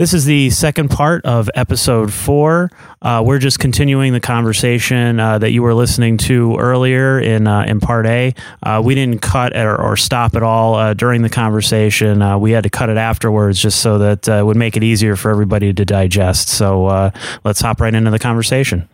This 0.00 0.14
is 0.14 0.24
the 0.24 0.48
second 0.48 0.88
part 0.88 1.26
of 1.26 1.50
episode 1.54 2.10
four. 2.10 2.70
Uh, 3.02 3.22
we're 3.22 3.38
just 3.38 3.58
continuing 3.58 4.14
the 4.14 4.20
conversation 4.20 5.20
uh, 5.20 5.36
that 5.36 5.50
you 5.50 5.62
were 5.62 5.74
listening 5.74 6.16
to 6.16 6.56
earlier 6.56 7.20
in 7.20 7.46
uh, 7.46 7.64
in 7.64 7.80
part 7.80 8.06
A. 8.06 8.34
Uh, 8.62 8.80
we 8.82 8.94
didn't 8.94 9.20
cut 9.20 9.54
or, 9.54 9.78
or 9.78 9.98
stop 9.98 10.36
at 10.36 10.42
all 10.42 10.76
uh, 10.76 10.94
during 10.94 11.20
the 11.20 11.28
conversation. 11.28 12.22
Uh, 12.22 12.38
we 12.38 12.52
had 12.52 12.62
to 12.62 12.70
cut 12.70 12.88
it 12.88 12.96
afterwards 12.96 13.60
just 13.60 13.80
so 13.80 13.98
that 13.98 14.26
it 14.26 14.42
would 14.42 14.56
make 14.56 14.74
it 14.74 14.82
easier 14.82 15.16
for 15.16 15.30
everybody 15.30 15.70
to 15.70 15.84
digest. 15.84 16.48
So 16.48 17.12
let's 17.44 17.60
hop 17.60 17.82
right 17.82 17.94
into 17.94 18.10
the 18.10 18.18
conversation. 18.18 18.88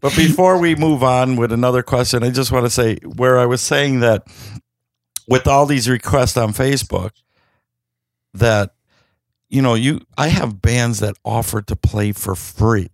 But 0.00 0.14
before 0.14 0.60
we 0.60 0.76
move 0.76 1.02
on 1.02 1.34
with 1.34 1.50
another 1.50 1.82
question, 1.82 2.22
I 2.22 2.30
just 2.30 2.52
want 2.52 2.66
to 2.66 2.70
say 2.70 2.98
where 3.16 3.36
I 3.40 3.46
was 3.46 3.62
saying 3.62 3.98
that 3.98 4.28
with 5.26 5.48
all 5.48 5.66
these 5.66 5.88
requests 5.88 6.36
on 6.36 6.52
Facebook, 6.52 7.10
that 8.32 8.75
you 9.48 9.62
know, 9.62 9.74
you 9.74 10.00
I 10.18 10.28
have 10.28 10.60
bands 10.60 11.00
that 11.00 11.16
offer 11.24 11.62
to 11.62 11.76
play 11.76 12.12
for 12.12 12.34
free. 12.34 12.90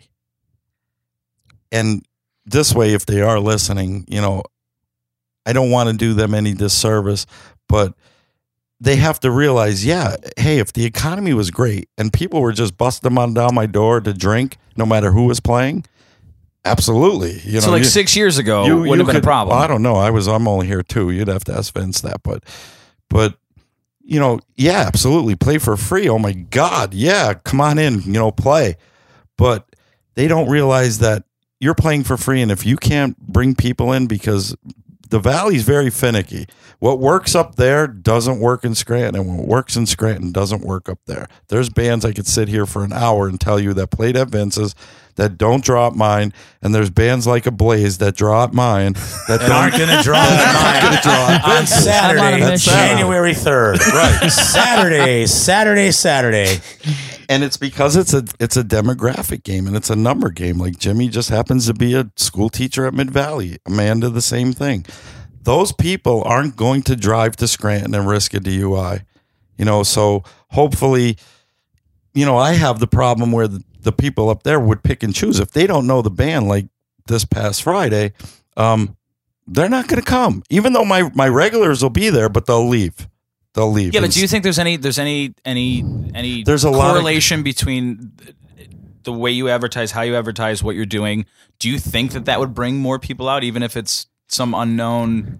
And 1.70 2.04
this 2.44 2.74
way, 2.74 2.92
if 2.94 3.06
they 3.06 3.20
are 3.22 3.40
listening, 3.40 4.04
you 4.08 4.20
know, 4.20 4.42
I 5.46 5.52
don't 5.52 5.70
want 5.70 5.88
to 5.90 5.96
do 5.96 6.12
them 6.14 6.34
any 6.34 6.52
disservice, 6.54 7.26
but 7.68 7.94
they 8.80 8.96
have 8.96 9.20
to 9.20 9.30
realize, 9.30 9.84
yeah, 9.84 10.16
hey, 10.36 10.58
if 10.58 10.72
the 10.72 10.84
economy 10.84 11.34
was 11.34 11.50
great 11.50 11.88
and 11.96 12.12
people 12.12 12.40
were 12.40 12.52
just 12.52 12.76
busting 12.76 13.16
on 13.16 13.32
down 13.34 13.54
my 13.54 13.66
door 13.66 14.00
to 14.00 14.12
drink, 14.12 14.58
no 14.76 14.84
matter 14.84 15.12
who 15.12 15.24
was 15.26 15.40
playing, 15.40 15.84
absolutely. 16.64 17.40
You 17.44 17.54
know, 17.54 17.60
so 17.60 17.70
like 17.70 17.80
you- 17.80 17.84
six 17.88 18.14
years 18.16 18.38
ago 18.38 18.66
you- 18.66 18.76
would 18.80 18.86
you 18.86 18.96
have 18.98 19.06
been 19.06 19.16
a 19.16 19.20
could- 19.20 19.24
problem. 19.24 19.56
I 19.56 19.66
don't 19.66 19.82
know. 19.82 19.94
I 19.96 20.10
was 20.10 20.26
I'm 20.28 20.46
only 20.48 20.66
here 20.66 20.82
too. 20.82 21.10
You'd 21.10 21.28
have 21.28 21.44
to 21.44 21.54
ask 21.54 21.72
Vince 21.74 22.00
that, 22.02 22.22
but 22.22 22.44
but 23.08 23.36
you 24.12 24.20
know, 24.20 24.40
yeah, 24.56 24.84
absolutely. 24.86 25.36
Play 25.36 25.56
for 25.56 25.74
free. 25.74 26.06
Oh 26.06 26.18
my 26.18 26.32
God. 26.32 26.92
Yeah, 26.92 27.32
come 27.32 27.62
on 27.62 27.78
in, 27.78 28.02
you 28.02 28.12
know, 28.12 28.30
play. 28.30 28.76
But 29.38 29.74
they 30.16 30.28
don't 30.28 30.50
realize 30.50 30.98
that 30.98 31.24
you're 31.60 31.74
playing 31.74 32.04
for 32.04 32.18
free 32.18 32.42
and 32.42 32.52
if 32.52 32.66
you 32.66 32.76
can't 32.76 33.18
bring 33.18 33.54
people 33.54 33.90
in 33.90 34.06
because 34.06 34.54
the 35.12 35.20
valley's 35.20 35.62
very 35.62 35.90
finicky. 35.90 36.46
What 36.78 36.98
works 36.98 37.34
up 37.34 37.56
there 37.56 37.86
doesn't 37.86 38.40
work 38.40 38.64
in 38.64 38.74
Scranton, 38.74 39.14
and 39.14 39.38
what 39.38 39.46
works 39.46 39.76
in 39.76 39.84
Scranton 39.84 40.32
doesn't 40.32 40.62
work 40.62 40.88
up 40.88 41.00
there. 41.06 41.28
There's 41.48 41.68
bands 41.68 42.06
I 42.06 42.12
could 42.12 42.26
sit 42.26 42.48
here 42.48 42.64
for 42.64 42.82
an 42.82 42.94
hour 42.94 43.28
and 43.28 43.38
tell 43.38 43.60
you 43.60 43.74
that 43.74 43.90
played 43.90 44.16
at 44.16 44.28
Vince's 44.30 44.74
that 45.16 45.36
don't 45.36 45.62
drop 45.62 45.94
mine, 45.94 46.32
and 46.62 46.74
there's 46.74 46.88
bands 46.88 47.26
like 47.26 47.44
Ablaze 47.44 47.98
that 47.98 48.16
drop 48.16 48.54
mine 48.54 48.94
that 49.28 49.42
aren't 49.50 49.76
going 49.76 49.94
to 49.94 50.02
drop 50.02 50.26
gonna 50.82 51.00
draw 51.02 51.38
on. 51.58 51.66
Saturday, 51.66 52.42
on. 52.42 52.56
January 52.56 53.34
3rd. 53.34 53.78
Right. 53.92 54.30
Saturday, 54.30 55.26
Saturday, 55.26 55.90
Saturday. 55.90 56.60
And 57.28 57.44
it's 57.44 57.56
because 57.56 57.96
it's 57.96 58.14
a 58.14 58.24
it's 58.40 58.56
a 58.56 58.62
demographic 58.62 59.42
game 59.42 59.66
and 59.66 59.76
it's 59.76 59.90
a 59.90 59.96
number 59.96 60.30
game. 60.30 60.58
Like 60.58 60.78
Jimmy 60.78 61.08
just 61.08 61.30
happens 61.30 61.66
to 61.66 61.74
be 61.74 61.94
a 61.94 62.10
school 62.16 62.48
teacher 62.48 62.86
at 62.86 62.94
Mid 62.94 63.10
Valley. 63.10 63.58
Amanda, 63.66 64.08
the 64.08 64.22
same 64.22 64.52
thing. 64.52 64.86
Those 65.42 65.72
people 65.72 66.22
aren't 66.24 66.56
going 66.56 66.82
to 66.84 66.96
drive 66.96 67.36
to 67.36 67.48
Scranton 67.48 67.94
and 67.94 68.06
risk 68.08 68.34
a 68.34 68.40
DUI. 68.40 69.04
You 69.56 69.64
know, 69.64 69.82
so 69.82 70.22
hopefully, 70.50 71.18
you 72.14 72.24
know, 72.24 72.36
I 72.36 72.52
have 72.52 72.78
the 72.78 72.86
problem 72.86 73.32
where 73.32 73.48
the, 73.48 73.62
the 73.80 73.92
people 73.92 74.28
up 74.28 74.44
there 74.44 74.60
would 74.60 74.82
pick 74.82 75.02
and 75.02 75.14
choose. 75.14 75.40
If 75.40 75.52
they 75.52 75.66
don't 75.66 75.86
know 75.86 76.02
the 76.02 76.10
band 76.10 76.48
like 76.48 76.66
this 77.06 77.24
past 77.24 77.62
Friday, 77.62 78.12
um, 78.56 78.96
they're 79.46 79.68
not 79.68 79.88
going 79.88 80.00
to 80.00 80.08
come. 80.08 80.42
Even 80.50 80.72
though 80.72 80.84
my 80.84 81.10
my 81.14 81.28
regulars 81.28 81.82
will 81.82 81.90
be 81.90 82.10
there, 82.10 82.28
but 82.28 82.46
they'll 82.46 82.68
leave. 82.68 83.08
They'll 83.54 83.70
leave. 83.70 83.92
yeah, 83.94 84.00
but 84.00 84.10
do 84.12 84.20
you 84.20 84.28
think 84.28 84.44
there's 84.44 84.58
any 84.58 84.76
there's 84.76 84.98
any 84.98 85.34
any 85.44 85.84
any 86.14 86.42
There's 86.42 86.64
a 86.64 86.70
lot 86.70 86.86
of- 86.86 86.92
correlation 87.02 87.42
between 87.42 88.12
the 89.02 89.12
way 89.12 89.30
you 89.30 89.48
advertise, 89.48 89.90
how 89.90 90.02
you 90.02 90.16
advertise, 90.16 90.62
what 90.62 90.74
you're 90.76 90.86
doing? 90.86 91.26
Do 91.58 91.68
you 91.68 91.78
think 91.78 92.12
that 92.12 92.24
that 92.24 92.40
would 92.40 92.54
bring 92.54 92.76
more 92.78 92.98
people 92.98 93.28
out, 93.28 93.44
even 93.44 93.62
if 93.62 93.76
it's 93.76 94.06
some 94.28 94.54
unknown? 94.54 95.38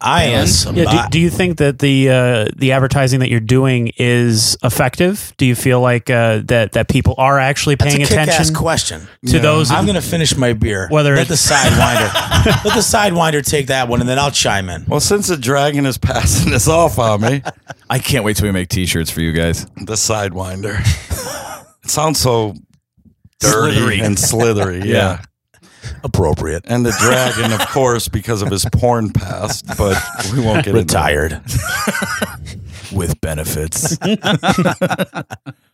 I 0.00 0.24
am. 0.24 0.46
Yeah, 0.76 1.04
do, 1.06 1.10
do 1.10 1.18
you 1.20 1.28
think 1.28 1.58
that 1.58 1.80
the 1.80 2.08
uh, 2.08 2.48
the 2.54 2.70
advertising 2.70 3.18
that 3.20 3.28
you're 3.30 3.40
doing 3.40 3.90
is 3.96 4.56
effective? 4.62 5.34
Do 5.38 5.44
you 5.44 5.56
feel 5.56 5.80
like 5.80 6.08
uh, 6.08 6.42
that 6.44 6.72
that 6.72 6.88
people 6.88 7.14
are 7.18 7.38
actually 7.40 7.74
That's 7.74 7.90
paying 7.92 8.04
a 8.04 8.06
kick-ass 8.06 8.28
attention 8.28 8.54
question. 8.54 9.08
to 9.26 9.40
those? 9.40 9.72
I'm 9.72 9.84
going 9.84 9.96
to 9.96 10.00
finish 10.00 10.36
my 10.36 10.52
beer. 10.52 10.86
Whether 10.88 11.16
let 11.16 11.22
it- 11.26 11.28
the 11.28 11.34
sidewinder, 11.34 12.14
let 12.64 12.74
the 12.74 12.80
sidewinder 12.80 13.44
take 13.44 13.66
that 13.68 13.88
one, 13.88 13.98
and 14.00 14.08
then 14.08 14.20
I'll 14.20 14.30
chime 14.30 14.68
in. 14.68 14.84
Well, 14.86 15.00
since 15.00 15.26
the 15.26 15.36
dragon 15.36 15.84
is 15.84 15.98
passing 15.98 16.52
this 16.52 16.68
off 16.68 17.00
on 17.00 17.20
me, 17.22 17.42
I 17.90 17.98
can't 17.98 18.24
wait 18.24 18.36
till 18.36 18.46
we 18.46 18.52
make 18.52 18.68
T-shirts 18.68 19.10
for 19.10 19.20
you 19.20 19.32
guys. 19.32 19.64
the 19.76 19.94
sidewinder. 19.94 20.78
it 21.84 21.90
sounds 21.90 22.20
so 22.20 22.54
dirty 23.40 23.76
Slithery. 23.78 24.00
and 24.00 24.16
slithery. 24.16 24.82
Yeah. 24.88 25.22
Appropriate. 26.04 26.64
And 26.66 26.84
the 26.84 26.92
dragon, 27.00 27.52
of 27.52 27.60
course, 27.68 28.08
because 28.08 28.42
of 28.42 28.48
his 28.50 28.64
porn 28.72 29.10
past, 29.12 29.66
but 29.78 29.96
we 30.32 30.40
won't 30.40 30.64
get 30.64 30.74
Retired. 30.74 31.40
With 32.92 33.20
benefits. 33.20 33.96
it. 34.02 34.20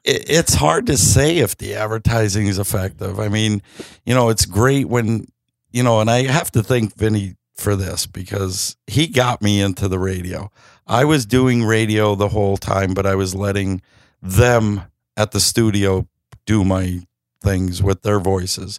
It- 0.05 0.31
It's 0.31 0.55
hard 0.55 0.87
to 0.87 0.97
say 0.97 1.39
if 1.39 1.57
the 1.57 1.75
advertising 1.75 2.47
is 2.47 2.59
effective. 2.59 3.19
I 3.19 3.29
mean, 3.29 3.63
you 4.07 4.15
know, 4.15 4.29
it's 4.29 4.45
great 4.47 4.89
when, 4.89 5.27
you 5.73 5.83
know, 5.83 6.01
and 6.01 6.11
I 6.11 6.23
have 6.27 6.51
to 6.53 6.63
thank 6.63 6.95
Vinnie 6.97 7.35
for 7.55 7.75
this 7.75 8.07
because 8.07 8.77
he 8.87 9.07
got 9.09 9.43
me 9.43 9.61
into 9.61 9.89
the 9.89 9.99
radio. 9.99 10.51
I 10.87 11.05
was 11.05 11.27
doing 11.27 11.65
radio 11.65 12.15
the 12.15 12.29
whole 12.29 12.57
time, 12.57 12.95
but 12.95 13.05
I 13.05 13.17
was 13.17 13.35
letting 13.35 13.83
them 14.23 14.83
at 15.17 15.33
the 15.33 15.41
studio 15.41 16.07
do 16.47 16.65
my 16.65 17.01
things 17.43 17.83
with 17.83 18.03
their 18.03 18.21
voices. 18.21 18.79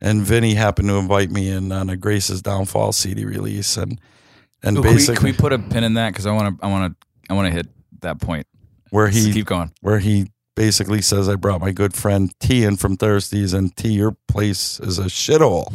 And 0.00 0.22
Vinnie 0.22 0.54
happened 0.54 0.88
to 0.88 0.94
invite 0.94 1.30
me 1.30 1.48
in 1.50 1.72
on 1.72 1.90
a 1.90 1.96
Grace's 1.96 2.40
Downfall 2.42 2.92
CD 2.92 3.24
release, 3.24 3.76
and 3.76 4.00
and 4.62 4.78
Ooh, 4.78 4.82
can, 4.82 4.90
we, 4.90 4.96
basically 4.96 5.16
can 5.16 5.24
we 5.24 5.32
put 5.32 5.52
a 5.52 5.58
pin 5.58 5.84
in 5.84 5.94
that? 5.94 6.10
Because 6.12 6.26
I 6.26 6.32
want 6.32 6.58
to, 6.60 6.64
I 6.64 6.68
want 6.70 6.92
to, 7.00 7.06
I 7.30 7.34
want 7.34 7.46
to 7.48 7.52
hit 7.52 7.66
that 8.00 8.20
point. 8.20 8.46
where 8.90 9.08
Just 9.10 9.26
he 9.26 9.32
keep 9.32 9.46
going. 9.46 9.72
where 9.80 9.98
he 9.98 10.30
basically 10.54 11.02
says, 11.02 11.28
"I 11.28 11.34
brought 11.34 11.60
my 11.60 11.72
good 11.72 11.94
friend 11.94 12.32
T 12.38 12.62
in 12.64 12.76
from 12.76 12.96
Thirsties, 12.96 13.54
and 13.54 13.74
T, 13.76 13.88
your 13.92 14.16
place 14.28 14.78
is 14.80 14.98
a 15.00 15.04
shithole," 15.06 15.72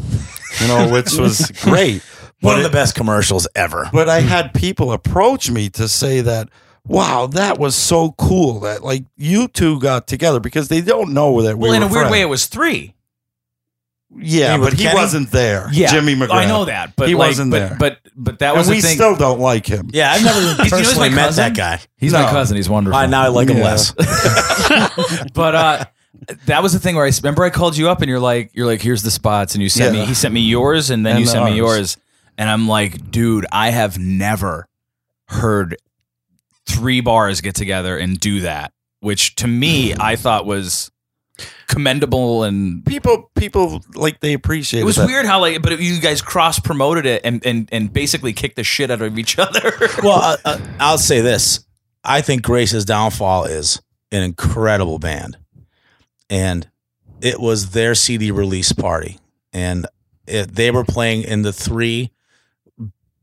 you 0.61 0.67
know, 0.69 0.90
which 0.94 1.13
was 1.17 1.51
great. 1.61 2.01
One 2.41 2.55
But 2.55 2.57
of 2.57 2.63
the 2.63 2.69
best 2.78 2.95
commercials 2.95 3.47
ever. 3.55 3.90
But 3.94 4.07
I 4.09 4.19
had 4.22 4.53
people 4.53 4.91
approach 4.91 5.50
me 5.50 5.69
to 5.72 5.88
say 5.88 6.19
that, 6.22 6.50
wow, 6.85 7.28
that 7.28 7.57
was 7.57 7.73
so 7.73 8.11
cool 8.17 8.59
that 8.61 8.84
like 8.84 9.05
you 9.16 9.47
two 9.47 9.79
got 9.79 10.07
together 10.07 10.41
because 10.41 10.67
they 10.67 10.81
don't 10.81 11.13
know 11.13 11.41
that 11.41 11.57
we 11.57 11.69
Well, 11.69 11.73
in 11.73 11.81
were 11.81 11.88
a 11.88 11.90
weird 11.90 12.01
friends. 12.03 12.11
way, 12.11 12.22
it 12.22 12.25
was 12.29 12.47
three. 12.47 12.95
Yeah, 14.18 14.57
but 14.57 14.66
with 14.72 14.74
he 14.79 14.84
Kenny? 14.85 14.96
wasn't 15.00 15.31
there. 15.31 15.68
Yeah, 15.72 15.88
Jimmy 15.91 16.16
McGrath. 16.16 16.31
I 16.31 16.46
know 16.46 16.66
that, 16.66 16.96
but 16.96 17.07
he 17.07 17.16
like, 17.16 17.29
wasn't 17.29 17.51
but, 17.51 17.59
there. 17.69 17.78
But 17.79 18.00
but 18.16 18.40
that 18.40 18.50
and 18.50 18.57
was 18.57 18.69
we 18.69 18.81
thing. 18.81 18.96
still 18.96 19.16
don't 19.16 19.40
like 19.40 19.66
him. 19.66 19.90
Yeah, 19.94 20.12
I've 20.12 20.24
never 20.24 20.40
you 20.41 20.46
know 20.57 20.63
he's 20.63 20.72
personally 20.72 21.09
my 21.09 21.16
met 21.16 21.25
cousin? 21.28 21.44
that 21.53 21.56
guy. 21.57 21.79
He's 21.97 22.13
No. 22.13 22.23
my 22.23 22.29
cousin. 22.31 22.57
He's 22.57 22.69
wonderful. 22.69 22.97
Uh, 23.00 23.06
now 23.07 23.23
I 23.23 23.28
like 23.29 23.50
him 23.50 23.59
less. 23.59 23.91
but 25.34 25.56
uh, 25.56 25.85
that 26.46 26.62
was 26.63 26.73
the 26.73 26.79
thing 26.79 26.96
where 26.96 27.06
I 27.06 27.12
remember 27.22 27.44
I 27.44 27.50
called 27.50 27.75
you 27.78 27.90
up 27.90 28.02
and 28.02 28.09
you're 28.09 28.19
like, 28.19 28.52
you're 28.53 28.66
like, 28.68 28.81
here's 28.81 29.02
the 29.03 29.12
spots, 29.12 29.56
and 29.56 29.62
you 29.62 29.69
sent 29.69 29.96
Yeah. 29.96 30.02
me. 30.02 30.07
He 30.07 30.13
sent 30.13 30.34
me 30.34 30.41
yours, 30.41 30.90
and 30.90 31.06
then 31.06 31.18
And 31.18 31.22
you 31.22 31.28
sent 31.28 31.46
me 31.46 31.56
yours, 31.56 31.97
and 32.38 32.50
I'm 32.50 32.68
like, 32.68 33.12
dude, 33.12 33.46
I 33.52 33.69
have 33.72 33.97
never 33.97 34.68
heard 35.28 35.75
three 36.68 37.02
bars 37.02 37.41
get 37.41 37.56
together 37.56 37.97
and 37.97 38.19
do 38.19 38.41
that, 38.41 38.72
which 39.00 39.35
to 39.35 39.47
me 39.47 39.94
I 40.00 40.16
thought 40.16 40.46
was 40.46 40.91
commendable 41.67 42.44
and. 42.44 42.85
People, 42.85 43.31
people 43.35 43.83
like 43.95 44.19
they 44.19 44.33
appreciate 44.33 44.79
It 44.79 44.83
It 44.83 44.85
was 44.85 44.95
that. 44.97 45.07
weird 45.07 45.25
how 45.25 45.39
like, 45.39 45.61
but 45.61 45.79
you 45.79 45.99
guys 45.99 46.21
cross 46.21 46.59
promoted 46.59 47.05
it 47.05 47.21
and, 47.23 47.46
and 47.46 47.69
and 47.72 47.91
basically 47.91 48.34
kicked 48.34 48.55
the 48.55 48.63
shit 48.63 48.91
out 48.91 49.02
of 49.02 49.17
each 49.17 49.40
other. 49.40 49.73
well, 50.03 50.22
uh, 50.22 50.37
uh, 50.46 50.59
I'll 50.79 50.97
say 50.97 51.22
this. 51.22 51.66
I 52.03 52.22
think 52.22 52.41
Grace's 52.41 52.85
Downfall 52.85 53.46
is 53.46 53.81
an 54.11 54.22
incredible 54.23 54.99
band. 54.99 55.37
And 56.29 56.69
it 57.22 57.40
was 57.40 57.72
their 57.72 57.96
CD 57.96 58.31
release 58.31 58.72
party. 58.72 59.19
And 59.52 59.87
it, 60.28 60.53
they 60.55 60.72
were 60.72 60.84
playing 60.84 61.23
in 61.23 61.41
the 61.41 61.53
three 61.53 62.11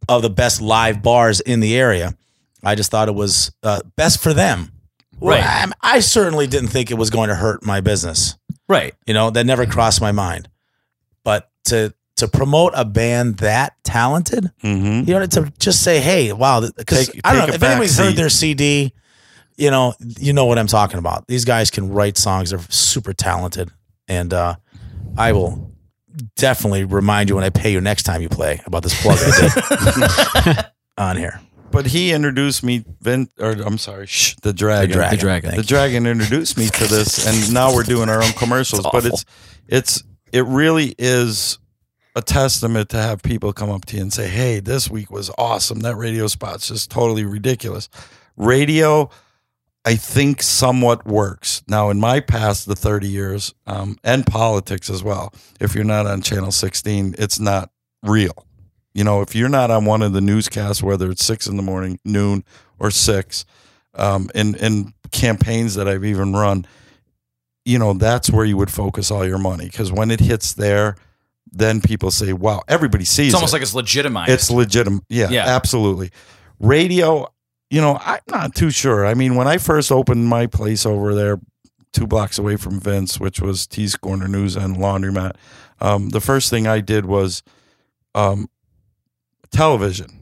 of 0.08 0.22
the 0.22 0.30
best 0.30 0.60
live 0.60 1.02
bars 1.02 1.40
in 1.40 1.60
the 1.60 1.76
area. 1.76 2.14
I 2.62 2.74
just 2.74 2.90
thought 2.90 3.08
it 3.08 3.14
was 3.14 3.52
uh, 3.62 3.80
best 3.96 4.22
for 4.22 4.32
them. 4.32 4.72
Right. 5.20 5.40
Well, 5.40 5.72
I, 5.82 5.96
I 5.96 6.00
certainly 6.00 6.46
didn't 6.46 6.68
think 6.68 6.90
it 6.90 6.94
was 6.94 7.10
going 7.10 7.28
to 7.28 7.34
hurt 7.34 7.64
my 7.64 7.80
business. 7.80 8.36
right. 8.68 8.94
You 9.06 9.14
know, 9.14 9.30
that 9.30 9.44
never 9.44 9.66
crossed 9.66 10.00
my 10.00 10.12
mind. 10.12 10.48
But 11.24 11.50
to 11.66 11.92
to 12.16 12.28
promote 12.28 12.72
a 12.76 12.84
band 12.84 13.38
that 13.38 13.74
talented, 13.82 14.50
Mhm. 14.62 15.06
you 15.08 15.14
know, 15.14 15.24
to 15.26 15.52
just 15.58 15.82
say, 15.82 16.00
"Hey, 16.00 16.32
wow," 16.32 16.60
because 16.76 17.10
I 17.24 17.34
don't 17.34 17.48
know 17.48 17.54
if 17.54 17.62
anybody's 17.62 17.96
back 17.96 18.06
heard 18.06 18.16
their 18.16 18.28
CD, 18.28 18.92
you 19.56 19.70
know, 19.70 19.94
you 20.18 20.32
know 20.34 20.44
what 20.46 20.58
I'm 20.58 20.66
talking 20.66 20.98
about. 20.98 21.26
These 21.28 21.44
guys 21.46 21.70
can 21.70 21.90
write 21.90 22.18
songs; 22.18 22.50
they're 22.50 22.60
super 22.68 23.12
talented, 23.14 23.70
and 24.08 24.32
uh, 24.34 24.56
I 25.16 25.32
will 25.32 25.72
definitely 26.36 26.84
remind 26.84 27.28
you 27.30 27.36
when 27.36 27.44
I 27.44 27.50
pay 27.50 27.72
you 27.72 27.80
next 27.80 28.02
time 28.02 28.20
you 28.20 28.28
play 28.28 28.60
about 28.66 28.82
this 28.82 29.00
plug 29.00 29.18
I 29.20 30.44
did 30.56 30.66
on 30.98 31.16
here. 31.16 31.40
But 31.70 31.86
he 31.86 32.12
introduced 32.12 32.62
me. 32.62 32.84
Vin, 33.00 33.28
or 33.38 33.52
I'm 33.52 33.78
sorry, 33.78 34.06
shh, 34.06 34.36
the 34.42 34.52
dragon. 34.52 34.96
Dragon. 34.96 35.16
The 35.16 35.20
dragon. 35.20 35.56
The 35.56 35.62
dragon 35.62 36.06
introduced 36.06 36.56
me 36.58 36.68
to 36.68 36.86
this, 36.86 37.26
and 37.26 37.52
now 37.54 37.74
we're 37.74 37.82
doing 37.82 38.08
our 38.08 38.22
own 38.22 38.32
commercials. 38.32 38.86
but 38.92 39.06
it's 39.06 39.24
it's 39.68 40.02
it 40.32 40.44
really 40.46 40.94
is 40.98 41.58
a 42.16 42.22
testament 42.22 42.88
to 42.90 42.96
have 42.96 43.22
people 43.22 43.52
come 43.52 43.70
up 43.70 43.84
to 43.86 43.96
you 43.96 44.02
and 44.02 44.12
say, 44.12 44.28
"Hey, 44.28 44.60
this 44.60 44.90
week 44.90 45.10
was 45.10 45.30
awesome. 45.38 45.80
That 45.80 45.96
radio 45.96 46.26
spot's 46.26 46.68
just 46.68 46.90
totally 46.90 47.24
ridiculous." 47.24 47.88
Radio, 48.36 49.10
I 49.84 49.96
think, 49.96 50.42
somewhat 50.42 51.06
works 51.06 51.62
now. 51.68 51.90
In 51.90 52.00
my 52.00 52.20
past, 52.20 52.66
the 52.66 52.76
30 52.76 53.08
years, 53.08 53.54
um, 53.66 53.96
and 54.02 54.26
politics 54.26 54.88
as 54.90 55.02
well. 55.02 55.32
If 55.60 55.74
you're 55.74 55.84
not 55.84 56.06
on 56.06 56.22
Channel 56.22 56.52
16, 56.52 57.14
it's 57.18 57.38
not 57.38 57.70
real. 58.02 58.46
You 58.94 59.04
know, 59.04 59.20
if 59.20 59.34
you're 59.34 59.48
not 59.48 59.70
on 59.70 59.84
one 59.84 60.02
of 60.02 60.12
the 60.12 60.20
newscasts, 60.20 60.82
whether 60.82 61.10
it's 61.10 61.24
six 61.24 61.46
in 61.46 61.56
the 61.56 61.62
morning, 61.62 61.98
noon, 62.04 62.44
or 62.78 62.90
six, 62.90 63.44
um, 63.94 64.30
in 64.34 64.54
in 64.56 64.94
campaigns 65.12 65.74
that 65.74 65.88
I've 65.88 66.04
even 66.04 66.32
run, 66.32 66.66
you 67.64 67.78
know, 67.78 67.92
that's 67.92 68.30
where 68.30 68.44
you 68.44 68.56
would 68.56 68.70
focus 68.70 69.10
all 69.10 69.26
your 69.26 69.38
money 69.38 69.66
because 69.66 69.92
when 69.92 70.10
it 70.10 70.20
hits 70.20 70.54
there, 70.54 70.96
then 71.52 71.80
people 71.80 72.10
say, 72.10 72.32
"Wow!" 72.32 72.62
Everybody 72.68 73.04
sees. 73.04 73.18
It. 73.18 73.28
It's 73.28 73.34
almost 73.34 73.52
it. 73.52 73.56
like 73.56 73.62
it's 73.62 73.74
legitimized. 73.74 74.30
It's 74.32 74.50
legitimate. 74.50 75.04
Yeah, 75.08 75.30
Yeah. 75.30 75.46
absolutely. 75.46 76.10
Radio, 76.58 77.28
you 77.70 77.80
know, 77.80 77.98
I'm 78.04 78.20
not 78.28 78.54
too 78.54 78.70
sure. 78.70 79.06
I 79.06 79.14
mean, 79.14 79.34
when 79.36 79.46
I 79.46 79.58
first 79.58 79.90
opened 79.92 80.26
my 80.26 80.46
place 80.46 80.84
over 80.84 81.14
there, 81.14 81.40
two 81.92 82.06
blocks 82.06 82.38
away 82.38 82.56
from 82.56 82.80
Vince, 82.80 83.18
which 83.20 83.40
was 83.40 83.66
T's 83.66 83.96
Corner 83.96 84.28
News 84.28 84.56
and 84.56 84.76
Laundromat, 84.76 85.36
um, 85.80 86.10
the 86.10 86.20
first 86.20 86.50
thing 86.50 86.66
I 86.66 86.80
did 86.80 87.06
was 87.06 87.42
um, 88.14 88.48
television. 89.50 90.18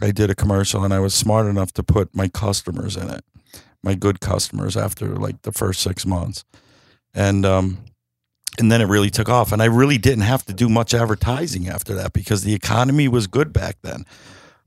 I 0.00 0.10
did 0.10 0.30
a 0.30 0.34
commercial, 0.34 0.84
and 0.84 0.94
I 0.94 1.00
was 1.00 1.14
smart 1.14 1.46
enough 1.46 1.72
to 1.72 1.82
put 1.82 2.14
my 2.14 2.28
customers 2.28 2.96
in 2.96 3.10
it, 3.10 3.24
my 3.82 3.94
good 3.94 4.20
customers, 4.20 4.76
after 4.76 5.08
like 5.16 5.42
the 5.42 5.52
first 5.52 5.80
six 5.80 6.06
months, 6.06 6.44
and 7.14 7.44
um, 7.44 7.78
and 8.58 8.70
then 8.70 8.80
it 8.80 8.86
really 8.86 9.10
took 9.10 9.28
off. 9.28 9.52
And 9.52 9.62
I 9.62 9.66
really 9.66 9.98
didn't 9.98 10.22
have 10.22 10.44
to 10.46 10.52
do 10.52 10.68
much 10.68 10.94
advertising 10.94 11.68
after 11.68 11.94
that 11.94 12.12
because 12.12 12.42
the 12.44 12.54
economy 12.54 13.08
was 13.08 13.26
good 13.26 13.52
back 13.52 13.76
then. 13.82 14.04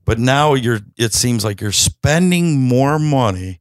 But 0.04 0.18
now 0.18 0.54
you're 0.54 0.80
it 0.96 1.14
seems 1.14 1.44
like 1.44 1.60
you're 1.60 1.72
spending 1.72 2.60
more 2.60 2.98
money 2.98 3.60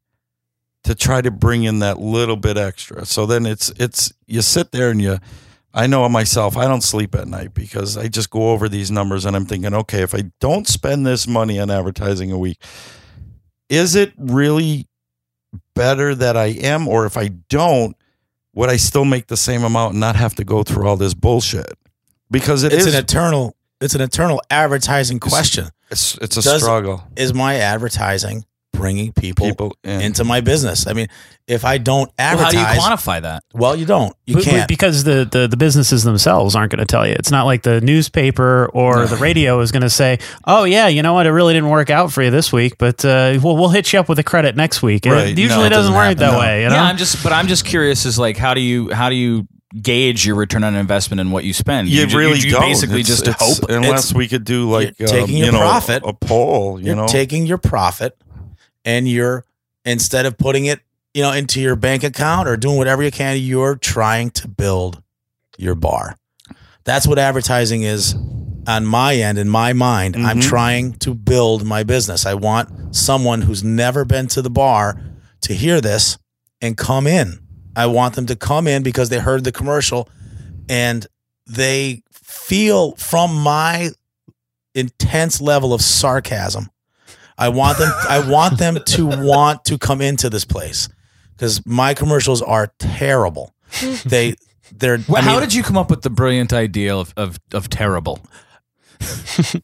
to 0.84 0.96
try 0.96 1.22
to 1.22 1.32
bring 1.32 1.64
in 1.64 1.80
that 1.80 2.00
little 2.00 2.36
bit 2.38 2.58
extra. 2.58 3.06
So 3.06 3.26
then 3.26 3.46
it's 3.46 3.70
it's 3.78 4.12
you 4.26 4.42
sit 4.42 4.72
there 4.72 4.90
and 4.90 5.02
you 5.02 5.20
I 5.74 5.88
know 5.88 6.08
myself, 6.10 6.58
I 6.58 6.68
don't 6.68 6.82
sleep 6.82 7.16
at 7.16 7.28
night 7.28 7.54
because 7.54 7.98
I 7.98 8.08
just 8.08 8.30
go 8.30 8.52
over 8.52 8.68
these 8.68 8.92
numbers 8.92 9.26
and 9.26 9.36
I'm 9.36 9.46
thinking, 9.46 9.74
okay, 9.74 10.02
if 10.04 10.14
I 10.14 10.24
don't 10.40 10.68
spend 10.68 11.06
this 11.06 11.28
money 11.28 11.60
on 11.60 11.72
advertising 11.72 12.32
a 12.32 12.38
week, 12.38 12.62
is 13.70 13.96
it 13.96 14.14
really 14.18 14.88
better 15.76 16.14
that 16.16 16.36
I 16.36 16.48
am 16.48 16.88
or 16.88 17.06
if 17.06 17.18
I 17.18 17.30
don't 17.50 17.96
would 18.54 18.70
I 18.70 18.76
still 18.76 19.06
make 19.06 19.28
the 19.28 19.38
same 19.38 19.64
amount 19.64 19.94
and 19.94 20.02
not 20.02 20.18
have 20.18 20.36
to 20.36 20.44
go 20.44 20.64
through 20.64 20.86
all 20.88 20.98
this 20.98 21.14
bullshit? 21.14 21.74
Because 22.30 22.64
it 22.64 22.74
it's 22.74 22.86
is 22.86 22.94
an 22.94 23.04
eternal 23.04 23.56
it's 23.80 23.96
an 23.96 24.02
eternal 24.02 24.42
advertising 24.50 25.20
question. 25.20 25.70
it's, 25.90 26.18
it's 26.18 26.38
a 26.38 26.42
Does- 26.42 26.62
struggle. 26.62 27.04
Is 27.16 27.34
my 27.34 27.56
advertising 27.56 28.46
bringing 28.82 29.14
people, 29.14 29.46
People 29.48 29.76
in. 29.84 30.02
into 30.02 30.24
my 30.26 30.42
business? 30.42 30.88
I 30.88 30.94
mean, 30.94 31.08
if 31.48 31.64
I 31.64 31.78
don't 31.78 32.12
Well, 32.20 32.38
how 32.38 32.50
do 32.50 32.58
you 32.58 32.64
quantify 32.66 33.22
that? 33.22 33.44
well, 33.54 33.76
you 33.76 33.86
don't. 33.86 34.14
You 34.26 34.36
But- 34.36 34.44
but 34.46 34.50
can't. 34.52 34.68
because 34.68 35.04
the, 35.04 35.28
the 35.30 35.48
the 35.48 35.56
businesses 35.58 36.04
themselves 36.04 36.56
aren't 36.56 36.72
going 36.72 36.80
to 36.80 36.86
tell 36.86 37.06
you. 37.08 37.14
It's 37.14 37.32
not 37.32 37.46
like 37.46 37.62
the 37.64 37.80
newspaper 37.82 38.70
or 38.74 39.06
the 39.06 39.16
radio 39.28 39.60
is 39.62 39.72
going 39.72 39.82
to 39.84 39.90
say, 39.90 40.20
"Oh 40.46 40.64
yeah, 40.66 40.88
you 40.88 41.02
know 41.04 41.14
what? 41.14 41.26
It 41.28 41.32
really 41.32 41.54
didn't 41.54 41.70
work 41.70 41.90
out 41.90 42.12
for 42.12 42.22
you 42.24 42.32
this 42.32 42.52
week, 42.52 42.78
but 42.78 43.04
uh, 43.06 43.40
we'll 43.44 43.56
we'll 43.58 43.70
hit 43.70 43.94
you 43.94 44.00
up 44.00 44.10
with 44.10 44.20
a 44.20 44.24
credit 44.24 44.56
next 44.56 44.82
week." 44.82 45.06
Right. 45.06 45.30
It 45.30 45.36
No, 45.38 45.42
usually 45.44 45.68
it 45.68 45.70
doesn't, 45.70 45.94
doesn't 45.94 45.94
work 45.94 46.04
happen. 46.04 46.20
that 46.20 46.32
No. 46.34 46.40
way. 46.40 46.64
You 46.64 46.70
know? 46.70 46.76
Yeah, 46.76 46.84
I'm 46.84 46.98
just, 46.98 47.24
but 47.24 47.32
I'm 47.34 47.48
just 47.48 47.66
curious. 47.66 48.06
Is 48.06 48.18
like, 48.20 48.38
how 48.38 48.54
do 48.54 48.62
you, 48.62 48.90
how 48.92 49.10
do 49.10 49.16
you 49.16 49.48
gauge 49.82 50.26
your 50.26 50.36
return 50.36 50.64
on 50.66 50.76
investment 50.76 51.20
and 51.22 51.32
what 51.32 51.44
you 51.46 51.54
spend? 51.54 51.88
you, 51.88 52.06
ju- 52.06 52.18
really 52.18 52.40
you 52.40 52.52
don't. 52.52 52.62
basically 52.62 53.02
It's- 53.02 53.08
just 53.08 53.28
it's- 53.28 53.60
hope. 53.60 53.70
unless 53.70 54.14
we 54.14 54.28
could 54.28 54.44
do 54.44 54.70
like 54.70 54.98
you're 55.00 55.08
um, 55.10 55.16
taking 55.16 55.38
your 55.38 55.46
you 55.48 55.52
know, 55.54 55.60
profit. 55.60 56.04
a 56.06 56.14
poll. 56.14 56.80
You 56.80 56.88
you're 56.88 56.96
know, 56.96 57.08
taking 57.08 57.46
your 57.46 57.58
profit 57.58 58.16
and 58.86 59.08
you're 59.08 59.46
instead 59.86 60.26
of 60.26 60.38
putting 60.38 60.66
it, 60.66 60.80
you 61.14 61.22
know, 61.22 61.32
into 61.32 61.60
your 61.62 61.76
bank 61.76 62.04
account 62.04 62.48
or 62.48 62.56
doing 62.58 62.78
whatever 62.78 63.04
you 63.04 63.12
can, 63.12 63.38
you're 63.38 63.76
trying 63.76 64.30
to 64.32 64.48
build 64.48 65.02
your 65.58 65.76
bar. 65.76 66.16
That's 66.84 67.06
what 67.08 67.20
advertising 67.20 67.84
is 67.84 68.16
on 68.68 68.86
my 68.86 69.16
end, 69.16 69.38
in 69.38 69.50
my 69.50 69.74
mind. 69.74 70.16
I'm 70.16 70.40
Mhm. 70.40 70.48
trying 70.50 70.94
to 71.00 71.14
build 71.14 71.66
my 71.66 71.84
business. 71.84 72.26
I 72.26 72.34
want 72.36 72.96
someone 72.96 73.42
who's 73.42 73.64
never 73.64 74.06
been 74.06 74.28
to 74.30 74.42
the 74.42 74.50
bar 74.50 75.00
to 75.42 75.54
hear 75.54 75.82
this 75.82 76.18
and 76.62 76.78
come 76.78 77.08
in. 77.08 77.40
I 77.76 77.88
want 77.88 78.16
them 78.16 78.26
to 78.28 78.36
come 78.36 78.68
in 78.68 78.84
because 78.84 79.10
they 79.10 79.20
heard 79.20 79.44
the 79.44 79.52
commercial 79.52 80.08
and 80.70 81.08
they 81.48 82.04
feel 82.12 82.96
from 82.98 83.36
my 83.36 83.92
intense 84.76 85.42
level 85.42 85.74
of 85.74 85.82
sarcasm. 85.82 86.70
I 87.42 87.50
want 87.50 87.78
them 87.80 87.92
I 88.08 88.20
want 88.30 88.58
them 88.58 88.78
to 88.86 89.08
want 89.08 89.66
to 89.66 89.78
come 89.78 90.00
into 90.02 90.30
this 90.30 90.46
place 90.46 90.88
cuz 91.38 91.66
my 91.66 91.94
commercials 91.94 92.42
are 92.42 92.72
terrible. 92.80 93.54
They 94.06 94.36
they're 94.72 95.00
Well, 95.08 95.18
I 95.22 95.26
how 95.26 95.40
did 95.40 95.54
you 95.54 95.64
come 95.64 95.78
up 95.78 95.90
with 95.90 96.02
the 96.02 96.10
brilliant 96.10 96.54
idea 96.54 96.96
of 96.96 97.14
of, 97.18 97.40
of 97.54 97.68
terrible? 97.70 98.20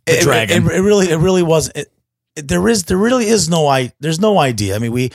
it, 0.06 0.21
dragon? 0.24 0.65
It, 0.65 0.71
it 0.77 0.81
really, 0.81 1.09
it 1.09 1.18
really 1.18 1.44
was. 1.44 1.71
It- 1.75 1.91
there 2.35 2.68
is, 2.68 2.83
there 2.83 2.97
really 2.97 3.25
is 3.27 3.50
no 3.50 3.65
I. 3.68 3.91
There's 4.00 4.19
no 4.19 4.38
idea. 4.38 4.75
I 4.75 4.79
mean, 4.79 4.91
we 4.91 5.09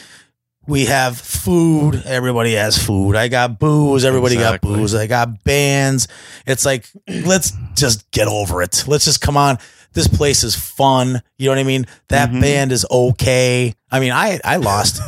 we 0.66 0.86
have 0.86 1.18
food. 1.18 2.02
Everybody 2.06 2.52
has 2.54 2.78
food. 2.78 3.16
I 3.16 3.28
got 3.28 3.58
booze. 3.58 4.04
Everybody 4.04 4.36
Exactly. 4.36 4.70
got 4.70 4.76
booze. 4.78 4.94
I 4.94 5.06
got 5.06 5.42
bands. 5.44 6.08
It's 6.46 6.64
like 6.64 6.88
let's 7.08 7.52
just 7.74 8.10
get 8.10 8.28
over 8.28 8.62
it. 8.62 8.84
Let's 8.86 9.04
just 9.04 9.20
come 9.20 9.36
on. 9.36 9.58
This 9.94 10.08
place 10.08 10.42
is 10.42 10.54
fun. 10.54 11.20
You 11.36 11.46
know 11.46 11.52
what 11.52 11.58
I 11.58 11.64
mean? 11.64 11.86
That 12.08 12.30
Mhm. 12.30 12.40
band 12.40 12.72
is 12.72 12.86
okay. 12.90 13.74
I 13.90 14.00
mean, 14.00 14.12
I 14.12 14.40
I 14.44 14.56
lost 14.56 15.00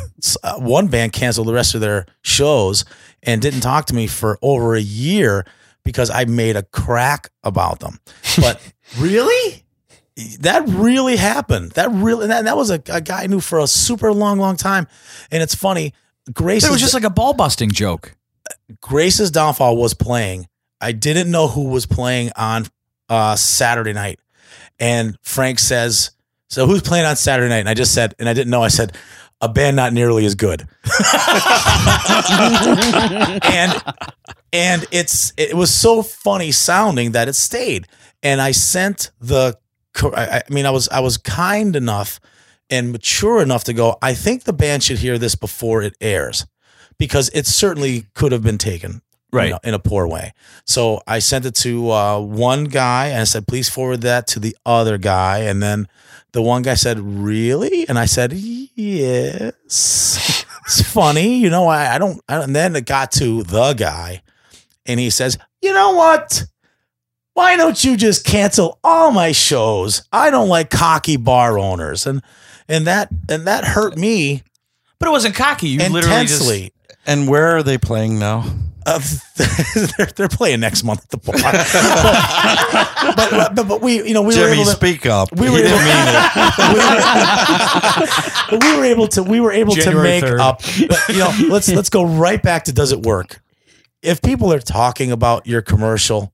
uh, 0.43 0.55
one 0.57 0.87
band 0.87 1.13
canceled 1.13 1.47
the 1.47 1.53
rest 1.53 1.73
of 1.73 1.81
their 1.81 2.05
shows 2.21 2.85
and 3.23 3.41
didn't 3.41 3.61
talk 3.61 3.85
to 3.87 3.95
me 3.95 4.05
for 4.07 4.37
over 4.43 4.75
a 4.75 4.81
year 4.81 5.45
because 5.83 6.09
I 6.11 6.25
made 6.25 6.55
a 6.55 6.63
crack 6.63 7.29
about 7.43 7.79
them. 7.79 7.99
But 8.39 8.61
really? 8.99 9.64
That 10.39 10.63
really 10.67 11.17
happened. 11.17 11.71
That 11.71 11.91
really 11.91 12.27
that, 12.27 12.45
that 12.45 12.55
was 12.55 12.69
a, 12.69 12.81
a 12.87 13.01
guy 13.01 13.23
I 13.23 13.27
knew 13.27 13.41
for 13.41 13.59
a 13.59 13.67
super 13.67 14.13
long, 14.13 14.39
long 14.39 14.55
time. 14.55 14.87
And 15.31 15.43
it's 15.43 15.55
funny. 15.55 15.93
Grace 16.33 16.63
It 16.63 16.71
was 16.71 16.81
just 16.81 16.93
like 16.93 17.03
a 17.03 17.09
ball 17.09 17.33
busting 17.33 17.71
joke. 17.71 18.15
Grace's 18.81 19.29
downfall 19.29 19.77
was 19.77 19.93
playing. 19.93 20.47
I 20.81 20.91
didn't 20.91 21.29
know 21.29 21.47
who 21.47 21.65
was 21.65 21.85
playing 21.85 22.31
on 22.35 22.65
uh, 23.09 23.35
Saturday 23.35 23.93
night. 23.93 24.19
And 24.79 25.17
Frank 25.21 25.59
says, 25.59 26.11
So 26.49 26.65
who's 26.65 26.81
playing 26.81 27.05
on 27.05 27.15
Saturday 27.15 27.49
night? 27.49 27.59
And 27.59 27.69
I 27.69 27.73
just 27.73 27.93
said, 27.93 28.15
and 28.19 28.27
I 28.27 28.33
didn't 28.33 28.49
know, 28.49 28.63
I 28.63 28.69
said, 28.69 28.95
a 29.41 29.49
band 29.49 29.75
not 29.75 29.93
nearly 29.93 30.25
as 30.25 30.35
good. 30.35 30.61
and 33.43 33.83
and 34.53 34.85
it's 34.91 35.33
it 35.37 35.53
was 35.55 35.73
so 35.73 36.01
funny 36.01 36.51
sounding 36.51 37.11
that 37.11 37.27
it 37.27 37.33
stayed. 37.33 37.87
And 38.23 38.41
I 38.41 38.51
sent 38.51 39.11
the 39.19 39.57
I, 40.03 40.43
I 40.47 40.49
mean 40.49 40.65
I 40.65 40.71
was 40.71 40.89
I 40.89 40.99
was 40.99 41.17
kind 41.17 41.75
enough 41.75 42.19
and 42.69 42.91
mature 42.91 43.41
enough 43.41 43.63
to 43.65 43.73
go, 43.73 43.97
I 44.01 44.13
think 44.13 44.43
the 44.43 44.53
band 44.53 44.83
should 44.83 44.99
hear 44.99 45.17
this 45.17 45.35
before 45.35 45.81
it 45.81 45.95
airs. 46.01 46.45
Because 46.97 47.29
it 47.33 47.45
certainly 47.45 48.05
could 48.13 48.31
have 48.31 48.41
been 48.41 48.57
taken 48.57 49.01
Right. 49.31 49.47
you 49.47 49.51
know, 49.51 49.59
in 49.65 49.73
a 49.73 49.79
poor 49.79 50.07
way. 50.07 50.31
So 50.65 51.01
I 51.05 51.19
sent 51.19 51.45
it 51.45 51.55
to 51.55 51.91
uh, 51.91 52.19
one 52.21 52.65
guy 52.65 53.07
and 53.07 53.19
I 53.19 53.25
said, 53.25 53.47
please 53.47 53.67
forward 53.67 54.01
that 54.01 54.27
to 54.27 54.39
the 54.39 54.55
other 54.65 54.97
guy. 54.97 55.39
And 55.39 55.61
then 55.61 55.89
the 56.31 56.41
one 56.41 56.61
guy 56.61 56.75
said, 56.75 56.97
really? 56.99 57.85
And 57.89 57.99
I 57.99 58.05
said, 58.05 58.31
yes. 58.31 60.45
it's 60.65 60.81
funny. 60.89 61.39
You 61.39 61.49
know, 61.49 61.67
I, 61.67 61.95
I, 61.95 61.97
don't, 61.97 62.21
I 62.29 62.35
don't. 62.35 62.43
And 62.45 62.55
then 62.55 62.77
it 62.77 62.85
got 62.85 63.11
to 63.13 63.43
the 63.43 63.73
guy 63.73 64.21
and 64.85 65.01
he 65.01 65.09
says, 65.09 65.37
you 65.61 65.73
know 65.73 65.95
what? 65.95 66.45
Why 67.35 67.57
don't 67.57 67.83
you 67.83 67.97
just 67.97 68.23
cancel 68.25 68.79
all 68.81 69.11
my 69.11 69.31
shows? 69.33 70.03
I 70.11 70.29
don't 70.29 70.47
like 70.47 70.69
cocky 70.69 71.17
bar 71.17 71.59
owners. 71.59 72.07
And, 72.07 72.21
and 72.69 72.87
that, 72.87 73.09
and 73.29 73.45
that 73.45 73.65
hurt 73.65 73.97
me 73.97 74.41
But 74.99 75.09
it 75.09 75.11
wasn't 75.11 75.35
cocky. 75.35 75.67
You 75.67 75.79
literally 75.79 76.21
just 76.21 76.41
intensely. 76.41 76.71
and 77.05 77.27
where 77.27 77.57
are 77.57 77.61
they 77.61 77.77
playing 77.77 78.19
now? 78.19 78.45
Uh, 78.87 79.01
they're, 79.97 80.05
they're 80.15 80.29
playing 80.29 80.61
next 80.61 80.83
month 80.83 81.03
at 81.03 81.09
the 81.09 81.17
bar. 81.17 81.35
but, 83.15 83.29
but, 83.31 83.55
but, 83.55 83.67
but 83.67 83.81
we, 83.81 84.07
you 84.07 84.13
know, 84.13 84.21
we 84.21 84.37
were 84.39 84.47
able 84.47 84.63
to, 84.63 84.69
speak 84.71 85.05
up. 85.05 85.29
we 85.35 85.47
he 85.47 85.51
were 85.51 85.57
didn't 85.57 85.73
able- 85.73 85.79
mean 85.83 86.07
it. 86.07 86.23
but 88.51 88.63
we 88.63 88.77
were 88.77 88.85
able 88.85 89.07
to, 89.09 89.23
we 89.23 89.39
were 89.41 89.51
able 89.51 89.73
to 89.73 90.03
make 90.03 90.23
3rd. 90.23 90.39
up. 90.39 90.61
But, 90.87 91.09
you 91.09 91.17
know, 91.19 91.33
let's 91.49 91.67
let's 91.67 91.89
go 91.89 92.05
right 92.05 92.41
back 92.41 92.65
to 92.65 92.71
does 92.71 92.91
it 92.91 93.01
work? 93.01 93.41
If 94.01 94.21
people 94.21 94.53
are 94.53 94.59
talking 94.59 95.11
about 95.11 95.47
your 95.47 95.63
commercial, 95.63 96.31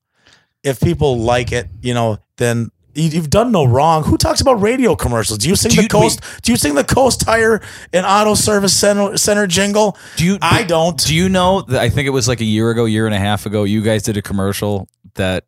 if 0.63 0.79
people 0.79 1.19
like 1.19 1.51
it, 1.51 1.67
you 1.81 1.93
know, 1.93 2.17
then 2.37 2.69
You, 2.93 3.09
you've 3.09 3.29
done 3.29 3.51
no 3.53 3.63
wrong. 3.63 4.03
Who 4.03 4.17
talks 4.17 4.41
about 4.41 4.55
radio 4.61 4.95
commercials? 4.95 5.37
Do 5.39 5.47
you 5.47 5.55
sing 5.55 5.69
Do 5.71 5.77
the 5.77 5.81
you- 5.83 5.87
coast? 5.87 6.19
do 6.41 6.51
you 6.51 6.57
sing 6.57 6.75
the 6.75 6.83
Coast 6.83 7.21
Tire 7.21 7.61
and 7.93 8.05
Auto 8.05 8.35
Service 8.35 8.73
Center, 8.77 9.15
Center 9.17 9.47
jingle? 9.47 9.97
Do 10.17 10.25
you? 10.25 10.37
I 10.41 10.63
don't. 10.63 10.97
Do 10.99 11.15
you 11.15 11.29
know 11.29 11.61
that 11.61 11.79
I 11.79 11.89
think 11.89 12.07
it 12.07 12.11
was 12.11 12.27
like 12.27 12.41
a 12.41 12.45
year 12.45 12.69
ago, 12.69 12.83
year 12.85 13.05
and 13.05 13.15
a 13.15 13.19
half 13.19 13.45
ago, 13.45 13.63
you 13.63 13.81
guys 13.81 14.03
did 14.03 14.17
a 14.17 14.21
commercial 14.21 14.89
that 15.15 15.45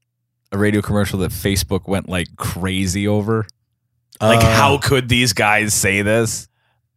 a 0.53 0.57
radio 0.57 0.81
commercial 0.81 1.19
that 1.19 1.31
Facebook 1.31 1.87
went 1.87 2.07
like 2.07 2.27
crazy 2.37 3.07
over. 3.07 3.45
Like, 4.21 4.43
Uh, 4.43 4.55
how 4.55 4.77
could 4.77 5.09
these 5.09 5.33
guys 5.33 5.73
say 5.73 6.01
this? 6.01 6.47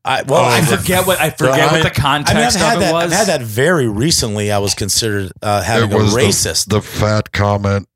I, 0.04 0.22
well, 0.22 0.42
Oh, 0.42 0.44
I 0.44 0.58
I 0.58 0.62
forget 0.62 1.06
what 1.08 1.18
I 1.18 1.30
forget 1.42 1.58
I 1.58 1.64
what 1.66 1.72
mean- 1.72 1.82
the 1.82 2.00
I 2.00 2.18
mean, 2.18 2.22
I've 2.22 2.24
context 2.26 2.58
had 2.58 2.76
of 2.76 2.82
it 2.82 2.84
that. 2.84 2.92
was. 2.92 3.12
I've 3.12 3.18
had 3.18 3.26
that 3.26 3.42
very 3.42 3.88
recently. 3.88 4.52
I 4.52 4.58
was 4.58 4.74
considered 4.74 5.32
uh, 5.42 5.62
having 5.62 5.90
a 5.92 5.96
it 5.96 6.02
was 6.02 6.14
the- 6.14 6.20
racist. 6.20 6.68
The, 6.68 6.80
fat 6.80 7.32
comment. 7.32 7.88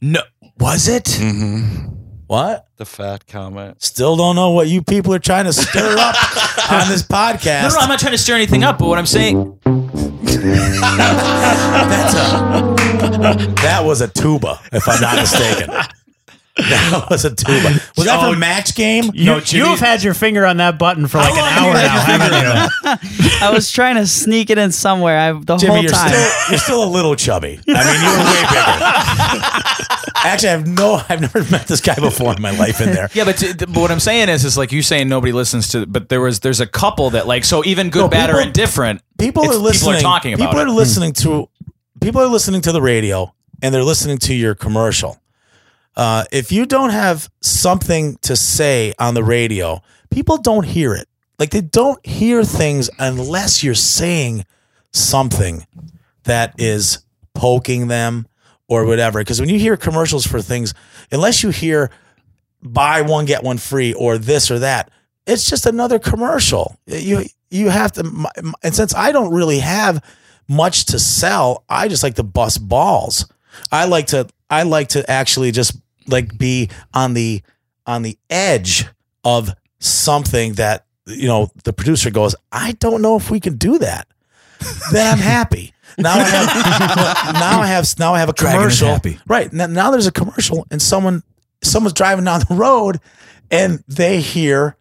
No, 0.00 0.20
was 0.58 0.88
it? 0.88 1.04
Mm-hmm. 1.04 1.86
what? 2.26 2.66
The 2.76 2.84
fat 2.84 3.26
comment. 3.26 3.82
Still 3.82 4.16
don't 4.16 4.36
know 4.36 4.50
what 4.50 4.68
you 4.68 4.82
people 4.82 5.14
are 5.14 5.18
trying 5.18 5.44
to 5.44 5.52
stir 5.52 5.96
up 5.98 6.14
on 6.72 6.88
this 6.88 7.02
podcast. 7.02 7.62
No, 7.62 7.68
no, 7.68 7.76
I'm 7.78 7.88
not 7.88 8.00
trying 8.00 8.12
to 8.12 8.18
stir 8.18 8.34
anything 8.34 8.64
up. 8.64 8.78
But 8.78 8.88
what 8.88 8.98
I'm 8.98 9.06
saying, 9.06 9.58
That's 10.42 12.14
a, 12.14 13.54
that 13.62 13.82
was 13.84 14.00
a 14.00 14.08
tuba, 14.08 14.60
if 14.72 14.88
I'm 14.88 15.00
not 15.00 15.16
mistaken. 15.16 15.70
That 16.58 17.06
was 17.08 17.24
a 17.24 17.34
tuba. 17.34 17.80
Was 17.96 18.04
that 18.06 18.20
Oh, 18.22 18.32
for 18.34 18.38
match 18.38 18.74
game? 18.74 19.10
You, 19.14 19.40
you 19.46 19.64
have 19.64 19.78
had 19.80 20.02
your 20.02 20.12
finger 20.12 20.44
on 20.44 20.58
that 20.58 20.78
button 20.78 21.06
for 21.06 21.16
like 21.18 21.32
an 21.32 21.38
hour 21.38 21.72
now, 21.72 22.00
haven't 22.00 22.32
you? 23.24 23.38
I 23.40 23.50
was 23.50 23.70
trying 23.72 23.96
to 23.96 24.06
sneak 24.06 24.50
it 24.50 24.58
in 24.58 24.70
somewhere 24.70 25.18
I, 25.18 25.32
the 25.32 25.56
Jimmy, 25.56 25.72
whole 25.74 25.82
you're 25.82 25.90
time. 25.92 26.08
still 26.10 26.50
you're 26.50 26.58
still 26.58 26.84
a 26.84 26.90
little 26.92 27.16
chubby. 27.16 27.58
I 27.66 27.84
mean, 27.84 28.02
you 28.02 28.10
were 28.10 28.24
way 28.28 28.42
bigger. 28.52 30.12
Actually, 30.24 30.48
I 30.50 30.52
have 30.52 30.66
no. 30.68 31.00
I've 31.08 31.20
never 31.22 31.42
met 31.50 31.66
this 31.66 31.80
guy 31.80 31.94
before 31.96 32.34
in 32.36 32.42
my 32.42 32.50
life. 32.56 32.80
In 32.80 32.92
there, 32.92 33.08
yeah, 33.14 33.24
but, 33.24 33.38
t- 33.38 33.52
but 33.54 33.74
what 33.76 33.90
I'm 33.90 33.98
saying 34.00 34.28
is, 34.28 34.44
is 34.44 34.56
like 34.58 34.70
you 34.72 34.82
saying 34.82 35.08
nobody 35.08 35.32
listens 35.32 35.68
to, 35.70 35.86
but 35.86 36.08
there 36.10 36.20
was 36.20 36.40
there's 36.40 36.60
a 36.60 36.66
couple 36.66 37.10
that 37.10 37.26
like 37.26 37.44
so 37.44 37.64
even 37.64 37.90
good, 37.90 38.00
No, 38.02 38.08
bad, 38.08 38.30
or 38.30 38.40
indifferent. 38.40 39.00
people 39.18 39.44
are 39.44 39.54
listening. 39.56 39.94
People 39.96 39.98
are 39.98 40.12
talking 40.12 40.34
about 40.34 40.46
People 40.50 40.60
it. 40.60 40.66
are 40.68 40.70
listening 40.70 41.12
to. 41.14 41.48
People 42.00 42.20
are 42.20 42.28
listening 42.28 42.60
to 42.62 42.72
the 42.72 42.82
radio, 42.82 43.34
and 43.62 43.74
they're 43.74 43.82
listening 43.84 44.18
to 44.18 44.34
your 44.34 44.54
commercial. 44.54 45.18
Uh, 45.96 46.24
if 46.32 46.50
you 46.50 46.66
don't 46.66 46.90
have 46.90 47.30
something 47.40 48.16
to 48.22 48.34
say 48.36 48.94
on 48.98 49.14
the 49.14 49.24
radio, 49.24 49.82
people 50.10 50.38
don't 50.38 50.64
hear 50.64 50.94
it. 50.94 51.08
Like 51.38 51.50
they 51.50 51.60
don't 51.60 52.04
hear 52.06 52.44
things 52.44 52.88
unless 52.98 53.62
you're 53.62 53.74
saying 53.74 54.44
something 54.92 55.66
that 56.24 56.54
is 56.58 57.04
poking 57.34 57.88
them 57.88 58.26
or 58.68 58.84
whatever. 58.86 59.18
Because 59.20 59.40
when 59.40 59.50
you 59.50 59.58
hear 59.58 59.76
commercials 59.76 60.26
for 60.26 60.40
things, 60.40 60.72
unless 61.10 61.42
you 61.42 61.50
hear 61.50 61.90
buy 62.62 63.02
one 63.02 63.24
get 63.24 63.42
one 63.42 63.58
free 63.58 63.92
or 63.92 64.18
this 64.18 64.50
or 64.50 64.60
that, 64.60 64.90
it's 65.26 65.48
just 65.48 65.66
another 65.66 65.98
commercial. 65.98 66.76
You 66.86 67.24
you 67.50 67.68
have 67.68 67.92
to, 67.92 68.26
and 68.62 68.74
since 68.74 68.94
I 68.94 69.12
don't 69.12 69.32
really 69.32 69.58
have 69.58 70.02
much 70.48 70.86
to 70.86 70.98
sell, 70.98 71.64
I 71.68 71.88
just 71.88 72.02
like 72.02 72.14
to 72.14 72.22
bust 72.22 72.66
balls. 72.66 73.26
I 73.70 73.86
like 73.86 74.08
to 74.08 74.28
I 74.50 74.62
like 74.64 74.88
to 74.88 75.08
actually 75.10 75.52
just 75.52 75.76
like 76.06 76.36
be 76.36 76.70
on 76.94 77.14
the 77.14 77.42
on 77.86 78.02
the 78.02 78.18
edge 78.30 78.86
of 79.24 79.50
something 79.80 80.54
that 80.54 80.86
you 81.06 81.28
know 81.28 81.50
the 81.64 81.72
producer 81.72 82.10
goes, 82.10 82.34
I 82.50 82.72
don't 82.72 83.02
know 83.02 83.16
if 83.16 83.30
we 83.30 83.40
can 83.40 83.56
do 83.56 83.78
that. 83.78 84.08
then 84.92 85.12
I'm 85.12 85.18
happy. 85.18 85.74
Now 85.98 86.14
I 86.14 86.22
have 86.22 87.34
now 87.34 87.60
I 87.60 87.66
have 87.66 87.86
now 87.98 88.14
I 88.14 88.20
have 88.20 88.28
a 88.28 88.34
commercial. 88.34 88.88
Right. 89.26 89.52
Now, 89.52 89.66
now 89.66 89.90
there's 89.90 90.06
a 90.06 90.12
commercial 90.12 90.66
and 90.70 90.80
someone 90.80 91.22
someone's 91.62 91.94
driving 91.94 92.24
down 92.24 92.40
the 92.48 92.54
road 92.54 93.00
and 93.50 93.82
they 93.88 94.20
hear 94.20 94.76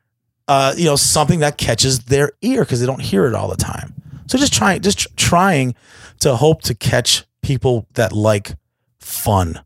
uh, 0.47 0.73
you 0.75 0.83
know, 0.83 0.97
something 0.97 1.39
that 1.39 1.57
catches 1.57 1.99
their 1.99 2.33
ear 2.41 2.63
because 2.65 2.81
they 2.81 2.85
don't 2.85 3.01
hear 3.01 3.25
it 3.25 3.33
all 3.33 3.47
the 3.47 3.55
time. 3.55 3.93
So 4.27 4.37
just 4.37 4.53
trying 4.53 4.81
just 4.81 4.99
tr- 4.99 5.07
trying 5.15 5.75
to 6.19 6.35
hope 6.35 6.61
to 6.63 6.75
catch 6.75 7.23
people 7.41 7.87
that 7.93 8.11
like 8.11 8.55
fun. 9.11 9.57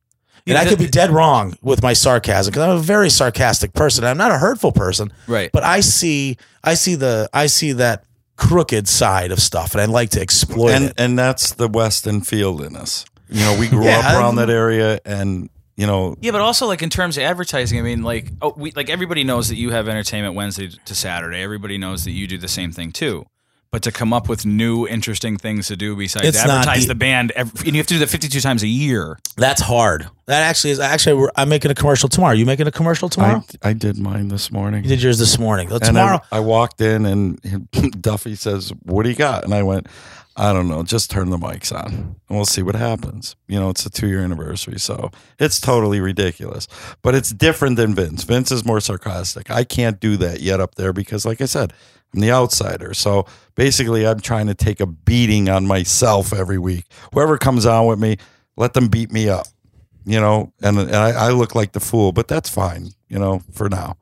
And 0.47 0.53
Yeah, 0.53 0.61
I 0.61 0.65
could 0.65 0.77
be 0.77 0.87
dead 0.87 1.09
wrong 1.09 1.57
with 1.61 1.81
my 1.81 1.93
sarcasm 1.93 2.51
because 2.51 2.63
I'm 2.69 2.77
a 2.77 2.79
very 2.79 3.09
sarcastic 3.09 3.73
person. 3.73 4.03
I'm 4.03 4.17
not 4.17 4.31
a 4.31 4.37
hurtful 4.37 4.71
person, 4.71 5.11
Right. 5.27 5.49
but 5.51 5.63
I 5.63 5.79
see 5.79 6.37
I 6.63 6.75
see 6.75 6.95
the 6.95 7.29
I 7.33 7.47
see 7.47 7.71
that 7.73 8.03
crooked 8.37 8.87
side 8.87 9.31
of 9.31 9.39
stuff 9.39 9.73
and 9.73 9.81
I 9.81 9.85
like 9.85 10.09
to 10.11 10.21
exploit 10.21 10.71
and 10.71 10.85
it. 10.85 10.93
and 10.99 11.17
that's 11.17 11.53
the 11.53 11.67
Weston 11.67 12.21
field 12.21 12.61
in 12.61 12.75
us. 12.75 13.05
You 13.29 13.39
know, 13.41 13.57
we 13.59 13.67
grew 13.69 13.85
Yeah, 13.85 13.99
up 13.99 14.05
around 14.17 14.37
I- 14.37 14.45
that 14.45 14.51
area, 14.53 14.99
and 15.05 15.49
you 15.77 15.87
know, 15.87 16.15
Yeah, 16.21 16.31
but 16.31 16.41
also 16.41 16.67
like 16.67 16.83
in 16.83 16.89
terms 16.91 17.17
of 17.17 17.23
advertising, 17.23 17.79
I 17.79 17.81
mean, 17.81 18.03
like 18.03 18.31
oh, 18.41 18.53
we 18.55 18.71
like 18.71 18.89
everybody 18.89 19.23
knows 19.23 19.49
that 19.49 19.55
you 19.55 19.71
have 19.71 19.87
entertainment 19.87 20.35
Wednesday 20.35 20.69
to 20.85 20.93
Saturday. 20.95 21.41
Everybody 21.41 21.77
knows 21.79 22.03
that 22.05 22.11
you 22.11 22.27
do 22.27 22.37
the 22.37 22.47
same 22.47 22.71
thing 22.71 22.91
too. 22.91 23.25
But 23.71 23.81
to 23.83 23.91
come 23.91 24.13
up 24.13 24.29
with 24.29 24.45
new, 24.45 24.87
interesting 24.87 25.35
things 25.37 25.67
to 25.67 25.75
do 25.75 25.97
besides 25.97 26.27
It's 26.29 26.37
advertise 26.37 26.85
e- 26.85 26.87
the 26.87 26.95
band, 26.95 27.31
ev- 27.35 27.51
and 27.65 27.67
you 27.67 27.77
have 27.77 27.87
to 27.87 27.95
do 27.95 27.99
that 27.99 28.07
fifty-two 28.09 28.39
times 28.39 28.63
a 28.63 28.67
year. 28.67 29.19
That's 29.35 29.61
hard. 29.61 30.07
That 30.27 30.43
actually 30.43 30.71
is 30.71 30.79
actually 30.79 31.27
I'm 31.35 31.49
making 31.49 31.71
a 31.71 31.75
commercial 31.75 32.07
tomorrow. 32.07 32.33
you 32.35 32.45
making 32.45 32.67
a 32.67 32.71
commercial 32.71 33.09
tomorrow? 33.09 33.43
I 33.63 33.69
I 33.71 33.73
did 33.73 33.97
mine 33.97 34.29
this 34.29 34.49
morning. 34.49 34.83
you 34.83 34.89
did 34.89 35.03
yours 35.03 35.19
this 35.19 35.37
morning. 35.37 35.67
So 35.69 35.75
And 35.75 35.83
tomorrow 35.83 36.21
I, 36.31 36.37
I 36.37 36.39
walked 36.39 36.79
in 36.79 37.05
and 37.05 37.69
Duffy 38.01 38.35
says, 38.35 38.71
"What 38.83 39.03
do 39.03 39.09
you 39.09 39.15
got?" 39.15 39.43
And 39.43 39.53
I 39.53 39.63
went, 39.63 39.87
"I 40.35 40.51
don't 40.53 40.67
know. 40.67 40.83
Just 40.83 41.09
turn 41.09 41.29
the 41.29 41.37
mics 41.37 41.73
on, 41.73 41.93
and 41.93 42.15
we'll 42.29 42.45
see 42.45 42.61
what 42.61 42.75
happens." 42.75 43.35
You 43.47 43.59
know, 43.59 43.69
it's 43.69 43.85
a 43.85 43.89
two-year 43.89 44.21
anniversary, 44.21 44.79
so 44.79 45.11
it's 45.39 45.59
totally 45.59 45.99
ridiculous. 45.99 46.67
But 47.01 47.15
it's 47.15 47.31
different 47.31 47.77
than 47.77 47.95
Vince. 47.95 48.23
Vince 48.23 48.51
is 48.51 48.65
more 48.65 48.79
sarcastic. 48.79 49.49
I 49.49 49.63
can't 49.63 49.99
do 49.99 50.17
that 50.17 50.41
yet 50.41 50.59
up 50.59 50.75
there 50.75 50.93
because, 50.93 51.25
like 51.25 51.41
I 51.41 51.45
said, 51.45 51.73
I'm 52.13 52.21
the 52.21 52.31
outsider. 52.31 52.93
So 52.93 53.25
basically, 53.55 54.05
I'm 54.07 54.19
trying 54.19 54.47
to 54.47 54.53
take 54.55 54.79
a 54.79 54.85
beating 54.85 55.49
on 55.49 55.65
myself 55.65 56.33
every 56.33 56.57
week. 56.59 56.85
Whoever 57.13 57.37
comes 57.37 57.65
on 57.65 57.85
with 57.87 57.99
me, 57.99 58.17
let 58.57 58.73
them 58.73 58.87
beat 58.87 59.11
me 59.11 59.29
up. 59.29 59.47
You 60.05 60.19
know, 60.19 60.53
and 60.61 60.77
and 60.77 60.95
I, 60.95 61.27
I 61.27 61.29
look 61.31 61.55
like 61.55 61.71
the 61.71 61.79
fool, 61.79 62.11
but 62.11 62.27
that's 62.27 62.49
fine. 62.49 62.89
You 63.09 63.19
know, 63.19 63.41
for 63.53 63.69
now. 63.69 63.97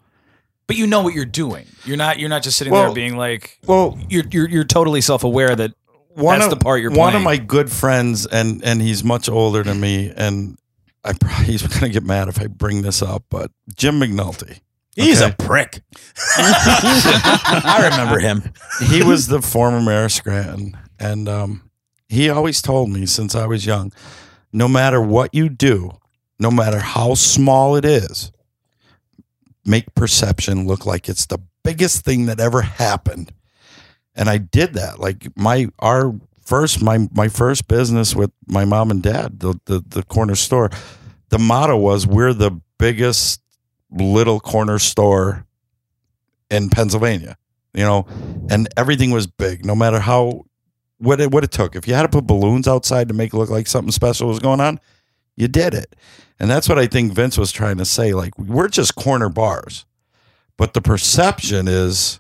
But 0.65 0.77
you 0.77 0.87
know 0.87 1.01
what 1.03 1.13
you're 1.13 1.25
doing. 1.25 1.65
You're 1.85 1.97
not. 1.97 2.19
You're 2.19 2.29
not 2.29 2.41
just 2.43 2.57
sitting 2.57 2.71
Well- 2.73 2.85
there 2.85 2.93
being 2.95 3.15
like. 3.17 3.59
Well, 3.65 3.97
You're 4.09 4.23
you're, 4.31 4.49
you're 4.49 4.63
totally 4.63 5.01
self-aware 5.01 5.55
that 5.55 5.73
one 6.15 6.39
That's 6.39 6.51
of, 6.51 6.59
the 6.59 6.63
part 6.63 6.81
you're 6.81 6.91
One 6.91 7.15
of 7.15 7.21
my 7.21 7.37
good 7.37 7.71
friends, 7.71 8.25
and 8.25 8.63
and 8.63 8.81
he's 8.81 9.03
much 9.03 9.29
older 9.29 9.63
than 9.63 9.79
me, 9.79 10.11
and 10.15 10.57
I 11.03 11.13
probably 11.13 11.45
he's 11.51 11.61
gonna 11.61 11.89
get 11.89 12.03
mad 12.03 12.27
if 12.27 12.39
I 12.39 12.47
bring 12.47 12.81
this 12.81 13.01
up, 13.01 13.23
but 13.29 13.51
Jim 13.75 13.99
McNulty. 13.99 14.59
he's 14.95 15.21
okay? 15.21 15.31
a 15.31 15.35
prick. 15.35 15.81
I 16.37 17.89
remember 17.91 18.19
him. 18.19 18.53
he 18.87 19.03
was 19.03 19.27
the 19.27 19.41
former 19.41 19.81
mayor 19.81 20.05
of 20.05 20.11
Scranton, 20.11 20.77
and 20.99 21.27
um, 21.27 21.69
he 22.07 22.29
always 22.29 22.61
told 22.61 22.89
me 22.89 23.05
since 23.05 23.35
I 23.35 23.45
was 23.47 23.65
young, 23.65 23.91
no 24.51 24.67
matter 24.67 25.01
what 25.01 25.33
you 25.33 25.49
do, 25.49 25.91
no 26.39 26.51
matter 26.51 26.79
how 26.79 27.15
small 27.15 27.75
it 27.75 27.85
is, 27.85 28.31
make 29.65 29.95
perception 29.95 30.67
look 30.67 30.85
like 30.85 31.09
it's 31.09 31.25
the 31.25 31.39
biggest 31.63 32.03
thing 32.05 32.25
that 32.27 32.39
ever 32.39 32.61
happened. 32.61 33.33
And 34.15 34.29
I 34.29 34.37
did 34.37 34.73
that. 34.73 34.99
Like 34.99 35.27
my 35.35 35.67
our 35.79 36.13
first 36.41 36.81
my 36.81 37.07
my 37.11 37.27
first 37.27 37.67
business 37.67 38.15
with 38.15 38.31
my 38.47 38.65
mom 38.65 38.91
and 38.91 39.01
dad, 39.01 39.39
the 39.39 39.59
the, 39.65 39.83
the 39.87 40.03
corner 40.03 40.35
store. 40.35 40.69
The 41.29 41.39
motto 41.39 41.77
was 41.77 42.05
we're 42.05 42.33
the 42.33 42.61
biggest 42.77 43.41
little 43.89 44.39
corner 44.39 44.77
store 44.77 45.45
in 46.51 46.69
Pennsylvania 46.69 47.37
you 47.73 47.83
know, 47.83 48.05
and 48.49 48.67
everything 48.77 49.11
was 49.11 49.27
big, 49.27 49.65
no 49.65 49.75
matter 49.75 49.99
how 49.99 50.45
what 50.97 51.19
it 51.19 51.31
what 51.31 51.43
it 51.43 51.51
took. 51.51 51.75
If 51.75 51.87
you 51.87 51.93
had 51.93 52.03
to 52.03 52.09
put 52.09 52.27
balloons 52.27 52.67
outside 52.67 53.07
to 53.07 53.13
make 53.13 53.33
it 53.33 53.37
look 53.37 53.49
like 53.49 53.67
something 53.67 53.91
special 53.91 54.27
was 54.27 54.39
going 54.39 54.61
on, 54.61 54.79
you 55.35 55.47
did 55.47 55.73
it. 55.73 55.95
And 56.39 56.49
that's 56.49 56.69
what 56.69 56.79
I 56.79 56.87
think 56.87 57.13
Vince 57.13 57.37
was 57.37 57.51
trying 57.51 57.77
to 57.77 57.85
say. 57.85 58.13
Like, 58.13 58.37
we're 58.37 58.67
just 58.67 58.95
corner 58.95 59.29
bars. 59.29 59.85
But 60.57 60.73
the 60.73 60.81
perception 60.81 61.67
is 61.67 62.19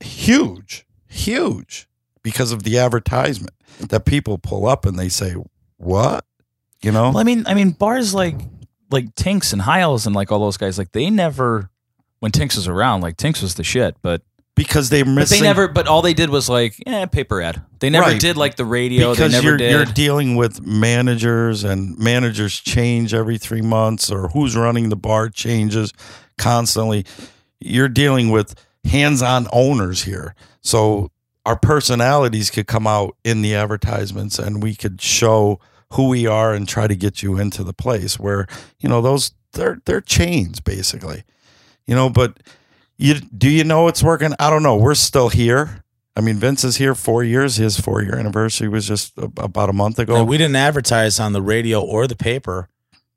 huge, 0.00 0.84
huge 1.12 1.86
because 2.22 2.52
of 2.52 2.62
the 2.62 2.78
advertisement 2.78 3.52
that 3.80 4.04
people 4.04 4.38
pull 4.38 4.66
up 4.66 4.84
and 4.86 4.98
they 4.98 5.08
say, 5.08 5.34
What? 5.76 6.24
You 6.82 6.92
know? 6.92 7.10
Well, 7.10 7.18
I 7.18 7.22
mean, 7.24 7.44
I 7.46 7.54
mean, 7.54 7.70
bars 7.70 8.14
like 8.14 8.36
like 8.90 9.14
Tinks 9.14 9.52
and 9.52 9.62
Hiles 9.62 10.06
and 10.06 10.14
like 10.14 10.32
all 10.32 10.40
those 10.40 10.56
guys, 10.56 10.78
like 10.78 10.92
they 10.92 11.10
never 11.10 11.70
when 12.20 12.32
Tinks 12.32 12.56
was 12.56 12.68
around, 12.68 13.00
like 13.00 13.16
Tinks 13.16 13.42
was 13.42 13.54
the 13.54 13.64
shit, 13.64 13.96
but 14.02 14.22
because 14.54 14.90
they're 14.90 15.04
but 15.04 15.28
they 15.28 15.40
never. 15.40 15.66
But 15.66 15.88
all 15.88 16.02
they 16.02 16.12
did 16.12 16.28
was 16.28 16.48
like, 16.48 16.74
eh, 16.86 17.06
paper 17.06 17.40
ad. 17.40 17.62
They 17.80 17.88
never 17.88 18.10
Right. 18.10 18.20
did 18.20 18.36
like 18.36 18.56
the 18.56 18.64
radio. 18.66 19.12
because 19.12 19.32
they 19.32 19.38
never 19.38 19.48
you're 19.48 19.56
did. 19.56 19.70
you're 19.70 19.84
dealing 19.86 20.36
with 20.36 20.60
managers 20.64 21.64
and 21.64 21.98
managers 21.98 22.60
change 22.60 23.14
every 23.14 23.38
three 23.38 23.62
months 23.62 24.10
or 24.10 24.28
who's 24.28 24.54
running 24.56 24.88
the 24.90 24.96
bar 24.96 25.28
changes 25.30 25.92
constantly 26.38 27.04
you're 27.60 27.88
dealing 27.88 28.30
with 28.30 28.54
hands-on 28.84 29.46
owners 29.52 30.02
here 30.02 30.34
so 30.60 31.10
our 31.44 31.56
personalities 31.56 32.50
could 32.50 32.66
come 32.66 32.86
out 32.86 33.16
in 33.24 33.42
the 33.42 33.54
advertisements 33.54 34.38
and 34.38 34.62
we 34.62 34.74
could 34.74 35.00
show 35.00 35.60
who 35.92 36.08
we 36.08 36.26
are 36.26 36.54
and 36.54 36.68
try 36.68 36.86
to 36.86 36.96
get 36.96 37.22
you 37.22 37.38
into 37.38 37.62
the 37.62 37.72
place 37.72 38.18
where 38.18 38.46
you 38.80 38.88
know 38.88 39.00
those 39.00 39.32
they're 39.52 39.80
they're 39.84 40.00
chains 40.00 40.60
basically, 40.60 41.24
you 41.86 41.94
know. 41.94 42.10
But 42.10 42.38
you 42.96 43.14
do 43.14 43.48
you 43.48 43.64
know 43.64 43.88
it's 43.88 44.02
working? 44.02 44.32
I 44.38 44.50
don't 44.50 44.62
know. 44.62 44.76
We're 44.76 44.94
still 44.94 45.28
here. 45.28 45.84
I 46.14 46.20
mean, 46.20 46.36
Vince 46.36 46.64
is 46.64 46.76
here 46.76 46.94
four 46.94 47.24
years. 47.24 47.56
His 47.56 47.80
four 47.80 48.02
year 48.02 48.16
anniversary 48.16 48.68
was 48.68 48.86
just 48.86 49.12
about 49.16 49.70
a 49.70 49.72
month 49.72 49.98
ago. 49.98 50.16
And 50.16 50.28
we 50.28 50.36
didn't 50.38 50.56
advertise 50.56 51.18
on 51.18 51.32
the 51.32 51.42
radio 51.42 51.80
or 51.80 52.06
the 52.06 52.16
paper. 52.16 52.68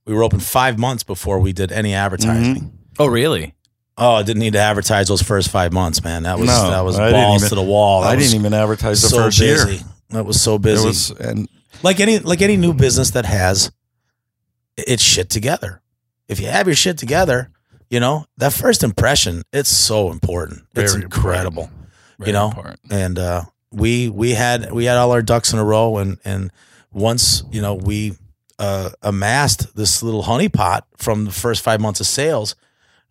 We 0.05 0.13
were 0.13 0.23
open 0.23 0.39
five 0.39 0.77
months 0.77 1.03
before 1.03 1.39
we 1.39 1.51
did 1.51 1.71
any 1.71 1.93
advertising. 1.93 2.55
Mm-hmm. 2.55 2.75
Oh, 2.99 3.07
really? 3.07 3.54
Oh, 3.97 4.15
I 4.15 4.23
didn't 4.23 4.39
need 4.41 4.53
to 4.53 4.59
advertise 4.59 5.07
those 5.07 5.21
first 5.21 5.49
five 5.49 5.71
months, 5.71 6.03
man. 6.03 6.23
That 6.23 6.37
was 6.37 6.47
No, 6.47 6.69
that 6.69 6.81
was 6.83 6.99
I 6.99 7.05
didn't 7.07 7.21
balls 7.21 7.41
even- 7.43 7.49
to 7.49 7.55
the 7.55 7.61
wall. 7.63 8.01
That 8.01 8.09
I 8.09 8.15
was 8.15 8.25
didn't 8.25 8.39
even 8.41 8.53
advertise 8.53 9.01
the 9.01 9.07
so 9.09 9.17
first 9.17 9.39
busy. 9.39 9.71
year. 9.75 9.83
That 10.09 10.25
was 10.25 10.41
so 10.41 10.57
busy. 10.57 10.83
It 10.83 10.87
was 10.87 11.11
and 11.11 11.47
like 11.81 11.99
any 11.99 12.19
like 12.19 12.41
any 12.41 12.57
new 12.57 12.73
business 12.73 13.11
that 13.11 13.25
has 13.25 13.71
it's 14.77 15.01
shit 15.03 15.29
together. 15.29 15.81
If 16.27 16.39
you 16.39 16.47
have 16.47 16.67
your 16.67 16.75
shit 16.75 16.97
together, 16.97 17.49
you 17.89 17.99
know 17.99 18.25
that 18.37 18.51
first 18.53 18.83
impression. 18.83 19.43
It's 19.53 19.69
so 19.69 20.11
important. 20.11 20.63
it's 20.75 20.91
Very 20.93 21.03
incredible. 21.05 21.69
You 22.25 22.33
know, 22.33 22.47
important. 22.47 22.79
and 22.91 23.19
uh, 23.19 23.43
we 23.71 24.09
we 24.09 24.31
had 24.31 24.71
we 24.71 24.85
had 24.85 24.97
all 24.97 25.11
our 25.11 25.21
ducks 25.21 25.53
in 25.53 25.59
a 25.59 25.63
row, 25.63 25.97
and 25.97 26.17
and 26.25 26.51
once 26.91 27.43
you 27.51 27.61
know 27.61 27.75
we 27.75 28.13
uh, 28.59 28.89
amassed 29.01 29.75
this 29.75 30.01
little 30.03 30.23
honeypot 30.23 30.81
from 30.97 31.25
the 31.25 31.31
first 31.31 31.61
five 31.61 31.79
months 31.81 31.99
of 31.99 32.07
sales. 32.07 32.55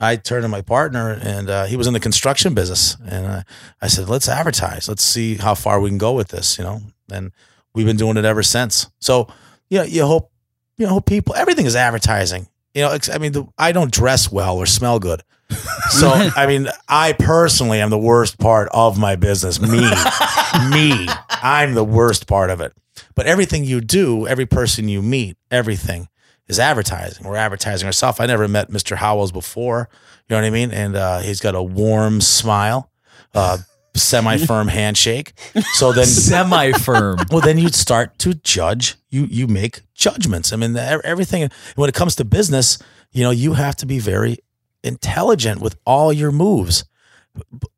I 0.01 0.17
turned 0.17 0.43
to 0.43 0.49
my 0.49 0.61
partner, 0.61 1.19
and 1.23 1.49
uh, 1.49 1.65
he 1.65 1.77
was 1.77 1.87
in 1.87 1.93
the 1.93 2.01
construction 2.01 2.55
business, 2.55 2.97
and 3.07 3.27
uh, 3.27 3.43
I 3.81 3.87
said, 3.87 4.09
"Let's 4.09 4.29
advertise. 4.29 4.89
Let's 4.89 5.05
see 5.05 5.37
how 5.37 5.55
far 5.55 5.81
we 5.81 5.89
can 5.89 5.99
go 5.99 6.13
with 6.13 6.29
this." 6.29 6.59
You 6.59 6.65
know, 6.65 6.83
and 7.11 7.33
we've 7.75 7.87
been 7.87 7.97
doing 7.97 8.17
it 8.17 8.25
ever 8.25 8.43
since. 8.43 8.91
So, 9.01 9.29
you 9.71 9.79
know, 9.79 9.85
you 9.85 10.05
hope, 10.07 10.31
you 10.77 10.87
know, 10.87 11.01
people. 11.01 11.35
Everything 11.35 11.67
is 11.67 11.77
advertising. 11.77 12.49
You 12.75 12.83
know, 12.83 12.99
I 13.13 13.19
mean, 13.19 13.33
the, 13.33 13.47
I 13.57 13.73
don't 13.73 13.93
dress 13.93 14.33
well 14.33 14.57
or 14.57 14.67
smell 14.67 14.99
good. 14.99 15.23
So, 15.91 16.09
I 16.09 16.47
mean, 16.47 16.69
I 16.89 17.13
personally 17.13 17.81
am 17.81 17.91
the 17.91 17.99
worst 17.99 18.39
part 18.39 18.69
of 18.73 18.99
my 18.99 19.17
business. 19.17 19.61
Me, 19.61 19.69
me, 20.71 21.07
I'm 21.31 21.75
the 21.75 21.85
worst 21.85 22.27
part 22.27 22.49
of 22.49 22.61
it. 22.63 22.73
But 23.15 23.27
everything 23.27 23.65
you 23.65 23.83
do, 23.83 24.27
every 24.27 24.47
person 24.47 24.89
you 24.89 25.03
meet, 25.03 25.37
everything 25.51 26.09
is 26.49 26.59
advertising. 26.59 27.27
We're 27.27 27.37
advertising 27.37 27.87
ourselves. 27.87 28.21
I 28.21 28.27
never 28.27 28.49
met 28.49 28.71
Mr. 28.71 28.97
Howells 28.97 29.33
before. 29.33 29.89
You 30.29 30.37
know 30.37 30.43
what 30.43 30.47
I 30.47 30.51
mean? 30.51 30.71
And 30.71 30.97
uh, 30.97 31.21
he's 31.21 31.41
got 31.41 31.55
a 31.55 31.63
warm 31.63 32.21
smile, 32.21 32.91
uh, 33.35 33.59
semi-firm 33.95 34.69
handshake. 34.81 35.33
So 35.75 35.93
then, 35.93 36.07
Semi 36.07 36.73
firm. 36.73 37.19
well, 37.31 37.41
then 37.41 37.59
you'd 37.59 37.75
start 37.75 38.19
to 38.21 38.35
judge. 38.35 38.97
You 39.11 39.27
you 39.31 39.47
make 39.47 39.81
judgments. 39.95 40.53
I 40.53 40.57
mean, 40.57 40.77
everything. 40.77 41.49
When 41.77 41.89
it 41.89 41.95
comes 41.95 42.17
to 42.17 42.25
business, 42.25 42.79
you 43.13 43.23
know, 43.23 43.31
you 43.31 43.55
have 43.55 43.77
to 43.77 43.87
be 43.87 43.99
very 43.99 44.39
intelligent 44.83 45.61
with 45.61 45.77
all 45.87 46.13
your 46.13 46.31
moves. 46.31 46.85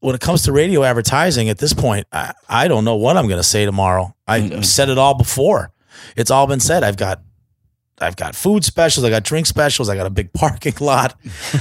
When 0.00 0.14
it 0.14 0.20
comes 0.20 0.42
to 0.42 0.52
radio 0.52 0.82
advertising, 0.82 1.48
at 1.48 1.58
this 1.58 1.72
point, 1.72 2.06
I, 2.12 2.34
I 2.48 2.68
don't 2.68 2.84
know 2.84 2.96
what 2.96 3.16
I'm 3.16 3.26
going 3.26 3.38
to 3.38 3.44
say 3.44 3.64
tomorrow. 3.64 4.14
I've 4.26 4.66
said 4.66 4.90
it 4.90 4.98
all 4.98 5.14
before. 5.14 5.72
It's 6.14 6.30
all 6.30 6.46
been 6.46 6.60
said. 6.60 6.84
I've 6.84 6.98
got 6.98 7.22
I've 7.98 8.16
got 8.16 8.34
food 8.36 8.64
specials. 8.64 9.04
I 9.04 9.10
got 9.10 9.22
drink 9.24 9.46
specials. 9.46 9.88
I 9.88 9.96
got 9.96 10.06
a 10.06 10.10
big 10.10 10.32
parking 10.34 10.74
lot. 10.80 11.14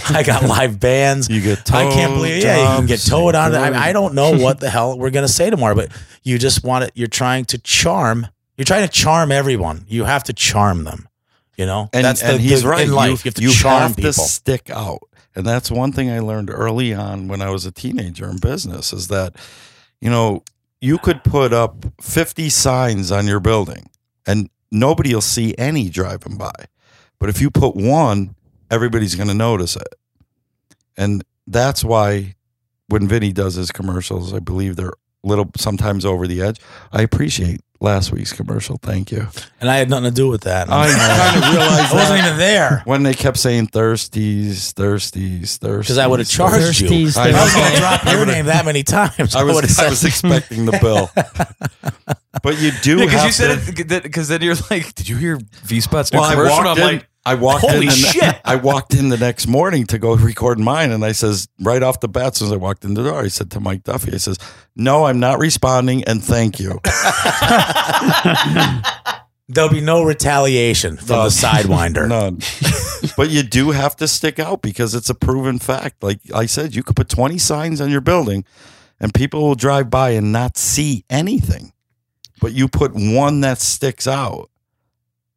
I 0.10 0.24
got 0.24 0.44
live 0.44 0.80
bands. 0.80 1.30
you 1.30 1.42
get. 1.42 1.66
towed. 1.66 1.88
I 1.88 1.94
can't 1.94 2.14
believe, 2.14 2.44
yeah, 2.44 2.74
you 2.74 2.78
can 2.80 2.88
get 2.88 3.00
towed 3.00 3.36
on. 3.36 3.54
you 3.54 3.58
I, 3.58 3.90
I 3.90 3.94
don't 3.94 4.14
know 4.14 4.38
what 4.38 4.60
the 4.60 4.70
hell 4.70 4.98
we're 4.98 5.12
gonna 5.12 5.28
say 5.28 5.50
tomorrow, 5.50 5.76
but 5.76 5.92
you 6.24 6.38
just 6.38 6.64
want 6.64 6.84
it. 6.84 6.92
You're 6.96 7.08
trying 7.08 7.46
to 7.46 7.58
charm. 7.58 8.28
You're 8.58 8.66
trying 8.66 8.88
to 8.88 8.92
charm 8.92 9.32
everyone. 9.32 9.86
You 9.88 10.04
have 10.06 10.24
to 10.26 10.34
charm 10.34 10.84
them. 10.84 11.08
You 11.58 11.66
know, 11.66 11.90
and, 11.94 12.04
that's 12.04 12.22
and 12.22 12.36
the, 12.36 12.42
he's 12.42 12.64
the- 12.64 12.70
right. 12.70 12.86
in 12.86 12.92
life. 12.94 13.24
You, 13.24 13.30
have 13.30 13.34
to 13.36 13.42
you 13.42 13.52
charm 13.52 13.82
have 13.82 13.96
people. 13.96 14.12
to 14.12 14.20
stick 14.20 14.70
out, 14.70 15.04
and 15.36 15.46
that's 15.46 15.72
one 15.72 15.94
thing 15.94 16.10
I 16.10 16.20
learned 16.20 16.50
early 16.50 16.94
on 16.94 17.30
when 17.30 17.42
I 17.42 17.50
was 17.50 17.66
a 17.66 17.72
teenager 17.72 18.30
in 18.30 18.40
business 18.40 18.92
is 18.92 19.08
that, 19.08 19.36
you 20.02 20.10
know, 20.10 20.44
you 20.82 20.98
could 20.98 21.24
put 21.24 21.54
up 21.54 21.86
fifty 22.02 22.50
signs 22.50 23.10
on 23.10 23.26
your 23.26 23.40
building, 23.40 23.90
and 24.28 24.50
nobody 24.72 25.14
will 25.14 25.22
see 25.22 25.56
any 25.58 25.90
driving 25.90 26.38
by, 26.38 26.54
but 27.20 27.30
if 27.30 27.42
you 27.42 27.50
put 27.50 27.76
one, 27.76 28.36
everybody's 28.70 29.16
going 29.16 29.28
to 29.28 29.34
notice 29.34 29.76
it, 29.76 29.96
and 30.98 31.24
that's 31.48 31.84
why 31.84 32.36
when 32.88 33.08
Vinnie 33.08 33.34
does 33.34 33.56
his 33.56 33.72
commercials, 33.72 34.34
I 34.34 34.40
believe 34.40 34.76
they're 34.76 34.94
little 35.26 35.50
sometimes 35.58 36.06
over 36.06 36.28
the 36.28 36.42
edge. 36.42 36.60
I 36.94 37.02
appreciate 37.02 37.62
last 37.82 38.12
week's 38.12 38.32
commercial. 38.32 38.78
Thank 38.82 39.12
you. 39.12 39.28
and 39.60 39.70
I 39.70 39.76
had 39.78 39.90
nothing 39.90 40.06
to 40.06 40.12
do 40.12 40.30
with 40.30 40.42
that. 40.44 40.70
I 40.70 40.88
uh, 40.88 40.96
kind 40.96 41.44
of 41.44 41.52
realized 41.60 41.92
I 41.94 41.96
wasn't 41.96 42.20
even 42.26 42.38
there 42.38 42.82
when 42.86 43.04
they 43.04 43.14
kept 43.14 43.38
saying 43.38 43.68
thirsties, 43.68 44.74
thirsties, 44.74 45.60
thirsties. 45.60 45.80
because 45.82 45.98
I 45.98 46.08
would 46.08 46.20
have 46.20 46.30
charged 46.30 46.80
you. 46.80 46.88
Thirsties, 46.90 47.18
I 47.18 47.30
I 47.30 47.44
was 47.44 47.54
going 47.54 47.72
to 47.74 47.78
drop 47.78 48.06
your 48.06 48.26
name 48.26 48.46
that 48.46 48.66
many 48.66 48.84
times. 48.84 49.36
I 49.36 49.42
I, 49.42 49.44
was, 49.44 49.60
have 49.78 49.88
I 49.88 49.90
was 49.90 50.04
expecting 50.06 50.66
the 50.66 50.78
bill, 50.82 51.10
but 52.44 52.60
you 52.60 52.72
do 52.82 52.98
Because 53.00 53.14
have 53.14 53.26
you 53.26 53.32
said 53.32 53.76
to, 53.76 53.96
it. 53.98 54.04
Because 54.04 54.28
then 54.28 54.42
you're 54.42 54.56
like, 54.70 54.94
did 54.96 55.10
you 55.10 55.18
hear 55.18 55.40
V 55.64 55.82
Spot's 55.82 56.12
new 56.14 56.20
Well, 56.20 56.30
I 56.30 56.34
commercial? 56.34 56.56
walked 56.58 56.68
I'm 56.68 56.78
in. 56.78 56.84
like, 56.84 57.08
I 57.26 57.36
walked 57.36 57.62
Holy 57.62 57.80
in. 57.80 57.86
the, 57.88 57.92
shit. 57.92 58.42
I 58.46 58.56
walked 58.56 58.94
in 58.94 59.10
the 59.10 59.18
next 59.18 59.48
morning 59.48 59.86
to 59.88 59.98
go 59.98 60.16
record 60.16 60.60
mine, 60.60 60.92
and 60.92 61.04
I 61.04 61.12
says 61.12 61.48
right 61.60 61.82
off 61.82 62.00
the 62.00 62.08
bat, 62.08 62.34
as 62.34 62.38
soon 62.38 62.48
as 62.50 62.54
I 62.54 62.58
walked 62.58 62.86
in 62.86 62.94
the 62.94 63.04
door, 63.04 63.22
I 63.22 63.30
said 63.30 63.50
to 63.52 63.60
Mike 63.60 63.84
Duffy, 63.84 64.14
I 64.14 64.18
says, 64.18 64.38
"No, 64.76 65.06
I'm 65.06 65.20
not 65.20 65.40
responding, 65.40 66.04
and 66.04 66.24
thank 66.24 66.60
you." 66.60 66.80
There'll 69.48 69.70
be 69.70 69.82
no 69.82 70.04
retaliation 70.04 70.98
from 70.98 71.08
the 71.08 71.30
sidewinder. 71.30 72.08
None. 72.08 72.40
but 73.16 73.30
you 73.30 73.44
do 73.44 73.72
have 73.72 73.96
to 73.98 74.08
stick 74.08 74.40
out 74.40 74.64
because 74.64 74.96
it's 74.96 75.10
a 75.10 75.14
proven 75.14 75.60
fact. 75.60 76.02
Like 76.02 76.20
I 76.34 76.48
said, 76.48 76.74
you 76.74 76.82
could 76.82 76.96
put 76.96 77.10
20 77.10 77.38
signs 77.38 77.80
on 77.80 77.92
your 77.92 78.02
building 78.02 78.44
and 79.00 79.14
people 79.14 79.42
will 79.44 79.56
drive 79.56 79.92
by 79.92 80.12
and 80.12 80.32
not 80.32 80.58
see 80.58 81.06
anything. 81.12 81.74
But 82.42 82.54
you 82.54 82.68
put 82.68 82.94
one 82.96 83.42
that 83.42 83.60
sticks 83.60 84.08
out. 84.08 84.50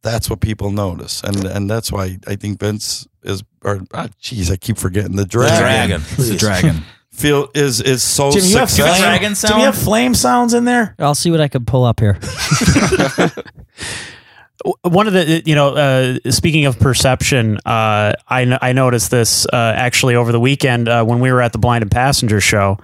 That's 0.02 0.30
what 0.30 0.40
people 0.40 0.70
notice. 0.70 1.22
And 1.22 1.44
and 1.44 1.68
that's 1.68 1.90
why 1.92 2.18
I 2.26 2.36
think 2.36 2.60
Vince 2.60 3.06
is 3.22 3.42
or 3.64 3.80
ah, 3.94 4.08
geez, 4.20 4.50
I 4.50 4.56
keep 4.56 4.78
forgetting 4.78 5.16
the 5.16 5.22
The 5.22 5.28
dragon. 5.28 5.58
dragon. 5.58 6.00
it's 6.02 6.12
a 6.12 6.16
please. 6.16 6.40
dragon. 6.40 6.82
Feel 7.10 7.48
is 7.54 7.80
is 7.80 8.02
so 8.04 8.30
Jimmy, 8.30 8.46
you 8.48 8.58
have 8.58 8.70
successful. 8.70 8.94
flame, 8.94 9.02
dragon 9.02 9.34
Jimmy, 9.34 9.60
you 9.60 9.66
have 9.66 9.76
flame 9.76 10.14
sounds 10.14 10.54
in 10.54 10.64
there? 10.66 10.94
I'll 11.00 11.16
see 11.16 11.32
what 11.32 11.40
I 11.40 11.48
can 11.48 11.64
pull 11.64 11.84
up 11.84 11.98
here. 11.98 12.16
one 14.82 15.06
of 15.06 15.12
the 15.12 15.42
you 15.46 15.54
know 15.54 15.74
uh, 15.74 16.30
speaking 16.30 16.66
of 16.66 16.78
perception 16.78 17.56
uh, 17.64 18.12
I, 18.28 18.42
n- 18.42 18.58
I 18.60 18.72
noticed 18.72 19.10
this 19.10 19.46
uh, 19.46 19.72
actually 19.76 20.14
over 20.16 20.32
the 20.32 20.40
weekend 20.40 20.88
uh, 20.88 21.04
when 21.04 21.20
we 21.20 21.30
were 21.32 21.40
at 21.40 21.52
the 21.52 21.58
blinded 21.58 21.90
passenger 21.90 22.40
show 22.40 22.78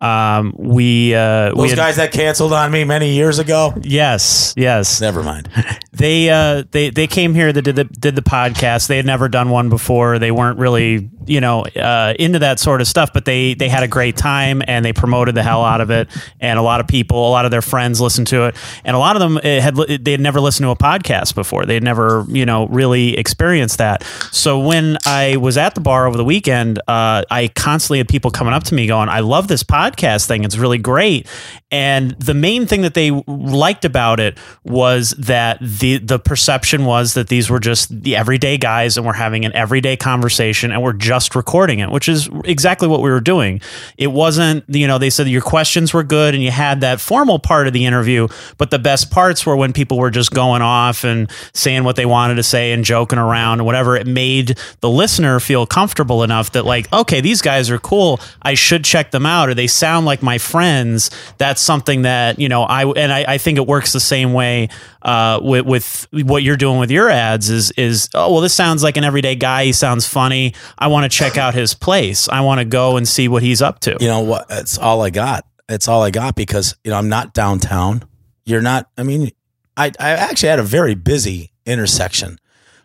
um, 0.00 0.54
we 0.56 1.14
uh, 1.14 1.50
we 1.54 1.62
Those 1.62 1.70
had- 1.70 1.76
guys 1.76 1.96
that 1.96 2.12
canceled 2.12 2.52
on 2.52 2.70
me 2.70 2.84
many 2.84 3.12
years 3.14 3.38
ago? 3.38 3.74
yes 3.82 4.54
yes. 4.56 5.00
Never 5.00 5.22
mind. 5.22 5.48
they 5.92 6.30
uh 6.30 6.64
they 6.70 6.90
they 6.90 7.06
came 7.06 7.34
here 7.34 7.52
that 7.52 7.62
did 7.62 7.76
the 7.76 7.84
did 7.84 8.14
the 8.16 8.22
podcast. 8.22 8.86
They 8.88 8.96
had 8.96 9.06
never 9.06 9.28
done 9.28 9.50
one 9.50 9.68
before. 9.68 10.18
They 10.18 10.30
weren't 10.30 10.58
really 10.58 11.10
you 11.26 11.40
know 11.40 11.62
uh 11.64 12.14
into 12.18 12.38
that 12.38 12.58
sort 12.58 12.80
of 12.80 12.86
stuff 12.88 13.12
but 13.12 13.24
they 13.26 13.52
they 13.54 13.68
had 13.68 13.82
a 13.82 13.88
great 13.88 14.16
time 14.16 14.62
and 14.66 14.82
they 14.84 14.92
promoted 14.92 15.34
the 15.34 15.42
hell 15.42 15.64
out 15.64 15.80
of 15.82 15.90
it. 15.90 16.08
And 16.40 16.58
a 16.58 16.62
lot 16.62 16.80
of 16.80 16.88
people 16.88 17.28
a 17.28 17.30
lot 17.30 17.44
of 17.44 17.50
their 17.50 17.62
friends 17.62 18.00
listened 18.00 18.28
to 18.28 18.44
it. 18.46 18.56
And 18.84 18.96
a 18.96 18.98
lot 18.98 19.16
of 19.16 19.20
them 19.20 19.38
eh, 19.42 19.60
had 19.60 19.76
they 19.76 20.12
had 20.12 20.20
never 20.20 20.40
listened 20.40 20.64
to 20.64 20.70
a 20.70 20.76
podcast 20.76 21.34
before. 21.34 21.66
They 21.66 21.74
had 21.74 21.82
never 21.84 22.24
you 22.28 22.46
know 22.46 22.66
really 22.68 23.16
experienced 23.18 23.78
that. 23.78 24.02
So 24.32 24.58
when 24.60 24.96
i 25.06 25.36
was 25.36 25.56
at 25.58 25.74
the 25.74 25.80
bar 25.80 26.06
over 26.06 26.16
the 26.16 26.24
weekend 26.24 26.78
uh 26.88 27.22
i 27.30 27.48
constantly 27.54 27.98
had 27.98 28.08
people 28.08 28.30
coming 28.30 28.52
up 28.54 28.62
to 28.64 28.74
me 28.74 28.86
going 28.86 29.08
i 29.08 29.20
love 29.20 29.48
this 29.48 29.62
podcast 29.62 29.89
thing 29.96 30.44
it's 30.44 30.56
really 30.56 30.78
great 30.78 31.26
and 31.72 32.12
the 32.18 32.34
main 32.34 32.66
thing 32.66 32.82
that 32.82 32.94
they 32.94 33.10
liked 33.28 33.84
about 33.84 34.18
it 34.18 34.36
was 34.64 35.10
that 35.12 35.58
the 35.60 35.98
the 35.98 36.18
perception 36.18 36.84
was 36.84 37.14
that 37.14 37.28
these 37.28 37.48
were 37.48 37.60
just 37.60 38.02
the 38.02 38.16
everyday 38.16 38.58
guys 38.58 38.96
and 38.96 39.06
we're 39.06 39.12
having 39.12 39.44
an 39.44 39.52
everyday 39.54 39.96
conversation 39.96 40.72
and 40.72 40.82
we're 40.82 40.92
just 40.92 41.36
recording 41.36 41.78
it, 41.78 41.90
which 41.90 42.08
is 42.08 42.28
exactly 42.44 42.88
what 42.88 43.02
we 43.02 43.10
were 43.10 43.20
doing. 43.20 43.60
It 43.96 44.08
wasn't, 44.08 44.64
you 44.68 44.88
know, 44.88 44.98
they 44.98 45.10
said 45.10 45.28
your 45.28 45.42
questions 45.42 45.94
were 45.94 46.02
good 46.02 46.34
and 46.34 46.42
you 46.42 46.50
had 46.50 46.80
that 46.80 47.00
formal 47.00 47.38
part 47.38 47.68
of 47.68 47.72
the 47.72 47.86
interview, 47.86 48.26
but 48.58 48.72
the 48.72 48.78
best 48.80 49.12
parts 49.12 49.46
were 49.46 49.56
when 49.56 49.72
people 49.72 49.98
were 49.98 50.10
just 50.10 50.32
going 50.32 50.62
off 50.62 51.04
and 51.04 51.30
saying 51.54 51.84
what 51.84 51.94
they 51.94 52.06
wanted 52.06 52.34
to 52.34 52.42
say 52.42 52.72
and 52.72 52.84
joking 52.84 53.18
around 53.18 53.60
and 53.60 53.66
whatever. 53.66 53.96
It 53.96 54.08
made 54.08 54.58
the 54.80 54.90
listener 54.90 55.38
feel 55.38 55.66
comfortable 55.66 56.24
enough 56.24 56.50
that 56.52 56.64
like, 56.64 56.92
okay, 56.92 57.20
these 57.20 57.42
guys 57.42 57.70
are 57.70 57.78
cool. 57.78 58.18
I 58.42 58.54
should 58.54 58.84
check 58.84 59.12
them 59.12 59.24
out 59.24 59.48
or 59.48 59.54
they 59.54 59.68
sound 59.80 60.06
like 60.06 60.22
my 60.22 60.38
friends. 60.38 61.10
That's 61.38 61.60
something 61.60 62.02
that, 62.02 62.38
you 62.38 62.48
know, 62.48 62.62
I, 62.62 62.84
and 62.84 63.12
I, 63.12 63.24
I 63.26 63.38
think 63.38 63.58
it 63.58 63.66
works 63.66 63.92
the 63.92 63.98
same 63.98 64.32
way 64.32 64.68
uh, 65.02 65.40
with, 65.42 65.66
with 65.66 66.06
what 66.12 66.44
you're 66.44 66.56
doing 66.56 66.78
with 66.78 66.92
your 66.92 67.10
ads 67.10 67.50
is, 67.50 67.72
is, 67.72 68.08
oh, 68.14 68.30
well, 68.32 68.40
this 68.40 68.54
sounds 68.54 68.82
like 68.84 68.96
an 68.96 69.04
everyday 69.04 69.34
guy. 69.34 69.64
He 69.64 69.72
sounds 69.72 70.06
funny. 70.06 70.54
I 70.78 70.86
want 70.86 71.10
to 71.10 71.18
check 71.18 71.36
out 71.36 71.54
his 71.54 71.74
place. 71.74 72.28
I 72.28 72.42
want 72.42 72.60
to 72.60 72.64
go 72.64 72.96
and 72.96 73.08
see 73.08 73.26
what 73.26 73.42
he's 73.42 73.60
up 73.60 73.80
to. 73.80 73.96
You 73.98 74.06
know 74.08 74.20
what? 74.20 74.46
It's 74.50 74.78
all 74.78 75.02
I 75.02 75.10
got. 75.10 75.44
It's 75.68 75.88
all 75.88 76.02
I 76.02 76.10
got 76.10 76.36
because, 76.36 76.76
you 76.84 76.90
know, 76.90 76.98
I'm 76.98 77.08
not 77.08 77.32
downtown. 77.34 78.04
You're 78.44 78.62
not, 78.62 78.88
I 78.96 79.02
mean, 79.02 79.30
I, 79.76 79.92
I 79.98 80.10
actually 80.10 80.50
had 80.50 80.58
a 80.58 80.64
very 80.64 80.94
busy 80.94 81.52
intersection, 81.64 82.38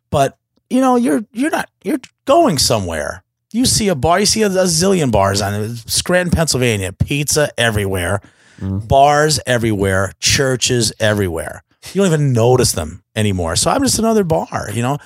but 0.10 0.38
you 0.70 0.82
know, 0.82 0.96
you're 0.96 1.24
you're 1.32 1.52
not 1.52 1.70
you're 1.84 2.00
going 2.26 2.58
somewhere. 2.58 3.24
You 3.56 3.65
see 3.65 3.88
a 3.88 3.96
bar, 3.96 4.20
you 4.20 4.26
see 4.26 4.41
a, 4.41 4.48
a 4.48 4.65
zillion 4.65 5.13
bars 5.13 5.41
on 5.41 5.54
it. 5.54 5.78
Scranton, 5.89 6.30
Pennsylvania, 6.30 6.91
pizza 6.91 7.50
everywhere, 7.58 8.20
bars 8.60 9.39
everywhere, 9.46 10.12
churches 10.20 10.91
everywhere. 11.00 11.63
You 11.94 12.02
don't 12.02 12.12
even 12.12 12.34
notice 12.34 12.74
them 12.74 13.02
anymore. 13.15 13.56
So 13.56 13.72
I'm 13.72 13.82
just 13.82 13.98
another 13.98 14.26
bar, 14.26 14.70
you 14.74 14.82
know. 14.82 14.98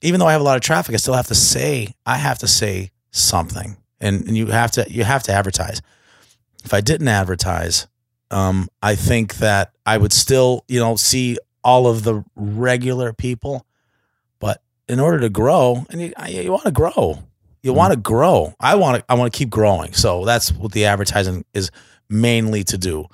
Even 0.00 0.18
though 0.18 0.26
I 0.26 0.32
have 0.32 0.40
a 0.40 0.44
lot 0.44 0.56
of 0.56 0.62
traffic, 0.62 0.94
I 0.94 0.98
still 0.98 1.14
have 1.14 1.28
to 1.28 1.36
say 1.36 1.94
I 2.04 2.16
have 2.16 2.40
to 2.40 2.48
say 2.48 2.90
something, 3.12 3.76
and, 4.00 4.26
and 4.26 4.36
you 4.36 4.46
have 4.46 4.72
to 4.72 4.84
you 4.90 5.04
have 5.04 5.22
to 5.24 5.32
advertise. 5.32 5.80
If 6.64 6.74
I 6.74 6.80
didn't 6.80 7.06
advertise, 7.06 7.86
um, 8.32 8.68
I 8.82 8.96
think 8.96 9.36
that 9.36 9.74
I 9.86 9.96
would 9.96 10.12
still, 10.12 10.64
you 10.66 10.80
know, 10.80 10.96
see 10.96 11.38
all 11.62 11.86
of 11.86 12.02
the 12.02 12.24
regular 12.34 13.12
people. 13.12 13.64
But 14.40 14.60
in 14.88 14.98
order 14.98 15.20
to 15.20 15.28
grow, 15.28 15.86
and 15.88 16.00
you, 16.00 16.12
you 16.28 16.50
want 16.50 16.64
to 16.64 16.72
grow, 16.72 17.22
you 17.62 17.72
want 17.72 17.92
to 17.92 17.98
grow. 17.98 18.54
I 18.60 18.74
want 18.74 18.98
to, 18.98 19.04
I 19.08 19.14
want 19.14 19.32
to 19.32 19.36
keep 19.36 19.50
growing. 19.50 19.92
So 19.92 20.24
that's 20.24 20.52
what 20.52 20.72
the 20.72 20.86
advertising 20.86 21.44
is 21.54 21.70
mainly 22.08 22.64
to 22.64 22.78
do. 22.78 23.06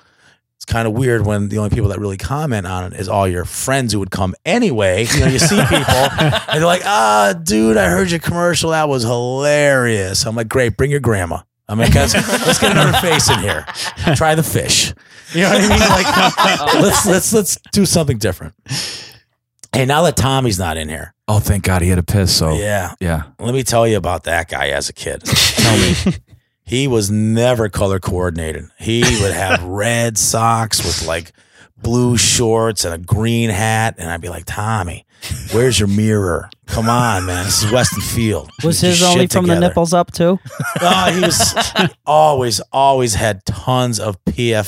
It's 0.55 0.65
kind 0.65 0.87
of 0.87 0.93
weird 0.93 1.25
when 1.25 1.47
the 1.47 1.57
only 1.57 1.69
people 1.69 1.89
that 1.89 1.99
really 1.99 2.17
comment 2.17 2.67
on 2.67 2.91
it 2.91 2.99
is 2.99 3.07
all 3.07 3.27
your 3.27 3.45
friends 3.45 3.93
who 3.93 3.99
would 3.99 4.11
come 4.11 4.35
anyway. 4.43 5.05
You 5.05 5.19
know, 5.21 5.27
you 5.27 5.39
see 5.39 5.61
people 5.61 5.85
and 6.19 6.43
they're 6.51 6.65
like, 6.65 6.81
ah, 6.83 7.33
dude, 7.41 7.77
I 7.77 7.87
heard 7.87 8.11
your 8.11 8.19
commercial. 8.19 8.71
That 8.71 8.89
was 8.89 9.03
hilarious. 9.03 10.25
I'm 10.25 10.35
like, 10.35 10.49
great, 10.49 10.75
bring 10.75 10.91
your 10.91 10.99
grandma. 10.99 11.41
I'm 11.69 11.77
like, 11.77 11.93
guys, 11.93 12.15
let's 12.15 12.59
get 12.59 12.71
another 12.71 12.97
face 12.97 13.29
in 13.29 13.39
here. 13.39 13.63
Try 14.15 14.33
the 14.33 14.43
fish. 14.43 14.91
You 15.33 15.41
know 15.41 15.49
what 15.49 15.61
I 15.61 15.69
mean? 15.69 15.79
Like, 15.79 16.73
let's 16.81 17.05
let's 17.05 17.33
let's 17.33 17.57
do 17.71 17.85
something 17.85 18.17
different. 18.17 18.55
Hey, 19.73 19.85
now 19.85 20.01
that 20.03 20.15
Tommy's 20.17 20.57
not 20.59 20.77
in 20.77 20.89
here, 20.89 21.13
Oh, 21.27 21.39
thank 21.39 21.63
God 21.63 21.83
he 21.83 21.89
had 21.89 21.99
a 21.99 22.03
piss. 22.03 22.35
So 22.35 22.53
yeah, 22.55 22.93
yeah. 22.99 23.23
let 23.39 23.53
me 23.53 23.63
tell 23.63 23.87
you 23.87 23.97
about 23.97 24.23
that 24.23 24.49
guy 24.49 24.69
as 24.69 24.89
a 24.89 24.93
kid. 24.93 25.21
Tell 25.25 25.77
me. 25.77 26.15
He 26.65 26.87
was 26.87 27.11
never 27.11 27.69
color 27.69 27.99
coordinated. 27.99 28.65
He 28.79 29.01
would 29.21 29.33
have 29.33 29.61
red 29.63 30.17
socks 30.17 30.83
with 30.83 31.05
like 31.07 31.31
blue 31.77 32.17
shorts 32.17 32.83
and 32.83 32.93
a 32.95 32.97
green 32.97 33.49
hat. 33.51 33.95
And 33.99 34.09
I'd 34.09 34.21
be 34.21 34.29
like, 34.29 34.45
Tommy, 34.45 35.05
where's 35.51 35.79
your 35.79 35.87
mirror? 35.87 36.49
Come 36.65 36.89
on, 36.89 37.25
man. 37.27 37.45
This 37.45 37.63
is 37.63 37.71
Weston 37.71 38.01
Field. 38.01 38.49
Was 38.63 38.81
Get 38.81 38.87
his 38.89 38.99
your 39.01 39.09
only 39.09 39.21
shit 39.25 39.31
from 39.33 39.45
the 39.45 39.53
together." 39.53 39.67
nipples 39.67 39.93
up 39.93 40.11
too? 40.11 40.39
Oh, 40.81 41.11
he 41.13 41.21
was 41.21 41.93
always, 42.07 42.59
always 42.71 43.13
had 43.15 43.45
tons 43.45 43.99
of 43.99 44.23
PF 44.25 44.65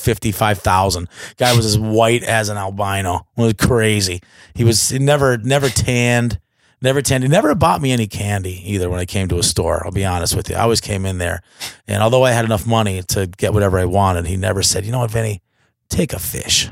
55,000. 0.00 1.08
Guy 1.36 1.54
was 1.56 1.66
as 1.66 1.78
white 1.78 2.22
as 2.22 2.48
an 2.48 2.56
albino. 2.56 3.26
It 3.36 3.40
was 3.42 3.54
crazy. 3.54 4.20
He 4.54 4.64
was 4.64 4.88
he 4.90 4.98
never, 4.98 5.38
never 5.38 5.68
tanned, 5.68 6.40
never 6.82 7.02
tanned. 7.02 7.22
He 7.24 7.28
never 7.28 7.54
bought 7.54 7.80
me 7.82 7.92
any 7.92 8.06
candy 8.06 8.62
either 8.72 8.88
when 8.90 8.98
I 9.00 9.04
came 9.04 9.28
to 9.28 9.38
a 9.38 9.42
store. 9.42 9.84
I'll 9.84 9.92
be 9.92 10.04
honest 10.04 10.34
with 10.36 10.48
you. 10.50 10.56
I 10.56 10.60
always 10.60 10.80
came 10.80 11.06
in 11.06 11.18
there. 11.18 11.42
And 11.86 12.02
although 12.02 12.24
I 12.24 12.32
had 12.32 12.44
enough 12.44 12.66
money 12.66 13.02
to 13.08 13.26
get 13.26 13.52
whatever 13.54 13.78
I 13.78 13.84
wanted, 13.84 14.26
he 14.26 14.36
never 14.36 14.62
said, 14.62 14.84
you 14.84 14.92
know 14.92 15.00
what, 15.00 15.10
Vinnie, 15.10 15.42
take 15.88 16.12
a 16.12 16.18
fish. 16.18 16.68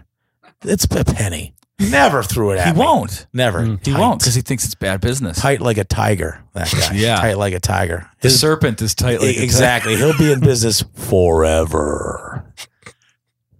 It's 0.62 0.84
a 0.84 1.04
penny. 1.04 1.54
Never 1.80 2.24
threw 2.24 2.50
it 2.50 2.58
at 2.58 2.66
He 2.66 2.72
me. 2.72 2.78
won't. 2.80 3.28
Never. 3.32 3.60
Mm, 3.60 3.86
he 3.86 3.92
Tight. 3.92 4.00
won't 4.00 4.18
because 4.18 4.34
he 4.34 4.40
thinks 4.40 4.64
it's 4.64 4.74
bad 4.74 5.00
business. 5.00 5.38
tight 5.40 5.60
like 5.60 5.78
a 5.78 5.84
tiger. 5.84 6.42
That 6.54 6.68
guy. 6.72 6.90
Yeah. 6.96 7.14
Tight 7.20 7.38
like 7.38 7.54
a 7.54 7.60
tiger. 7.60 8.10
The 8.20 8.30
serpent 8.30 8.82
is 8.82 8.96
tight 8.96 9.20
like 9.20 9.36
a 9.36 9.40
exactly. 9.44 9.94
He'll 9.94 10.18
be 10.18 10.32
in 10.32 10.40
business 10.52 10.82
forever. 10.96 12.44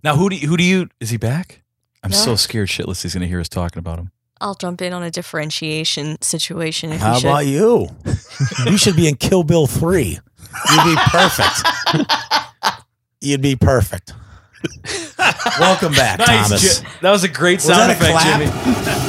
Now, 0.03 0.17
who 0.17 0.29
do 0.31 0.37
you, 0.37 0.49
who 0.49 0.57
do 0.57 0.65
you? 0.65 0.89
Is 1.01 1.11
he 1.11 1.17
back? 1.17 1.63
I'm 2.03 2.11
No. 2.11 2.17
so 2.17 2.37
scared 2.37 2.69
shitless. 2.69 3.03
He's 3.03 3.15
gonna 3.15 3.27
hear 3.27 3.41
us 3.41 3.49
talking 3.49 3.79
about 3.79 3.99
him. 3.99 4.11
I'll 4.41 4.55
jump 4.55 4.81
in 4.83 4.93
on 4.93 5.03
a 5.03 5.11
differentiation 5.11 6.21
situation. 6.23 6.93
If 6.93 7.01
How 7.01 7.15
we 7.15 7.21
should. 7.21 7.27
about 7.29 7.47
you? 7.47 7.89
you 8.67 8.79
should 8.79 8.95
be 8.95 9.09
in 9.09 9.17
Kill 9.17 9.43
Bill 9.43 9.67
3. 9.67 10.05
You'd 10.11 10.85
be 10.85 10.97
perfect. 11.07 12.07
You'd 13.21 13.43
be 13.43 13.57
perfect. 13.57 14.13
Welcome 15.59 15.93
back, 15.93 16.21
Thomas. 16.25 16.81
That 17.03 17.11
was 17.11 17.25
a 17.25 17.29
great 17.29 17.57
Was 17.59 17.67
that 17.67 17.91
a 17.91 17.95
clap? 17.97 19.05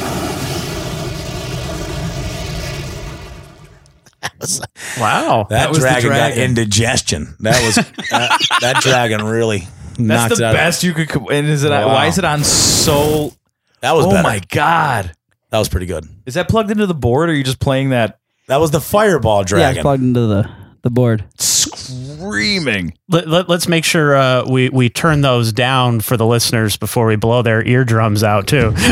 Wow. 4.98 5.46
That, 5.50 5.68
was 5.68 5.78
the 5.78 5.84
dragon, 5.84 6.10
got 6.10 6.32
indigestion. 6.32 7.34
That 7.40 7.62
was 7.64 7.74
that, 8.10 8.38
that 8.60 8.82
dragon 8.82 9.24
really 9.24 9.66
knocked 10.00 10.30
That's 10.30 10.40
it 10.40 10.42
the 10.42 10.48
out. 10.48 10.54
best 10.54 10.82
you 10.82 10.92
could. 10.94 11.08
co- 11.08 11.28
And 11.28 11.46
is 11.46 11.64
it? 11.64 11.70
Wow. 11.70 11.88
Why 11.88 12.06
is 12.06 12.18
it 12.18 12.24
on 12.24 12.42
so? 12.44 13.32
That 13.80 13.92
was 13.92 14.06
oh 14.06 14.10
better. 14.10 14.22
my 14.22 14.40
god! 14.50 15.12
That 15.50 15.58
was 15.58 15.68
pretty 15.68 15.86
good. 15.86 16.06
Is 16.26 16.34
that 16.34 16.48
plugged 16.48 16.70
into 16.70 16.86
the 16.86 16.94
board, 16.94 17.28
or 17.28 17.32
are 17.32 17.34
you 17.36 17.44
just 17.44 17.60
playing 17.60 17.90
that 17.90 18.18
That 18.48 18.58
was 18.58 18.70
the 18.70 18.80
fireball 18.80 19.44
dragon. 19.44 19.62
Yeah, 19.66 19.70
it's 19.80 19.82
plugged 19.82 20.02
into 20.02 20.26
the 20.26 20.50
the 20.82 20.90
board. 20.90 21.24
screaming? 21.38 22.94
Let, 23.08 23.28
let, 23.28 23.50
us 23.50 23.68
make 23.68 23.84
sure 23.84 24.16
uh, 24.16 24.44
we, 24.48 24.70
we 24.70 24.88
turn 24.88 25.20
those 25.20 25.52
down 25.52 26.00
for 26.00 26.16
the 26.16 26.24
listeners 26.26 26.76
before 26.78 27.06
we 27.06 27.16
blow 27.16 27.42
their 27.42 27.62
eardrums 27.66 28.22
out, 28.24 28.46
too. 28.46 28.72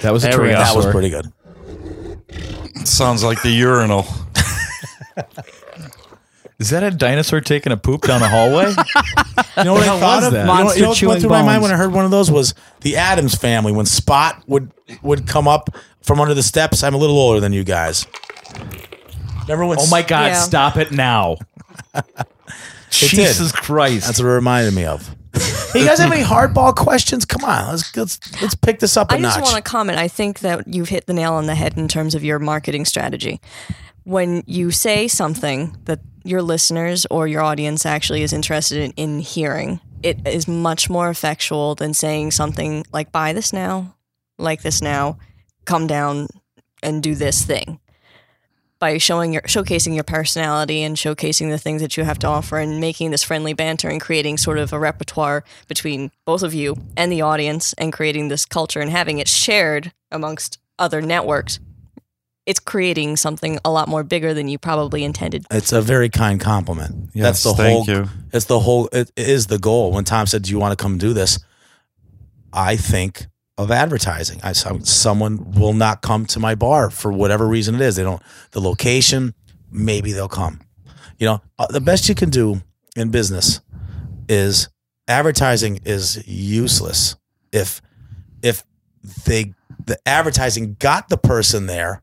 That 0.00 0.12
was 0.14 0.24
a 0.24 0.30
go. 0.30 0.46
that 0.46 0.74
was 0.74 0.86
pretty 0.86 1.10
good. 1.10 1.26
Sounds 2.86 3.22
like 3.22 3.42
the 3.42 3.50
urinal. 3.50 4.06
Is 6.60 6.70
that 6.70 6.82
a 6.82 6.90
dinosaur 6.90 7.40
taking 7.40 7.72
a 7.72 7.76
poop 7.78 8.02
down 8.02 8.20
the 8.20 8.28
hallway? 8.28 8.72
You 9.56 9.64
know 9.64 9.72
what 9.74 9.82
I 9.82 9.86
hell 9.86 9.98
thought 9.98 10.16
was 10.18 10.26
of? 10.28 10.32
that? 10.32 10.46
You 10.46 10.46
know, 10.46 10.72
you 10.74 10.82
know 10.82 10.88
what 10.90 11.02
went 11.02 11.20
through 11.20 11.30
my 11.30 11.42
mind 11.42 11.60
when 11.60 11.72
I 11.72 11.76
heard 11.76 11.92
one 11.92 12.04
of 12.04 12.10
those 12.10 12.30
was 12.30 12.54
the 12.82 12.96
Addams 12.96 13.34
family. 13.34 13.72
When 13.72 13.84
Spot 13.84 14.42
would 14.46 14.70
would 15.02 15.26
come 15.26 15.48
up 15.48 15.70
from 16.02 16.20
under 16.20 16.34
the 16.34 16.42
steps. 16.42 16.82
I'm 16.82 16.94
a 16.94 16.96
little 16.96 17.18
older 17.18 17.40
than 17.40 17.52
you 17.52 17.64
guys. 17.64 18.06
Remember 19.42 19.66
when? 19.66 19.78
oh 19.80 19.88
my 19.90 20.02
god! 20.02 20.28
Yeah. 20.28 20.40
Stop 20.40 20.76
it 20.76 20.92
now! 20.92 21.36
did. 21.94 22.04
Jesus 22.90 23.52
Christ! 23.52 24.06
That's 24.06 24.20
what 24.20 24.28
it 24.28 24.32
reminded 24.32 24.72
me 24.72 24.84
of. 24.84 25.14
hey, 25.72 25.80
you 25.80 25.86
guys 25.86 25.98
have 25.98 26.12
any 26.12 26.22
hardball 26.22 26.74
questions? 26.74 27.24
Come 27.24 27.44
on, 27.44 27.68
let's 27.70 27.94
let's 27.96 28.40
let's 28.40 28.54
pick 28.54 28.78
this 28.78 28.96
up 28.96 29.10
a 29.10 29.14
I 29.14 29.20
just 29.20 29.38
notch. 29.38 29.44
want 29.52 29.56
to 29.64 29.68
comment. 29.68 29.98
I 29.98 30.08
think 30.08 30.40
that 30.40 30.72
you've 30.72 30.88
hit 30.88 31.06
the 31.06 31.12
nail 31.12 31.34
on 31.34 31.46
the 31.46 31.54
head 31.54 31.76
in 31.76 31.88
terms 31.88 32.14
of 32.14 32.24
your 32.24 32.38
marketing 32.38 32.84
strategy. 32.84 33.40
When 34.04 34.42
you 34.46 34.70
say 34.70 35.08
something 35.08 35.76
that 35.84 36.00
your 36.24 36.42
listeners 36.42 37.06
or 37.10 37.26
your 37.26 37.42
audience 37.42 37.86
actually 37.86 38.22
is 38.22 38.32
interested 38.32 38.78
in, 38.78 38.92
in 38.92 39.18
hearing, 39.20 39.80
it 40.02 40.26
is 40.26 40.48
much 40.48 40.88
more 40.88 41.10
effectual 41.10 41.74
than 41.74 41.94
saying 41.94 42.30
something 42.30 42.84
like, 42.92 43.12
buy 43.12 43.32
this 43.32 43.52
now, 43.52 43.94
like 44.38 44.62
this 44.62 44.82
now, 44.82 45.18
come 45.64 45.86
down 45.86 46.28
and 46.82 47.02
do 47.02 47.14
this 47.14 47.44
thing. 47.44 47.80
By 48.78 48.96
showing 48.96 49.34
your 49.34 49.42
showcasing 49.42 49.94
your 49.94 50.04
personality 50.04 50.82
and 50.82 50.96
showcasing 50.96 51.50
the 51.50 51.58
things 51.58 51.82
that 51.82 51.98
you 51.98 52.04
have 52.04 52.18
to 52.20 52.26
offer 52.26 52.56
and 52.58 52.80
making 52.80 53.10
this 53.10 53.22
friendly 53.22 53.52
banter 53.52 53.90
and 53.90 54.00
creating 54.00 54.38
sort 54.38 54.56
of 54.56 54.72
a 54.72 54.78
repertoire 54.78 55.44
between 55.68 56.10
both 56.24 56.42
of 56.42 56.54
you 56.54 56.76
and 56.96 57.12
the 57.12 57.20
audience 57.20 57.74
and 57.74 57.92
creating 57.92 58.28
this 58.28 58.46
culture 58.46 58.80
and 58.80 58.90
having 58.90 59.18
it 59.18 59.28
shared 59.28 59.92
amongst 60.10 60.58
other 60.78 61.02
networks, 61.02 61.60
it's 62.46 62.60
creating 62.60 63.16
something 63.16 63.58
a 63.64 63.70
lot 63.70 63.88
more 63.88 64.02
bigger 64.02 64.32
than 64.34 64.48
you 64.48 64.58
probably 64.58 65.04
intended. 65.04 65.44
It's 65.50 65.72
a 65.72 65.80
very 65.82 66.08
kind 66.08 66.40
compliment. 66.40 67.10
Yes, 67.14 67.24
That's 67.24 67.42
the 67.44 67.54
thank 67.62 67.86
whole. 67.88 67.96
you. 67.96 68.08
It's 68.32 68.46
the 68.46 68.60
whole. 68.60 68.88
It 68.92 69.10
is 69.16 69.46
the 69.46 69.58
goal. 69.58 69.92
When 69.92 70.04
Tom 70.04 70.26
said, 70.26 70.42
"Do 70.42 70.50
you 70.50 70.58
want 70.58 70.76
to 70.76 70.82
come 70.82 70.98
do 70.98 71.12
this?" 71.12 71.38
I 72.52 72.76
think 72.76 73.26
of 73.58 73.70
advertising. 73.70 74.40
I 74.42 74.52
some- 74.52 74.84
someone 74.84 75.52
will 75.52 75.74
not 75.74 76.02
come 76.02 76.26
to 76.26 76.40
my 76.40 76.54
bar 76.54 76.90
for 76.90 77.12
whatever 77.12 77.46
reason 77.46 77.74
it 77.74 77.80
is. 77.82 77.96
They 77.96 78.02
don't. 78.02 78.22
The 78.52 78.60
location, 78.60 79.34
maybe 79.70 80.12
they'll 80.12 80.28
come. 80.28 80.60
You 81.18 81.26
know, 81.26 81.42
uh, 81.58 81.66
the 81.68 81.80
best 81.80 82.08
you 82.08 82.14
can 82.14 82.30
do 82.30 82.62
in 82.96 83.10
business 83.10 83.60
is 84.28 84.68
advertising 85.06 85.80
is 85.84 86.26
useless 86.26 87.16
if 87.52 87.82
if 88.42 88.64
they 89.26 89.52
the 89.84 89.98
advertising 90.06 90.76
got 90.78 91.08
the 91.08 91.16
person 91.18 91.66
there 91.66 92.02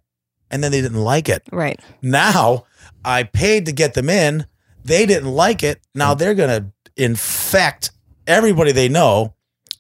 and 0.52 0.64
then 0.64 0.72
they 0.72 0.82
didn't 0.82 1.04
like 1.04 1.30
it. 1.30 1.44
Right. 1.52 1.80
Now 2.02 2.66
I 3.04 3.24
paid 3.24 3.66
to 3.68 3.72
get 3.72 3.94
them 3.94 4.10
in. 4.10 4.46
They 4.86 5.06
didn't 5.06 5.30
like 5.32 5.64
it. 5.64 5.82
Now 5.94 6.14
they're 6.14 6.36
going 6.36 6.50
to 6.62 6.72
infect 6.96 7.92
everybody 8.26 8.72
they 8.72 8.90
know 8.90 9.34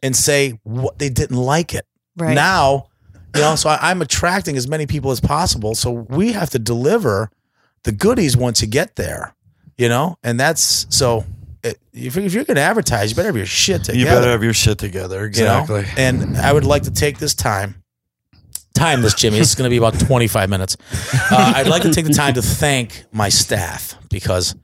and 0.03 0.15
say 0.15 0.59
what 0.63 0.99
they 0.99 1.09
didn't 1.09 1.37
like 1.37 1.73
it. 1.73 1.85
Right. 2.17 2.33
Now, 2.33 2.87
you 3.35 3.41
know, 3.41 3.55
so 3.55 3.69
I, 3.69 3.91
I'm 3.91 4.01
attracting 4.01 4.57
as 4.57 4.67
many 4.67 4.87
people 4.87 5.11
as 5.11 5.19
possible. 5.19 5.75
So 5.75 5.91
we 5.91 6.31
have 6.33 6.49
to 6.51 6.59
deliver 6.59 7.29
the 7.83 7.91
goodies 7.91 8.35
once 8.35 8.61
you 8.61 8.67
get 8.67 8.95
there, 8.95 9.35
you 9.77 9.89
know, 9.89 10.17
and 10.23 10.39
that's 10.39 10.87
so. 10.95 11.25
It, 11.63 11.79
if, 11.91 12.15
if 12.17 12.33
you're 12.33 12.43
going 12.43 12.55
to 12.55 12.61
advertise, 12.61 13.09
you 13.09 13.15
better 13.15 13.29
have 13.29 13.35
your 13.35 13.45
shit 13.45 13.83
together 13.83 13.99
You 13.99 14.05
better 14.05 14.29
have 14.29 14.43
your 14.43 14.53
shit 14.53 14.77
together. 14.77 15.29
you 15.33 15.43
know? 15.43 15.61
Exactly. 15.61 15.85
And 16.03 16.37
I 16.37 16.53
would 16.53 16.63
like 16.63 16.83
to 16.83 16.91
take 16.91 17.17
this 17.17 17.33
time, 17.33 17.83
time 18.77 19.01
this, 19.01 19.13
Jimmy. 19.13 19.39
This 19.39 19.49
is 19.49 19.55
going 19.55 19.69
to 19.69 19.69
be 19.69 19.77
about 19.77 19.99
25 19.99 20.49
minutes. 20.49 20.77
Uh, 21.31 21.53
I'd 21.55 21.67
like 21.67 21.81
to 21.83 21.91
take 21.91 22.05
the 22.05 22.13
time 22.13 22.33
to 22.35 22.41
thank 22.41 23.05
my 23.11 23.29
staff 23.29 23.95
because 24.09 24.55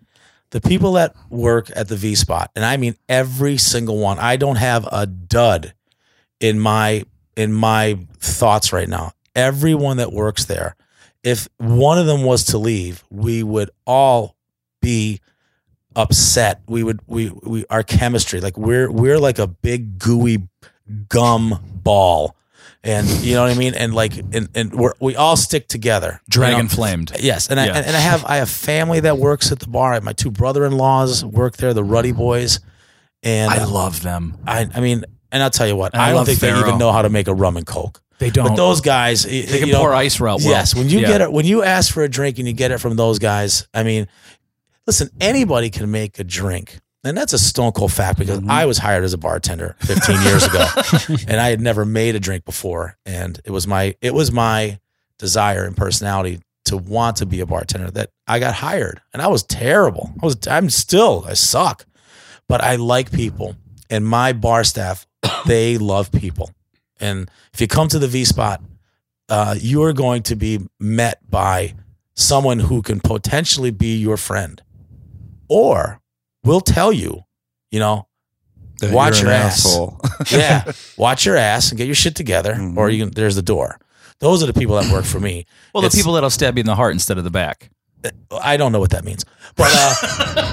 the 0.51 0.61
people 0.61 0.93
that 0.93 1.15
work 1.29 1.69
at 1.75 1.87
the 1.87 1.95
V 1.95 2.15
Spot, 2.15 2.51
and 2.55 2.63
I 2.63 2.77
mean 2.77 2.95
every 3.09 3.57
single 3.57 3.97
one. 3.97 4.19
I 4.19 4.35
don't 4.37 4.57
have 4.57 4.87
a 4.91 5.05
dud 5.07 5.73
in 6.39 6.59
my 6.59 7.05
in 7.35 7.51
my 7.51 7.97
thoughts 8.19 8.71
right 8.71 8.87
now. 8.87 9.13
everyone 9.35 9.97
that 9.97 10.11
works 10.13 10.45
there. 10.45 10.75
If 11.23 11.47
one 11.57 11.97
of 11.97 12.05
them 12.05 12.23
was 12.23 12.43
to 12.45 12.57
leave, 12.57 13.03
we 13.09 13.41
would 13.43 13.71
all 13.87 14.35
be 14.81 15.21
upset. 15.95 16.61
We 16.67 16.83
would 16.83 16.99
we 17.07 17.31
we 17.41 17.65
our 17.69 17.81
chemistry 17.83 18.41
like 18.41 18.57
we're 18.57 18.91
we're 18.91 19.19
like 19.19 19.39
a 19.39 19.47
big 19.47 19.97
gooey 19.97 20.47
gum 21.09 21.59
ball. 21.83 22.35
And 22.85 23.07
you 23.23 23.35
know 23.35 23.43
what 23.43 23.51
I 23.51 23.55
mean? 23.55 23.73
And 23.75 23.93
like 23.95 24.17
and, 24.17 24.49
and 24.53 24.73
we're, 24.73 24.93
we 24.99 25.15
all 25.15 25.37
stick 25.37 25.67
together. 25.69 26.07
you 26.07 26.11
know? 26.13 26.47
Dragon 26.47 26.67
flamed. 26.67 27.13
Yes, 27.19 27.47
and 27.49 27.57
I 27.59 27.67
Yeah. 27.67 27.77
and, 27.77 27.85
and 27.87 27.95
I 27.95 27.99
have 27.99 28.25
I 28.25 28.35
have 28.37 28.49
family 28.49 28.99
that 29.01 29.17
works 29.17 29.51
at 29.53 29.59
the 29.59 29.67
bar. 29.69 29.91
I 29.91 29.93
have 29.95 30.03
my 30.03 30.11
two 30.13 30.31
brother-in-laws 30.31 31.23
work 31.23 31.55
there, 31.57 31.73
the 31.73 31.83
Ruddy 31.83 32.11
boys, 32.11 32.59
and 33.23 33.51
I 33.51 33.63
love 33.63 34.01
them. 34.01 34.37
I 34.45 34.67
I 34.75 34.81
mean, 34.81 35.05
and 35.31 35.41
I'll 35.41 35.49
tell 35.49 35.67
you 35.67 35.77
what, 35.77 35.93
And 35.93 36.01
I 36.01 36.11
don't 36.11 36.25
think 36.25 36.39
they 36.39 36.49
even 36.59 36.77
know 36.77 36.91
how 36.91 37.01
to 37.03 37.09
make 37.09 37.27
a 37.29 37.33
rum 37.33 37.55
and 37.57 37.65
coke. 37.65 38.01
They 38.19 38.29
don't. 38.29 38.49
But 38.49 38.55
those 38.55 38.81
guys, 38.81 39.23
they 39.23 39.43
can 39.59 39.69
pour 39.71 39.93
ice 39.93 40.19
real 40.19 40.37
well. 40.37 40.47
Yes, 40.47 40.75
when 40.75 40.89
you 40.89 40.99
Yeah. 40.99 41.07
get 41.07 41.21
it, 41.21 41.31
when 41.31 41.45
you 41.45 41.63
ask 41.63 41.91
for 41.93 42.03
a 42.03 42.09
drink 42.09 42.37
and 42.37 42.47
you 42.47 42.53
get 42.53 42.71
it 42.71 42.79
from 42.79 42.95
those 42.95 43.17
guys, 43.17 43.67
I 43.73 43.83
mean, 43.83 44.07
listen, 44.85 45.09
anybody 45.21 45.69
can 45.69 45.89
make 45.89 46.19
a 46.19 46.23
drink. 46.23 46.79
And 47.05 47.17
that's 47.17 47.33
a 47.33 47.39
stone 47.39 47.73
cold 47.73 47.91
fact 47.91 48.17
because 48.17 48.39
Mm-hmm. 48.39 48.51
I 48.51 48.65
was 48.65 48.77
hired 48.77 49.03
as 49.03 49.13
a 49.13 49.17
bartender 49.17 49.75
15 49.81 50.21
years 50.23 50.45
ago 50.45 50.65
and 51.27 51.39
I 51.39 51.49
had 51.49 51.59
never 51.61 51.85
made 51.85 52.15
a 52.15 52.19
drink 52.19 52.45
before. 52.45 52.97
And 53.05 53.39
it 53.45 53.51
was 53.51 53.67
my 53.67 53.95
it 54.01 54.13
was 54.13 54.31
my 54.31 54.79
desire 55.19 55.65
and 55.65 55.75
personality 55.75 56.39
to 56.65 56.77
want 56.77 57.17
to 57.17 57.25
be 57.25 57.41
a 57.41 57.45
bartender 57.45 57.91
that 57.91 58.09
I 58.27 58.39
got 58.39 58.55
hired. 58.55 59.01
And 59.11 59.21
I 59.21 59.27
was 59.27 59.43
terrible. 59.43 60.13
I 60.21 60.25
was 60.25 60.47
I'm 60.47 60.69
still 60.69 61.25
I 61.27 61.33
suck. 61.33 61.85
But 62.47 62.61
I 62.61 62.75
like 62.75 63.11
people. 63.11 63.55
And 63.89 64.05
my 64.05 64.33
bar 64.33 64.63
staff, 64.63 65.05
they 65.45 65.77
love 65.77 66.11
people. 66.11 66.51
And 66.99 67.29
if 67.53 67.61
you 67.61 67.67
come 67.67 67.87
to 67.89 67.99
the 67.99 68.07
V 68.07 68.25
spot, 68.25 68.61
uh, 69.29 69.55
you 69.57 69.83
are 69.83 69.93
going 69.93 70.23
to 70.23 70.35
be 70.35 70.59
met 70.79 71.19
by 71.29 71.73
someone 72.15 72.59
who 72.59 72.81
can 72.81 72.99
potentially 72.99 73.71
be 73.71 73.97
your 73.97 74.17
friend 74.17 74.61
or 75.47 75.99
will 76.43 76.61
tell 76.61 76.91
you, 76.93 77.21
you 77.71 77.79
know, 77.79 78.07
That 78.81 78.91
Watch 78.91 79.21
you're 79.21 79.29
your 79.29 79.35
an 79.39 79.41
ass. 79.45 79.65
asshole. 79.65 80.01
yeah, 80.31 80.71
watch 80.97 81.25
your 81.25 81.37
ass 81.37 81.69
and 81.69 81.77
get 81.77 81.85
your 81.85 81.95
shit 81.95 82.15
together, 82.15 82.53
Mhm. 82.55 82.75
or 82.77 82.89
you 82.89 83.05
can. 83.05 83.13
There's 83.13 83.35
the 83.35 83.41
door. 83.41 83.79
Those 84.19 84.43
are 84.43 84.45
the 84.47 84.53
people 84.53 84.75
that 84.75 84.91
work 84.91 85.05
for 85.05 85.19
me. 85.19 85.45
Well, 85.73 85.83
the 85.83 85.89
people 85.89 86.13
that'll 86.13 86.29
stab 86.29 86.57
you 86.57 86.61
in 86.61 86.65
the 86.65 86.75
heart 86.75 86.93
instead 86.93 87.17
of 87.17 87.23
the 87.23 87.29
back. 87.31 87.69
I 88.31 88.57
don't 88.57 88.73
know 88.73 88.79
what 88.81 88.89
that 88.89 89.05
means, 89.05 89.23
but 89.55 89.71
uh, 89.73 89.93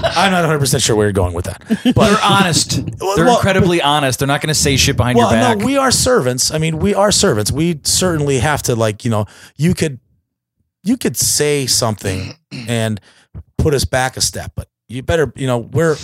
I'm 0.15 0.31
not 0.31 0.41
100 0.41 0.59
percent 0.59 0.81
sure 0.83 0.95
where 0.95 1.05
you're 1.07 1.11
going 1.13 1.33
with 1.33 1.45
that. 1.45 1.61
But 1.67 2.07
they're 2.09 2.23
honest. 2.23 2.79
Well, 3.01 3.15
They're 3.17 3.25
well, 3.25 3.35
incredibly 3.37 3.81
honest. 3.81 4.19
They're 4.19 4.27
not 4.27 4.39
going 4.39 4.47
to 4.53 4.59
say 4.59 4.77
shit 4.77 4.95
behind 4.95 5.17
well, 5.17 5.29
your 5.31 5.41
back. 5.41 5.57
no, 5.57 5.65
we 5.65 5.75
are 5.77 5.91
servants. 5.91 6.51
I 6.51 6.59
mean, 6.59 6.77
we 6.79 6.93
are 6.95 7.11
servants. 7.11 7.51
We 7.51 7.81
certainly 7.83 8.39
have 8.39 8.61
to 8.63 8.75
like, 8.75 9.03
you 9.03 9.11
know, 9.11 9.25
you 9.57 9.73
could, 9.73 9.99
you 10.83 10.95
could 10.95 11.17
say 11.17 11.65
something 11.65 12.35
and 12.51 13.01
put 13.57 13.73
us 13.73 13.83
back 13.83 14.15
a 14.15 14.21
step, 14.21 14.53
but 14.55 14.69
you 14.91 15.01
better, 15.03 15.31
you 15.35 15.47
know, 15.47 15.57
we're, 15.59 15.97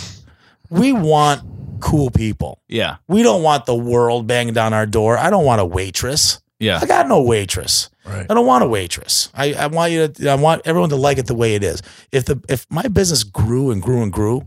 we 0.70 0.92
want 0.92 1.42
cool 1.80 2.10
people. 2.10 2.60
yeah, 2.68 2.96
We 3.06 3.22
don't 3.22 3.42
want 3.42 3.66
the 3.66 3.74
world 3.74 4.26
banging 4.26 4.54
down 4.54 4.72
our 4.74 4.86
door. 4.86 5.16
I 5.16 5.30
don't 5.30 5.44
want 5.44 5.60
a 5.60 5.64
waitress. 5.64 6.40
yeah. 6.58 6.78
I 6.82 6.86
got 6.86 7.06
no 7.08 7.22
waitress. 7.22 7.90
Right. 8.04 8.26
I 8.28 8.34
don't 8.34 8.46
want 8.46 8.64
a 8.64 8.66
waitress. 8.66 9.30
I, 9.34 9.52
I 9.52 9.66
want 9.66 9.92
you 9.92 10.08
to. 10.08 10.28
I 10.30 10.34
want 10.34 10.62
everyone 10.64 10.88
to 10.90 10.96
like 10.96 11.18
it 11.18 11.26
the 11.26 11.34
way 11.34 11.54
it 11.54 11.62
is. 11.62 11.82
If 12.10 12.24
the 12.24 12.40
if 12.48 12.66
my 12.70 12.88
business 12.88 13.22
grew 13.22 13.70
and 13.70 13.82
grew 13.82 14.02
and 14.02 14.10
grew, 14.10 14.44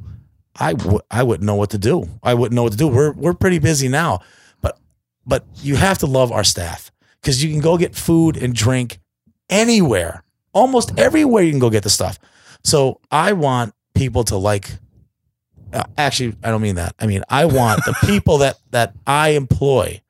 I 0.60 0.74
would 0.74 1.04
I 1.12 1.22
wouldn't 1.22 1.46
know 1.46 1.54
what 1.56 1.70
to 1.70 1.78
do. 1.78 2.10
I 2.24 2.34
wouldn't 2.34 2.56
know 2.56 2.64
what 2.64 2.72
to 2.72 2.78
do. 2.78 2.88
We're 2.88 3.12
we're 3.12 3.36
pretty 3.36 3.60
busy 3.60 3.88
now, 3.88 4.22
but 4.62 4.80
but 5.28 5.46
you 5.62 5.76
have 5.76 6.00
to 6.00 6.08
love 6.08 6.32
our 6.32 6.44
staff 6.44 6.92
because 7.22 7.44
you 7.44 7.52
can 7.52 7.62
go 7.62 7.78
get 7.78 7.96
food 7.96 8.36
and 8.36 8.52
drink 8.56 9.00
anywhere, 9.50 10.24
almost 10.54 10.98
everywhere 10.98 11.44
you 11.44 11.52
can 11.52 11.60
go 11.60 11.70
get 11.70 11.84
the 11.84 11.90
stuff. 11.92 12.18
So 12.64 13.00
I 13.12 13.34
want 13.34 13.74
people 13.94 14.24
to 14.26 14.38
like. 14.38 14.70
Uh, 15.74 15.84
actually, 15.98 16.36
I 16.44 16.50
don't 16.50 16.62
mean 16.62 16.76
that. 16.76 16.96
I 17.00 17.08
mean 17.08 17.24
I 17.30 17.46
want 17.46 17.86
the 17.86 17.96
people 18.06 18.40
that 18.40 18.58
that 18.72 18.94
I 19.06 19.30
employ. 19.30 20.02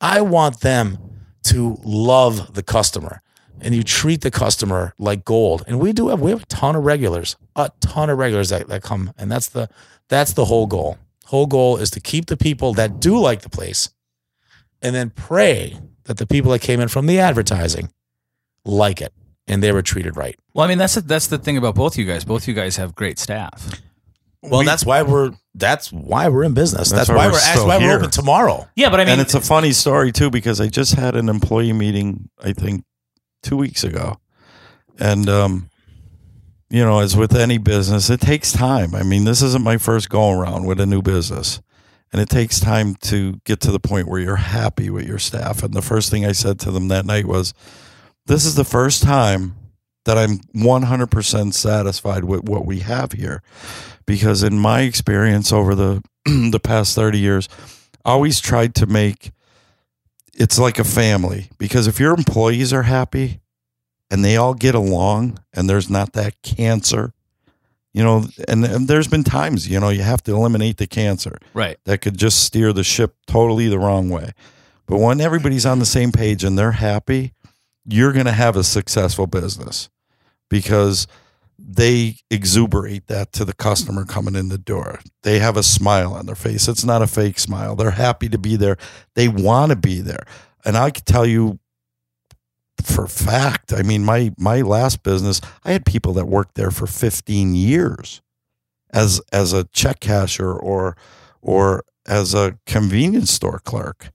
I 0.00 0.20
want 0.20 0.60
them 0.60 0.98
to 1.44 1.78
love 1.82 2.54
the 2.54 2.62
customer 2.62 3.22
and 3.62 3.74
you 3.74 3.82
treat 3.82 4.20
the 4.20 4.30
customer 4.30 4.92
like 4.98 5.24
gold. 5.24 5.64
And 5.66 5.80
we 5.80 5.92
do 5.92 6.08
have 6.08 6.20
we 6.20 6.30
have 6.30 6.42
a 6.42 6.46
ton 6.46 6.76
of 6.76 6.84
regulars, 6.84 7.36
a 7.56 7.70
ton 7.80 8.10
of 8.10 8.18
regulars 8.18 8.50
that, 8.50 8.68
that 8.68 8.82
come, 8.82 9.12
and 9.16 9.30
that's 9.30 9.48
the 9.48 9.70
that's 10.08 10.34
the 10.34 10.44
whole 10.44 10.66
goal. 10.66 10.98
Whole 11.26 11.46
goal 11.46 11.78
is 11.78 11.90
to 11.92 12.00
keep 12.00 12.26
the 12.26 12.36
people 12.36 12.74
that 12.74 13.00
do 13.00 13.18
like 13.18 13.42
the 13.42 13.48
place, 13.48 13.90
and 14.82 14.94
then 14.94 15.10
pray 15.10 15.78
that 16.04 16.18
the 16.18 16.26
people 16.26 16.50
that 16.50 16.60
came 16.60 16.80
in 16.80 16.88
from 16.88 17.06
the 17.06 17.18
advertising 17.20 17.90
like 18.64 19.00
it 19.00 19.12
and 19.46 19.62
they 19.62 19.72
were 19.72 19.82
treated 19.82 20.16
right. 20.16 20.38
Well, 20.54 20.64
I 20.64 20.68
mean, 20.68 20.78
that's 20.78 20.94
that's 20.94 21.26
the 21.26 21.38
thing 21.38 21.56
about 21.56 21.74
both 21.74 21.96
you 21.98 22.04
guys. 22.04 22.24
Both 22.24 22.46
you 22.48 22.54
guys 22.54 22.76
have 22.76 22.94
great 22.94 23.18
staff. 23.18 23.80
Well, 24.42 24.60
We- 24.60 24.66
that's 24.66 24.84
why 24.84 25.02
we're 25.02 25.32
that's 25.54 25.92
why 25.92 26.28
we're 26.28 26.44
in 26.44 26.54
business. 26.54 26.90
That's, 26.90 27.08
That's 27.08 27.10
why 27.10 27.16
why 27.16 27.26
we're 27.26 27.32
we're, 27.32 27.38
that's 27.38 27.50
still 27.50 27.66
why 27.68 27.78
we're 27.78 27.96
open 27.96 28.10
tomorrow. 28.10 28.68
Yeah, 28.74 28.88
but 28.90 29.00
I 29.00 29.04
mean, 29.04 29.12
and 29.12 29.20
it's 29.20 29.34
a 29.34 29.40
funny 29.40 29.72
story 29.72 30.10
too 30.12 30.30
because 30.30 30.60
I 30.60 30.68
just 30.68 30.94
had 30.94 31.14
an 31.16 31.28
employee 31.28 31.72
meeting 31.72 32.28
I 32.42 32.52
think 32.52 32.84
two 33.42 33.56
weeks 33.56 33.84
ago, 33.84 34.18
and 34.98 35.28
um, 35.28 35.68
you 36.70 36.82
know, 36.82 37.00
as 37.00 37.16
with 37.16 37.36
any 37.36 37.58
business, 37.58 38.08
it 38.10 38.20
takes 38.20 38.50
time. 38.52 38.94
I 38.94 39.02
mean, 39.02 39.24
this 39.24 39.42
isn't 39.42 39.62
my 39.62 39.76
first 39.76 40.08
go 40.08 40.30
around 40.30 40.64
with 40.66 40.80
a 40.80 40.86
new 40.86 41.02
business, 41.02 41.60
and 42.12 42.20
it 42.22 42.28
takes 42.30 42.58
time 42.60 42.94
to 43.02 43.40
get 43.44 43.60
to 43.60 43.70
the 43.70 43.80
point 43.80 44.08
where 44.08 44.20
you're 44.20 44.36
happy 44.36 44.88
with 44.88 45.06
your 45.06 45.18
staff. 45.18 45.62
And 45.62 45.74
the 45.74 45.82
first 45.82 46.10
thing 46.10 46.24
I 46.24 46.32
said 46.32 46.58
to 46.60 46.70
them 46.70 46.88
that 46.88 47.04
night 47.04 47.26
was, 47.26 47.52
"This 48.26 48.44
is 48.44 48.54
the 48.54 48.64
first 48.64 49.02
time." 49.02 49.56
That 50.04 50.18
I'm 50.18 50.40
100% 50.52 51.54
satisfied 51.54 52.24
with 52.24 52.42
what 52.42 52.66
we 52.66 52.80
have 52.80 53.12
here, 53.12 53.40
because 54.04 54.42
in 54.42 54.58
my 54.58 54.80
experience 54.80 55.52
over 55.52 55.76
the 55.76 56.02
the 56.24 56.58
past 56.58 56.96
30 56.96 57.20
years, 57.20 57.48
I 58.04 58.10
always 58.10 58.40
tried 58.40 58.74
to 58.76 58.86
make 58.86 59.30
it's 60.34 60.58
like 60.58 60.78
a 60.78 60.84
family 60.84 61.50
because 61.58 61.86
if 61.86 62.00
your 62.00 62.14
employees 62.14 62.72
are 62.72 62.84
happy 62.84 63.40
and 64.10 64.24
they 64.24 64.36
all 64.36 64.54
get 64.54 64.74
along 64.74 65.38
and 65.52 65.68
there's 65.68 65.90
not 65.90 66.12
that 66.14 66.40
cancer 66.42 67.12
you 67.92 68.02
know 68.02 68.24
and, 68.48 68.64
and 68.64 68.88
there's 68.88 69.08
been 69.08 69.24
times 69.24 69.68
you 69.68 69.78
know 69.78 69.90
you 69.90 70.02
have 70.02 70.22
to 70.22 70.34
eliminate 70.34 70.78
the 70.78 70.86
cancer 70.86 71.38
right. 71.54 71.78
that 71.84 71.98
could 71.98 72.16
just 72.16 72.42
steer 72.42 72.72
the 72.72 72.84
ship 72.84 73.14
totally 73.26 73.68
the 73.68 73.78
wrong 73.78 74.08
way 74.08 74.32
but 74.86 74.98
when 74.98 75.20
everybody's 75.20 75.66
on 75.66 75.78
the 75.78 75.86
same 75.86 76.12
page 76.12 76.44
and 76.44 76.58
they're 76.58 76.72
happy 76.72 77.32
you're 77.84 78.12
going 78.12 78.26
to 78.26 78.32
have 78.32 78.56
a 78.56 78.64
successful 78.64 79.26
business 79.26 79.88
because 80.48 81.06
they 81.58 82.16
exuberate 82.30 83.06
that 83.06 83.32
to 83.32 83.44
the 83.44 83.52
customer 83.52 84.04
coming 84.04 84.34
in 84.34 84.48
the 84.48 84.58
door. 84.58 85.00
They 85.22 85.38
have 85.38 85.56
a 85.56 85.62
smile 85.62 86.12
on 86.12 86.26
their 86.26 86.34
face. 86.34 86.68
It's 86.68 86.84
not 86.84 87.02
a 87.02 87.06
fake 87.06 87.38
smile. 87.38 87.76
They're 87.76 87.92
happy 87.92 88.28
to 88.28 88.38
be 88.38 88.56
there. 88.56 88.76
They 89.14 89.28
want 89.28 89.70
to 89.70 89.76
be 89.76 90.00
there. 90.00 90.24
And 90.64 90.76
I 90.76 90.90
can 90.90 91.04
tell 91.04 91.26
you 91.26 91.58
for 92.82 93.06
fact, 93.06 93.72
I 93.72 93.82
mean 93.82 94.04
my 94.04 94.32
my 94.38 94.60
last 94.60 95.02
business, 95.02 95.40
I 95.64 95.72
had 95.72 95.86
people 95.86 96.12
that 96.14 96.26
worked 96.26 96.56
there 96.56 96.70
for 96.70 96.86
15 96.86 97.54
years 97.54 98.22
as 98.90 99.20
as 99.32 99.52
a 99.52 99.64
check 99.72 100.00
casher 100.00 100.60
or 100.60 100.96
or 101.40 101.84
as 102.06 102.34
a 102.34 102.58
convenience 102.66 103.30
store 103.30 103.60
clerk. 103.60 104.10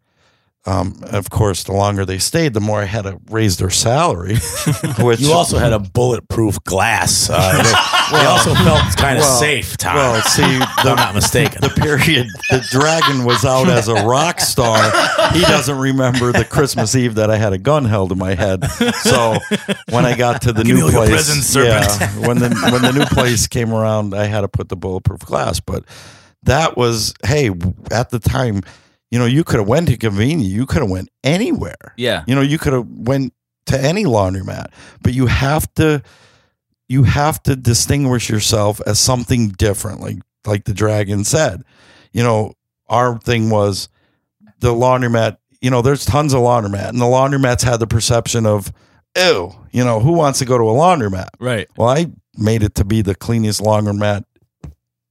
Um, 0.67 0.99
of 1.03 1.29
course, 1.29 1.63
the 1.63 1.71
longer 1.71 2.03
they 2.03 2.17
stayed, 2.17 2.53
the 2.53 2.59
more 2.59 2.81
I 2.81 2.85
had 2.85 3.03
to 3.03 3.21
raise 3.29 3.55
their 3.55 3.69
salary. 3.69 4.35
Which 4.99 5.21
You 5.21 5.31
also 5.31 5.57
had 5.57 5.71
a 5.71 5.79
bulletproof 5.79 6.61
glass. 6.65 7.29
Uh, 7.29 7.63
they, 7.63 7.63
they 8.17 8.25
also 8.25 8.53
felt 8.53 8.97
kind 8.97 9.17
of 9.17 9.23
well, 9.23 9.39
safe, 9.39 9.77
Tom. 9.77 9.95
well, 9.95 10.21
see, 10.23 10.43
if 10.57 10.85
I'm 10.85 10.97
not 10.97 11.15
mistaken. 11.15 11.61
the 11.61 11.69
period 11.69 12.27
the 12.49 12.65
dragon 12.69 13.23
was 13.23 13.45
out 13.45 13.69
as 13.69 13.87
a 13.87 13.93
rock 14.05 14.39
star 14.39 14.77
he 15.31 15.41
doesn't 15.41 15.77
remember 15.77 16.31
the 16.31 16.45
christmas 16.45 16.95
eve 16.95 17.15
that 17.15 17.29
i 17.29 17.37
had 17.37 17.53
a 17.53 17.57
gun 17.57 17.85
held 17.85 18.11
in 18.11 18.17
my 18.17 18.33
head 18.35 18.65
so 19.01 19.37
when 19.89 20.05
i 20.05 20.15
got 20.15 20.41
to 20.43 20.53
the 20.53 20.63
Give 20.63 20.75
new 20.77 20.89
place 20.89 21.09
presents, 21.09 21.55
yeah, 21.55 22.09
when 22.27 22.39
the 22.39 22.49
when 22.71 22.81
the 22.81 22.91
new 22.93 23.05
place 23.05 23.47
came 23.47 23.73
around 23.73 24.13
i 24.13 24.25
had 24.25 24.41
to 24.41 24.47
put 24.47 24.69
the 24.69 24.75
bulletproof 24.75 25.21
glass 25.21 25.59
but 25.59 25.83
that 26.43 26.77
was 26.77 27.13
hey 27.25 27.51
at 27.91 28.09
the 28.09 28.19
time 28.19 28.61
you 29.11 29.17
know 29.19 29.25
you 29.25 29.43
could 29.43 29.59
have 29.59 29.67
went 29.67 29.87
to 29.87 29.97
convenience 29.97 30.47
you 30.51 30.65
could 30.65 30.81
have 30.81 30.89
went 30.89 31.09
anywhere 31.23 31.93
Yeah. 31.97 32.23
you 32.27 32.35
know, 32.35 32.41
you 32.41 32.57
could 32.57 32.73
have 32.73 32.87
went 32.87 33.33
to 33.67 33.77
any 33.79 34.05
laundromat, 34.05 34.67
but 35.01 35.13
you 35.13 35.25
have 35.27 35.73
to 35.75 36.01
you 36.89 37.03
have 37.03 37.43
to 37.43 37.55
distinguish 37.55 38.29
yourself 38.29 38.79
as 38.85 38.97
something 38.99 39.49
different, 39.49 39.99
like 39.99 40.17
like 40.45 40.63
the 40.63 40.73
dragon 40.73 41.25
said. 41.25 41.63
You 42.13 42.23
know, 42.23 42.53
our 42.87 43.19
thing 43.19 43.49
was 43.49 43.89
the 44.59 44.73
laundromat, 44.73 45.37
you 45.61 45.69
know, 45.69 45.81
there's 45.81 46.05
tons 46.05 46.33
of 46.33 46.39
laundromat, 46.41 46.87
and 46.89 47.01
the 47.01 47.05
laundromats 47.05 47.61
had 47.63 47.81
the 47.81 47.87
perception 47.87 48.45
of, 48.45 48.71
ew, 49.17 49.51
you 49.71 49.83
know, 49.83 49.99
who 49.99 50.13
wants 50.13 50.39
to 50.39 50.45
go 50.45 50.57
to 50.57 50.63
a 50.63 50.73
laundromat? 50.73 51.27
Right. 51.39 51.67
Well, 51.75 51.89
I 51.89 52.07
made 52.37 52.63
it 52.63 52.75
to 52.75 52.85
be 52.85 53.01
the 53.01 53.15
cleanest 53.15 53.59
laundromat 53.61 54.23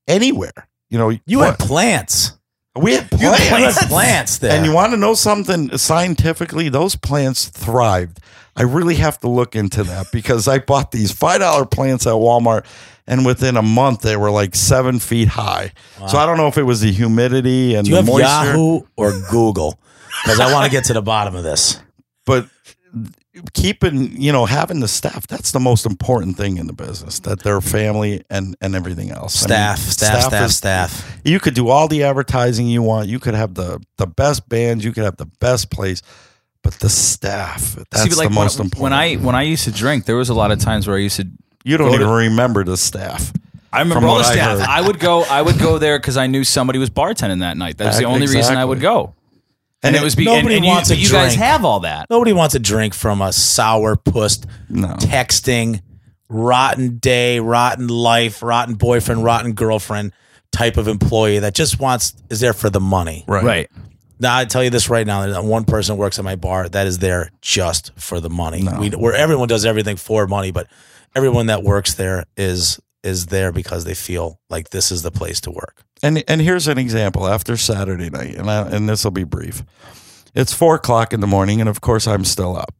anywhere. 0.08 0.68
You 0.88 0.98
know, 0.98 1.10
You 1.26 1.38
what- 1.38 1.48
had 1.50 1.58
plants. 1.58 2.32
We 2.78 2.94
had 2.94 3.08
You 3.12 3.18
plants. 3.18 3.48
planted 3.48 3.88
plants 3.88 4.38
there. 4.38 4.52
And 4.52 4.64
you 4.66 4.72
want 4.72 4.92
to 4.92 4.96
know 4.96 5.14
something 5.14 5.76
scientifically? 5.78 6.68
Those 6.68 6.96
plants 6.96 7.46
thrived. 7.48 8.20
I 8.56 8.62
really 8.62 8.94
have 8.96 9.18
to 9.20 9.28
look 9.28 9.54
into 9.54 9.82
that 9.84 10.06
because 10.12 10.48
I 10.48 10.58
bought 10.60 10.90
these 10.90 11.12
five 11.12 11.40
dollar 11.40 11.66
plants 11.66 12.06
at 12.06 12.12
Walmart, 12.14 12.64
and 13.06 13.26
within 13.26 13.56
a 13.56 13.62
month 13.62 14.00
they 14.00 14.16
were 14.16 14.30
like 14.30 14.54
seven 14.54 14.98
feet 14.98 15.28
high. 15.28 15.72
So 16.08 16.16
I 16.18 16.24
don't 16.26 16.38
know 16.38 16.46
if 16.48 16.56
it 16.56 16.62
was 16.62 16.80
the 16.80 16.90
humidity 16.92 17.74
and 17.74 17.84
Do 17.84 17.90
you 17.90 17.96
the 17.96 18.02
have 18.02 18.06
moisture, 18.06 18.56
Yahoo 18.58 18.80
or 18.96 19.12
Google? 19.30 19.78
Because 20.24 20.40
I 20.40 20.50
want 20.52 20.64
to 20.64 20.70
get 20.70 20.84
to 20.84 20.94
the 20.94 21.02
bottom 21.02 21.34
of 21.36 21.42
this. 21.44 21.78
but 22.24 22.46
keeping 23.52 24.20
you 24.20 24.32
know 24.32 24.46
having 24.46 24.80
the 24.80 24.88
staff 24.88 25.26
that's 25.26 25.52
the 25.52 25.60
most 25.60 25.84
important 25.84 26.36
thing 26.36 26.56
in 26.56 26.66
the 26.66 26.72
business 26.72 27.18
that 27.20 27.42
their 27.42 27.60
family 27.60 28.22
and 28.30 28.56
and 28.60 28.74
everything 28.74 29.10
else 29.10 29.42
I 29.42 29.44
mean, 29.44 29.48
Staff, 29.48 29.78
staff, 29.78 30.22
staff, 30.22 30.44
is- 30.46 30.56
staff. 30.56 31.18
you 31.24 31.38
could 31.38 31.54
do 31.54 31.68
all 31.68 31.86
the 31.88 32.02
advertising 32.04 32.66
you 32.66 32.82
want 32.82 33.08
you 33.08 33.18
could 33.18 33.34
have 33.34 33.54
the 33.54 33.82
the 33.98 34.06
best 34.06 34.48
bands 34.48 34.84
you 34.84 34.92
could 34.92 35.04
have 35.04 35.16
the 35.18 35.26
best 35.26 35.70
place 35.70 36.02
but 36.62 36.74
the 36.74 36.88
staff 36.88 37.76
that's 37.90 38.02
See, 38.02 38.14
like 38.14 38.28
the 38.28 38.34
most 38.34 38.58
when, 38.58 38.66
important 38.66 38.82
when 38.82 38.92
I 38.92 39.14
when 39.16 39.34
I 39.34 39.42
used 39.42 39.64
to 39.64 39.70
drink, 39.70 40.04
there 40.04 40.16
was 40.16 40.30
a 40.30 40.34
lot 40.34 40.50
of 40.50 40.58
times 40.58 40.88
where 40.88 40.96
I 40.96 41.00
used 41.00 41.16
to. 41.16 41.28
you 41.64 41.76
don't 41.76 41.94
even 41.94 42.08
to- 42.08 42.12
remember 42.12 42.64
the 42.64 42.76
staff 42.76 43.32
I 43.72 43.80
remember 43.80 44.00
From 44.00 44.04
all 44.10 44.16
the 44.16 44.22
what 44.22 44.38
I 44.38 44.56
staff. 44.56 44.68
I, 44.68 44.80
would 44.80 44.98
go. 44.98 45.22
I 45.22 45.42
would 45.42 45.58
go 45.58 45.78
there 45.78 45.98
because 45.98 46.16
I 46.16 46.28
knew 46.28 46.44
somebody 46.44 46.78
was 46.78 46.88
bartending 46.88 47.40
that 47.40 47.58
night. 47.58 47.76
That 47.76 47.88
was 47.88 47.98
the 47.98 48.04
only 48.04 48.26
reason 48.26 48.56
I 48.56 48.64
would 48.64 48.80
go. 48.80 49.14
And, 49.86 49.96
it 49.96 50.02
was 50.02 50.14
be, 50.14 50.24
nobody 50.24 50.56
and 50.56 50.64
you, 50.64 50.70
wants 50.70 50.90
a 50.90 50.94
but 50.94 50.98
you 50.98 51.10
guys 51.10 51.34
have 51.34 51.64
all 51.64 51.80
that. 51.80 52.06
Nobody 52.10 52.32
wants 52.32 52.54
a 52.54 52.58
drink 52.58 52.94
from 52.94 53.22
a 53.22 53.32
sour 53.32 53.96
pussed, 53.96 54.46
No. 54.68 54.88
texting, 54.98 55.80
rotten 56.28 56.98
day, 56.98 57.40
rotten 57.40 57.88
life, 57.88 58.42
rotten 58.42 58.74
boyfriend, 58.74 59.24
rotten 59.24 59.52
girlfriend 59.52 60.12
type 60.52 60.76
of 60.76 60.88
employee 60.88 61.40
that 61.40 61.54
just 61.54 61.78
wants 61.78 62.14
is 62.30 62.40
there 62.40 62.52
for 62.52 62.70
the 62.70 62.80
money. 62.80 63.24
Right. 63.26 63.44
Right. 63.44 63.70
Now 64.18 64.38
I 64.38 64.44
tell 64.46 64.64
you 64.64 64.70
this 64.70 64.88
right 64.88 65.06
now: 65.06 65.26
there's 65.26 65.38
one 65.44 65.64
person 65.64 65.96
works 65.98 66.18
at 66.18 66.24
my 66.24 66.36
bar 66.36 66.68
that 66.70 66.86
is 66.86 66.98
there 66.98 67.30
just 67.42 67.92
for 67.96 68.18
the 68.18 68.30
money. 68.30 68.66
We, 68.78 68.90
where 68.90 69.14
everyone 69.14 69.48
does 69.48 69.66
everything 69.66 69.96
for 69.96 70.26
money, 70.26 70.52
but 70.52 70.68
everyone 71.14 71.46
that 71.46 71.62
works 71.62 71.94
there 71.94 72.24
is 72.36 72.80
is 73.06 73.26
there 73.26 73.52
because 73.52 73.84
they 73.84 73.94
feel 73.94 74.40
like 74.50 74.70
this 74.70 74.90
is 74.90 75.02
the 75.02 75.10
place 75.10 75.40
to 75.42 75.50
work. 75.50 75.84
And 76.02 76.22
and 76.28 76.40
here's 76.40 76.68
an 76.68 76.78
example 76.78 77.26
after 77.26 77.56
Saturday 77.56 78.10
night, 78.10 78.34
and 78.34 78.50
I, 78.50 78.68
and 78.68 78.88
this 78.88 79.04
will 79.04 79.12
be 79.12 79.24
brief. 79.24 79.62
It's 80.34 80.52
four 80.52 80.74
o'clock 80.74 81.14
in 81.14 81.20
the 81.20 81.26
morning, 81.26 81.60
and 81.60 81.68
of 81.70 81.80
course 81.80 82.06
I'm 82.06 82.24
still 82.24 82.56
up. 82.56 82.74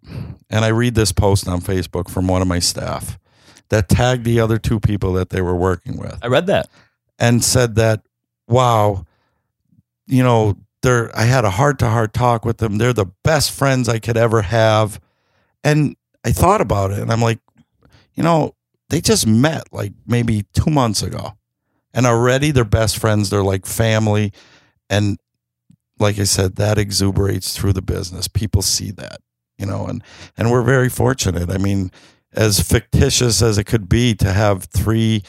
And 0.51 0.65
I 0.65 0.69
read 0.69 0.95
this 0.95 1.13
post 1.13 1.49
on 1.49 1.61
Facebook 1.61 2.11
from 2.11 2.29
one 2.29 2.43
of 2.43 2.49
my 2.49 2.59
staff 2.59 3.19
that 3.71 3.89
tagged 3.89 4.25
the 4.25 4.41
other 4.41 4.59
two 4.59 4.79
people 4.81 5.15
that 5.15 5.31
they 5.31 5.41
were 5.41 5.57
working 5.57 5.97
with, 5.97 6.19
I 6.23 6.27
read 6.27 6.47
that. 6.49 6.69
and 7.19 7.43
said 7.43 7.77
that, 7.77 8.03
"Wow, 8.49 9.07
you 10.07 10.23
know, 10.23 10.57
they're 10.83 11.11
I 11.17 11.25
had 11.25 11.45
a 11.45 11.51
heart 11.51 11.79
to 11.79 11.89
heart 11.89 12.13
talk 12.13 12.45
with 12.45 12.59
them. 12.59 12.79
They're 12.79 12.93
the 12.93 13.13
best 13.25 13.51
friends 13.53 13.89
I 13.89 13.99
could 14.01 14.17
ever 14.17 14.43
have." 14.43 15.01
And 15.65 15.97
I 16.25 16.33
thought 16.33 16.61
about 16.61 16.91
it, 16.91 16.99
and 16.99 17.11
I'm 17.11 17.23
like, 17.23 17.39
you 18.15 18.23
know, 18.23 18.56
they 18.89 19.01
just 19.01 19.27
met 19.27 19.73
like 19.73 19.93
maybe 20.07 20.45
two 20.53 20.71
months 20.71 21.03
ago. 21.03 21.33
And 21.93 22.07
already 22.07 22.51
they're 22.51 22.65
best 22.65 22.99
friends. 22.99 23.31
They're 23.31 23.43
like 23.43 23.67
family. 23.67 24.33
And 24.91 25.19
like 25.99 26.19
i 26.19 26.25
said 26.25 26.57
that 26.57 26.77
exuberates 26.79 27.57
through 27.57 27.73
the 27.73 27.83
business. 27.83 28.29
People 28.29 28.63
see 28.63 28.91
that 28.93 29.21
you 29.59 29.67
know 29.67 29.87
and 29.87 30.03
and 30.37 30.51
we're 30.51 30.63
very 30.63 30.89
fortunate. 30.89 31.51
I 31.51 31.59
mean 31.59 31.91
as 32.33 32.61
fictitious 32.61 33.41
as 33.41 33.57
it 33.57 33.65
could 33.65 33.89
be 33.89 34.15
to 34.17 34.33
have 34.33 34.65
three 34.65 35.23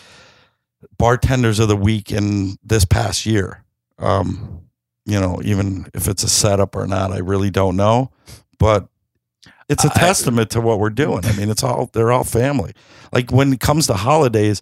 bartenders 0.97 1.59
of 1.59 1.69
the 1.69 1.77
week 1.77 2.11
in 2.11 2.57
this 2.63 2.83
past 2.85 3.25
year 3.25 3.63
um 3.99 4.61
you 5.05 5.19
know 5.19 5.39
even 5.43 5.89
if 5.93 6.07
it's 6.07 6.23
a 6.23 6.29
setup 6.29 6.75
or 6.75 6.85
not 6.85 7.11
i 7.11 7.17
really 7.17 7.49
don't 7.49 7.75
know. 7.77 8.11
But 8.59 8.87
it's 9.69 9.83
a 9.85 9.91
I- 9.93 9.99
testament 9.99 10.49
to 10.51 10.61
what 10.61 10.79
we're 10.79 10.89
doing 10.89 11.25
i 11.25 11.33
mean 11.33 11.49
it's 11.49 11.63
all 11.63 11.89
they're 11.93 12.11
all 12.11 12.23
family 12.23 12.73
like 13.13 13.31
when 13.31 13.51
it 13.53 13.59
comes 13.59 13.87
to 13.87 13.93
holidays 13.93 14.61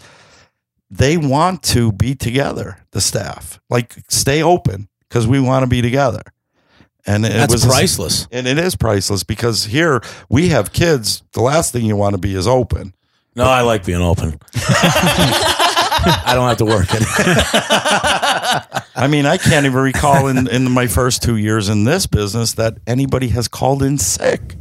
they 0.92 1.18
want 1.18 1.64
to 1.64 1.92
be 1.92 2.16
together 2.16 2.78
the 2.92 3.02
staff 3.02 3.60
like 3.70 3.96
stay 4.10 4.42
open 4.44 4.88
because 5.10 5.28
we 5.28 5.40
want 5.40 5.64
to 5.64 5.68
be 5.68 5.82
together 5.82 6.22
and 7.08 7.24
it 7.26 7.30
That's 7.34 7.54
was 7.54 7.66
priceless. 7.66 8.28
and 8.32 8.48
it 8.48 8.58
is 8.58 8.76
priceless 8.76 9.24
because 9.24 9.66
here 9.66 10.02
we 10.30 10.50
have 10.50 10.74
kids 10.74 11.24
the 11.34 11.42
last 11.42 11.72
thing 11.72 11.86
you 11.86 11.96
want 11.96 12.14
to 12.16 12.20
be 12.20 12.34
is 12.36 12.48
open 12.48 12.94
No, 13.36 13.44
I 13.46 13.62
like 13.62 13.84
being 13.86 14.02
open. 14.02 14.40
I 16.28 16.32
don't 16.36 16.48
have 16.48 16.58
to 16.58 16.66
work 16.66 16.88
it. 16.90 17.04
i 18.96 19.08
mean 19.10 19.26
i 19.26 19.38
can't 19.38 19.66
even 19.66 19.80
recall 19.82 20.28
in, 20.28 20.48
in 20.48 20.72
my 20.72 20.88
first 20.88 21.22
two 21.24 21.36
years 21.38 21.68
in 21.70 21.84
this 21.84 22.06
business 22.08 22.54
that 22.54 22.78
anybody 22.88 23.28
has 23.30 23.48
called 23.48 23.82
in 23.84 23.98
sick 23.98 24.56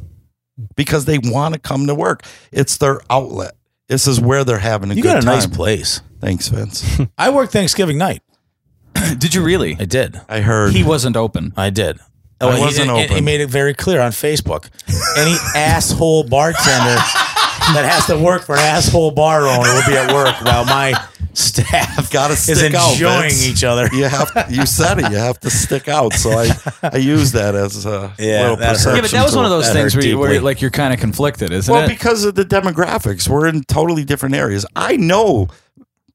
because 0.77 1.05
they 1.05 1.19
want 1.19 1.55
to 1.55 1.61
come 1.61 1.87
to 1.87 1.95
work 1.95 2.25
it's 2.53 2.77
their 2.77 3.01
outlet 3.11 3.53
this 3.89 4.07
is 4.07 4.21
where 4.21 4.45
they're 4.45 4.59
having 4.59 4.91
a 4.91 4.95
You 4.95 5.03
good 5.03 5.09
got 5.09 5.19
a 5.19 5.27
time 5.27 5.35
nice 5.35 5.47
place. 5.47 6.01
thanks 6.21 6.49
vince 6.49 7.01
I 7.19 7.31
worked 7.31 7.53
Thanksgiving 7.53 7.99
night. 7.99 8.23
Did 9.19 9.35
you 9.35 9.43
really? 9.45 9.77
I 9.79 9.85
did. 9.85 10.21
i 10.29 10.41
heard 10.41 10.73
He 10.73 10.85
wasn't 10.85 11.17
open. 11.17 11.53
I 11.57 11.71
did. 11.71 11.99
I 11.99 12.05
Oh, 12.47 12.51
he- 12.53 12.61
wasn't 12.61 12.91
and- 12.91 12.99
and 13.01 13.11
He 13.13 13.21
made 13.21 13.41
it 13.41 13.49
very 13.51 13.75
clear 13.75 14.01
on 14.01 14.13
Facebook. 14.13 14.69
Any 15.19 15.37
asshole 15.57 16.25
bartender 16.29 16.97
that 17.75 17.85
has 17.91 18.07
to 18.07 18.19
work 18.19 18.43
for 18.43 18.55
an 18.55 18.61
asshole 18.61 19.11
bar 19.11 19.43
owner 19.47 19.73
will 19.75 19.87
be 19.87 19.97
at 19.97 20.13
work 20.15 20.35
while 20.45 20.65
my 20.65 20.93
staff 21.37 22.11
Gotta 22.11 22.35
is 22.35 22.41
stick 22.59 22.75
out, 22.75 22.93
enjoying 22.93 23.23
Vince. 23.31 23.47
each 23.47 23.65
other. 23.65 23.89
you 23.93 24.05
have 24.05 24.31
you 24.51 24.67
said 24.67 24.99
it. 24.99 25.11
You 25.11 25.17
have 25.19 25.39
to 25.41 25.51
stick 25.51 25.89
out. 25.89 26.15
So 26.15 26.31
I 26.31 26.51
I 26.83 26.97
use 26.97 27.33
that 27.33 27.55
as 27.55 27.85
a 27.87 28.13
Yeah, 28.19 28.43
little 28.43 28.57
that 28.57 28.69
perception. 28.75 28.97
Yeah, 28.97 29.01
but 29.03 29.11
that 29.13 29.25
was 29.25 29.37
one 29.37 29.45
of 29.45 29.51
those 29.51 29.71
things 29.73 29.95
where, 29.97 30.05
you, 30.05 30.19
where 30.19 30.31
deeply. 30.31 30.45
like 30.45 30.61
you're 30.61 30.71
kind 30.71 30.95
of 30.95 31.01
conflicted, 31.01 31.51
isn't 31.53 31.71
Well, 31.73 31.83
it? 31.83 31.87
Well, 31.87 31.95
because 31.95 32.25
of 32.25 32.35
the 32.35 32.45
demographics, 32.45 33.29
we're 33.29 33.47
in 33.47 33.63
totally 33.65 34.05
different 34.05 34.35
areas. 34.35 34.65
I 34.77 34.97
know 34.97 35.49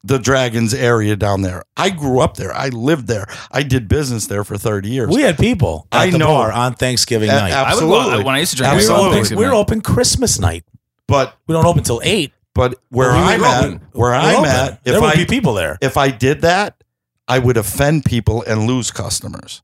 the 0.03 0.17
Dragons 0.17 0.73
area 0.73 1.15
down 1.17 1.41
there. 1.41 1.63
I 1.75 1.89
grew 1.89 2.21
up 2.21 2.37
there. 2.37 2.53
I 2.55 2.69
lived 2.69 3.07
there. 3.07 3.27
I 3.51 3.63
did 3.63 3.89
business 3.89 4.27
there 4.27 4.45
for 4.45 4.57
thirty 4.57 4.89
years. 4.89 5.09
We 5.13 5.23
had 5.23 5.37
people 5.37 5.87
at 5.91 5.99
I 6.01 6.09
the 6.09 6.17
know. 6.19 6.27
bar 6.27 6.51
on 6.53 6.75
Thanksgiving 6.75 7.29
A- 7.29 7.33
night. 7.33 7.51
I 7.51 7.63
would 7.75 7.83
absolutely. 7.83 8.23
when 8.23 8.35
I 8.35 8.39
used 8.39 8.51
to 8.51 8.57
drink, 8.57 8.73
we 8.73 8.77
I 8.77 8.79
were, 8.79 8.79
would 8.79 8.87
go 8.87 8.93
absolutely. 9.19 9.19
on 9.19 9.25
open, 9.25 9.37
we 9.37 9.45
were 9.45 9.53
open 9.53 9.81
Christmas 9.81 10.39
night. 10.39 10.63
but 11.07 11.35
We 11.47 11.53
don't 11.53 11.65
open 11.65 11.83
till 11.83 11.99
eight. 12.03 12.31
But 12.59 12.75
where 12.89 13.11
But 13.11 13.17
we 13.27 13.33
I'm 13.33 13.43
at, 13.43 13.63
open. 13.63 13.79
where 13.93 14.11
We're 14.11 14.13
I'm 14.13 14.35
open. 14.39 14.49
at, 14.51 14.73
if 14.73 14.79
there 14.83 15.01
would 15.01 15.13
I 15.13 15.15
be 15.15 15.25
people 15.25 15.53
there. 15.53 15.77
if 15.81 15.95
I 15.97 16.09
did 16.11 16.41
that, 16.41 16.83
I 17.27 17.39
would 17.39 17.55
offend 17.57 18.03
people 18.05 18.43
and 18.43 18.67
lose 18.67 18.91
customers. 18.91 19.61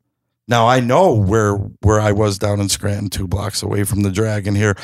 Now 0.48 0.68
I 0.68 0.80
know 0.80 1.14
where 1.14 1.56
where 1.82 2.00
I 2.00 2.12
was 2.14 2.38
down 2.40 2.60
in 2.62 2.70
Scranton, 2.70 3.10
two 3.10 3.28
blocks 3.28 3.62
away 3.64 3.84
from 3.84 4.02
the 4.04 4.12
Dragon 4.12 4.56
here. 4.56 4.76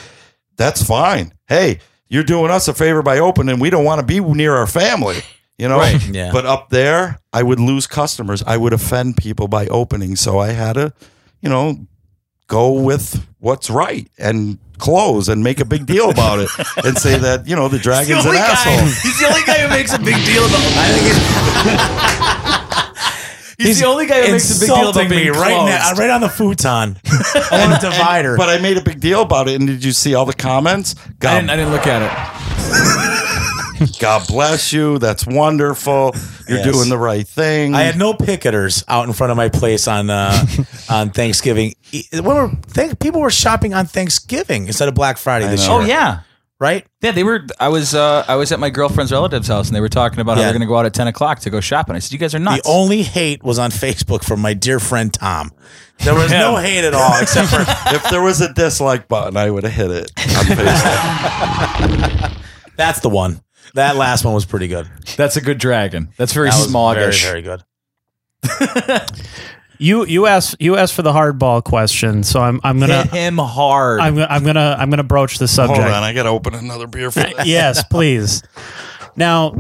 That's 0.58 0.84
fine. 0.84 1.34
Hey, 1.48 1.80
you're 2.10 2.24
doing 2.24 2.52
us 2.52 2.68
a 2.68 2.74
favor 2.74 3.02
by 3.02 3.20
opening. 3.20 3.60
We 3.60 3.70
don't 3.70 3.86
want 3.86 4.02
to 4.02 4.06
be 4.06 4.20
near 4.20 4.54
our 4.56 4.68
family, 4.68 5.20
you 5.58 5.68
know. 5.70 5.78
Right, 5.78 6.06
yeah. 6.10 6.32
But 6.34 6.46
up 6.46 6.70
there, 6.70 7.20
I 7.32 7.44
would 7.44 7.60
lose 7.60 7.88
customers. 7.88 8.44
I 8.46 8.58
would 8.58 8.74
offend 8.74 9.16
people 9.18 9.48
by 9.48 9.68
opening. 9.68 10.16
So 10.18 10.40
I 10.40 10.50
had 10.50 10.74
to, 10.74 10.94
you 11.42 11.50
know, 11.50 11.88
go 12.52 12.74
with 12.74 13.26
what's 13.40 13.70
right 13.70 14.12
and 14.18 14.60
close 14.78 15.30
and 15.30 15.42
make 15.42 15.62
a 15.62 15.66
big 15.66 15.86
deal 15.86 16.10
about 16.10 16.40
it 16.40 16.50
and 16.84 16.98
say 16.98 17.18
that 17.18 17.48
you 17.48 17.56
know 17.56 17.70
the 17.70 17.80
Dragon's 17.80 18.26
an 18.26 18.36
asshole. 18.36 18.86
He's 18.86 19.20
the 19.20 19.28
only 19.28 19.42
guy 19.46 19.60
who 19.60 19.70
makes 19.70 19.94
a 19.94 20.00
big 20.00 20.18
deal 20.26 20.44
about. 20.44 20.60
I 23.58 23.58
think 23.58 23.68
he's, 23.68 23.80
the 23.80 23.86
only 23.86 24.06
guy 24.06 24.26
who 24.26 24.34
makes 24.34 24.58
a 24.58 24.60
big 24.60 24.68
deal 24.68 24.76
about 24.76 24.88
Insulting 24.88 25.10
me 25.10 25.18
being 25.24 25.34
right 25.34 25.66
now, 25.66 25.92
uh, 25.92 25.96
right 25.96 26.10
on 26.10 26.20
the 26.20 26.30
futon. 26.30 26.98
I 27.06 27.68
want 27.68 27.82
a 27.82 27.90
divider. 27.90 28.36
But 28.36 28.50
I 28.50 28.58
made 28.58 28.76
a 28.78 28.82
big 28.82 29.00
deal 29.00 29.22
about 29.22 29.48
it. 29.48 29.56
And 29.56 29.68
did 29.68 29.84
you 29.84 29.92
see 29.94 30.16
all 30.16 30.26
the 30.26 30.34
comments? 30.34 30.96
I 30.98 31.12
God, 31.20 31.36
didn't, 31.36 31.50
I 31.52 31.56
didn't 31.56 31.72
look 31.72 31.88
at 31.88 32.02
it. 32.02 32.41
God 34.00 34.28
bless 34.28 34.72
you. 34.74 34.98
That's 35.00 35.26
wonderful. 35.26 36.14
You're 36.48 36.60
Yes. 36.60 36.72
doing 36.72 36.90
the 36.90 36.98
right 36.98 37.28
thing. 37.28 37.74
I 37.76 37.82
had 37.84 37.98
no 37.98 38.14
picketers 38.14 38.84
out 38.88 39.08
in 39.08 39.14
front 39.14 39.32
of 39.32 39.38
my 39.38 39.50
place 39.50 39.88
on 39.88 40.10
uh, 40.10 40.46
on 40.90 41.10
Thanksgiving. 41.12 41.74
When 42.12 42.24
were, 42.24 42.52
thank, 42.68 43.00
people 43.00 43.22
were 43.22 43.30
shopping 43.32 43.74
on 43.74 43.86
Thanksgiving 43.86 44.68
instead 44.68 44.88
of 44.88 44.94
Black 44.96 45.18
Friday 45.18 45.48
this 45.48 45.66
year. 45.68 45.78
Oh 45.78 45.82
yeah, 45.82 46.22
right? 46.60 46.86
yeah. 47.02 47.12
They 47.12 47.24
were. 47.24 47.46
I 47.60 47.70
was. 47.70 47.94
Uh, 47.96 48.24
I 48.28 48.36
was 48.36 48.52
at 48.52 48.60
my 48.60 48.70
girlfriend's 48.70 49.12
relative's 49.12 49.48
house, 49.48 49.68
and 49.68 49.76
they 49.76 49.82
were 49.82 49.90
talking 49.90 50.20
about 50.20 50.38
how 50.38 50.44
they're 50.44 50.52
going 50.54 50.62
to 50.62 50.68
go 50.68 50.78
out 50.78 50.86
at 50.86 50.94
ten 50.94 51.08
o'clock 51.08 51.40
to 51.40 51.50
go 51.50 51.60
shopping. 51.62 51.96
I 51.96 52.00
said, 52.00 52.12
"You 52.14 52.18
guys 52.20 52.36
are 52.36 52.40
nuts." 52.40 52.62
The 52.64 52.70
only 52.70 53.02
hate 53.04 53.44
was 53.44 53.60
on 53.60 53.72
Facebook 53.72 54.24
from 54.24 54.40
my 54.42 54.54
dear 54.54 54.80
friend 54.80 55.14
Tom. 55.14 55.52
There 56.04 56.16
was 56.16 56.32
no 56.46 56.56
hate 56.58 56.84
at 56.86 56.94
all, 56.94 57.20
except 57.22 57.50
for 57.50 57.62
if 57.96 58.04
there 58.10 58.22
was 58.22 58.42
a 58.42 58.54
dislike 58.54 59.08
button, 59.08 59.38
I 59.38 59.50
would 59.52 59.64
have 59.64 59.74
hit 59.74 59.92
it 59.92 60.12
on 60.18 60.46
Facebook. 60.46 62.38
that's 62.78 63.00
the 63.02 63.10
one. 63.10 63.42
That 63.74 63.96
last 63.96 64.26
one 64.26 64.34
was 64.34 64.46
pretty 64.46 64.68
good. 64.68 64.88
That's 65.18 65.38
a 65.38 65.42
good 65.42 65.58
dragon. 65.58 66.10
That's 66.18 66.34
very 66.34 66.50
That 66.50 66.58
was 66.58 66.72
very, 66.96 67.14
very 67.14 67.42
good. 67.42 67.64
You 69.78 70.06
you 70.06 70.28
asked 70.28 70.58
you 70.60 70.78
asked 70.78 70.94
for 70.94 71.02
the 71.02 71.12
hardball 71.12 71.64
question, 71.64 72.22
so 72.22 72.40
I'm 72.40 72.62
I'm 72.64 72.80
gonna 72.80 73.02
Hit 73.02 73.12
him 73.14 73.40
hard. 73.40 74.00
I'm, 74.00 74.16
I'm 74.20 74.44
gonna 74.44 74.76
I'm 74.78 74.92
gonna 74.92 75.02
broach 75.02 75.40
the 75.40 75.46
Hold 75.48 75.50
subject. 75.70 75.80
on, 75.88 76.04
I 76.04 76.14
got 76.14 76.24
to 76.24 76.30
open 76.30 76.54
another 76.54 76.86
beer 76.86 77.10
for 77.10 77.22
that. 77.22 77.48
yes, 77.48 77.84
please. 77.86 78.44
Now, 79.16 79.56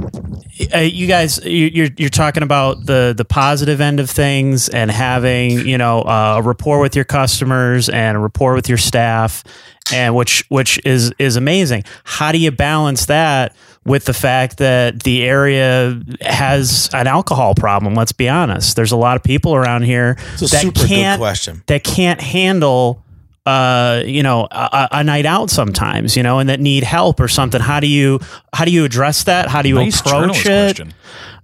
uh, 0.76 0.78
you 0.78 1.08
guys, 1.08 1.43
you- 1.43 1.72
you're 1.74 1.89
you're 1.97 2.10
talking 2.12 2.43
about 2.43 2.86
the 2.86 3.16
the 3.18 3.26
positive 3.26 3.82
end 3.82 3.99
of 3.99 4.12
things 4.12 4.70
and 4.70 4.91
having 4.91 5.66
you 5.68 5.80
know 5.80 6.04
uh, 6.04 6.36
a 6.38 6.41
rapport 6.43 6.80
with 6.82 6.95
your 6.95 7.06
customers 7.06 7.89
and 7.89 8.16
a 8.16 8.20
rapport 8.20 8.54
with 8.54 8.70
your 8.70 8.78
staff, 8.78 9.43
and 9.91 10.14
which 10.16 10.45
which 10.49 10.80
is 10.86 11.12
is 11.18 11.36
amazing. 11.36 11.84
How 12.04 12.32
do 12.32 12.38
you 12.38 12.52
balance 12.52 13.08
that 13.08 13.56
with 13.86 14.05
the 14.05 14.13
fact 14.13 14.57
that 14.57 15.03
the 15.03 15.23
area 15.23 15.99
has 16.21 16.89
an 16.93 17.07
alcohol 17.07 17.55
problem? 17.55 17.95
Let's 17.95 18.11
be 18.11 18.29
honest. 18.29 18.75
There's 18.75 18.91
a 18.91 18.97
lot 18.97 19.15
of 19.17 19.23
people 19.23 19.55
around 19.55 19.84
here 19.84 20.17
that 20.51 20.61
can't 20.88 21.19
question. 21.19 21.63
that 21.67 21.84
can't 21.84 22.21
handle 22.21 23.03
uh 23.47 24.03
you 24.05 24.21
know 24.21 24.47
a, 24.51 24.88
a 24.91 25.03
night 25.03 25.25
out 25.25 25.49
sometimes 25.49 26.15
you 26.15 26.21
know 26.21 26.38
and 26.38 26.47
that 26.47 26.59
need 26.59 26.84
help 26.84 27.19
or 27.19 27.27
something 27.27 27.59
how 27.59 27.79
do 27.79 27.88
you 27.88 28.19
how 28.53 28.65
do 28.65 28.71
you 28.71 28.86
address 28.86 29.23
that 29.23 29.47
how 29.49 29.63
do 29.63 29.69
you 29.69 29.73
Nice 29.73 29.99
approach 29.99 30.45
it 30.45 30.75
question. 30.77 30.93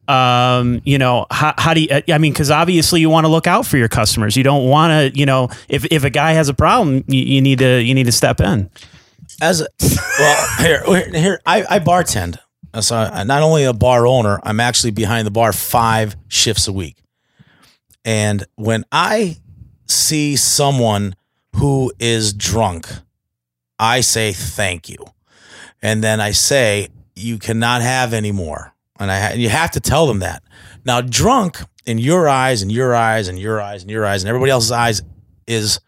um 0.08 0.80
you 0.86 1.00
know 1.00 1.26
how, 1.32 1.56
how 1.58 1.74
do 1.74 1.82
you 1.82 1.88
i 2.14 2.20
mean 2.20 2.32
because 2.32 2.52
obviously 2.52 3.02
you 3.02 3.10
want 3.10 3.26
to 3.26 3.30
look 3.30 3.48
out 3.48 3.66
for 3.66 3.78
your 3.78 3.88
customers 3.88 4.38
you 4.38 4.44
don't 4.44 4.70
want 4.70 4.92
to 4.92 5.20
you 5.20 5.26
know 5.26 5.50
if 5.70 5.86
if 5.86 6.04
a 6.04 6.12
guy 6.12 6.34
has 6.34 6.50
a 6.50 6.54
problem 6.54 7.04
you, 7.08 7.24
you 7.24 7.42
need 7.42 7.58
to 7.58 7.82
you 7.82 7.96
need 7.96 8.06
to 8.06 8.12
step 8.12 8.40
in 8.40 8.70
As 9.42 9.62
a, 9.62 9.68
well, 10.20 10.48
here, 10.60 11.10
here, 11.12 11.42
I, 11.46 11.64
I 11.70 11.80
bartend. 11.80 12.38
So 12.82 12.96
I'm 12.96 13.28
not 13.28 13.44
only 13.44 13.64
a 13.64 13.74
bar 13.74 14.06
owner, 14.06 14.40
I'm 14.44 14.60
actually 14.60 14.92
behind 14.92 15.26
the 15.26 15.32
bar 15.32 15.54
five 15.54 16.16
shifts 16.28 16.68
a 16.68 16.74
week. 16.74 16.98
And 18.04 18.46
when 18.56 18.84
I 18.92 19.38
see 19.88 20.36
someone 20.36 21.16
who 21.56 21.92
is 22.00 22.34
drunk, 22.34 22.88
I 23.80 24.02
say 24.02 24.32
thank 24.32 24.90
you, 24.90 24.98
and 25.82 26.04
then 26.04 26.20
I 26.20 26.32
say 26.32 26.90
you 27.16 27.38
cannot 27.38 27.82
have 27.82 28.14
any 28.14 28.32
more, 28.32 28.74
and 29.00 29.12
I 29.12 29.34
you 29.34 29.50
have 29.50 29.72
to 29.72 29.80
tell 29.80 30.08
them 30.08 30.20
that. 30.20 30.44
Now, 30.86 31.02
drunk 31.02 31.62
in 31.86 31.98
your 31.98 32.28
eyes, 32.28 32.62
and 32.62 32.72
your 32.72 32.96
eyes, 32.96 33.28
and 33.28 33.40
your 33.40 33.62
eyes, 33.62 33.82
and 33.82 33.92
your 33.92 34.06
eyes, 34.06 34.24
and 34.24 34.30
everybody 34.30 34.52
else's 34.52 34.72
eyes 34.72 35.02
is 35.46 35.80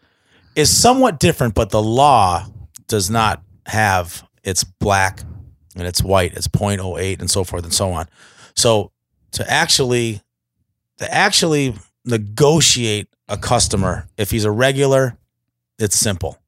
is 0.54 0.76
somewhat 0.76 1.18
different, 1.18 1.54
but 1.54 1.70
the 1.70 1.82
law 1.82 2.46
does 2.90 3.08
not 3.08 3.42
have 3.66 4.26
it's 4.42 4.64
black 4.64 5.20
and 5.76 5.86
it's 5.86 6.02
white, 6.02 6.34
it's 6.34 6.48
0.08 6.48 7.20
and 7.20 7.30
so 7.30 7.44
forth 7.44 7.64
and 7.64 7.72
so 7.72 7.92
on. 7.92 8.06
So 8.54 8.92
to 9.32 9.50
actually 9.50 10.20
to 10.98 11.10
actually 11.12 11.74
negotiate 12.04 13.08
a 13.28 13.38
customer, 13.38 14.08
if 14.18 14.30
he's 14.30 14.44
a 14.44 14.50
regular, 14.50 15.16
it's 15.78 15.98
simple. 15.98 16.38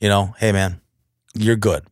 You 0.00 0.08
know, 0.08 0.34
hey 0.38 0.52
man, 0.52 0.80
you're 1.34 1.56
good. 1.56 1.84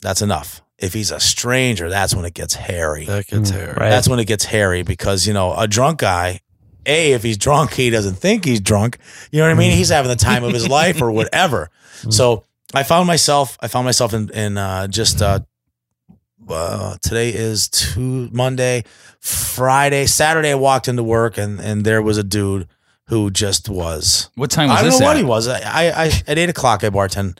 That's 0.00 0.22
enough. 0.22 0.62
If 0.78 0.92
he's 0.92 1.10
a 1.10 1.20
stranger, 1.20 1.88
that's 1.88 2.14
when 2.14 2.24
it 2.24 2.34
gets 2.34 2.54
hairy. 2.54 3.06
That 3.06 3.26
gets 3.26 3.50
mm, 3.50 3.54
hairy. 3.54 3.72
right. 3.72 3.90
That's 3.90 4.08
when 4.08 4.18
it 4.18 4.26
gets 4.26 4.44
hairy 4.44 4.82
because, 4.82 5.26
you 5.26 5.32
know, 5.32 5.54
a 5.56 5.66
drunk 5.66 6.00
guy, 6.00 6.40
A, 6.84 7.12
if 7.12 7.22
he's 7.22 7.38
drunk, 7.38 7.72
he 7.72 7.88
doesn't 7.88 8.16
think 8.16 8.44
he's 8.44 8.60
drunk. 8.60 8.98
You 9.30 9.40
know 9.40 9.46
what 9.46 9.52
I 9.52 9.58
mean? 9.58 9.72
Mm. 9.72 9.76
He's 9.76 9.88
having 9.88 10.10
the 10.10 10.16
time 10.16 10.44
of 10.44 10.52
his 10.52 10.68
life 10.80 11.00
or 11.00 11.10
whatever. 11.10 11.70
Mm. 12.02 12.12
So 12.12 12.44
I 12.76 12.82
found 12.82 13.06
myself, 13.06 13.56
I 13.60 13.68
found 13.68 13.84
myself 13.86 14.12
in, 14.14 14.30
in 14.30 14.58
uh, 14.58 14.86
just, 14.86 15.22
uh, 15.22 15.40
uh, 16.48 16.96
today 17.02 17.30
is 17.30 17.68
two 17.68 18.28
Monday, 18.32 18.84
Friday, 19.20 20.06
Saturday. 20.06 20.50
I 20.50 20.54
walked 20.54 20.86
into 20.88 21.02
work 21.02 21.38
and, 21.38 21.58
and 21.60 21.84
there 21.84 22.02
was 22.02 22.18
a 22.18 22.22
dude 22.22 22.68
who 23.08 23.30
just 23.30 23.68
was, 23.68 24.30
What 24.34 24.50
time 24.50 24.68
was 24.68 24.78
I 24.78 24.82
don't 24.82 24.90
this 24.90 25.00
know 25.00 25.06
what 25.06 25.16
at? 25.16 25.20
he 25.20 25.24
was. 25.24 25.48
I, 25.48 25.58
I, 25.64 26.04
I 26.04 26.06
at 26.26 26.38
eight 26.38 26.48
o'clock, 26.50 26.84
I 26.84 26.90
bartend. 26.90 27.38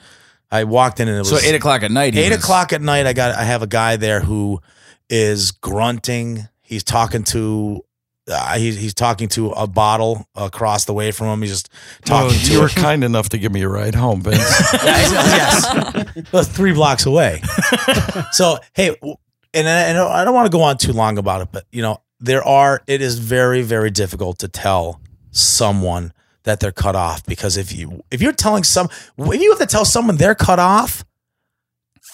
I 0.51 0.64
walked 0.64 1.01
in 1.01 1.09
and 1.09 1.16
it 1.16 1.20
was 1.20 1.28
So 1.30 1.39
eight 1.39 1.55
o'clock 1.55 1.82
at 1.82 1.91
night. 1.91 2.14
he 2.14 2.20
eight 2.20 2.30
was- 2.30 2.39
o'clock 2.43 2.72
at 2.72 2.80
night 2.80 3.05
i 3.07 3.12
got 3.12 3.34
i 3.34 3.43
have 3.43 3.62
a 3.62 3.66
guy 3.66 3.97
there 3.97 4.20
who 4.20 4.61
is 5.11 5.51
grunting 5.51 6.49
he's 6.62 6.84
talking 6.84 7.24
to 7.24 7.84
uh, 8.29 8.57
he's, 8.59 8.77
he's 8.79 8.95
talking 8.95 9.29
to 9.29 9.51
a 9.53 9.66
bottle 9.66 10.27
across 10.35 10.85
the 10.85 10.93
way 10.93 11.11
from 11.12 11.29
him. 11.29 11.43
He's 11.43 11.51
just 11.53 11.68
Oh, 12.11 12.29
talking 12.29 12.39
to 12.39 12.53
you 12.53 12.61
were 12.61 12.68
kind 12.87 13.05
enough 13.05 13.29
to 13.31 13.39
give 13.39 13.53
me 13.53 13.62
a 13.62 13.68
ride 13.68 13.95
home, 13.95 14.20
Vince. 14.22 14.39
yes. 14.72 16.05
That's 16.33 16.49
three 16.49 16.72
blocks 16.72 17.07
away. 17.07 17.41
So 18.33 18.59
hey 18.74 18.97
and, 19.55 19.68
I- 19.68 19.81
and 19.83 19.99
i 19.99 20.24
don't 20.24 20.35
want 20.35 20.47
to 20.51 20.57
go 20.57 20.62
on 20.62 20.77
too 20.77 20.93
long 20.93 21.16
about 21.18 21.41
it 21.41 21.49
but 21.53 21.64
you 21.72 21.81
know 21.81 22.03
there 22.20 22.43
are 22.45 22.83
it 22.87 23.01
is 23.01 23.18
very 23.18 23.62
very 23.62 23.91
difficult 23.91 24.39
to 24.41 24.49
tell 24.49 25.01
someone 25.31 26.12
that 26.43 26.61
they're 26.61 26.72
cut 26.72 26.95
off 26.95 27.24
because 27.24 27.57
if 27.57 27.72
you 27.72 28.03
if 28.11 28.20
you're 28.20 28.33
telling 28.33 28.64
some 28.64 28.89
if 29.18 29.41
you 29.41 29.51
have 29.51 29.59
to 29.59 29.66
tell 29.66 29.85
someone 29.87 30.16
they're 30.16 30.35
cut 30.35 30.59
off 30.59 31.05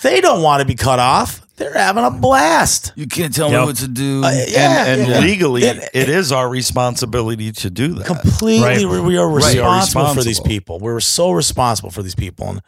they 0.03 0.21
don't 0.21 0.43
want 0.43 0.61
to 0.61 0.67
be 0.67 0.75
cut 0.75 0.99
off 0.99 1.41
they're 1.57 1.75
having 1.75 2.03
a 2.05 2.11
blast 2.11 2.93
You 2.97 3.07
can't 3.07 3.33
tell 3.33 3.51
Yep. 3.51 3.61
me 3.61 3.67
what 3.67 3.77
to 3.77 3.89
do. 3.89 4.25
Uh, 4.25 4.31
yeah, 4.49 4.87
and 4.87 5.01
and 5.03 5.11
yeah. 5.11 5.19
legally, 5.21 5.63
It- 5.65 5.91
it 5.93 6.09
is 6.09 6.33
our 6.33 6.49
responsibility 6.49 7.53
to 7.53 7.71
do 7.71 7.95
that. 7.95 8.07
completely 8.07 8.63
Right. 8.63 8.89
we 8.89 9.01
we 9.01 9.17
are 9.19 9.29
Right. 9.29 9.45
responsible, 9.55 10.03
Are 10.07 10.09
for 10.15 10.15
these 10.25 10.27
responsible. 10.39 10.49
people 10.49 10.79
we're 10.81 11.01
so 11.01 11.31
responsible 11.31 11.91
for 11.91 12.03
these 12.03 12.15
people 12.17 12.49
and 12.49 12.61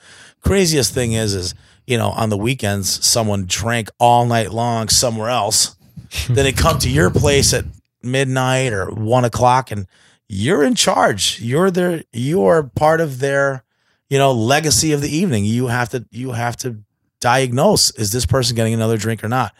craziest 0.42 0.92
thing 0.92 1.12
is 1.14 1.34
is 1.34 1.54
you 1.86 1.96
know 1.98 2.10
on 2.10 2.28
the 2.28 2.36
weekends 2.36 3.04
someone 3.04 3.46
drank 3.48 3.88
all 3.98 4.26
night 4.26 4.52
long 4.52 4.88
somewhere 4.88 5.30
else 5.30 5.76
then 6.28 6.44
they 6.44 6.52
come 6.52 6.78
to 6.78 6.88
your 6.90 7.10
place 7.10 7.52
at 7.52 7.64
midnight 8.02 8.72
or 8.72 8.86
one 8.90 9.24
o'clock 9.24 9.70
and 9.70 9.86
you're 10.28 10.62
in 10.62 10.74
charge 10.74 11.40
you're 11.40 11.70
their 11.70 12.02
you 12.12 12.44
are 12.44 12.62
part 12.62 13.00
of 13.00 13.18
their 13.18 13.64
you 14.10 14.18
know 14.18 14.30
legacy 14.30 14.92
of 14.92 15.00
the 15.00 15.08
evening 15.16 15.44
you 15.44 15.66
have 15.68 15.88
to 15.88 16.04
you 16.10 16.32
have 16.32 16.56
to 16.56 16.76
diagnose 17.24 17.90
is 17.92 18.12
this 18.12 18.26
person 18.26 18.54
getting 18.54 18.74
another 18.74 18.98
drink 18.98 19.24
or 19.24 19.28
not 19.28 19.54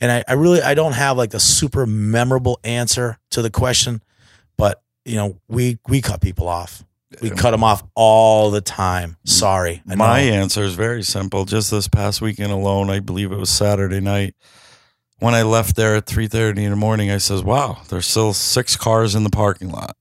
and 0.00 0.12
I, 0.12 0.22
I 0.28 0.34
really 0.34 0.60
i 0.60 0.74
don't 0.74 0.92
have 0.92 1.16
like 1.16 1.32
a 1.32 1.40
super 1.40 1.86
memorable 1.86 2.60
answer 2.62 3.18
to 3.30 3.40
the 3.40 3.48
question 3.50 4.02
but 4.58 4.82
you 5.06 5.16
know 5.16 5.40
we 5.48 5.78
we 5.88 6.02
cut 6.02 6.20
people 6.20 6.46
off 6.46 6.84
we 7.22 7.30
cut 7.30 7.52
them 7.52 7.64
off 7.64 7.82
all 7.94 8.50
the 8.50 8.60
time 8.60 9.16
sorry 9.24 9.80
My 9.96 10.18
answer 10.20 10.62
is 10.64 10.74
very 10.74 11.02
simple. 11.02 11.46
Just 11.46 11.70
this 11.70 11.88
past 11.88 12.20
weekend 12.20 12.52
alone, 12.52 12.90
I 12.90 13.00
believe 13.00 13.32
it 13.32 13.38
was 13.38 13.48
Saturday 13.48 14.00
night. 14.00 14.34
When 15.20 15.32
I 15.32 15.42
left 15.44 15.76
there 15.76 15.94
at 15.96 16.04
three 16.04 16.26
thirty 16.28 16.64
in 16.64 16.70
the 16.70 16.76
morning, 16.76 17.10
I 17.10 17.18
says, 17.18 17.42
"Wow, 17.42 17.78
there's 17.88 18.06
still 18.06 18.34
six 18.34 18.76
cars 18.76 19.14
in 19.14 19.24
the 19.24 19.30
parking 19.30 19.70
lot." 19.70 19.96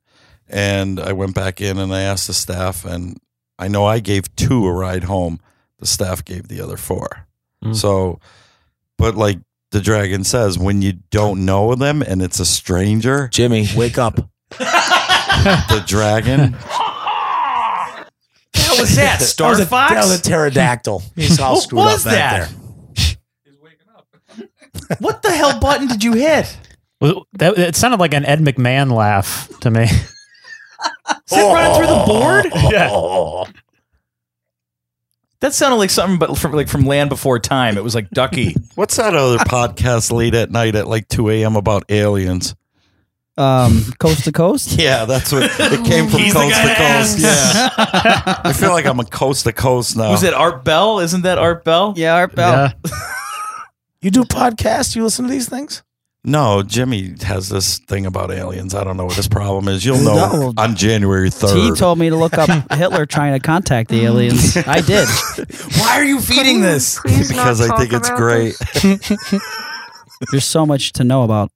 And 0.49 0.99
I 0.99 1.13
went 1.13 1.36
back 1.36 1.61
in 1.61 1.78
and 1.78 1.93
I 1.93 2.01
asked 2.01 2.28
the 2.28 2.34
staff, 2.34 2.84
and 2.84 3.18
I 3.57 3.70
know 3.70 3.86
I 3.86 3.99
gave 3.99 4.36
two 4.36 4.66
a 4.66 4.74
ride 4.74 5.05
home. 5.05 5.39
The 5.80 5.86
staff 5.86 6.23
gave 6.23 6.47
the 6.47 6.61
other 6.61 6.78
four. 6.78 7.28
Mm. 7.63 7.76
So, 7.76 8.19
but 8.97 9.15
like 9.15 9.39
the 9.71 9.82
dragon 9.82 10.23
says, 10.23 10.57
when 10.57 10.82
you 10.82 10.93
don't 11.11 11.45
know 11.45 11.76
them 11.76 12.01
and 12.01 12.21
it's 12.21 12.39
a 12.39 12.45
stranger, 12.45 13.28
jimmy 13.32 13.67
wake 13.76 13.97
up 13.97 14.15
the 14.57 15.84
dragon. 15.86 16.53
What 18.67 18.80
was 18.82 18.95
that? 18.95 19.21
Star 19.21 19.51
that 19.51 19.59
was 19.59 19.67
a, 19.67 19.69
Fox? 19.69 19.93
that 19.93 20.01
was 20.01 20.19
a 20.19 20.21
pterodactyl 20.21 21.01
he's 21.15 21.39
all 21.39 21.55
What 21.55 21.73
was 21.73 22.05
up 22.05 22.11
back 22.13 22.49
that? 22.49 23.17
there 24.38 24.97
what 24.99 25.21
the 25.21 25.32
hell 25.32 25.59
button 25.59 25.88
did 25.88 26.03
you 26.03 26.13
hit? 26.13 26.57
Well, 27.01 27.26
that, 27.34 27.57
it 27.57 27.76
sounded 27.76 27.99
like 27.99 28.13
an 28.13 28.26
ed 28.26 28.39
mcmahon 28.39 28.91
laugh 28.91 29.49
to 29.61 29.71
me 29.71 29.84
Is 29.84 29.89
that 31.32 31.53
running 31.53 31.76
through 31.78 31.88
the 31.88 32.03
board? 32.05 32.45
yeah. 32.71 33.43
That 35.46 35.54
sounded 35.54 35.76
like 35.76 35.91
something, 35.91 36.18
but 36.18 36.36
from 36.39 36.54
like 36.54 36.68
from 36.68 36.88
Land 36.88 37.12
Before 37.12 37.38
Time. 37.38 37.78
It 37.78 37.84
was 37.84 37.93
like 37.93 38.10
Ducky. 38.10 38.56
What's 38.74 38.96
that 38.96 39.14
other 39.14 39.38
podcast 39.38 40.12
late 40.12 40.34
at 40.34 40.50
night 40.50 40.74
at 40.74 40.88
like 40.88 41.08
2 41.08 41.30
a.m. 41.30 41.56
about 41.56 41.84
aliens? 41.91 42.56
Um, 43.38 43.93
coast 44.00 44.24
to 44.24 44.32
coast. 44.32 44.72
Yeah, 44.80 45.06
that's 45.06 45.32
what 45.32 45.43
it 45.43 45.86
came 45.86 46.10
from 46.10 46.20
He's 46.20 46.34
the 46.34 46.39
coast 46.39 46.52
guy 46.52 46.64
to 46.64 46.70
to 46.70 46.76
coast. 46.76 47.20
ask. 47.24 47.78
Yeah. 47.78 48.41
I 48.43 48.54
feel 48.54 48.72
like 48.72 48.88
I'm 48.88 49.00
a 49.00 49.06
coast 49.06 49.43
to 49.43 49.54
coast 49.54 49.96
now. 49.96 50.10
Who's 50.10 50.22
that? 50.22 50.34
Art 50.34 50.66
Bell? 50.66 50.98
Isn't 50.98 51.22
that 51.22 51.38
Art 51.38 51.64
Bell? 51.64 51.93
Yeah, 51.96 52.16
Art 52.16 52.34
Bell. 52.34 52.74
Yeah. 52.84 52.91
you 54.02 54.10
do 54.10 54.24
podcasts 54.24 54.96
you 54.96 55.04
listen 55.04 55.26
to 55.26 55.32
these 55.32 55.48
things 55.48 55.84
No, 56.28 56.63
Jimmy 56.63 57.13
has 57.21 57.49
this 57.49 57.78
thing 57.80 58.07
about 58.07 58.32
aliens. 58.32 58.73
I 58.73 58.84
don't 58.84 58.97
know 58.97 59.05
what 59.05 59.15
his 59.15 59.28
problem 59.28 59.67
is. 59.67 59.86
You'll 59.86 59.99
know 59.99 60.15
No. 60.51 60.53
on 60.57 60.76
January 60.76 61.30
T 61.30 61.38
3rd. 61.38 61.78
told 61.78 61.99
me 61.99 62.09
to 62.09 62.15
look 62.15 62.34
up 62.38 62.49
Hitler 62.73 63.05
trying 63.05 63.34
to 63.34 63.39
contact 63.39 63.89
the 63.89 64.01
aliens. 64.05 64.57
I 64.57 64.82
did. 64.82 65.07
Why 65.78 65.91
are 65.99 66.03
you 66.03 66.19
feeding 66.19 66.61
this? 66.61 66.99
because 67.03 67.61
I 67.61 67.78
think 67.78 67.93
it's 67.93 68.09
great. 68.09 68.55
There's 70.32 70.45
so 70.45 70.65
much 70.65 70.93
to 70.93 71.03
know 71.03 71.23
about. 71.23 71.51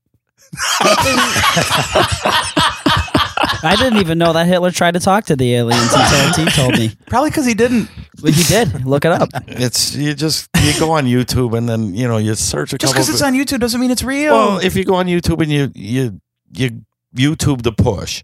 I 3.61 3.75
didn't 3.77 3.99
even 3.99 4.17
know 4.17 4.33
that 4.33 4.45
Hitler 4.47 4.71
tried 4.71 4.93
to 4.93 4.99
talk 4.99 5.25
to 5.25 5.35
the 5.35 5.55
aliens 5.55 5.91
until 5.93 6.33
T 6.45 6.45
told 6.51 6.73
me. 6.77 6.95
Probably 7.07 7.29
because 7.29 7.45
he 7.45 7.53
didn't. 7.53 7.89
But 8.21 8.33
he 8.33 8.43
did. 8.43 8.85
Look 8.85 9.05
it 9.05 9.11
up. 9.11 9.29
It's 9.47 9.95
you 9.95 10.13
just 10.13 10.49
you 10.63 10.73
go 10.79 10.91
on 10.91 11.05
YouTube 11.05 11.57
and 11.57 11.67
then 11.67 11.93
you 11.95 12.07
know 12.07 12.17
you 12.17 12.35
search 12.35 12.73
a 12.73 12.77
Just 12.77 12.93
couple. 12.93 13.03
because 13.05 13.09
it's 13.09 13.21
on 13.21 13.33
YouTube 13.33 13.59
doesn't 13.59 13.79
mean 13.81 13.91
it's 13.91 14.03
real. 14.03 14.33
well, 14.33 14.59
if 14.59 14.75
you 14.75 14.83
go 14.85 14.95
on 14.95 15.07
YouTube 15.07 15.41
and 15.41 15.51
you 15.51 15.71
you 15.75 16.21
you 16.53 16.81
YouTube 17.15 17.61
the 17.63 17.71
push 17.71 18.23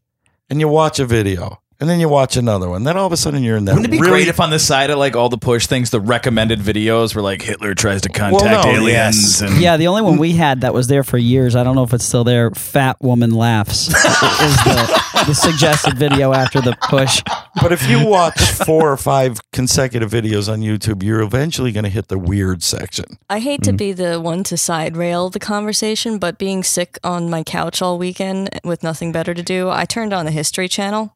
and 0.50 0.60
you 0.60 0.68
watch 0.68 1.00
a 1.00 1.06
video 1.06 1.60
and 1.80 1.90
then 1.90 2.00
you 2.00 2.08
watch 2.08 2.38
another 2.38 2.70
one. 2.70 2.84
Then 2.84 2.96
all 2.96 3.06
of 3.06 3.12
a 3.12 3.18
sudden 3.18 3.44
you're 3.44 3.58
in 3.58 3.66
that. 3.66 3.74
Wouldn't 3.74 3.88
it 3.88 3.92
be 3.92 4.00
really, 4.00 4.12
great 4.12 4.28
if 4.30 4.40
on 4.40 4.50
the 4.50 4.60
side 4.60 4.90
of 4.90 4.98
like 4.98 5.16
all 5.16 5.28
the 5.28 5.38
push 5.38 5.68
things, 5.68 5.90
the 5.90 6.00
recommended 6.00 6.60
videos 6.60 7.14
were 7.14 7.22
like 7.22 7.42
Hitler 7.42 7.74
tries 7.74 8.02
to 8.04 8.10
contact 8.10 8.66
no, 8.66 8.72
aliens 8.72 9.42
yes. 9.42 9.42
and 9.42 9.62
Yeah, 9.62 9.76
the 9.76 9.88
only 9.88 10.02
one 10.02 10.18
we 10.18 10.34
had 10.34 10.62
that 10.62 10.74
was 10.74 10.88
there 10.88 11.04
for 11.04 11.18
years. 11.18 11.56
I 11.56 11.64
don't 11.64 11.76
know 11.76 11.84
if 11.84 11.94
it's 11.94 12.06
still 12.06 12.24
there. 12.24 12.52
Fat 12.52 13.02
woman 13.02 13.32
laughs 13.32 13.88
is 13.90 13.94
the, 13.94 15.24
the 15.28 15.34
suggested 15.34 15.98
video 15.98 16.32
after 16.32 16.62
the 16.62 16.78
push. 16.84 17.22
But 17.62 17.74
if 17.74 17.90
you 17.90 18.06
watch 18.06 18.40
four 18.40 18.90
or 18.90 18.98
five 18.98 19.40
consecutive 19.52 20.10
videos 20.10 20.52
on 20.52 20.60
YouTube, 20.60 21.04
you're 21.04 21.22
eventually 21.22 21.74
going 21.74 21.84
to 21.84 21.90
hit 21.90 22.08
the 22.08 22.20
weird 22.20 22.64
section. 22.64 23.18
I 23.30 23.40
hate 23.40 23.64
to 23.64 23.72
mm. 23.72 23.78
be 23.78 23.92
the 23.92 24.22
one 24.22 24.44
to 24.46 24.58
side 24.58 24.96
rail 24.96 25.30
the 25.30 25.40
conversation, 25.40 26.20
but 26.20 26.38
being 26.38 26.64
sick 26.64 26.98
on 27.04 27.30
my 27.30 27.44
couch 27.44 27.82
all 27.82 27.98
weekend 27.98 28.50
with 28.64 28.82
nothing 28.82 29.12
better 29.12 29.34
to 29.34 29.44
do, 29.44 29.70
I 29.70 29.84
turned 29.86 30.14
on 30.14 30.26
the 30.26 30.32
History 30.32 30.70
Channel. 30.70 31.16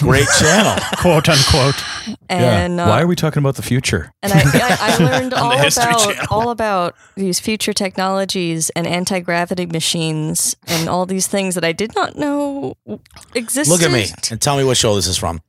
Great 0.00 0.26
channel. 0.38 0.76
quote 0.98 1.28
unquote. 1.28 1.82
And 2.28 2.78
uh, 2.78 2.86
Why 2.86 3.00
are 3.02 3.06
we 3.06 3.16
talking 3.16 3.40
about 3.42 3.56
the 3.56 3.62
future? 3.62 4.12
and 4.22 4.32
I, 4.32 4.40
I, 4.40 4.76
I 4.80 4.98
learned 5.04 5.34
all 5.34 5.52
about 5.52 5.72
Channel. 5.72 6.26
all 6.30 6.50
about 6.50 6.94
these 7.16 7.40
future 7.40 7.72
technologies 7.72 8.70
and 8.70 8.86
anti 8.86 9.20
gravity 9.20 9.66
machines 9.66 10.56
and 10.66 10.88
all 10.88 11.06
these 11.06 11.26
things 11.26 11.54
that 11.54 11.64
I 11.64 11.72
did 11.72 11.94
not 11.94 12.16
know 12.16 12.74
existed. 13.34 13.72
Look 13.72 13.82
at 13.82 13.90
me 13.90 14.06
and 14.30 14.40
tell 14.40 14.56
me 14.56 14.64
what 14.64 14.76
show 14.76 14.94
this 14.94 15.06
is 15.06 15.16
from. 15.16 15.40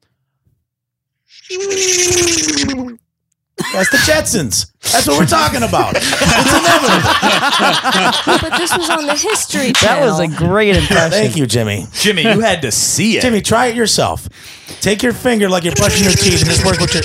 That's 3.73 3.89
the 3.91 3.97
Jetsons. 3.97 4.71
That's 4.91 5.07
what 5.07 5.19
we're 5.19 5.25
talking 5.25 5.63
about. 5.63 5.95
It's 5.95 6.11
inevitable. 6.55 7.09
but 8.49 8.57
this 8.57 8.75
was 8.75 8.89
on 8.89 9.05
the 9.05 9.15
History 9.15 9.73
Channel. 9.73 10.05
That 10.07 10.19
was 10.19 10.19
a 10.19 10.27
great 10.35 10.75
impression. 10.75 11.11
Thank 11.11 11.35
you, 11.37 11.45
Jimmy. 11.45 11.85
Jimmy, 11.93 12.23
you 12.23 12.39
had 12.39 12.61
to 12.63 12.71
see 12.71 13.17
it. 13.17 13.21
Jimmy, 13.21 13.41
try 13.41 13.67
it 13.67 13.75
yourself. 13.75 14.27
Take 14.81 15.03
your 15.03 15.13
finger 15.13 15.49
like 15.49 15.63
you're 15.63 15.75
brushing 15.75 16.03
your 16.05 16.13
teeth 16.13 16.41
and 16.41 16.49
just 16.49 16.65
work 16.65 16.79
with 16.79 16.93
your. 16.93 17.03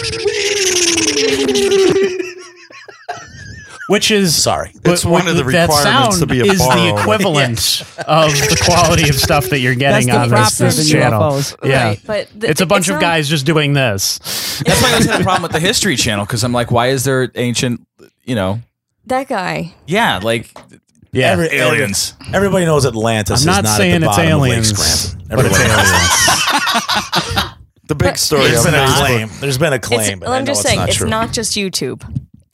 Which 3.88 4.10
is 4.10 4.34
Sorry. 4.42 4.70
It's 4.70 5.04
But 5.04 5.04
one 5.04 5.28
of 5.28 5.36
the 5.36 5.42
that 5.44 5.68
requirements 5.68 5.82
sound 5.82 6.12
to 6.20 6.26
be 6.26 6.40
a 6.40 6.44
is 6.44 6.58
the 6.58 6.64
owner. 6.72 7.00
equivalent 7.00 7.82
of 8.06 8.30
the 8.32 8.62
quality 8.64 9.08
of 9.10 9.14
stuff 9.16 9.50
that 9.50 9.58
you're 9.60 9.74
getting 9.74 10.06
the 10.08 10.16
on 10.18 10.28
prop 10.30 10.52
this, 10.52 10.76
this 10.76 10.88
driven 10.88 11.10
channel. 11.10 11.32
UFOs. 11.32 11.56
Yeah, 11.68 11.84
Right, 11.88 12.00
but 12.06 12.28
th- 12.40 12.50
it's 12.50 12.60
a 12.62 12.66
bunch 12.66 12.82
it's 12.86 12.88
of 12.90 12.94
not- 12.94 13.00
guys 13.02 13.28
just 13.28 13.44
doing 13.44 13.74
this. 13.74 14.18
That's 14.64 14.80
why 14.82 14.88
I 14.88 14.92
always 14.92 15.06
had 15.06 15.20
a 15.20 15.24
problem 15.24 15.42
with 15.42 15.52
the 15.52 15.60
History 15.60 15.96
Channel 15.96 16.24
because 16.24 16.42
I'm 16.44 16.52
like, 16.52 16.70
why 16.70 16.88
is 16.88 17.04
there 17.04 17.30
ancient, 17.34 17.86
you 18.24 18.34
know? 18.34 18.60
that 19.06 19.28
guy. 19.28 19.74
Yeah, 19.86 20.18
like 20.22 20.56
Yeah, 21.12 21.32
Every- 21.32 21.48
aliens. 21.54 22.14
everybody 22.32 22.64
knows 22.64 22.86
Atlantis 22.86 23.32
I'm 23.32 23.36
is 23.36 23.46
not 23.46 23.64
not 23.64 23.76
saying 23.76 23.94
at 23.96 24.00
the 24.00 24.06
it's 24.06 24.16
bottom 24.16 24.30
aliens, 24.30 24.70
of 24.72 24.78
Lake 24.78 24.86
Scranton. 24.88 25.28
but 25.28 25.44
it's 25.44 25.58
Everybody 25.58 25.68
knows 25.68 25.92
aliens. 25.92 27.50
The 27.86 27.94
big 27.94 28.16
story 28.16 28.44
There's 28.48 28.64
on 28.64 28.72
been 28.72 28.74
a 28.80 28.86
Facebook. 28.86 28.96
claim. 29.06 29.28
There's 29.40 29.58
been 29.58 29.72
a 29.74 29.76
It's, 29.76 29.88
claim, 29.88 30.18
but 30.20 30.28
I 30.30 30.38
I'm 30.38 30.44
know 30.44 30.46
just 30.46 30.60
it's 30.60 30.68
saying, 30.70 30.80
not 30.80 30.88
it's 30.88 30.96
true. 30.96 31.08
not 31.10 31.32
just 31.34 31.52
YouTube. 31.52 32.02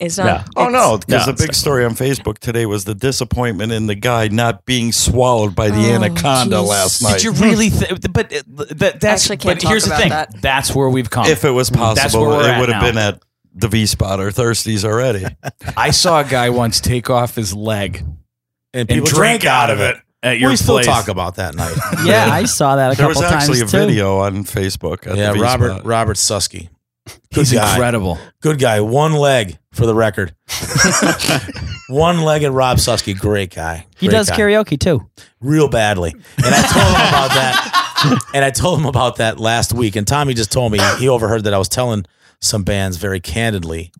It's 0.01 0.17
not. 0.17 0.25
Yeah. 0.25 0.43
Oh 0.55 0.67
no, 0.69 0.97
because 0.97 1.27
No, 1.27 1.31
the 1.31 1.41
big 1.43 1.53
story 1.53 1.85
on 1.85 1.91
Facebook 1.93 2.39
today 2.39 2.65
was 2.65 2.85
the 2.85 2.95
disappointment 2.95 3.71
in 3.71 3.85
the 3.85 3.93
guy 3.95 4.27
not 4.29 4.65
being 4.65 4.91
swallowed 4.91 5.55
by 5.55 5.69
the 5.69 5.91
Oh, 5.91 5.95
anaconda 5.95 6.55
jeez. 6.57 6.67
last 6.67 7.01
night. 7.03 7.13
Did 7.19 7.23
you 7.23 7.31
really? 7.33 7.69
Th- 7.69 7.91
but 8.11 8.33
uh, 8.35 8.41
that, 8.71 8.99
that's. 8.99 9.27
Can't 9.27 9.43
but 9.43 9.61
here's 9.61 9.85
talk 9.85 9.93
the 9.93 10.01
thing. 10.01 10.09
that. 10.09 10.41
That's 10.41 10.73
where 10.75 10.89
we've 10.89 11.09
come. 11.09 11.27
if 11.27 11.45
it 11.45 11.51
was 11.51 11.69
That's 11.69 12.01
possible, 12.01 12.25
where 12.27 12.55
it 12.55 12.59
would 12.59 12.69
have 12.69 12.81
been 12.81 12.97
at 12.97 13.21
the 13.53 13.67
V 13.67 13.85
Spot 13.85 14.19
or 14.19 14.31
Thirst 14.31 14.65
T's 14.65 14.83
already. 14.83 15.25
I 15.77 15.91
saw 15.91 16.21
a 16.21 16.23
guy 16.23 16.49
once 16.49 16.81
take 16.81 17.09
off 17.11 17.35
his 17.35 17.53
leg 17.53 17.97
and 17.97 18.17
and 18.73 18.89
people 18.89 19.07
drink 19.07 19.45
out 19.45 19.69
of 19.69 19.79
it 19.81 19.97
at 20.23 20.39
your 20.39 20.49
we 20.49 20.55
still 20.55 20.79
talk 20.79 21.09
about 21.09 21.35
that 21.35 21.53
night. 21.55 21.75
Yeah, 22.05 22.27
I 22.31 22.45
saw 22.45 22.77
that 22.77 22.93
a 22.93 22.95
there 22.95 23.07
couple 23.07 23.21
was 23.21 23.31
actually 23.31 23.59
times 23.59 23.73
a 23.73 23.77
too. 23.77 23.85
video 23.85 24.17
on 24.19 24.45
Facebook. 24.45 25.05
At 25.05 25.15
yeah, 25.17 25.33
the 25.33 25.39
Robert 25.39 25.83
Robert 25.83 26.17
Susky. 26.17 26.69
Good 27.05 27.19
He's 27.31 27.53
guy. 27.53 27.71
incredible. 27.71 28.17
Good 28.41 28.59
guy. 28.59 28.81
One 28.81 29.13
leg 29.13 29.57
for 29.73 29.85
the 29.85 29.95
record. 29.95 30.35
One 31.89 32.21
legged 32.21 32.51
Rob 32.51 32.77
Susky. 32.77 33.17
Great 33.17 33.53
guy. 33.53 33.87
He 33.97 34.07
does 34.07 34.29
guy. 34.29 34.37
karaoke 34.37 34.79
too. 34.79 35.07
real 35.39 35.67
badly. 35.67 36.11
And 36.11 36.45
I 36.45 36.61
told 36.61 36.85
him 36.85 37.07
about 37.09 37.29
that. 37.29 37.77
And 38.33 38.43
I 38.43 38.49
told 38.49 38.79
him 38.79 38.87
about 38.87 39.17
that 39.17 39.39
last 39.39 39.73
week. 39.73 39.95
And 39.95 40.07
Tommy 40.07 40.33
just 40.33 40.51
told 40.51 40.71
me 40.71 40.79
he 40.97 41.07
overheard 41.07 41.43
that 41.43 41.53
I 41.53 41.59
was 41.59 41.69
telling 41.69 42.03
some 42.39 42.63
bands 42.63 42.97
very 42.97 43.19
candidly 43.19 43.91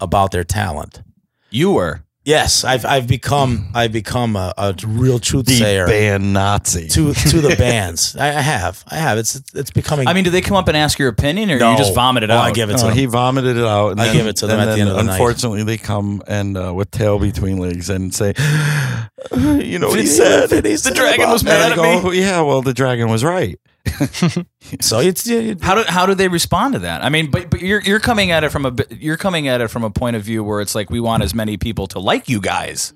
about 0.00 0.30
their 0.30 0.44
talent. 0.44 1.02
You 1.50 1.72
were. 1.72 2.02
Yes, 2.22 2.64
I've 2.64 2.84
I've 2.84 3.06
become 3.08 3.70
I've 3.74 3.92
become 3.92 4.36
a, 4.36 4.52
a 4.58 4.74
real 4.86 5.18
truth 5.18 5.46
the 5.46 5.54
sayer 5.56 5.86
band 5.86 6.34
Nazi. 6.34 6.86
to 6.88 7.14
to 7.14 7.40
the 7.40 7.56
bands. 7.58 8.14
I, 8.14 8.28
I 8.28 8.40
have. 8.42 8.84
I 8.88 8.96
have. 8.96 9.16
It's 9.16 9.40
it's 9.54 9.70
becoming. 9.70 10.06
I 10.06 10.12
mean, 10.12 10.24
do 10.24 10.30
they 10.30 10.42
come 10.42 10.56
up 10.58 10.68
and 10.68 10.76
ask 10.76 10.98
your 10.98 11.08
opinion, 11.08 11.50
or 11.50 11.58
No. 11.58 11.72
you 11.72 11.78
just 11.78 11.94
vomit 11.94 12.22
it 12.22 12.28
Oh, 12.30 12.34
out? 12.34 12.44
I 12.44 12.52
give 12.52 12.68
it 12.68 12.74
to 12.76 12.82
No, 12.82 12.88
them. 12.88 12.96
he 12.98 13.06
vomited 13.06 13.56
it 13.56 13.64
out. 13.64 13.92
And 13.92 14.00
I 14.02 14.06
then, 14.06 14.16
give 14.16 14.26
it 14.26 14.36
to 14.36 14.46
them 14.46 14.60
and 14.60 14.68
at 14.68 14.72
the 14.74 14.78
then 14.80 14.88
end 14.88 14.90
of 14.90 14.96
the 14.96 15.02
night. 15.04 15.12
Unfortunately, 15.14 15.62
they 15.62 15.78
come 15.78 16.22
and 16.26 16.58
uh, 16.58 16.74
with 16.74 16.90
tail 16.90 17.18
between 17.18 17.56
legs 17.56 17.88
and 17.88 18.14
say, 18.14 18.34
"You 19.34 19.78
know 19.78 19.88
what 19.88 19.98
he 19.98 20.06
said? 20.06 20.50
The 20.50 20.92
dragon 20.94 21.30
was 21.30 21.42
mad 21.42 21.68
I 21.68 21.70
at 21.72 22.02
go, 22.02 22.10
Yeah, 22.10 22.42
well, 22.42 22.60
the 22.60 22.74
dragon 22.74 23.08
was 23.08 23.24
right. 23.24 23.58
So 24.80 25.00
it's 25.00 25.26
yeah, 25.26 25.54
How 25.60 25.74
do 25.74 25.82
how 25.86 26.06
do 26.06 26.14
they 26.14 26.28
respond 26.28 26.74
to 26.74 26.80
that? 26.80 27.02
I 27.02 27.08
mean, 27.08 27.30
but 27.30 27.50
but 27.50 27.60
you're 27.60 27.80
you're 27.82 27.98
coming 28.00 28.30
at 28.30 28.44
it 28.44 28.50
from 28.50 28.66
a 28.66 28.74
you're 28.90 29.16
coming 29.16 29.48
at 29.48 29.60
it 29.60 29.68
from 29.68 29.82
a 29.84 29.90
point 29.90 30.16
of 30.16 30.22
view 30.22 30.44
where 30.44 30.60
it's 30.60 30.74
like 30.74 30.90
we 30.90 31.00
want 31.00 31.22
as 31.22 31.34
many 31.34 31.56
people 31.56 31.86
to 31.88 31.98
like 31.98 32.28
you 32.28 32.40
guys, 32.40 32.92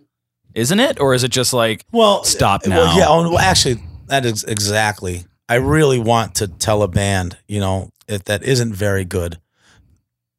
isn't 0.54 0.78
it? 0.78 1.00
Or 1.00 1.14
is 1.14 1.24
it 1.24 1.30
just 1.30 1.52
like 1.52 1.84
well 1.92 2.22
Stop 2.24 2.66
now. 2.66 2.76
Well, 2.76 2.98
yeah. 2.98 3.06
oh, 3.08 3.30
Well, 3.30 3.38
actually, 3.38 3.82
that 4.06 4.24
is 4.24 4.44
exactly. 4.44 5.24
I 5.48 5.56
really 5.56 5.98
want 5.98 6.36
to 6.36 6.48
tell 6.48 6.82
a 6.82 6.88
band, 6.88 7.36
you 7.48 7.60
know, 7.60 7.90
if 8.06 8.24
that 8.24 8.42
isn't 8.44 8.72
very 8.74 9.04
good. 9.04 9.38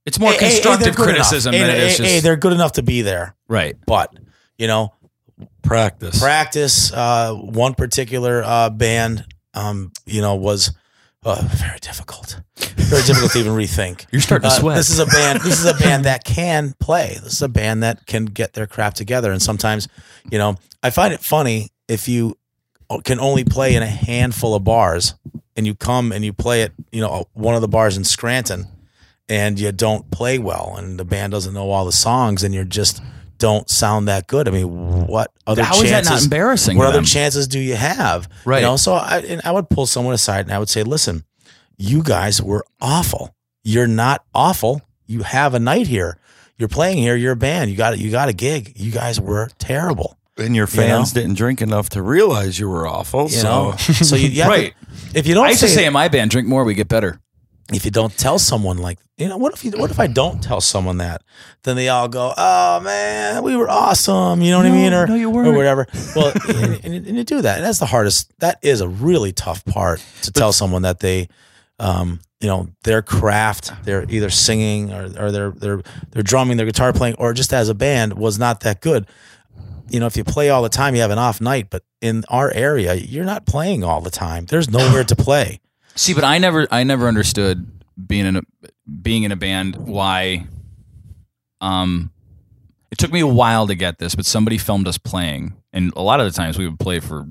it's 0.05 0.19
more 0.19 0.31
Hey, 0.31 0.37
hey, 0.37 0.45
hey, 0.45 0.51
constructive 0.53 0.95
they're 0.95 1.05
good 1.05 1.13
criticism 1.15 1.53
enough. 1.53 1.67
than 1.67 1.75
Hey, 1.75 1.81
it 1.85 1.87
is 1.91 1.97
just 1.97 2.09
hey, 2.09 2.19
they're 2.21 2.37
good 2.37 2.53
enough 2.53 2.73
to 2.73 2.83
be 2.83 3.01
there, 3.01 3.35
right? 3.47 3.75
but 3.85 4.13
you 4.57 4.67
know, 4.67 4.93
Practice. 5.63 6.19
practice. 6.19 6.93
Uh, 6.93 7.33
one 7.33 7.73
particular 7.73 8.41
uh, 8.45 8.69
band, 8.69 9.25
um, 9.55 9.91
you 10.05 10.21
know, 10.21 10.35
was 10.35 10.71
uh, 11.23 11.41
very 11.55 11.79
difficult. 11.79 12.39
Very 12.75 13.01
difficult 13.03 13.31
to 13.31 13.39
even 13.39 13.53
rethink. 13.53 14.05
You're 14.11 14.21
starting 14.21 14.47
to 14.49 14.55
Uh, 14.55 14.59
sweat. 14.59 14.77
This 14.77 14.91
is 14.91 14.99
a 14.99 15.07
band. 15.07 15.41
This 15.41 15.59
is 15.59 15.65
a 15.65 15.73
band 15.73 16.05
that 16.05 16.23
can 16.23 16.75
play. 16.79 17.17
This 17.23 17.33
is 17.33 17.41
a 17.41 17.49
band 17.49 17.81
that 17.81 18.05
can 18.05 18.25
get 18.25 18.53
their 18.53 18.67
crap 18.67 18.93
together. 18.93 19.31
And 19.31 19.41
sometimes, 19.41 19.87
you 20.31 20.37
know, 20.37 20.57
I 20.83 20.91
find 20.91 21.13
it 21.13 21.21
funny 21.21 21.69
if 21.87 22.07
you 22.07 22.37
can 23.03 23.19
only 23.19 23.43
play 23.43 23.73
in 23.73 23.81
a 23.81 23.87
handful 23.87 24.53
of 24.53 24.63
bars, 24.63 25.15
and 25.55 25.65
you 25.65 25.73
come 25.73 26.11
and 26.11 26.23
you 26.23 26.33
play 26.33 26.61
at 26.61 26.73
you 26.91 27.01
know 27.01 27.25
one 27.33 27.55
of 27.55 27.61
the 27.61 27.67
bars 27.67 27.97
in 27.97 28.03
Scranton, 28.03 28.67
and 29.27 29.59
you 29.59 29.71
don't 29.71 30.11
play 30.11 30.37
well, 30.37 30.75
and 30.77 30.99
the 30.99 31.05
band 31.05 31.31
doesn't 31.31 31.53
know 31.55 31.71
all 31.71 31.85
the 31.85 31.91
songs, 31.91 32.43
and 32.43 32.53
you're 32.53 32.63
just 32.63 33.01
don't 33.37 33.69
sound 33.69 34.07
that 34.07 34.27
good. 34.27 34.47
I 34.47 34.51
mean, 34.51 35.07
what 35.07 35.31
other 35.45 35.63
How 35.63 35.73
is 35.75 35.89
chances? 35.89 36.07
that 36.09 36.15
not 36.15 36.23
embarrassing? 36.23 36.77
what 36.77 36.87
other 36.87 36.97
them? 36.97 37.05
chances 37.05 37.47
do 37.47 37.59
you 37.59 37.75
have? 37.75 38.27
Right. 38.45 38.59
You 38.59 38.65
know, 38.67 38.77
so 38.77 38.93
I 38.93 39.19
and 39.19 39.41
I 39.45 39.51
would 39.51 39.69
pull 39.69 39.85
someone 39.85 40.13
aside 40.13 40.45
and 40.45 40.53
I 40.53 40.59
would 40.59 40.69
say, 40.69 40.83
listen, 40.83 41.23
you 41.77 42.01
guys 42.03 42.41
were 42.41 42.65
awful. 42.81 43.35
You're 43.63 43.87
not 43.87 44.23
awful. 44.33 44.81
You 45.05 45.23
have 45.23 45.53
a 45.53 45.59
night 45.59 45.87
here. 45.87 46.17
You're 46.57 46.69
playing 46.69 46.97
here. 46.99 47.15
You're 47.15 47.33
a 47.33 47.35
band. 47.37 47.69
You 47.71 47.77
got 47.77 47.97
you 47.99 48.11
got 48.11 48.29
a 48.29 48.33
gig. 48.33 48.73
You 48.75 48.91
guys 48.91 49.19
were 49.19 49.49
terrible. 49.59 50.17
and 50.37 50.55
your 50.55 50.67
You 50.71 50.77
know? 50.77 50.83
fans 50.87 51.11
didn't 51.13 51.33
drink 51.35 51.61
enough 51.61 51.89
to 51.89 52.01
realize 52.01 52.57
you 52.59 52.69
were 52.69 52.87
awful. 52.87 53.23
You 53.23 53.29
so 53.29 53.69
know, 53.71 53.77
so 53.77 54.15
you, 54.15 54.29
you 54.29 54.41
have 54.43 54.51
to- 54.53 54.57
Right. 54.61 54.73
if 55.13 55.27
you 55.27 55.33
don't 55.33 55.45
I 55.45 55.49
used 55.49 55.61
to 55.61 55.67
say, 55.67 55.75
say 55.75 55.85
in 55.85 55.93
my 55.93 56.07
band, 56.07 56.31
drink 56.31 56.47
more, 56.47 56.63
we 56.63 56.73
get 56.73 56.87
better. 56.87 57.19
If 57.73 57.83
you 57.83 57.91
don't 57.91 58.15
tell 58.15 58.37
someone 58.37 58.77
like 58.77 58.99
you 59.17 59.27
know 59.27 59.37
what 59.37 59.53
if 59.53 59.65
you 59.65 59.71
what 59.71 59.89
if 59.89 59.99
I 59.99 60.07
don't 60.07 60.41
tell 60.43 60.61
someone 60.61 60.97
that? 60.97 61.23
Then 61.63 61.75
they 61.75 61.89
all 61.89 62.07
go 62.07 62.33
oh 62.37 62.79
man 62.81 63.43
we 63.43 63.55
were 63.55 63.69
awesome. 63.69 64.41
You 64.41 64.51
know 64.51 64.57
what 64.57 64.67
I 64.67 64.71
mean? 64.71 64.93
Or 64.93 65.07
no, 65.07 65.15
you 65.15 65.29
or 65.29 65.43
weren't. 65.43 65.55
whatever. 65.55 65.87
Well 66.15 66.31
and, 66.47 66.85
and, 66.85 67.07
and 67.07 67.17
you 67.17 67.23
do 67.23 67.41
that. 67.41 67.57
And 67.57 67.65
that's 67.65 67.79
the 67.79 67.87
hardest 67.87 68.31
that 68.39 68.59
is 68.61 68.81
a 68.81 68.87
really 68.87 69.31
tough 69.31 69.65
part 69.65 70.03
to 70.21 70.31
tell 70.31 70.53
someone 70.53 70.83
that 70.83 70.99
they 70.99 71.27
um 71.79 72.19
you 72.39 72.47
know 72.47 72.67
their 72.83 73.01
craft 73.01 73.71
they're 73.83 74.05
either 74.09 74.29
singing 74.29 74.93
or 74.93 75.05
or 75.19 75.31
they're 75.31 75.51
they're 75.51 75.81
they're 76.11 76.23
drumming 76.23 76.57
their 76.57 76.65
guitar 76.67 76.93
playing 76.93 77.15
or 77.15 77.33
just 77.33 77.51
as 77.51 77.67
a 77.67 77.73
band 77.75 78.13
was 78.13 78.37
not 78.37 78.59
that 78.61 78.79
good. 78.81 79.07
You 79.89 79.99
know 79.99 80.05
if 80.05 80.15
you 80.17 80.23
play 80.23 80.49
all 80.49 80.61
the 80.61 80.69
time 80.69 80.93
you 80.93 81.01
have 81.01 81.11
an 81.11 81.17
off 81.17 81.41
night 81.41 81.69
but 81.71 81.83
in 82.01 82.23
our 82.29 82.51
area 82.51 82.93
you're 82.93 83.25
not 83.25 83.47
playing 83.47 83.83
all 83.83 84.01
the 84.01 84.11
time. 84.11 84.45
There's 84.45 84.69
nowhere 84.69 85.03
to 85.03 85.15
play 85.15 85.61
See, 85.95 86.13
but 86.13 86.23
I 86.23 86.37
never, 86.37 86.67
I 86.71 86.83
never 86.83 87.07
understood 87.07 87.71
being 88.07 88.25
in 88.25 88.35
a 88.37 88.41
being 89.01 89.23
in 89.23 89.31
a 89.31 89.35
band 89.35 89.75
why. 89.77 90.47
Um, 91.61 92.11
it 92.91 92.97
took 92.97 93.11
me 93.11 93.19
a 93.21 93.27
while 93.27 93.67
to 93.67 93.75
get 93.75 93.97
this, 93.97 94.15
but 94.15 94.25
somebody 94.25 94.57
filmed 94.57 94.87
us 94.87 94.97
playing, 94.97 95.55
and 95.73 95.91
a 95.95 96.01
lot 96.01 96.19
of 96.19 96.25
the 96.25 96.31
times 96.31 96.57
we 96.57 96.67
would 96.67 96.79
play 96.79 96.99
for 96.99 97.27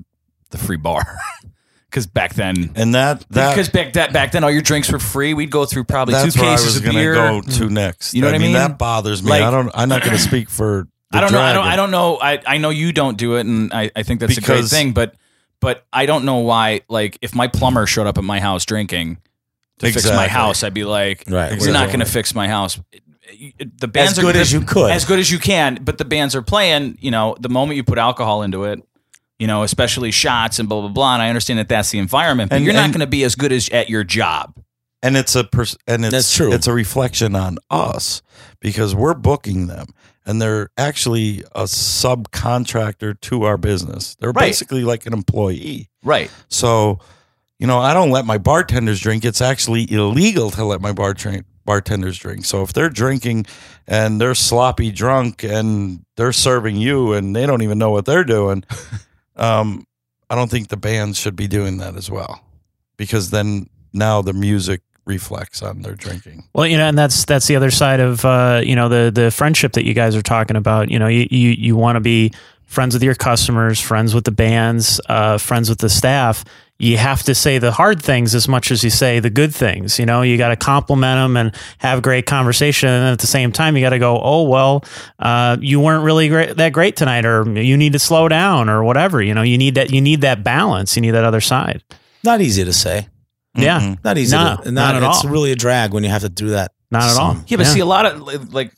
the 0.51 0.57
free 0.57 0.77
bar, 0.77 1.03
because 1.89 2.05
back 2.07 2.33
then, 2.33 2.71
and 2.75 2.93
that 2.95 3.25
that 3.29 3.53
because 3.53 3.69
back 3.69 3.93
that 3.93 4.11
back 4.13 4.31
then 4.31 4.43
all 4.43 4.51
your 4.51 4.61
drinks 4.61 4.91
were 4.91 4.99
free. 4.99 5.33
We'd 5.33 5.51
go 5.51 5.65
through 5.65 5.85
probably 5.85 6.13
that's 6.15 6.33
two 6.35 6.41
where 6.41 6.49
I 6.49 6.53
cases 6.53 6.65
was 6.65 6.77
of 6.77 6.83
going 6.83 6.95
to 6.95 6.99
beer. 7.01 7.13
go 7.13 7.41
to 7.41 7.69
next. 7.69 8.13
You 8.13 8.21
know 8.21 8.27
what 8.27 8.35
I 8.35 8.39
mean? 8.39 8.53
That 8.53 8.77
bothers 8.77 9.23
me. 9.23 9.29
Like- 9.29 9.43
I 9.43 9.51
don't. 9.51 9.71
I'm 9.73 9.89
not 9.89 10.01
going 10.01 10.15
to 10.17 10.21
speak 10.21 10.49
for. 10.49 10.87
The 11.11 11.17
I 11.19 11.21
don't 11.21 11.31
know. 11.31 11.39
I 11.41 11.53
don't. 11.53 11.63
Dragon. 11.63 11.71
I 11.71 11.75
don't 11.77 11.91
know. 11.91 12.19
I, 12.19 12.41
I 12.45 12.57
know 12.57 12.71
you 12.71 12.91
don't 12.91 13.17
do 13.17 13.35
it, 13.37 13.45
and 13.45 13.71
I, 13.73 13.91
I 13.95 14.03
think 14.03 14.19
that's 14.19 14.37
a 14.37 14.41
great 14.41 14.55
Because- 14.57 14.71
thing. 14.71 14.91
But 14.91 15.15
but 15.65 15.85
I 15.91 16.05
don't 16.05 16.25
know 16.25 16.37
why. 16.37 16.81
Like 16.87 17.17
if 17.23 17.33
my 17.33 17.47
plumber 17.47 17.87
showed 17.87 18.05
up 18.05 18.17
at 18.19 18.23
my 18.23 18.39
house 18.39 18.63
drinking, 18.65 19.17
to 19.79 19.87
fix 19.91 19.95
my 20.05 20.11
Exactly. 20.11 20.27
house, 20.29 20.63
I'd 20.63 20.73
be 20.75 20.83
like, 20.85 21.23
Right, 21.27 21.47
"You're 21.47 21.55
exactly. 21.55 21.73
not 21.73 21.87
going 21.87 21.99
to 21.99 22.05
fix 22.05 22.35
my 22.35 22.47
house." 22.47 22.79
The 23.79 23.87
bands 23.87 24.13
As 24.13 24.19
are 24.19 24.21
good 24.21 24.35
as 24.35 24.53
you 24.53 24.61
could. 24.61 24.91
as 24.91 25.03
good 25.03 25.17
as 25.19 25.31
you 25.31 25.39
can, 25.39 25.79
but 25.81 25.97
the 25.97 26.05
bands 26.05 26.35
are 26.35 26.43
playing. 26.43 26.97
You 27.01 27.09
know, 27.11 27.35
the 27.39 27.49
moment 27.49 27.75
you 27.77 27.83
put 27.83 27.97
alcohol 27.97 28.43
into 28.43 28.65
it, 28.65 28.79
you 29.39 29.47
know, 29.47 29.63
especially 29.63 30.11
shots 30.11 30.59
and 30.59 30.69
blah 30.69 30.81
blah 30.81 30.89
blah. 30.89 31.13
And 31.15 31.21
I 31.23 31.29
understand 31.29 31.57
that 31.59 31.67
that's 31.67 31.89
the 31.89 31.97
environment, 31.99 32.51
but 32.51 32.57
And- 32.57 32.65
you're 32.65 32.73
not 32.75 32.85
and- 32.85 32.93
going 32.93 32.99
to 33.01 33.07
be 33.07 33.23
as 33.23 33.33
good 33.35 33.51
as 33.51 33.67
at 33.69 33.89
your 33.89 34.03
job. 34.03 34.53
and 35.03 35.17
it's 35.17 35.35
a 35.35 35.43
pers- 35.43 35.77
and 35.87 36.03
it's 36.05 36.11
That's 36.13 36.33
true. 36.35 36.51
It's 36.53 36.67
a 36.67 36.73
reflection 36.73 37.35
on 37.35 37.57
us 37.69 38.21
because 38.59 38.95
we're 38.95 39.13
booking 39.13 39.67
them, 39.67 39.87
and 40.25 40.41
they're 40.41 40.69
actually 40.77 41.43
a 41.53 41.63
subcontractor 41.63 43.19
to 43.21 43.43
our 43.43 43.57
business. 43.57 44.15
They're 44.19 44.31
Right. 44.31 44.47
basically 44.47 44.83
like 44.83 45.05
an 45.05 45.13
employee. 45.13 45.89
Right. 46.03 46.31
So, 46.49 46.99
you 47.59 47.67
know, 47.67 47.79
I 47.79 47.93
don't 47.93 48.11
let 48.11 48.25
my 48.25 48.37
bartenders 48.37 48.99
drink. 48.99 49.23
It's 49.25 49.41
actually 49.41 49.89
illegal 49.91 50.51
to 50.51 50.65
let 50.65 50.81
my 50.81 50.91
bar 50.91 51.13
drink, 51.13 51.45
bartenders 51.65 52.17
drink. 52.17 52.45
So 52.45 52.63
if 52.63 52.73
they're 52.73 52.89
drinking 52.89 53.45
and 53.87 54.19
they're 54.19 54.35
sloppy 54.35 54.91
drunk 54.91 55.43
and 55.43 56.03
they're 56.17 56.33
serving 56.33 56.75
you 56.77 57.13
and 57.13 57.35
they 57.35 57.45
don't 57.45 57.61
even 57.61 57.77
know 57.77 57.91
what 57.91 58.05
they're 58.05 58.23
doing, 58.25 58.63
um, 59.35 59.85
I 60.29 60.35
don't 60.35 60.49
think 60.49 60.69
the 60.69 60.77
bands 60.77 61.19
should 61.19 61.35
be 61.35 61.47
doing 61.47 61.77
that 61.77 61.95
as 61.95 62.09
well, 62.09 62.41
because 62.97 63.29
then 63.29 63.69
now 63.93 64.21
the 64.21 64.33
music 64.33 64.81
reflects 65.05 65.61
on 65.61 65.81
their 65.81 65.95
drinking. 65.95 66.43
Well, 66.53 66.67
you 66.67 66.77
know, 66.77 66.87
and 66.87 66.97
that's 66.97 67.25
that's 67.25 67.47
the 67.47 67.55
other 67.55 67.71
side 67.71 67.99
of 67.99 68.25
uh, 68.25 68.61
you 68.63 68.75
know 68.75 68.89
the 68.89 69.11
the 69.11 69.31
friendship 69.31 69.73
that 69.73 69.85
you 69.85 69.93
guys 69.93 70.15
are 70.15 70.21
talking 70.21 70.57
about. 70.57 70.89
You 70.89 70.99
know, 70.99 71.07
you 71.07 71.27
you, 71.29 71.49
you 71.51 71.75
want 71.75 71.95
to 71.95 71.99
be 72.01 72.31
friends 72.65 72.93
with 72.93 73.03
your 73.03 73.15
customers, 73.15 73.79
friends 73.79 74.13
with 74.13 74.25
the 74.25 74.31
bands, 74.31 74.99
uh, 75.07 75.37
friends 75.37 75.69
with 75.69 75.79
the 75.79 75.89
staff. 75.89 76.43
You 76.77 76.97
have 76.97 77.23
to 77.23 77.33
say 77.33 77.57
the 77.57 77.71
hard 77.71 78.01
things 78.01 78.35
as 78.35 78.49
much 78.49 78.69
as 78.69 78.83
you 78.83 78.89
say 78.89 79.21
the 79.21 79.29
good 79.29 79.55
things. 79.55 79.97
You 79.97 80.05
know, 80.05 80.23
you 80.23 80.37
got 80.37 80.49
to 80.49 80.57
compliment 80.57 81.17
them 81.17 81.37
and 81.37 81.55
have 81.77 82.01
great 82.01 82.25
conversation, 82.25 82.89
and 82.89 83.01
then 83.05 83.13
at 83.13 83.19
the 83.19 83.27
same 83.27 83.53
time, 83.53 83.77
you 83.77 83.81
got 83.81 83.91
to 83.91 83.99
go, 83.99 84.19
"Oh 84.21 84.43
well, 84.43 84.83
uh, 85.19 85.55
you 85.61 85.79
weren't 85.79 86.03
really 86.03 86.27
great, 86.27 86.57
that 86.57 86.73
great 86.73 86.97
tonight," 86.97 87.25
or 87.25 87.47
"You 87.49 87.77
need 87.77 87.93
to 87.93 87.99
slow 87.99 88.27
down," 88.27 88.67
or 88.67 88.83
whatever. 88.83 89.21
You 89.21 89.33
know, 89.33 89.41
you 89.41 89.57
need 89.57 89.75
that 89.75 89.91
you 89.91 90.01
need 90.01 90.21
that 90.21 90.43
balance. 90.43 90.97
You 90.97 91.01
need 91.01 91.11
that 91.11 91.23
other 91.23 91.41
side. 91.41 91.81
Not 92.25 92.41
easy 92.41 92.65
to 92.65 92.73
say. 92.73 93.07
Yeah, 93.55 93.79
Mhm. 93.79 93.97
Not 94.03 94.17
easy. 94.17 94.35
No, 94.35 94.57
to, 94.63 94.71
not 94.71 94.95
at 94.95 95.03
It's 95.03 95.05
all. 95.05 95.13
It's 95.15 95.25
really 95.25 95.51
a 95.51 95.55
drag 95.55 95.93
when 95.93 96.03
you 96.03 96.09
have 96.09 96.21
to 96.23 96.29
do 96.29 96.49
that. 96.49 96.71
not 96.91 97.03
at 97.09 97.17
all. 97.17 97.37
Yeah, 97.47 97.57
but 97.57 97.65
see, 97.67 97.79
a 97.79 97.85
lot 97.85 98.05
of 98.05 98.53
like 98.53 98.71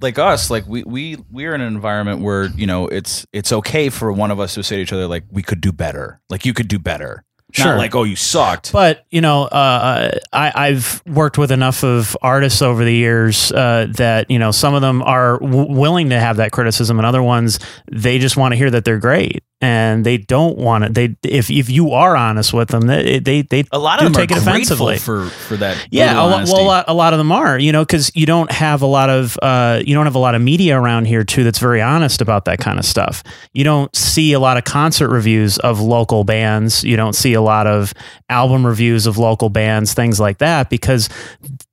like 0.00 0.18
us, 0.18 0.50
like 0.50 0.66
we 0.66 0.82
we 0.84 1.16
we're 1.30 1.54
in 1.54 1.60
an 1.60 1.72
environment 1.74 2.20
where 2.22 2.46
you 2.56 2.66
know 2.66 2.88
it's 2.88 3.24
it's 3.32 3.52
okay 3.52 3.88
for 3.88 4.12
one 4.12 4.30
of 4.30 4.40
us 4.40 4.54
to 4.54 4.62
say 4.62 4.76
to 4.76 4.82
each 4.82 4.92
other 4.92 5.06
like 5.06 5.24
we 5.30 5.42
could 5.42 5.60
do 5.60 5.70
better, 5.72 6.20
like 6.30 6.44
you 6.44 6.52
could 6.54 6.68
do 6.68 6.78
better. 6.78 7.24
Sure. 7.54 7.66
Not 7.66 7.76
like 7.78 7.94
oh 7.94 8.04
you 8.04 8.16
sucked. 8.16 8.72
But 8.72 9.04
you 9.10 9.20
know, 9.20 9.42
uh, 9.44 10.10
I, 10.32 10.52
I've 10.54 11.02
worked 11.06 11.36
with 11.36 11.52
enough 11.52 11.84
of 11.84 12.16
artists 12.22 12.62
over 12.62 12.82
the 12.82 12.94
years 12.94 13.52
uh, 13.52 13.88
that 13.96 14.30
you 14.30 14.38
know 14.38 14.50
some 14.52 14.72
of 14.72 14.80
them 14.80 15.02
are 15.02 15.38
w- 15.38 15.70
willing 15.70 16.08
to 16.10 16.18
have 16.18 16.38
that 16.38 16.50
criticism, 16.50 16.98
and 16.98 17.04
other 17.06 17.22
ones 17.22 17.58
they 17.92 18.18
just 18.18 18.38
want 18.38 18.52
to 18.52 18.56
hear 18.56 18.70
that 18.70 18.86
they're 18.86 18.98
great, 18.98 19.44
and 19.62 20.04
they 20.04 20.18
don't 20.18 20.58
want 20.58 20.82
it. 20.84 20.94
They 20.94 21.16
if 21.22 21.48
if 21.48 21.70
you 21.70 21.92
are 21.92 22.16
honest 22.16 22.52
with 22.52 22.68
them, 22.68 22.88
they 22.88 23.20
they 23.20 23.42
they 23.42 23.64
a 23.70 23.78
lot 23.78 24.00
of 24.00 24.04
them 24.04 24.12
take 24.12 24.32
are 24.32 24.36
it 24.36 24.42
offensively. 24.42 24.98
for 24.98 25.26
for 25.26 25.56
that. 25.56 25.86
Yeah, 25.90 26.20
a 26.20 26.26
lot, 26.26 26.48
well, 26.48 26.60
a 26.60 26.66
lot, 26.66 26.84
a 26.88 26.94
lot 26.94 27.12
of 27.14 27.18
them 27.18 27.30
are, 27.30 27.56
you 27.56 27.70
know, 27.70 27.82
because 27.82 28.10
you 28.16 28.26
don't 28.26 28.50
have 28.50 28.82
a 28.82 28.86
lot 28.86 29.08
of 29.08 29.38
uh, 29.40 29.80
you 29.86 29.94
don't 29.94 30.06
have 30.06 30.16
a 30.16 30.18
lot 30.18 30.34
of 30.34 30.42
media 30.42 30.78
around 30.78 31.04
here 31.04 31.22
too 31.22 31.44
that's 31.44 31.60
very 31.60 31.80
honest 31.80 32.20
about 32.20 32.44
that 32.46 32.58
kind 32.58 32.80
of 32.80 32.84
stuff. 32.84 33.22
You 33.52 33.62
don't 33.62 33.94
see 33.94 34.32
a 34.32 34.40
lot 34.40 34.56
of 34.56 34.64
concert 34.64 35.10
reviews 35.10 35.58
of 35.58 35.80
local 35.80 36.24
bands. 36.24 36.82
You 36.82 36.96
don't 36.96 37.14
see 37.14 37.34
a 37.34 37.40
lot 37.40 37.68
of 37.68 37.94
album 38.28 38.66
reviews 38.66 39.06
of 39.06 39.16
local 39.16 39.48
bands, 39.48 39.94
things 39.94 40.18
like 40.18 40.38
that, 40.38 40.70
because 40.70 41.08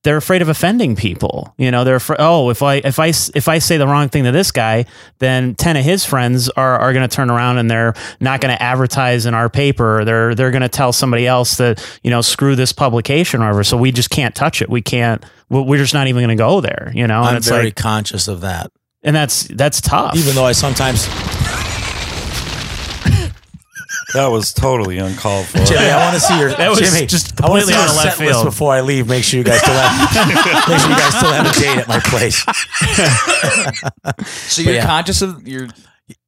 they're 0.04 0.18
afraid 0.18 0.42
of 0.42 0.48
offending 0.48 0.96
people. 0.96 1.54
You 1.58 1.72
know, 1.72 1.84
they're 1.84 1.98
afraid. 1.98 2.18
Oh, 2.20 2.50
if 2.50 2.64
I 2.64 2.76
if 2.76 3.00
I 3.00 3.08
if 3.08 3.48
I 3.50 3.60
say 3.60 3.78
the 3.78 3.86
wrong 3.88 4.08
thing 4.10 4.24
to 4.24 4.32
this 4.32 4.52
guy, 4.52 4.86
then 5.20 5.56
ten 5.56 5.76
of 5.76 5.84
his 5.84 6.06
friends 6.06 6.48
are 6.50 6.80
are 6.80 6.94
going 6.94 7.08
to 7.08 7.14
turn 7.14 7.30
around 7.30 7.58
and 7.58 7.70
they're 7.70 7.94
not 8.22 8.40
going 8.40 8.56
to 8.56 8.64
advertise 8.64 9.26
in 9.26 9.34
our 9.34 9.50
paper. 9.50 10.00
Or 10.00 10.06
they're 10.06 10.36
they're 10.36 10.52
going 10.52 10.62
to 10.62 10.70
tell 10.70 10.94
somebody 10.94 11.28
else 11.28 11.58
that 11.58 11.86
you 12.02 12.10
know 12.12 12.22
screw 12.22 12.56
this 12.56 12.72
publication 12.72 13.42
or 13.42 13.46
whatever. 13.48 13.64
So 13.66 13.76
we 13.76 13.92
just 13.92 14.10
can't 14.10 14.34
touch 14.34 14.62
it. 14.62 14.70
We 14.70 14.82
can't. 14.82 15.24
we- 15.50 15.62
We're 15.64 15.78
just 15.80 15.94
not 15.94 16.08
even 16.08 16.22
going 16.24 16.38
to 16.38 16.42
go 16.42 16.62
there. 16.62 16.92
You 16.96 17.06
know, 17.06 17.20
and 17.20 17.30
I'm 17.32 17.36
it's 17.38 17.50
very 17.50 17.66
like, 17.66 17.76
conscious 17.76 18.28
of 18.30 18.40
that. 18.42 18.72
and 19.04 19.14
that's 19.16 19.44
that's 19.50 19.82
tough. 19.82 20.16
Even 20.16 20.34
though 20.36 20.46
I 20.46 20.54
sometimes, 20.54 21.08
That 24.14 24.28
was 24.28 24.54
totally 24.54 24.98
uncalled 24.98 25.46
for. 25.46 25.60
Jimmy, 25.60 25.86
I 25.90 26.04
want 26.04 26.16
to 26.16 26.20
see 26.20 26.40
your. 26.40 26.50
That 26.50 26.70
was 26.70 26.80
Jimmy, 26.80 27.06
just 27.06 27.40
I 27.42 27.50
want 27.50 27.62
to 27.62 27.68
see 27.68 27.74
completely 27.74 27.74
your 27.74 27.82
out 27.84 27.90
of 27.90 27.96
left 27.96 28.18
set 28.18 28.26
list 28.26 28.40
field. 28.40 28.46
before 28.46 28.74
I 28.74 28.82
leave. 28.82 29.08
Make 29.08 29.24
sure 29.24 29.38
you 29.38 29.44
guys 29.44 29.60
still 29.60 29.74
have. 29.74 30.28
make 30.70 30.80
sure 30.80 30.90
you 30.90 30.96
guys 30.96 31.16
still 31.18 31.32
have 31.32 31.46
a 31.46 31.60
date 31.60 31.78
at 31.78 31.88
my 31.88 32.00
place. 32.00 32.44
So 34.52 34.62
you're 34.62 34.76
yeah. 34.76 34.86
conscious 34.86 35.22
of 35.22 35.48
your 35.48 35.68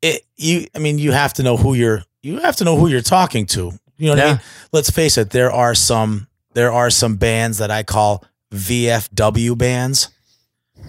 It, 0.01 0.23
you, 0.37 0.67
I 0.75 0.79
mean, 0.79 0.99
you 0.99 1.11
have 1.11 1.33
to 1.33 1.43
know 1.43 1.57
who 1.57 1.73
you're. 1.73 2.03
You 2.21 2.39
have 2.39 2.55
to 2.57 2.63
know 2.63 2.77
who 2.77 2.87
you're 2.87 3.01
talking 3.01 3.45
to. 3.47 3.71
You 3.97 4.07
know 4.07 4.11
what 4.11 4.19
I 4.19 4.25
Yeah. 4.25 4.31
mean? 4.33 4.41
Let's 4.71 4.89
face 4.89 5.17
it. 5.17 5.31
There 5.31 5.51
are 5.51 5.73
some. 5.75 6.27
There 6.53 6.71
are 6.71 6.89
some 6.89 7.15
bands 7.15 7.57
that 7.59 7.71
I 7.71 7.83
call 7.83 8.23
VFW 8.53 9.57
bands. 9.57 10.09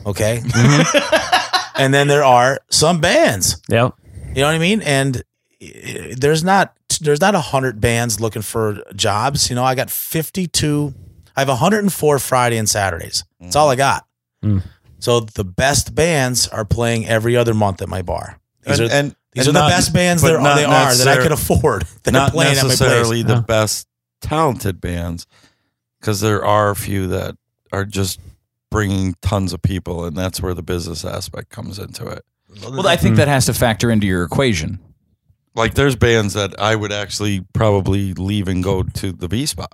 Okay. 0.05 0.41
Mm-hmm. 0.45 1.73
and 1.81 1.95
then 1.95 2.09
there 2.09 2.25
are 2.25 2.59
some 2.71 3.01
bands. 3.01 3.61
Yep. 3.69 3.95
You 4.35 4.41
know 4.41 4.47
what 4.47 4.55
I 4.55 4.59
mean? 4.59 4.83
And 4.83 5.23
eh, 5.61 6.15
there's 6.19 6.43
not 6.43 6.75
there's 7.03 7.21
not 7.21 7.35
a 7.35 7.41
hundred 7.41 7.81
bands 7.81 8.21
looking 8.21 8.43
for 8.43 8.79
jobs. 8.95 9.51
You 9.51 9.57
know, 9.57 9.65
I 9.65 9.75
got 9.75 9.91
52. 9.91 10.95
I 11.37 11.41
have 11.41 11.49
104 11.49 12.19
Friday 12.19 12.57
and 12.59 12.69
Saturdays. 12.69 13.25
That's 13.41 13.57
all 13.57 13.69
I 13.71 13.77
got. 13.77 14.07
Mm. 14.45 14.63
So 14.99 15.21
the 15.21 15.45
best 15.45 15.95
bands 15.95 16.47
are 16.49 16.65
playing 16.65 17.07
every 17.07 17.37
other 17.37 17.55
month 17.55 17.83
at 17.83 17.89
my 17.89 18.03
bar. 18.03 18.39
These 18.65 18.79
And- 18.81 18.91
are 18.91 18.95
and- 18.95 19.17
these 19.35 19.47
and 19.49 19.57
are 19.57 19.63
the 19.65 19.69
best 19.71 19.93
bands 19.95 20.23
but 20.23 20.29
there 20.29 20.41
are, 20.41 20.57
they 20.57 20.65
are 20.65 20.95
that 20.95 21.09
I 21.09 21.17
necessar- 21.17 21.23
can 21.23 21.33
afford 21.33 21.83
that 22.03 22.11
are 22.11 22.13
not 22.13 22.33
playing 22.33 22.57
at 22.59 22.63
my 22.65 22.69
necessarily 22.69 23.23
place. 23.25 23.27
the 23.35 23.41
Yeah. 23.41 23.41
best 23.41 23.87
talented 24.21 24.79
bands 24.81 25.27
because 26.01 26.21
there 26.21 26.45
are 26.45 26.69
a 26.71 26.77
few 26.77 27.07
that 27.09 27.37
are 27.73 27.87
just 27.87 28.21
bringing 28.71 29.15
tons 29.23 29.55
of 29.55 29.63
people 29.63 30.05
and 30.05 30.15
that's 30.17 30.43
where 30.43 30.53
the 30.53 30.63
business 30.63 31.03
aspect 31.05 31.49
comes 31.49 31.79
into 31.79 32.07
it 32.07 32.25
well, 32.63 32.87
I 32.87 32.97
think 32.97 33.17
that 33.17 33.29
has 33.29 33.47
to 33.47 33.55
factor 33.55 33.91
into 33.91 34.07
your 34.07 34.23
equation. 34.25 34.79
Like 35.55 35.75
there's 35.75 35.97
bands 35.97 36.35
that 36.35 36.59
i 36.61 36.75
would 36.75 36.93
actually 36.93 37.45
probably 37.53 38.13
leave 38.15 38.49
and 38.49 38.63
go 38.65 38.83
to 38.83 39.13
the 39.13 39.29
v 39.29 39.47
spot 39.47 39.73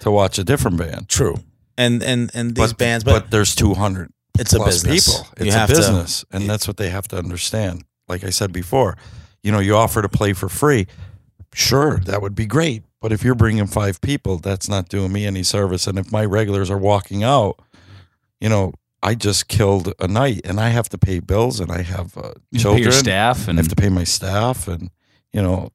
to 0.00 0.10
watch 0.10 0.38
a 0.38 0.44
different 0.44 0.78
band. 0.78 1.08
True. 1.08 1.36
And 1.76 2.02
and 2.02 2.30
and 2.34 2.56
these 2.56 2.72
but, 2.72 2.78
bands, 2.78 3.04
but, 3.04 3.30
there's 3.30 3.54
200 3.54 4.10
it's 4.38 4.54
a 4.54 4.58
business. 4.64 5.06
people. 5.06 5.28
You 5.38 5.46
it's 5.46 5.54
a 5.54 5.58
have 5.58 5.68
to- 5.68 5.76
business 5.76 6.24
and 6.32 6.48
that's 6.48 6.66
what 6.66 6.78
they 6.78 6.88
have 6.90 7.06
to 7.08 7.18
understand. 7.18 7.84
Like 8.08 8.24
i 8.24 8.30
said 8.30 8.52
before 8.52 8.96
you 9.42 9.52
know 9.52 9.58
you 9.60 9.76
offer 9.76 10.00
to 10.02 10.08
play 10.08 10.32
for 10.32 10.48
free. 10.48 10.86
Sure 11.52 11.98
that 12.06 12.20
would 12.22 12.34
be 12.34 12.46
great 12.46 12.82
but 13.00 13.12
if 13.12 13.22
you're 13.22 13.34
bringing 13.34 13.66
five 13.66 14.00
people 14.00 14.38
that's 14.38 14.68
not 14.68 14.88
doing 14.88 15.12
me 15.12 15.26
any 15.26 15.42
service. 15.42 15.86
And 15.86 15.98
if 15.98 16.10
my 16.10 16.24
regulars 16.24 16.70
are 16.70 16.78
walking 16.78 17.22
out 17.22 17.60
you 18.40 18.48
know 18.48 18.72
i 19.02 19.14
just 19.14 19.46
killed 19.48 19.92
a 20.00 20.08
night 20.08 20.40
and 20.44 20.58
i 20.58 20.70
have 20.70 20.88
to 20.88 20.98
pay 20.98 21.20
bills 21.20 21.60
and 21.60 21.70
i 21.70 21.82
have 21.82 22.16
uh, 22.16 22.32
You 22.50 22.58
pay 22.58 22.62
children. 22.62 22.82
your 22.82 22.92
staff 22.92 23.46
I 23.46 23.50
and 23.50 23.58
have 23.58 23.68
to 23.68 23.76
pay 23.76 23.88
my 23.90 24.04
staff 24.04 24.68
and 24.68 24.90
you 25.36 25.42
know 25.42 25.70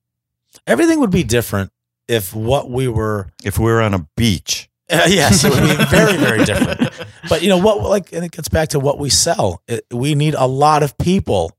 everything 0.65 0.99
would 0.99 1.11
be 1.11 1.23
different 1.23 1.71
if 2.07 2.35
what 2.35 2.69
we 2.69 2.87
were 2.87 3.29
if 3.43 3.57
we 3.59 3.65
were 3.65 3.81
on 3.81 3.93
a 3.93 4.07
beach 4.17 4.67
Uh, 4.91 5.07
yes, 5.07 5.45
it 5.45 5.49
would 5.51 5.61
be 5.61 5.85
very, 5.89 6.17
very 6.17 6.43
different. 6.43 6.81
But 7.29 7.41
you 7.41 7.47
know 7.47 7.59
what? 7.59 7.79
Like, 7.81 8.11
and 8.11 8.25
it 8.25 8.31
gets 8.33 8.49
back 8.49 8.69
to 8.69 8.79
what 8.79 8.99
we 8.99 9.09
sell. 9.09 9.61
It, 9.65 9.85
we 9.89 10.15
need 10.15 10.33
a 10.33 10.45
lot 10.45 10.83
of 10.83 10.97
people 10.97 11.55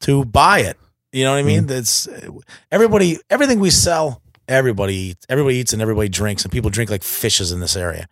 to 0.00 0.26
buy 0.26 0.58
it. 0.58 0.76
You 1.10 1.24
know 1.24 1.32
what 1.32 1.38
I 1.38 1.42
mean? 1.42 1.64
That's 1.66 2.06
everybody. 2.70 3.16
Everything 3.30 3.60
we 3.60 3.70
sell, 3.70 4.20
everybody 4.46 4.94
eats. 4.94 5.24
Everybody 5.30 5.56
eats 5.56 5.72
and 5.72 5.80
everybody 5.80 6.10
drinks, 6.10 6.44
and 6.44 6.52
people 6.52 6.68
drink 6.68 6.90
like 6.90 7.02
fishes 7.02 7.50
in 7.50 7.60
this 7.60 7.76
area. 7.76 8.08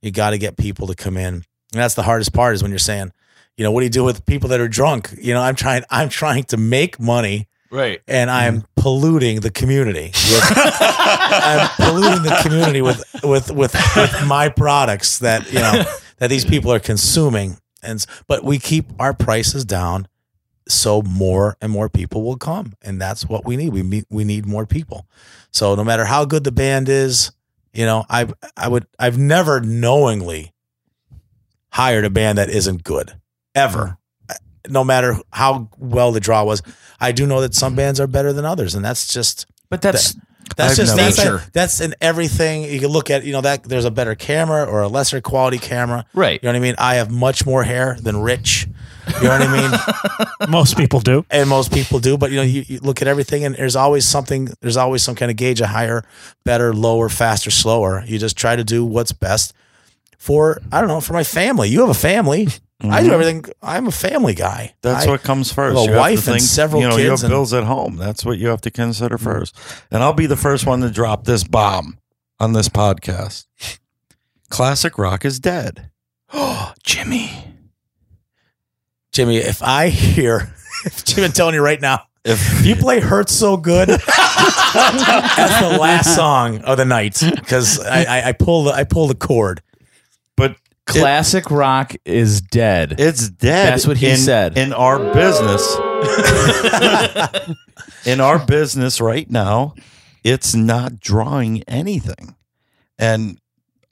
You 0.00 0.12
got 0.12 0.30
to 0.30 0.38
get 0.38 0.56
people 0.56 0.86
to 0.86 0.94
come 0.94 1.16
in, 1.16 1.34
and 1.34 1.44
that's 1.72 1.94
the 1.94 2.04
hardest 2.04 2.32
part. 2.32 2.54
Is 2.54 2.62
when 2.62 2.70
you're 2.70 2.78
saying, 2.78 3.10
you 3.56 3.64
know, 3.64 3.72
what 3.72 3.80
do 3.80 3.86
you 3.86 3.90
do 3.90 4.04
with 4.04 4.24
people 4.26 4.48
that 4.50 4.60
are 4.60 4.68
drunk? 4.68 5.12
You 5.20 5.34
know, 5.34 5.42
I'm 5.42 5.56
trying. 5.56 5.82
I'm 5.90 6.08
trying 6.08 6.44
to 6.44 6.56
make 6.56 7.00
money 7.00 7.48
right. 7.74 8.00
and 8.08 8.30
I'm 8.30 8.64
polluting 8.76 9.40
the 9.40 9.50
community. 9.50 10.12
With, 10.14 10.52
I'm 10.56 11.68
polluting 11.76 12.22
the 12.22 12.38
community 12.42 12.82
with, 12.82 13.04
with 13.22 13.50
with 13.50 13.74
with 13.96 14.26
my 14.26 14.48
products 14.48 15.18
that 15.18 15.52
you 15.52 15.58
know 15.58 15.84
that 16.18 16.28
these 16.30 16.44
people 16.44 16.72
are 16.72 16.80
consuming. 16.80 17.58
And 17.82 18.04
but 18.26 18.44
we 18.44 18.58
keep 18.58 18.86
our 18.98 19.12
prices 19.12 19.64
down, 19.64 20.08
so 20.68 21.02
more 21.02 21.56
and 21.60 21.70
more 21.70 21.88
people 21.88 22.22
will 22.22 22.36
come, 22.36 22.72
and 22.80 23.00
that's 23.00 23.26
what 23.26 23.44
we 23.44 23.56
need. 23.56 23.72
We 23.72 23.82
need 23.82 24.06
we 24.08 24.24
need 24.24 24.46
more 24.46 24.64
people. 24.64 25.06
So 25.50 25.74
no 25.74 25.84
matter 25.84 26.04
how 26.04 26.24
good 26.24 26.44
the 26.44 26.52
band 26.52 26.88
is, 26.88 27.32
you 27.74 27.84
know, 27.84 28.04
I 28.08 28.28
I 28.56 28.68
would 28.68 28.86
I've 28.98 29.18
never 29.18 29.60
knowingly 29.60 30.52
hired 31.70 32.04
a 32.04 32.10
band 32.10 32.38
that 32.38 32.48
isn't 32.48 32.84
good 32.84 33.20
ever. 33.54 33.98
No 34.68 34.82
matter 34.84 35.16
how 35.32 35.68
well 35.78 36.12
the 36.12 36.20
draw 36.20 36.44
was, 36.44 36.62
I 37.00 37.12
do 37.12 37.26
know 37.26 37.40
that 37.42 37.54
some 37.54 37.74
bands 37.74 38.00
are 38.00 38.06
better 38.06 38.32
than 38.32 38.44
others, 38.44 38.74
and 38.74 38.84
that's 38.84 39.12
just 39.12 39.46
But 39.70 39.82
that's 39.82 40.14
That's 40.56 40.76
just 40.76 40.94
never- 40.96 41.08
that's, 41.10 41.18
Nature. 41.18 41.42
that's 41.52 41.80
in 41.80 41.94
everything. 42.02 42.64
You 42.64 42.78
can 42.78 42.88
look 42.90 43.10
at, 43.10 43.24
you 43.24 43.32
know, 43.32 43.40
that 43.40 43.64
there's 43.64 43.86
a 43.86 43.90
better 43.90 44.14
camera 44.14 44.64
or 44.64 44.82
a 44.82 44.88
lesser 44.88 45.20
quality 45.22 45.58
camera. 45.58 46.04
Right. 46.12 46.38
You 46.42 46.46
know 46.46 46.52
what 46.52 46.56
I 46.56 46.60
mean? 46.60 46.74
I 46.78 46.94
have 46.96 47.10
much 47.10 47.46
more 47.46 47.64
hair 47.64 47.96
than 48.00 48.18
Rich. 48.20 48.68
You 49.20 49.22
know 49.24 49.38
what 49.38 49.42
I 49.42 50.28
mean? 50.40 50.50
Most 50.50 50.76
people 50.76 51.00
do. 51.00 51.24
and 51.30 51.48
most 51.48 51.72
people 51.72 51.98
do. 51.98 52.16
But 52.18 52.30
you 52.30 52.36
know, 52.36 52.42
you, 52.42 52.64
you 52.66 52.78
look 52.80 53.02
at 53.02 53.08
everything, 53.08 53.44
and 53.44 53.54
there's 53.54 53.74
always 53.76 54.06
something. 54.06 54.48
There's 54.60 54.76
always 54.76 55.02
some 55.02 55.14
kind 55.14 55.30
of 55.30 55.36
gauge 55.36 55.60
of 55.60 55.68
higher, 55.68 56.04
better, 56.44 56.72
lower, 56.74 57.08
faster, 57.08 57.50
slower. 57.50 58.02
You 58.06 58.18
just 58.18 58.36
try 58.36 58.54
to 58.56 58.64
do 58.64 58.84
what's 58.84 59.12
best 59.12 59.52
for 60.18 60.60
I 60.72 60.80
don't 60.80 60.88
know 60.88 61.00
for 61.00 61.12
my 61.14 61.24
family. 61.24 61.68
You 61.68 61.80
have 61.80 61.90
a 61.90 61.94
family. 61.94 62.48
I 62.82 63.02
do 63.02 63.12
everything. 63.12 63.44
I'm 63.62 63.86
a 63.86 63.90
family 63.92 64.34
guy. 64.34 64.70
Mm-hmm. 64.72 64.78
That's 64.82 65.06
I- 65.06 65.10
what 65.10 65.22
comes 65.22 65.52
first. 65.52 65.76
have 65.78 65.84
a 65.84 65.86
You 65.86 65.92
have 65.92 66.00
wife 66.00 66.28
and 66.28 66.42
several 66.42 66.82
You 66.82 66.88
know, 66.88 66.96
you 66.96 67.08
kids 67.10 67.22
have 67.22 67.30
and- 67.30 67.34
bills 67.36 67.54
at 67.54 67.64
home. 67.64 67.96
That's 67.96 68.24
what 68.24 68.38
you 68.38 68.48
have 68.48 68.60
to 68.62 68.70
consider 68.70 69.16
first. 69.16 69.56
And 69.90 70.02
I'll 70.02 70.12
be 70.12 70.26
the 70.26 70.36
first 70.36 70.66
one 70.66 70.80
to 70.80 70.90
drop 70.90 71.24
this 71.24 71.44
bomb 71.44 71.98
on 72.40 72.52
this 72.52 72.68
podcast. 72.68 73.46
Classic 74.50 74.98
rock 74.98 75.24
is 75.24 75.40
dead. 75.40 75.90
Oh, 76.32 76.72
Jimmy. 76.82 77.30
Jimmy. 79.12 79.36
If 79.38 79.62
I 79.62 79.88
hear, 79.88 80.52
Jimmy, 81.04 81.26
I'm 81.26 81.32
telling 81.32 81.54
you 81.54 81.62
right 81.62 81.80
now, 81.80 82.00
If 82.24 82.60
if 82.60 82.66
you 82.66 82.74
play 82.76 83.00
"Hurt 83.00 83.28
So 83.30 83.56
Good," 83.56 83.88
that's 84.74 85.60
the 85.60 85.78
last 85.80 86.14
song 86.14 86.58
of 86.62 86.76
the 86.76 86.84
night 86.84 87.20
because 87.20 87.78
I, 87.80 88.04
I, 88.04 88.28
I 88.28 88.32
pull 88.32 88.64
the 88.64 88.72
I 88.72 88.84
pull 88.84 89.06
the 89.06 89.14
cord. 89.14 89.62
but 90.36 90.56
Classic 90.86 91.50
rock 91.50 91.94
is 92.04 92.40
dead. 92.42 92.96
it's 92.98 93.28
dead. 93.30 93.72
That's 93.72 93.86
what 93.86 93.96
he 93.96 94.10
in, 94.10 94.16
said. 94.18 94.58
in 94.58 94.72
our 94.72 94.98
business. 95.14 95.76
in 98.06 98.20
our 98.20 98.44
business 98.44 99.00
right 99.00 99.28
now, 99.30 99.74
it's 100.22 100.54
not 100.54 101.00
drawing 101.00 101.62
anything, 101.64 102.34
and 102.98 103.38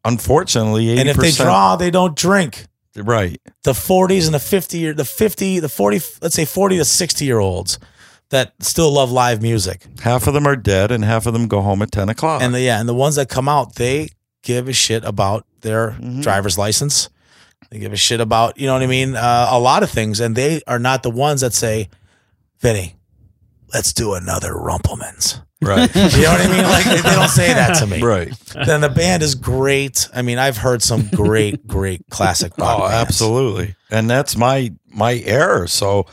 unfortunately, 0.05 0.87
80%, 0.87 1.01
And 1.01 1.09
if 1.09 1.17
they 1.17 1.31
draw, 1.31 1.77
they 1.77 1.91
don't 1.91 2.17
drink. 2.17 2.67
right, 2.97 3.41
the 3.65 3.73
40s 3.73 4.27
and 4.27 4.35
the 4.35 4.39
50 4.39 4.79
year 4.79 4.93
the 4.95 5.05
50 5.07 5.61
the 5.61 5.69
40 5.71 6.01
let's 6.21 6.35
say 6.35 6.45
40 6.45 6.77
to 6.79 6.85
60 6.85 7.25
year 7.25 7.39
olds 7.39 7.79
that 8.29 8.53
still 8.61 8.93
love 8.93 9.11
live 9.11 9.41
music 9.41 9.87
half 10.01 10.27
of 10.27 10.35
them 10.35 10.47
are 10.47 10.57
dead, 10.57 10.91
and 10.91 11.03
half 11.05 11.25
of 11.27 11.33
them 11.33 11.49
go 11.49 11.63
home 11.63 11.81
at 11.81 11.91
ten 11.91 12.11
o'clock. 12.11 12.43
and 12.43 12.55
the, 12.55 12.61
yeah 12.61 12.79
and 12.81 12.89
the 12.89 12.95
ones 12.95 13.17
that 13.17 13.31
come 13.31 13.49
out 13.49 13.77
they 13.77 14.09
give 14.43 14.69
a 14.69 14.73
shit 14.73 15.05
about 15.05 15.47
their 15.61 15.97
driver's 16.21 16.59
license 16.59 17.09
they 17.71 17.79
give 17.79 17.93
a 17.93 17.97
shit 17.97 18.21
about 18.21 18.59
you 18.59 18.67
know 18.67 18.73
what 18.75 18.83
i 18.83 18.87
mean 18.87 19.15
uh, 19.17 19.47
a 19.51 19.59
lot 19.59 19.83
of 19.83 19.91
things 19.91 20.21
and 20.21 20.35
they 20.37 20.61
are 20.67 20.79
not 20.79 21.03
the 21.03 21.11
ones 21.11 21.41
that 21.41 21.55
say 21.55 21.89
Vinnie 22.61 22.97
let's 23.73 23.93
do 23.93 24.15
another 24.15 24.55
Rumple 24.55 24.97
Minze 24.97 25.41
right, 25.63 25.89
you 25.95 26.03
know 26.23 26.33
what 26.33 26.41
i 26.41 26.49
mean 26.51 26.65
like 26.65 26.85
they, 26.85 26.97
they 27.01 27.15
don't 27.15 27.29
say 27.29 27.55
that 27.55 27.75
to 27.79 27.87
me 27.87 28.03
right. 28.03 28.33
then 28.67 28.81
the 28.81 28.89
band 28.89 29.23
is 29.23 29.35
great 29.37 30.09
i 30.13 30.21
mean 30.23 30.39
i've 30.39 30.57
heard 30.57 30.83
some 30.83 31.07
great 31.15 31.67
great 31.67 32.03
classic 32.11 32.57
rock 32.59 32.81
Oh, 32.81 32.89
bands. 32.89 33.09
absolutely. 33.11 33.77
And 33.91 34.11
that's 34.11 34.37
my 34.37 34.73
my 34.89 35.15
error. 35.25 35.67
So 35.69 36.07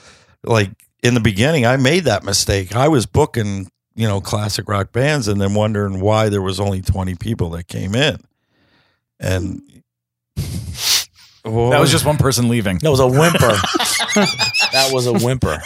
like 0.44 0.70
in 1.02 1.14
the 1.16 1.20
beginning 1.22 1.66
I 1.66 1.78
made 1.78 2.04
that 2.06 2.24
mistake. 2.24 2.76
I 2.76 2.88
was 2.90 3.06
booking, 3.06 3.72
you 4.00 4.08
know, 4.08 4.22
classic 4.22 4.70
rock 4.70 4.94
bands 4.94 5.28
and 5.28 5.42
then 5.42 5.54
wondering 5.54 6.00
why 6.00 6.30
there 6.30 6.42
was 6.42 6.58
only 6.58 6.82
20 6.82 7.16
people 7.16 7.50
that 7.50 7.68
came 7.68 7.94
in. 7.96 8.16
And 9.20 9.62
That 11.44 11.80
was 11.80 11.92
just 11.92 12.06
one 12.06 12.16
person 12.18 12.48
leaving. 12.48 12.78
that 12.80 12.90
was 12.90 13.00
a 13.02 13.08
whimper 13.08 13.40
that 14.72 14.90
was 14.92 15.08
a 15.08 15.14
whimper 15.14 15.62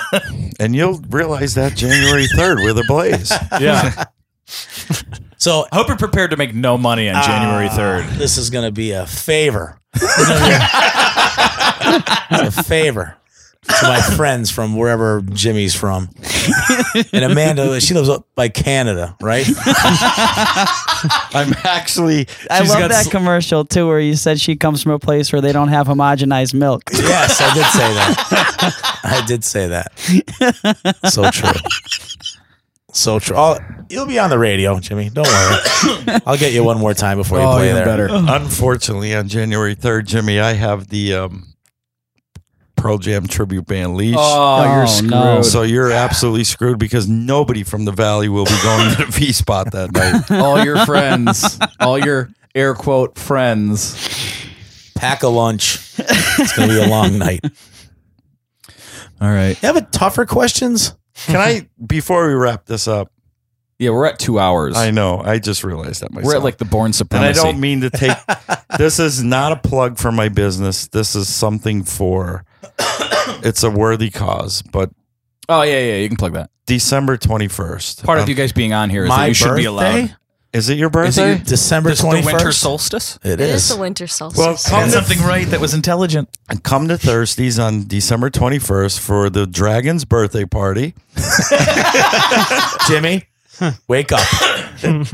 and 0.60 0.76
you'll 0.76 1.00
realize 1.08 1.54
that 1.54 1.74
January 1.74 2.26
3rd 2.26 2.64
with 2.64 2.78
a 2.78 2.84
blaze. 2.86 3.32
Yeah. 3.60 4.04
so 5.38 5.66
I 5.72 5.76
hope 5.76 5.88
you're 5.88 5.96
prepared 5.96 6.30
to 6.32 6.36
make 6.36 6.54
no 6.54 6.76
money 6.76 7.08
on 7.08 7.22
January 7.24 7.68
ah, 7.70 7.76
3rd. 7.76 8.18
This 8.18 8.36
is 8.36 8.50
going 8.50 8.64
to 8.64 8.72
be 8.72 8.92
a 8.92 9.06
favor. 9.06 9.78
Be 9.94 10.00
a, 12.30 12.46
a 12.46 12.50
favor 12.50 13.16
to 13.68 13.88
my 13.88 14.00
friends 14.00 14.50
from 14.50 14.76
wherever 14.76 15.20
Jimmy's 15.22 15.74
from. 15.74 16.08
And 17.12 17.24
Amanda, 17.24 17.80
she 17.80 17.94
lives 17.94 18.08
up 18.08 18.26
by 18.34 18.48
Canada, 18.48 19.16
right? 19.20 19.46
I'm 21.34 21.54
actually 21.64 22.26
I 22.50 22.60
love 22.60 22.90
that 22.90 23.04
sl- 23.04 23.10
commercial 23.10 23.64
too, 23.64 23.86
where 23.86 24.00
you 24.00 24.16
said 24.16 24.40
she 24.40 24.56
comes 24.56 24.82
from 24.82 24.92
a 24.92 24.98
place 24.98 25.32
where 25.32 25.40
they 25.40 25.52
don't 25.52 25.68
have 25.68 25.86
homogenized 25.86 26.54
milk. 26.54 26.82
Yes, 26.92 27.40
I 27.40 27.54
did 27.54 27.66
say 27.66 27.94
that. 27.94 29.00
I 29.04 29.24
did 29.26 29.44
say 29.44 29.68
that. 29.68 31.00
So 31.10 31.30
true. 31.30 31.50
So 32.92 33.18
true. 33.18 33.36
Oh, 33.36 33.58
you'll 33.88 34.06
be 34.06 34.18
on 34.18 34.28
the 34.30 34.38
radio, 34.38 34.78
Jimmy. 34.80 35.08
Don't 35.08 35.26
worry. 35.26 36.20
I'll 36.26 36.36
get 36.36 36.52
you 36.52 36.62
one 36.62 36.78
more 36.78 36.94
time 36.94 37.16
before 37.16 37.38
you 37.40 37.46
play 37.46 37.72
there. 37.72 38.08
unfortunately 38.10 39.14
on 39.14 39.28
January 39.28 39.74
3rd, 39.74 40.04
Jimmy, 40.06 40.40
I 40.40 40.52
have 40.52 40.88
the 40.88 41.14
um 41.14 41.51
Pearl 42.82 42.98
Jam 42.98 43.28
tribute 43.28 43.64
band 43.66 43.94
Leash. 43.96 44.16
Oh, 44.18 44.62
Oh, 44.64 44.76
you're 44.76 44.86
screwed. 44.88 45.10
no. 45.12 45.42
So 45.42 45.62
you're 45.62 45.92
absolutely 45.92 46.42
screwed 46.42 46.78
because 46.80 47.08
nobody 47.08 47.62
from 47.62 47.84
the 47.84 47.92
valley 47.92 48.28
will 48.28 48.44
be 48.44 48.58
going 48.64 48.90
to 48.96 49.04
the 49.04 49.12
V 49.12 49.30
spot 49.32 49.70
that 49.70 49.92
night. 49.92 50.28
all 50.42 50.64
your 50.64 50.84
friends, 50.84 51.60
all 51.78 51.96
your 51.96 52.30
air 52.56 52.74
quote 52.74 53.16
friends. 53.16 53.94
Pack 54.96 55.22
a 55.22 55.28
lunch. 55.28 55.76
It's 55.96 56.56
going 56.56 56.68
to 56.70 56.74
be 56.74 56.82
a 56.82 56.88
long 56.88 57.18
night. 57.18 57.44
All 59.20 59.28
right. 59.30 59.60
You 59.62 59.66
have 59.68 59.76
a 59.76 59.82
tougher 59.82 60.26
questions? 60.26 60.96
Can 61.26 61.36
I 61.36 61.68
before 61.86 62.26
we 62.26 62.34
wrap 62.34 62.66
this 62.66 62.88
up? 62.88 63.11
Yeah, 63.82 63.90
we're 63.90 64.06
at 64.06 64.20
two 64.20 64.38
hours. 64.38 64.76
I 64.76 64.92
know. 64.92 65.20
I 65.20 65.40
just 65.40 65.64
realized 65.64 66.02
that 66.02 66.12
myself. 66.12 66.24
we're 66.32 66.36
at 66.36 66.44
like 66.44 66.58
the 66.58 66.64
born 66.64 66.92
and 67.10 67.24
I 67.24 67.32
don't 67.32 67.58
mean 67.58 67.80
to 67.80 67.90
take 67.90 68.16
this 68.78 69.00
is 69.00 69.24
not 69.24 69.50
a 69.50 69.56
plug 69.56 69.98
for 69.98 70.12
my 70.12 70.28
business. 70.28 70.86
This 70.86 71.16
is 71.16 71.28
something 71.28 71.82
for 71.82 72.44
it's 73.42 73.64
a 73.64 73.70
worthy 73.70 74.10
cause. 74.10 74.62
But 74.62 74.90
oh 75.48 75.62
yeah, 75.62 75.80
yeah. 75.80 75.96
You 75.96 76.06
can 76.06 76.16
plug 76.16 76.34
that. 76.34 76.50
December 76.66 77.16
twenty 77.16 77.48
first. 77.48 78.04
Part 78.04 78.18
of 78.18 78.24
um, 78.24 78.28
you 78.30 78.36
guys 78.36 78.52
being 78.52 78.72
on 78.72 78.88
here 78.88 79.02
is 79.02 79.10
that 79.10 79.16
My 79.16 79.26
you 79.26 79.34
should 79.34 79.56
be 79.56 79.64
allowed. 79.64 79.92
birthday? 80.02 80.14
Is 80.52 80.68
it 80.68 80.78
your 80.78 80.88
Is 80.90 80.92
it 80.92 80.92
birthday? 80.92 81.28
your- 81.30 81.38
December 81.38 81.88
This 81.90 82.02
the 82.02 82.06
21st. 82.08 82.24
winter 82.26 82.52
solstice. 82.52 83.18
It 83.24 83.32
It 83.32 83.40
is 83.40 83.62
is. 83.70 83.74
the 83.74 83.80
winter 83.80 84.06
solstice. 84.06 84.38
well, 84.38 84.56
come 84.68 84.90
to, 84.90 85.24
right 85.24 85.46
that 85.48 85.60
was 85.60 85.74
intelligent. 85.74 86.28
And 86.48 86.62
come 86.62 86.86
to 86.88 86.98
Thirst 86.98 87.38
T's 87.38 87.58
on 87.58 87.88
December 87.88 88.30
21st 88.30 89.00
for 89.00 89.28
the 89.28 89.46
Dragon's 89.46 90.04
birthday 90.04 90.44
party. 90.44 90.94
Jimmy, 92.86 93.24
wake 93.88 94.12
up. 94.12 94.26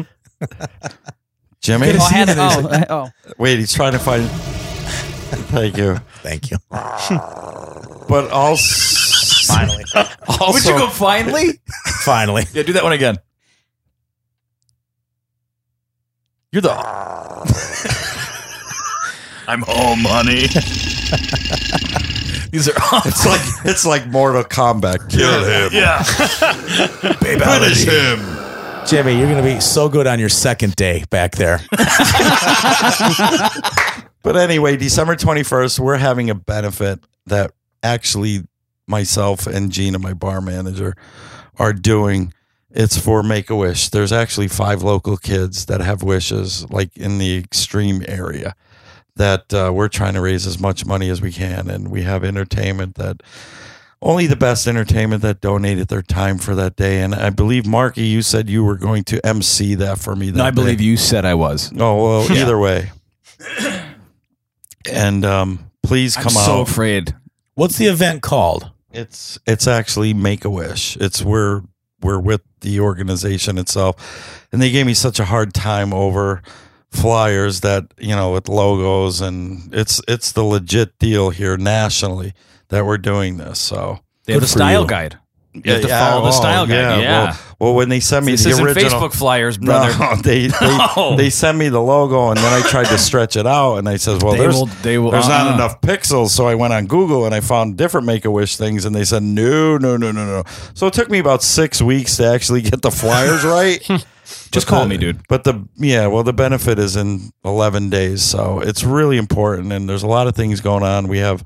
Jimmy, 1.60 1.88
Oh, 1.94 2.04
hand- 2.08 2.30
oh, 2.36 2.84
oh. 2.88 3.10
wait, 3.38 3.58
he's 3.58 3.72
trying 3.72 3.92
to 3.92 3.98
find. 3.98 4.24
Thank 5.50 5.76
you. 5.76 5.96
Thank 6.22 6.50
you. 6.50 6.56
But 6.70 8.30
also, 8.30 9.52
Finally. 9.52 9.84
also 10.28 10.52
Would 10.52 10.64
you 10.64 10.78
go 10.78 10.88
finally? 10.88 11.60
Finally. 12.04 12.44
yeah, 12.52 12.62
do 12.62 12.72
that 12.74 12.82
one 12.84 12.92
again. 12.92 13.16
You're 16.52 16.62
the. 16.62 16.70
I'm 19.46 19.62
home, 19.62 20.00
honey. 20.04 20.46
These 22.50 22.68
are 22.68 22.72
It's 23.04 23.26
like 23.26 23.40
it's 23.64 23.84
like 23.86 24.06
Mortal 24.06 24.44
Kombat. 24.44 25.10
Kill 25.10 25.44
him. 25.44 25.70
yeah. 25.72 26.02
Finish 27.62 27.84
him. 27.84 28.36
Jimmy, 28.86 29.18
you're 29.18 29.30
going 29.30 29.42
to 29.42 29.54
be 29.54 29.60
so 29.60 29.88
good 29.88 30.06
on 30.06 30.18
your 30.18 30.30
second 30.30 30.74
day 30.76 31.04
back 31.10 31.32
there. 31.32 31.60
But 34.22 34.36
anyway, 34.36 34.76
December 34.76 35.14
21st, 35.16 35.78
we're 35.78 35.96
having 35.96 36.28
a 36.28 36.34
benefit 36.34 37.00
that 37.26 37.52
actually 37.82 38.42
myself 38.86 39.46
and 39.46 39.70
Gina, 39.70 39.98
my 39.98 40.12
bar 40.12 40.40
manager, 40.40 40.96
are 41.56 41.72
doing. 41.72 42.34
It's 42.70 42.98
for 42.98 43.22
Make 43.22 43.48
a 43.48 43.56
Wish. 43.56 43.88
There's 43.88 44.12
actually 44.12 44.48
five 44.48 44.82
local 44.82 45.16
kids 45.16 45.66
that 45.66 45.80
have 45.80 46.02
wishes, 46.02 46.68
like 46.70 46.94
in 46.96 47.18
the 47.18 47.38
extreme 47.38 48.02
area, 48.06 48.54
that 49.18 49.52
uh, 49.54 49.70
we're 49.74 49.88
trying 49.88 50.14
to 50.14 50.20
raise 50.20 50.46
as 50.46 50.58
much 50.58 50.84
money 50.86 51.08
as 51.10 51.20
we 51.20 51.30
can. 51.32 51.68
And 51.70 51.88
we 51.90 52.02
have 52.02 52.24
entertainment 52.24 52.94
that 52.96 53.22
only 54.00 54.26
the 54.26 54.36
best 54.36 54.66
entertainment 54.66 55.22
that 55.22 55.40
donated 55.40 55.88
their 55.88 56.02
time 56.02 56.38
for 56.38 56.54
that 56.54 56.76
day. 56.76 57.02
And 57.02 57.14
I 57.14 57.30
believe, 57.30 57.66
Marky, 57.66 58.02
you 58.06 58.22
said 58.22 58.48
you 58.48 58.64
were 58.64 58.76
going 58.76 59.04
to 59.04 59.24
MC 59.26 59.74
that 59.76 59.98
for 59.98 60.16
me. 60.16 60.30
That 60.30 60.38
No, 60.38 60.44
I 60.44 60.50
day. 60.50 60.54
believe 60.54 60.80
you 60.80 60.96
said 60.96 61.24
I 61.24 61.34
was. 61.34 61.72
Oh 61.78 62.02
well, 62.26 62.32
either 62.32 62.58
way. 62.58 62.90
And 64.90 65.24
um, 65.24 65.70
please 65.82 66.14
come 66.14 66.28
I'm 66.28 66.32
come 66.34 66.42
so 66.44 66.60
out. 66.60 66.68
afraid. 66.68 67.14
What's 67.54 67.76
the 67.76 67.86
event 67.86 68.22
called? 68.22 68.70
It's 68.90 69.38
it's 69.46 69.66
actually 69.66 70.14
Make 70.14 70.44
a 70.44 70.50
Wish. 70.50 70.96
It's 70.96 71.22
we're 71.22 71.62
we're 72.00 72.18
with 72.20 72.40
the 72.60 72.80
organization 72.80 73.58
itself, 73.58 74.46
and 74.52 74.62
they 74.62 74.70
gave 74.70 74.86
me 74.86 74.94
such 74.94 75.18
a 75.20 75.26
hard 75.26 75.52
time 75.52 75.92
over 75.92 76.42
flyers 76.90 77.60
that 77.60 77.92
you 77.98 78.14
know 78.16 78.32
with 78.32 78.48
logos 78.48 79.20
and 79.20 79.72
it's 79.74 80.00
it's 80.08 80.32
the 80.32 80.42
legit 80.42 80.98
deal 80.98 81.30
here 81.30 81.56
nationally 81.56 82.32
that 82.68 82.84
we're 82.86 82.98
doing 82.98 83.36
this. 83.36 83.58
So 83.58 84.00
They 84.24 84.34
have 84.34 84.42
a 84.42 84.46
style 84.46 84.82
you. 84.82 84.88
guide. 84.88 85.18
You 85.54 85.72
have 85.72 85.82
to 85.82 85.88
follow 85.88 86.22
the 86.22 86.28
oh, 86.28 86.32
style 86.32 86.66
guide. 86.66 87.02
Yeah. 87.02 87.24
Well, 87.24 87.38
well, 87.58 87.74
when 87.74 87.88
they 87.88 87.98
sent 87.98 88.24
me 88.24 88.32
this 88.32 88.44
the 88.44 88.50
isn't 88.50 88.64
original 88.64 88.90
Facebook 89.00 89.12
flyers, 89.14 89.58
brother. 89.58 89.96
No, 89.98 90.14
they 90.22 90.46
they, 90.46 90.78
No. 90.96 91.16
they 91.16 91.30
sent 91.30 91.58
me 91.58 91.68
the 91.68 91.80
logo, 91.80 92.28
and 92.28 92.36
then 92.36 92.52
I 92.52 92.64
tried 92.68 92.86
to 92.86 92.98
stretch 92.98 93.34
it 93.36 93.46
out, 93.46 93.76
and 93.76 93.88
I 93.88 93.96
says, 93.96 94.22
"Well, 94.22 94.34
They 94.34 94.38
there's 94.40 94.54
will- 94.54 94.66
they 94.66 94.98
will- 94.98 95.10
there's 95.10 95.24
uh-uh. 95.24 95.30
not 95.30 95.46
uh-huh. 95.46 95.54
enough 95.54 95.80
pixels." 95.80 96.28
So 96.28 96.46
I 96.46 96.54
went 96.54 96.74
on 96.74 96.86
Google 96.86 97.24
and 97.24 97.34
I 97.34 97.40
found 97.40 97.76
different 97.76 98.06
Make 98.06 98.24
a 98.24 98.30
Wish 98.30 98.56
things, 98.56 98.84
and 98.84 98.94
they 98.94 99.04
said, 99.04 99.22
"No, 99.22 99.78
no, 99.78 99.96
no, 99.96 100.12
no, 100.12 100.24
no." 100.26 100.44
So 100.74 100.86
it 100.86 100.92
took 100.94 101.10
me 101.10 101.18
about 101.18 101.42
six 101.42 101.82
weeks 101.82 102.16
to 102.18 102.26
actually 102.26 102.62
get 102.62 102.82
the 102.82 102.90
flyers 102.92 103.42
right. 103.44 103.82
Just 104.50 104.66
But 104.66 104.70
call 104.70 104.82
the- 104.84 104.88
me, 104.90 104.96
dude. 104.98 105.20
But 105.28 105.44
the 105.44 105.66
yeah, 105.76 106.06
well, 106.06 106.22
the 106.22 106.32
benefit 106.32 106.78
is 106.78 106.96
in 106.96 107.30
eleven 107.44 107.90
days, 107.90 108.22
so 108.22 108.60
it's 108.60 108.84
really 108.84 109.16
important, 109.16 109.72
and 109.72 109.88
there's 109.88 110.02
a 110.02 110.06
lot 110.06 110.26
of 110.26 110.34
things 110.34 110.60
going 110.60 110.82
on. 110.82 111.08
We 111.08 111.18
have, 111.18 111.42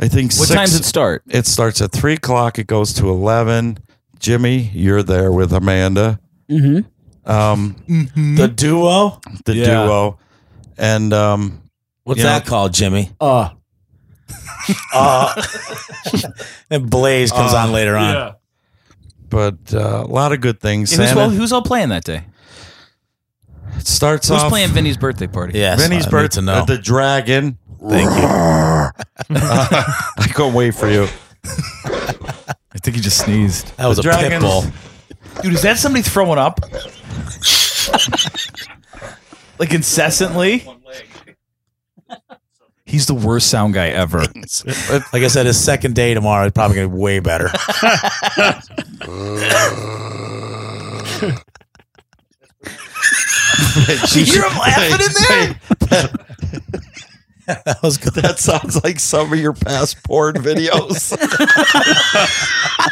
I 0.00 0.08
think, 0.08 0.32
What 0.32 0.48
six, 0.48 0.50
time 0.54 0.64
does 0.66 0.74
it 0.74 0.84
start? 0.84 1.22
it 1.28 1.46
starts 1.46 1.80
at 1.80 1.92
three 1.92 2.14
o'clock. 2.14 2.58
It 2.58 2.66
goes 2.66 2.92
to 2.94 3.08
eleven. 3.10 3.78
Jimmy, 4.18 4.70
you're 4.72 5.02
there 5.02 5.30
with 5.32 5.52
Amanda. 5.52 6.18
Mm-hmm. 6.50 7.30
Um, 7.30 7.76
The 8.36 8.48
duo. 8.48 9.20
the 9.44 9.54
Yeah. 9.56 9.64
duo, 9.84 10.18
and 10.78 11.12
um, 11.12 11.62
What's 12.04 12.18
You 12.18 12.24
know- 12.24 12.30
that 12.30 12.46
called, 12.46 12.72
Jimmy? 12.72 13.10
Uh, 13.20 13.50
Uh, 14.92 15.42
and 16.70 16.88
Blaze 16.90 17.30
comes 17.30 17.52
on 17.54 17.72
later 17.72 17.96
on. 17.96 18.34
But 19.28 19.74
uh, 19.74 20.04
a 20.04 20.06
lot 20.06 20.32
of 20.32 20.40
good 20.40 20.60
things. 20.60 20.92
Yeah, 20.92 20.98
who's, 20.98 21.08
Santa 21.08 21.20
all, 21.20 21.30
who's 21.30 21.52
all 21.52 21.62
playing 21.62 21.88
that 21.90 22.04
day? 22.04 22.24
it 23.76 23.86
starts 23.86 24.28
Who's 24.28 24.42
off. 24.42 24.48
playing 24.50 24.70
Vinnie's 24.70 24.96
birthday 24.96 25.26
party? 25.26 25.58
Yes, 25.58 25.80
Vinnie's 25.80 26.04
I 26.04 26.06
need 26.06 26.10
birthday. 26.10 26.34
to 26.36 26.42
know. 26.42 26.64
the 26.64 26.78
dragon. 26.78 27.58
Thank 27.80 28.10
you. 28.10 28.26
I 29.36 30.26
can't 30.34 30.54
wait 30.54 30.74
for 30.74 30.88
you. 30.88 31.06
I 31.44 32.78
think 32.82 32.96
he 32.96 33.02
just 33.02 33.18
sneezed. 33.24 33.76
That 33.76 33.86
was 33.86 33.98
The 33.98 34.08
a 34.08 34.12
pit 34.16 34.20
Dragons- 34.30 34.42
bull. 34.44 34.64
Dude, 35.42 35.52
is 35.52 35.62
that 35.62 35.76
somebody 35.78 36.02
throwing 36.02 36.38
up? 36.38 36.60
like 39.58 39.72
incessantly? 39.74 40.66
He's 42.86 43.06
the 43.06 43.14
worst 43.14 43.50
sound 43.50 43.74
guy 43.74 43.88
ever. 43.88 44.22
Like 45.12 45.22
I 45.22 45.28
said, 45.28 45.46
his 45.46 45.62
second 45.62 45.94
day 45.94 46.14
tomorrow 46.14 46.46
is 46.46 46.52
probably 46.52 46.76
going 46.76 46.88
to 46.88 46.94
be 46.94 47.00
way 47.00 47.20
better. 47.20 47.46
you 54.14 54.24
hear 54.24 54.48
him 54.48 54.58
laughing 54.58 55.06
in 55.06 55.12
there? 55.28 55.60
that 57.46 57.78
was 57.82 57.98
good. 57.98 58.14
That 58.14 58.38
sounds 58.38 58.82
like 58.84 59.00
some 59.00 59.32
of 59.32 59.38
your 59.38 59.52
past 59.52 60.02
porn 60.04 60.36
videos. 60.36 61.12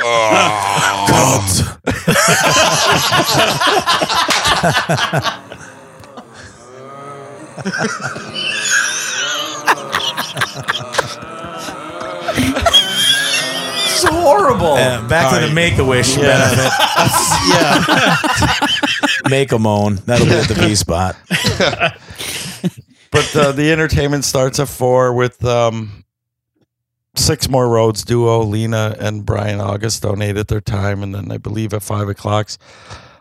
This 7.65 8.94
is 13.95 14.05
horrible. 14.05 14.75
Uh, 14.75 15.07
back 15.09 15.33
to 15.41 15.47
the 15.47 15.53
Make 15.55 15.79
a 15.79 15.85
Wish 15.85 16.17
benefit. 16.17 16.73
yeah. 17.51 18.57
Make 19.29 19.53
a 19.53 19.59
moan. 19.59 19.97
That'll 20.07 20.27
be 20.27 20.33
at 20.33 20.49
the 20.49 20.55
V 20.55 20.75
spot. 20.75 21.17
But 23.11 23.37
uh, 23.37 23.53
the 23.53 23.71
entertainment 23.71 24.25
starts 24.25 24.59
at 24.59 24.67
four 24.69 25.13
with 25.15 25.45
um, 25.45 26.05
six 27.15 27.49
more 27.49 27.69
roads 27.69 28.03
duo. 28.05 28.43
Lena 28.43 28.97
and 28.99 29.25
Brian 29.25 29.61
August 29.61 30.03
donated 30.03 30.49
their 30.49 30.61
time, 30.61 31.01
and 31.05 31.15
then 31.15 31.31
I 31.31 31.39
believe 31.39 31.73
at 31.75 31.85
five 31.85 32.09
o'clock's 32.09 32.59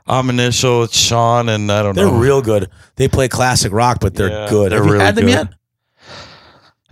I'm 0.07 0.31
initial. 0.31 0.81
It's 0.81 0.97
Sean, 0.97 1.47
and 1.47 1.71
I 1.71 1.83
don't 1.83 1.95
know. 1.95 2.05
They're 2.05 2.11
know 2.11 2.17
real 2.19 2.41
good. 2.41 2.71
They 2.95 3.07
play 3.07 3.27
classic 3.27 3.71
rock, 3.71 3.99
but 4.01 4.15
they're 4.15 4.29
Yeah, 4.31 4.49
good. 4.49 4.71
they're 4.71 4.79
Have 4.79 4.87
you 4.87 4.93
really 4.93 5.05
had 5.05 5.13
them 5.15 5.25
good. 5.25 5.31
yet? 5.31 5.47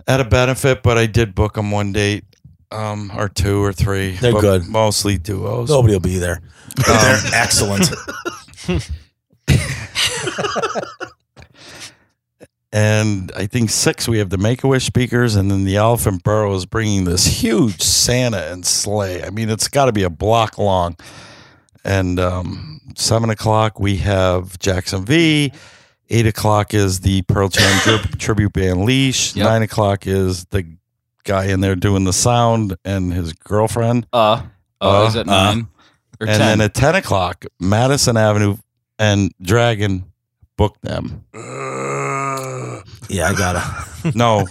At 0.06 0.20
a 0.20 0.24
benefit, 0.24 0.82
but 0.82 0.98
I 0.98 1.06
did 1.06 1.34
book 1.34 1.54
them 1.54 1.70
one 1.70 1.92
date, 1.92 2.24
um, 2.70 3.10
or 3.16 3.28
two 3.28 3.62
or 3.62 3.72
three. 3.72 4.12
They're 4.12 4.32
good. 4.32 4.66
mostly 4.68 5.18
duos. 5.18 5.68
Nobody 5.68 5.94
will 5.94 6.00
be 6.00 6.18
there. 6.18 6.40
But 6.76 6.86
they're 6.86 7.20
excellent. 7.34 7.90
and 12.72 13.30
I 13.36 13.46
think 13.46 13.70
six 13.70 14.08
we 14.08 14.18
have 14.18 14.30
the 14.30 14.38
Make 14.38 14.64
a 14.64 14.68
Wish 14.68 14.84
speakers, 14.84 15.36
and 15.36 15.50
then 15.50 15.64
the 15.64 15.76
Elephant 15.76 16.22
Burrow 16.22 16.54
is 16.54 16.64
bringing 16.64 17.04
this 17.04 17.26
huge 17.26 17.82
Santa 17.82 18.50
and 18.50 18.64
sleigh. 18.64 19.22
I 19.22 19.30
mean, 19.30 19.50
it's 19.50 19.68
got 19.68 19.86
to 19.86 19.92
be 19.92 20.02
a 20.04 20.10
block 20.10 20.56
long. 20.58 20.96
And 21.84 22.18
um, 22.20 22.80
seven 22.96 23.28
o'clock 23.28 23.78
we 23.80 23.96
have 23.98 24.58
Jackson 24.58 25.04
V. 25.04 25.52
Eight 26.12 26.26
o'clock 26.26 26.74
is 26.74 27.00
the 27.00 27.22
Pearl 27.22 27.48
Jam 27.48 27.80
tri- 27.82 28.10
tribute 28.18 28.52
band 28.52 28.84
Leash. 28.84 29.34
Yep. 29.34 29.44
Nine 29.44 29.62
o'clock 29.62 30.06
is 30.06 30.44
the 30.46 30.66
guy 31.24 31.46
in 31.46 31.60
there 31.60 31.74
doing 31.74 32.04
the 32.04 32.12
sound 32.12 32.76
and 32.84 33.12
his 33.12 33.32
girlfriend. 33.32 34.06
Uh, 34.12 34.42
uh, 34.80 35.04
Uh, 35.04 35.06
is 35.08 35.14
it 35.16 35.26
uh, 35.28 35.30
nine 35.54 35.68
or 36.20 36.26
and 36.26 36.38
ten? 36.38 36.38
then 36.38 36.60
at 36.60 36.74
ten 36.74 36.94
o'clock, 36.96 37.44
Madison 37.58 38.16
Avenue 38.16 38.56
and 38.98 39.32
Dragon 39.40 40.04
booked 40.56 40.82
them. 40.82 41.24
Yeah, 43.08 43.28
I 43.28 43.34
gotta. 43.36 43.62
No, 44.16 44.48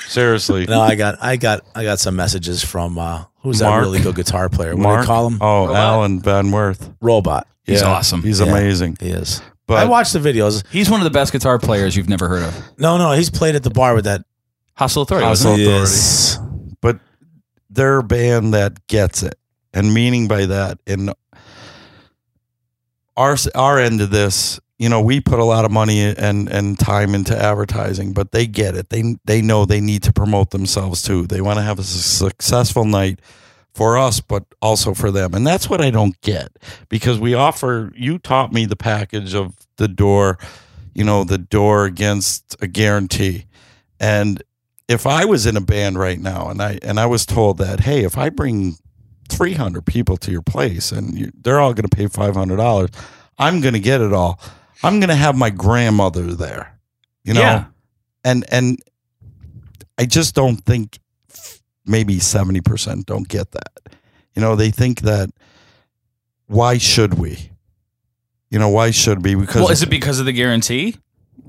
seriously. 0.00 0.66
No, 0.66 0.78
I 0.82 0.96
got, 0.96 1.16
I 1.22 1.36
got, 1.36 1.64
I 1.74 1.82
got 1.82 1.98
some 1.98 2.14
messages 2.14 2.62
from 2.62 2.98
uh, 2.98 3.24
who's 3.40 3.60
that 3.60 3.74
really 3.78 4.00
good 4.00 4.14
guitar 4.16 4.50
player? 4.50 4.72
What 4.72 4.76
do 4.76 4.82
Mark? 4.82 5.00
they 5.00 5.06
call 5.06 5.26
him? 5.28 5.38
Oh, 5.40 5.62
Robot. 5.68 5.76
Alan 5.76 6.20
Van 6.20 6.50
Worth. 6.50 6.92
Robot. 7.00 7.46
He's 7.64 7.80
awesome. 7.80 8.22
He's 8.22 8.40
Yeah. 8.40 8.48
amazing. 8.48 8.98
He 9.00 9.08
is. 9.08 9.40
But 9.72 9.86
I 9.86 9.88
watched 9.88 10.12
the 10.12 10.18
videos. 10.18 10.64
He's 10.70 10.90
one 10.90 11.00
of 11.00 11.04
the 11.04 11.10
best 11.10 11.32
guitar 11.32 11.58
players 11.58 11.96
you've 11.96 12.08
never 12.08 12.28
heard 12.28 12.42
of. 12.42 12.78
No, 12.78 12.98
no, 12.98 13.12
he's 13.12 13.30
played 13.30 13.54
at 13.54 13.62
the 13.62 13.70
bar 13.70 13.94
with 13.94 14.04
that. 14.04 14.24
Hostile 14.74 15.02
Authority. 15.02 15.26
Hostile? 15.26 15.52
Authority. 15.52 15.70
Yes. 15.70 16.38
but 16.80 16.98
they're 17.70 17.98
a 17.98 18.02
band 18.02 18.54
that 18.54 18.86
gets 18.86 19.22
it, 19.22 19.34
and 19.72 19.92
meaning 19.94 20.28
by 20.28 20.46
that, 20.46 20.78
in 20.86 21.10
our 23.16 23.36
our 23.54 23.78
end 23.78 24.00
of 24.00 24.10
this, 24.10 24.60
you 24.78 24.88
know, 24.88 25.00
we 25.00 25.20
put 25.20 25.38
a 25.38 25.44
lot 25.44 25.64
of 25.64 25.70
money 25.70 26.00
and 26.02 26.48
and 26.48 26.78
time 26.78 27.14
into 27.14 27.36
advertising, 27.36 28.12
but 28.12 28.32
they 28.32 28.46
get 28.46 28.74
it. 28.74 28.90
They 28.90 29.16
they 29.24 29.42
know 29.42 29.64
they 29.64 29.80
need 29.80 30.02
to 30.04 30.12
promote 30.12 30.50
themselves 30.50 31.02
too. 31.02 31.26
They 31.26 31.40
want 31.40 31.58
to 31.58 31.62
have 31.62 31.78
a 31.78 31.82
successful 31.82 32.84
night 32.84 33.20
for 33.74 33.96
us, 33.96 34.20
but 34.20 34.44
also 34.60 34.94
for 34.94 35.10
them, 35.10 35.34
and 35.34 35.46
that's 35.46 35.68
what 35.70 35.80
I 35.80 35.90
don't 35.90 36.20
get 36.20 36.58
because 36.88 37.18
we 37.18 37.34
offer. 37.34 37.92
You 37.96 38.18
taught 38.18 38.52
me 38.52 38.66
the 38.66 38.76
package 38.76 39.34
of 39.34 39.54
the 39.76 39.88
door, 39.88 40.38
you 40.94 41.04
know, 41.04 41.24
the 41.24 41.38
door 41.38 41.84
against 41.86 42.54
a 42.60 42.66
guarantee, 42.66 43.46
and 43.98 44.42
if 44.88 45.06
I 45.06 45.24
was 45.24 45.46
in 45.46 45.56
a 45.56 45.60
band 45.60 45.98
right 45.98 46.20
now 46.20 46.48
and 46.50 46.60
I 46.60 46.78
and 46.82 47.00
I 47.00 47.06
was 47.06 47.24
told 47.24 47.56
that, 47.58 47.80
hey, 47.80 48.04
if 48.04 48.18
I 48.18 48.28
bring 48.28 48.76
300 49.30 49.86
people 49.86 50.18
to 50.18 50.30
your 50.30 50.42
place 50.42 50.92
and 50.92 51.16
you, 51.18 51.30
they're 51.40 51.60
all 51.60 51.72
going 51.72 51.88
to 51.88 51.96
pay 51.96 52.04
$500, 52.06 52.94
I'm 53.38 53.60
going 53.62 53.72
to 53.72 53.80
get 53.80 54.02
it 54.02 54.12
all. 54.12 54.38
I'm 54.82 55.00
going 55.00 55.08
to 55.08 55.14
have 55.14 55.34
my 55.38 55.48
grandmother 55.48 56.34
there, 56.34 56.78
you 57.24 57.32
know, 57.32 57.40
Yeah. 57.40 57.64
and 58.24 58.44
and 58.52 58.78
I 59.96 60.04
just 60.04 60.34
don't 60.34 60.56
think 60.58 60.98
maybe 61.86 62.16
70% 62.16 63.04
don't 63.06 63.28
get 63.28 63.50
that. 63.52 63.94
You 64.34 64.42
know, 64.42 64.56
they 64.56 64.70
think 64.70 65.00
that 65.02 65.30
why 66.46 66.78
should 66.78 67.14
we? 67.14 67.50
You 68.50 68.58
know, 68.58 68.68
why 68.68 68.90
should 68.90 69.24
we? 69.24 69.34
Because 69.34 69.62
Well, 69.62 69.70
is 69.70 69.82
it 69.82 69.90
because 69.90 70.20
of 70.20 70.26
the 70.26 70.32
guarantee? 70.32 70.96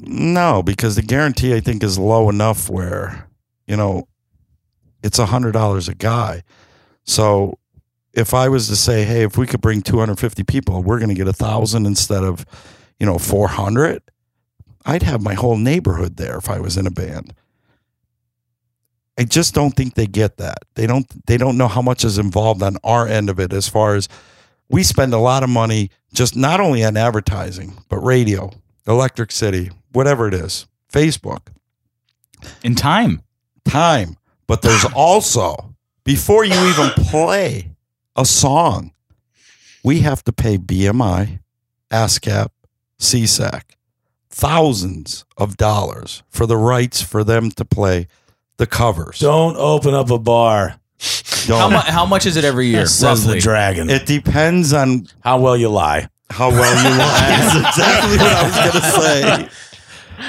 no, 0.06 0.64
because 0.64 0.96
the 0.96 1.02
guarantee 1.02 1.54
I 1.56 1.60
think 1.60 1.84
is 1.84 1.98
low 1.98 2.30
enough 2.30 2.70
where, 2.70 3.28
you 3.68 3.78
know, 3.78 4.08
it's 5.02 5.20
a 5.20 5.28
hundred 5.28 5.52
dollars 5.52 5.88
a 5.88 5.96
guy. 5.96 6.44
So 7.06 7.58
if 8.14 8.34
I 8.34 8.50
was 8.50 8.68
to 8.70 8.76
say, 8.76 9.04
hey, 9.04 9.24
if 9.24 9.38
we 9.38 9.48
could 9.48 9.62
bring 9.62 9.82
250 9.82 10.44
people, 10.44 10.82
we're 10.84 11.00
going 11.00 11.10
to 11.10 11.16
get 11.16 11.28
a 11.28 11.34
thousand 11.34 11.86
instead 11.86 12.24
of, 12.24 12.46
you 13.00 13.06
know, 13.06 13.18
400, 13.18 14.02
I'd 14.86 15.04
have 15.04 15.22
my 15.22 15.34
whole 15.34 15.58
neighborhood 15.58 16.18
there 16.18 16.38
if 16.38 16.50
I 16.50 16.60
was 16.60 16.78
in 16.78 16.88
a 16.88 16.92
band. 16.92 17.34
I 19.18 19.24
just 19.26 19.53
don't 19.53 19.72
think 19.72 19.93
they 19.93 20.07
get 20.07 20.38
that. 20.38 20.59
They 20.76 20.88
don't 20.88 21.07
they 21.28 21.38
don't 21.38 21.57
know 21.57 21.68
how 21.68 21.82
much 21.82 22.03
is 22.03 22.18
involved 22.18 22.64
on 22.64 22.78
our 22.84 23.07
end 23.07 23.30
of 23.30 23.39
it 23.39 23.53
as 23.53 23.70
far 23.70 23.95
as 23.95 24.09
we 24.70 24.82
spend 24.84 25.14
a 25.14 25.20
lot 25.20 25.43
of 25.43 25.49
money 25.49 25.91
just 26.14 26.36
not 26.36 26.59
only 26.59 26.84
on 26.84 26.97
advertising, 26.97 27.74
but 27.89 27.97
radio, 27.97 28.51
Electric 28.88 29.32
City, 29.32 29.70
whatever 29.91 30.28
it 30.28 30.34
is, 30.34 30.68
Facebook, 30.91 31.47
In 32.64 32.76
time. 32.76 33.22
time. 33.66 34.18
But 34.47 34.61
there's 34.61 34.86
also, 34.95 35.76
before 36.03 36.43
you 36.43 36.53
even 36.70 36.89
play 36.91 37.72
a 38.16 38.26
song, 38.26 38.93
we 39.84 39.99
have 39.99 40.24
to 40.24 40.32
pay 40.32 40.57
BMI, 40.57 41.39
ASCAP, 41.91 42.49
SESAC, 42.99 43.61
thousands 44.30 45.26
of 45.38 45.57
dollars 45.57 46.24
for 46.30 46.45
the 46.45 46.57
rights 46.57 47.01
for 47.01 47.24
them 47.24 47.51
to 47.51 47.66
play 47.66 48.07
the 48.58 48.68
covers. 48.68 49.20
Don't 49.20 49.56
open 49.58 49.93
up 49.93 50.10
a 50.10 50.20
bar. 50.20 50.76
Don't. 51.47 51.60
How, 51.60 51.70
mu- 51.70 51.76
how 51.91 52.06
much 52.06 52.26
is 52.26 52.38
it 52.38 52.45
every 52.45 52.68
year? 52.68 52.86
Says 52.86 53.24
the 53.24 53.30
roughly? 53.30 53.39
dragon. 53.41 53.89
it 53.89 54.06
depends 54.06 54.72
on 54.74 55.08
How 55.22 55.39
well 55.39 55.58
you 55.58 55.70
lie. 55.70 56.08
how 56.30 56.49
well 56.49 56.84
you 56.84 56.97
lie. 56.97 57.51
That's 57.51 57.56
exactly 57.78 58.18
what 58.18 58.32
I 58.34 58.43
was 58.43 58.74
gonna 58.74 58.91
say. 59.49 59.49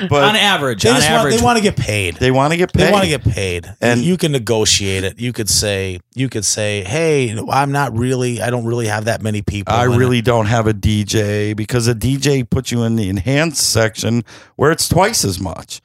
But 0.09 0.25
on 0.25 0.35
average, 0.35 0.83
They 0.83 0.91
on 0.91 0.97
just 0.97 1.09
want, 1.09 1.21
average, 1.21 1.37
they 1.37 1.45
want 1.45 1.59
to 1.59 1.63
get 1.63 1.77
paid. 1.77 2.17
they 2.17 2.31
want 2.33 2.53
to 2.53 2.57
get 2.57 2.73
paid. 2.73 2.87
They 2.87 2.91
want 2.91 3.05
to 3.05 3.09
get 3.11 3.23
paid, 3.23 3.67
and 3.67 3.77
And- 3.81 4.01
you 4.01 4.17
can 4.17 4.33
negotiate 4.33 5.05
it. 5.05 5.21
You 5.21 5.33
could 5.33 5.49
say, 5.49 6.01
you 6.15 6.29
could 6.29 6.45
say, 6.45 6.83
"Hey, 6.85 7.37
I'm 7.51 7.71
not 7.71 7.97
really. 7.97 8.41
I 8.43 8.51
don't 8.51 8.65
really 8.65 8.87
have 8.89 9.05
that 9.05 9.23
many 9.23 9.43
people." 9.43 9.73
I 9.73 9.85
in 9.85 9.93
it." 9.93 9.97
really 9.97 10.21
don't 10.23 10.47
have 10.47 10.67
a 10.67 10.73
DJ 10.75 11.55
because 11.55 11.87
a 11.87 11.95
DJ 11.95 12.43
puts 12.49 12.73
you 12.73 12.83
in 12.83 12.97
the 12.97 13.09
enhanced 13.09 13.63
section 13.71 14.25
where 14.57 14.73
it's 14.73 14.89
twice 14.89 15.25
as 15.25 15.39
much. 15.39 15.81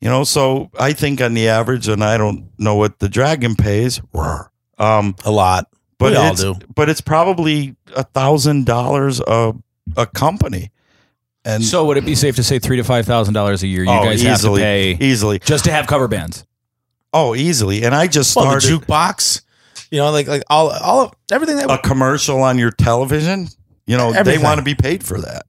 You 0.00 0.08
know, 0.08 0.22
so 0.24 0.70
I 0.78 0.92
think 0.92 1.20
on 1.20 1.34
the 1.34 1.48
average, 1.48 1.88
and 1.88 2.04
I 2.04 2.16
don't 2.18 2.48
know 2.58 2.76
what 2.76 3.00
the 3.00 3.08
Dragon 3.08 3.56
pays, 3.56 4.00
roar, 4.12 4.52
um, 4.78 5.16
a 5.24 5.30
lot, 5.32 5.66
but 5.98 6.12
We 6.12 6.16
all 6.16 6.32
it's, 6.32 6.40
do. 6.40 6.54
But 6.74 6.88
it's 6.88 7.00
probably 7.00 7.74
a 7.96 8.04
thousand 8.04 8.66
dollars 8.66 9.20
a 9.20 9.54
a 9.96 10.06
company, 10.06 10.70
and 11.44 11.64
So 11.64 11.84
would 11.86 11.96
it 11.96 12.04
be 12.04 12.14
safe 12.14 12.36
to 12.36 12.44
say 12.44 12.58
three 12.60 12.76
to 12.76 12.84
five 12.84 13.06
thousand 13.06 13.34
dollars 13.34 13.62
a 13.64 13.66
year? 13.66 13.82
You 13.82 13.90
oh, 13.90 14.04
guys 14.04 14.24
easily, 14.24 14.62
have 14.62 14.94
to 14.94 14.98
pay 14.98 15.04
easily, 15.04 15.38
just 15.40 15.64
to 15.64 15.72
have 15.72 15.86
cover 15.88 16.06
bands. 16.06 16.44
oh, 17.12 17.34
easily. 17.34 17.82
And 17.82 17.92
I 17.94 18.06
just 18.06 18.36
Well, 18.36 18.44
the 18.52 18.60
started 18.60 18.86
jukebox, 18.86 19.42
you 19.90 19.98
know, 19.98 20.12
like 20.12 20.28
like 20.28 20.42
all 20.48 20.70
all 20.70 21.00
of 21.06 21.14
everything 21.32 21.56
that 21.56 21.68
a 21.70 21.78
commercial 21.78 22.40
on 22.42 22.56
your 22.58 22.70
television. 22.70 23.48
You 23.86 23.96
know, 23.96 24.10
Everything. 24.12 24.40
they 24.40 24.44
want 24.44 24.58
to 24.58 24.64
be 24.64 24.74
paid 24.74 25.02
for 25.02 25.18
that, 25.22 25.46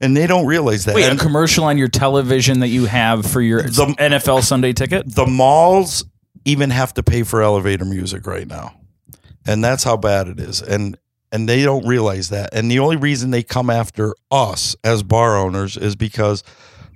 and 0.00 0.16
they 0.16 0.26
don't 0.26 0.46
realize 0.46 0.84
that. 0.86 0.94
Wait, 0.94 1.10
a 1.10 1.16
commercial 1.16 1.64
on 1.64 1.78
your 1.78 1.88
television 1.88 2.60
that 2.60 2.68
you 2.68 2.86
have 2.86 3.24
for 3.26 3.40
your 3.40 3.62
The- 3.62 3.94
NFL 3.98 4.42
Sunday 4.42 4.72
ticket? 4.72 5.14
the 5.14 5.26
malls 5.26 6.04
even 6.44 6.70
have 6.70 6.92
to 6.94 7.02
pay 7.02 7.22
for 7.22 7.42
elevator 7.42 7.84
music 7.86 8.26
right 8.26 8.46
now 8.46 8.74
and 9.46 9.62
that's 9.64 9.82
how 9.84 9.96
bad 9.96 10.28
it 10.28 10.38
is 10.40 10.60
and 10.62 10.98
and 11.32 11.48
they 11.48 11.62
don't 11.62 11.86
realize 11.86 12.28
that 12.28 12.50
and 12.52 12.70
the 12.70 12.78
only 12.78 12.96
reason 12.96 13.30
they 13.30 13.42
come 13.42 13.70
after 13.70 14.14
us 14.30 14.76
as 14.84 15.02
bar 15.02 15.36
owners 15.38 15.76
is 15.78 15.96
because 15.96 16.42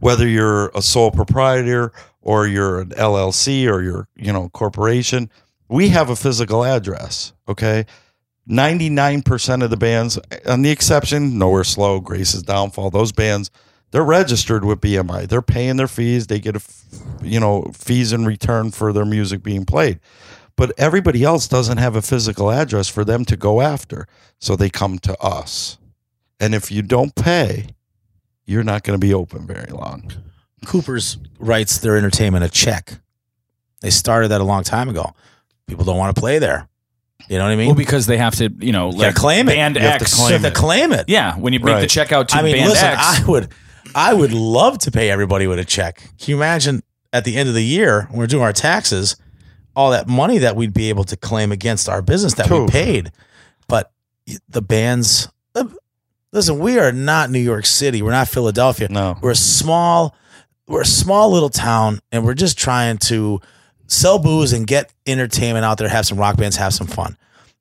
whether 0.00 0.28
you're 0.28 0.68
a 0.74 0.82
sole 0.82 1.10
proprietor 1.10 1.92
or 2.20 2.46
you're 2.46 2.80
an 2.80 2.90
LLC 2.90 3.66
or 3.72 3.80
you're 3.82 4.06
you 4.16 4.32
know 4.32 4.48
corporation 4.50 5.30
we 5.68 5.88
have 5.88 6.10
a 6.10 6.16
physical 6.16 6.62
address 6.64 7.32
okay 7.48 7.86
99% 8.48 9.62
of 9.62 9.70
the 9.70 9.76
bands 9.76 10.18
on 10.46 10.62
the 10.62 10.70
exception 10.70 11.38
nowhere 11.38 11.64
slow 11.64 12.00
grace's 12.00 12.42
downfall 12.42 12.90
those 12.90 13.12
bands 13.12 13.50
they're 13.90 14.04
registered 14.04 14.64
with 14.64 14.80
BMI. 14.80 15.28
They're 15.28 15.42
paying 15.42 15.76
their 15.76 15.88
fees. 15.88 16.26
They 16.26 16.40
get 16.40 16.56
a, 16.56 16.62
you 17.22 17.40
know, 17.40 17.70
fees 17.74 18.12
in 18.12 18.26
return 18.26 18.70
for 18.70 18.92
their 18.92 19.06
music 19.06 19.42
being 19.42 19.64
played. 19.64 19.98
But 20.56 20.72
everybody 20.76 21.22
else 21.24 21.48
doesn't 21.48 21.78
have 21.78 21.96
a 21.96 22.02
physical 22.02 22.50
address 22.50 22.88
for 22.88 23.04
them 23.04 23.24
to 23.26 23.36
go 23.36 23.60
after. 23.60 24.06
So 24.38 24.56
they 24.56 24.68
come 24.68 24.98
to 25.00 25.18
us. 25.22 25.78
And 26.40 26.54
if 26.54 26.70
you 26.70 26.82
don't 26.82 27.14
pay, 27.14 27.68
you're 28.44 28.64
not 28.64 28.82
going 28.82 28.98
to 28.98 29.04
be 29.04 29.14
open 29.14 29.46
very 29.46 29.70
long. 29.70 30.12
Cooper's 30.66 31.16
writes 31.38 31.78
their 31.78 31.96
entertainment 31.96 32.44
a 32.44 32.48
check. 32.48 32.98
They 33.80 33.90
started 33.90 34.28
that 34.28 34.40
a 34.40 34.44
long 34.44 34.64
time 34.64 34.88
ago. 34.88 35.14
People 35.66 35.84
don't 35.84 35.98
want 35.98 36.14
to 36.14 36.20
play 36.20 36.38
there. 36.38 36.68
You 37.28 37.36
know 37.36 37.44
what 37.44 37.50
I 37.52 37.56
mean? 37.56 37.66
Well, 37.66 37.74
because 37.74 38.06
they 38.06 38.16
have 38.16 38.36
to, 38.36 38.50
you 38.60 38.72
know, 38.72 38.90
like 38.90 39.14
claim 39.14 39.48
it. 39.48 39.54
Band 39.54 39.74
You 39.76 39.82
have 39.82 39.98
to 39.98 40.04
X. 40.04 40.14
claim 40.14 40.28
you 40.28 40.32
have 40.34 40.42
to 40.42 40.48
it. 40.48 40.54
claim 40.54 40.92
it. 40.92 41.04
Yeah, 41.08 41.36
when 41.36 41.52
you 41.52 41.60
make 41.60 41.80
the 41.80 41.86
check 41.86 42.12
out 42.12 42.28
to 42.30 42.36
I 42.36 42.42
mean, 42.42 42.56
Band 42.56 42.70
listen, 42.70 42.86
X. 42.88 42.98
I 43.00 43.24
would, 43.26 43.48
I 43.94 44.14
would 44.14 44.32
love 44.32 44.78
to 44.80 44.90
pay 44.90 45.10
everybody 45.10 45.46
with 45.46 45.58
a 45.58 45.64
check. 45.64 45.98
Can 46.18 46.30
you 46.30 46.36
imagine 46.36 46.82
at 47.12 47.24
the 47.24 47.36
end 47.36 47.48
of 47.48 47.54
the 47.54 47.64
year 47.64 48.06
when 48.10 48.18
we're 48.20 48.26
doing 48.28 48.44
our 48.44 48.52
taxes, 48.52 49.16
all 49.74 49.90
that 49.90 50.08
money 50.08 50.38
that 50.38 50.56
we'd 50.56 50.72
be 50.72 50.88
able 50.88 51.04
to 51.04 51.16
claim 51.16 51.52
against 51.52 51.88
our 51.88 52.02
business 52.02 52.34
that 52.34 52.50
we 52.50 52.66
paid? 52.68 53.10
But 53.66 53.90
the 54.48 54.62
bands, 54.62 55.28
uh, 55.54 55.64
listen, 56.32 56.58
we 56.60 56.78
are 56.78 56.92
not 56.92 57.30
New 57.30 57.40
York 57.40 57.66
City. 57.66 58.00
We're 58.00 58.12
not 58.12 58.28
Philadelphia. 58.28 58.88
No. 58.90 59.18
We're 59.20 59.32
a 59.32 59.36
small, 59.36 60.14
we're 60.66 60.82
a 60.82 60.86
small 60.86 61.30
little 61.30 61.50
town, 61.50 62.00
and 62.12 62.24
we're 62.24 62.34
just 62.34 62.56
trying 62.58 62.98
to 62.98 63.40
sell 63.88 64.18
booze 64.20 64.52
and 64.52 64.66
get 64.66 64.92
entertainment 65.06 65.64
out 65.64 65.78
there, 65.78 65.88
have 65.88 66.06
some 66.06 66.18
rock 66.18 66.36
bands, 66.36 66.56
have 66.56 66.72
some 66.74 66.86
fun. 66.86 67.16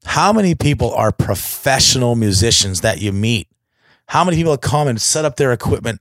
How 0.06 0.32
many 0.32 0.54
people 0.54 0.94
are 0.94 1.12
professional 1.12 2.16
musicians 2.16 2.82
that 2.82 3.02
you 3.02 3.12
meet? 3.12 3.48
How 4.06 4.24
many 4.24 4.38
people 4.38 4.56
come 4.58 4.88
and 4.88 5.02
set 5.02 5.26
up 5.26 5.36
their 5.38 5.52
equipment? 5.52 6.00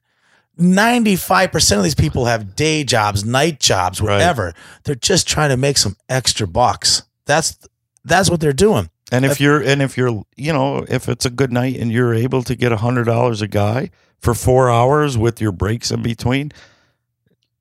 95% 0.58 1.76
of 1.78 1.82
these 1.84 1.94
people 1.94 2.24
have 2.26 2.56
day 2.56 2.82
jobs, 2.84 3.24
night 3.24 3.60
jobs, 3.60 4.00
Right. 4.00 4.14
whatever. 4.14 4.54
They're 4.84 4.94
just 4.94 5.26
trying 5.28 5.50
to 5.50 5.56
make 5.56 5.76
some 5.78 5.96
extra 6.08 6.46
bucks. 6.46 7.02
That's 7.26 7.56
that's 8.04 8.30
what 8.30 8.40
they're 8.40 8.52
doing. 8.52 8.88
And 9.12 9.24
if 9.24 9.40
you're, 9.40 9.60
and 9.60 9.82
if 9.82 9.96
you're, 9.96 10.22
you 10.36 10.52
know, 10.52 10.84
if 10.88 11.08
it's 11.08 11.24
a 11.26 11.30
good 11.30 11.52
night 11.52 11.76
and 11.76 11.90
you're 11.92 12.14
able 12.14 12.42
to 12.44 12.54
get 12.56 12.72
a 12.72 12.76
hundred 12.76 13.04
dollars 13.04 13.42
a 13.42 13.48
guy 13.48 13.90
for 14.20 14.34
four 14.34 14.70
hours 14.70 15.16
with 15.18 15.40
your 15.40 15.52
breaks 15.52 15.90
in 15.90 16.02
between, 16.02 16.52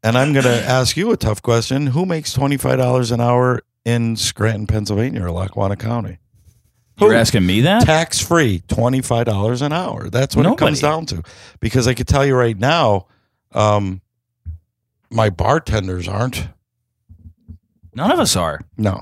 and 0.06 0.16
I'm 0.18 0.34
going 0.34 0.46
to 0.46 0.64
ask 0.64 0.96
you 0.96 1.12
a 1.12 1.18
tough 1.18 1.42
question: 1.42 1.88
Who 1.88 2.06
makes 2.06 2.32
twenty 2.32 2.58
five 2.58 2.78
dollars 2.78 3.12
an 3.12 3.20
hour 3.20 3.64
in 3.84 4.16
Scranton, 4.16 4.68
Pennsylvania, 4.68 5.24
or 5.24 5.32
Lackawanna 5.32 5.76
County? 5.76 6.20
You're 7.00 7.14
asking 7.14 7.46
me 7.46 7.62
that? 7.62 7.86
tax 7.86 8.20
free, 8.20 8.62
twenty 8.68 9.02
five 9.02 9.26
dollars 9.26 9.62
an 9.62 9.74
hour. 9.74 10.10
That's 10.10 10.36
what 10.36 10.46
it 10.46 10.58
comes 10.58 10.80
down 10.80 11.08
to. 11.08 11.24
Because 11.60 11.88
I 11.88 11.96
could 11.96 12.08
tell 12.08 12.26
you 12.26 12.36
right 12.36 12.58
now, 12.58 13.08
um, 13.52 14.02
my 15.10 15.30
bartenders 15.30 16.08
aren't. 16.08 16.48
None 17.94 18.12
of 18.12 18.20
us 18.20 18.36
are. 18.36 18.62
No. 18.78 19.02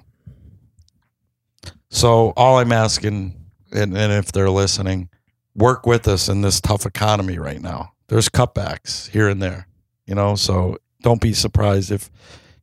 So 1.89 2.34
all 2.38 2.58
I'm 2.60 2.72
asking, 2.72 3.36
and, 3.72 3.95
and 3.95 4.14
if 4.14 4.32
they're 4.32 4.49
listening, 4.49 5.10
work 5.54 5.86
with 5.86 6.08
us 6.08 6.30
in 6.30 6.41
this 6.41 6.62
tough 6.62 6.86
economy 6.86 7.38
right 7.38 7.62
now. 7.62 7.93
There's 8.08 8.30
cutbacks 8.30 9.10
here 9.10 9.30
and 9.30 9.41
there, 9.41 9.68
you 10.06 10.16
know. 10.16 10.36
So 10.36 10.78
don't 11.04 11.22
be 11.22 11.34
surprised 11.34 11.91
if, 11.91 12.10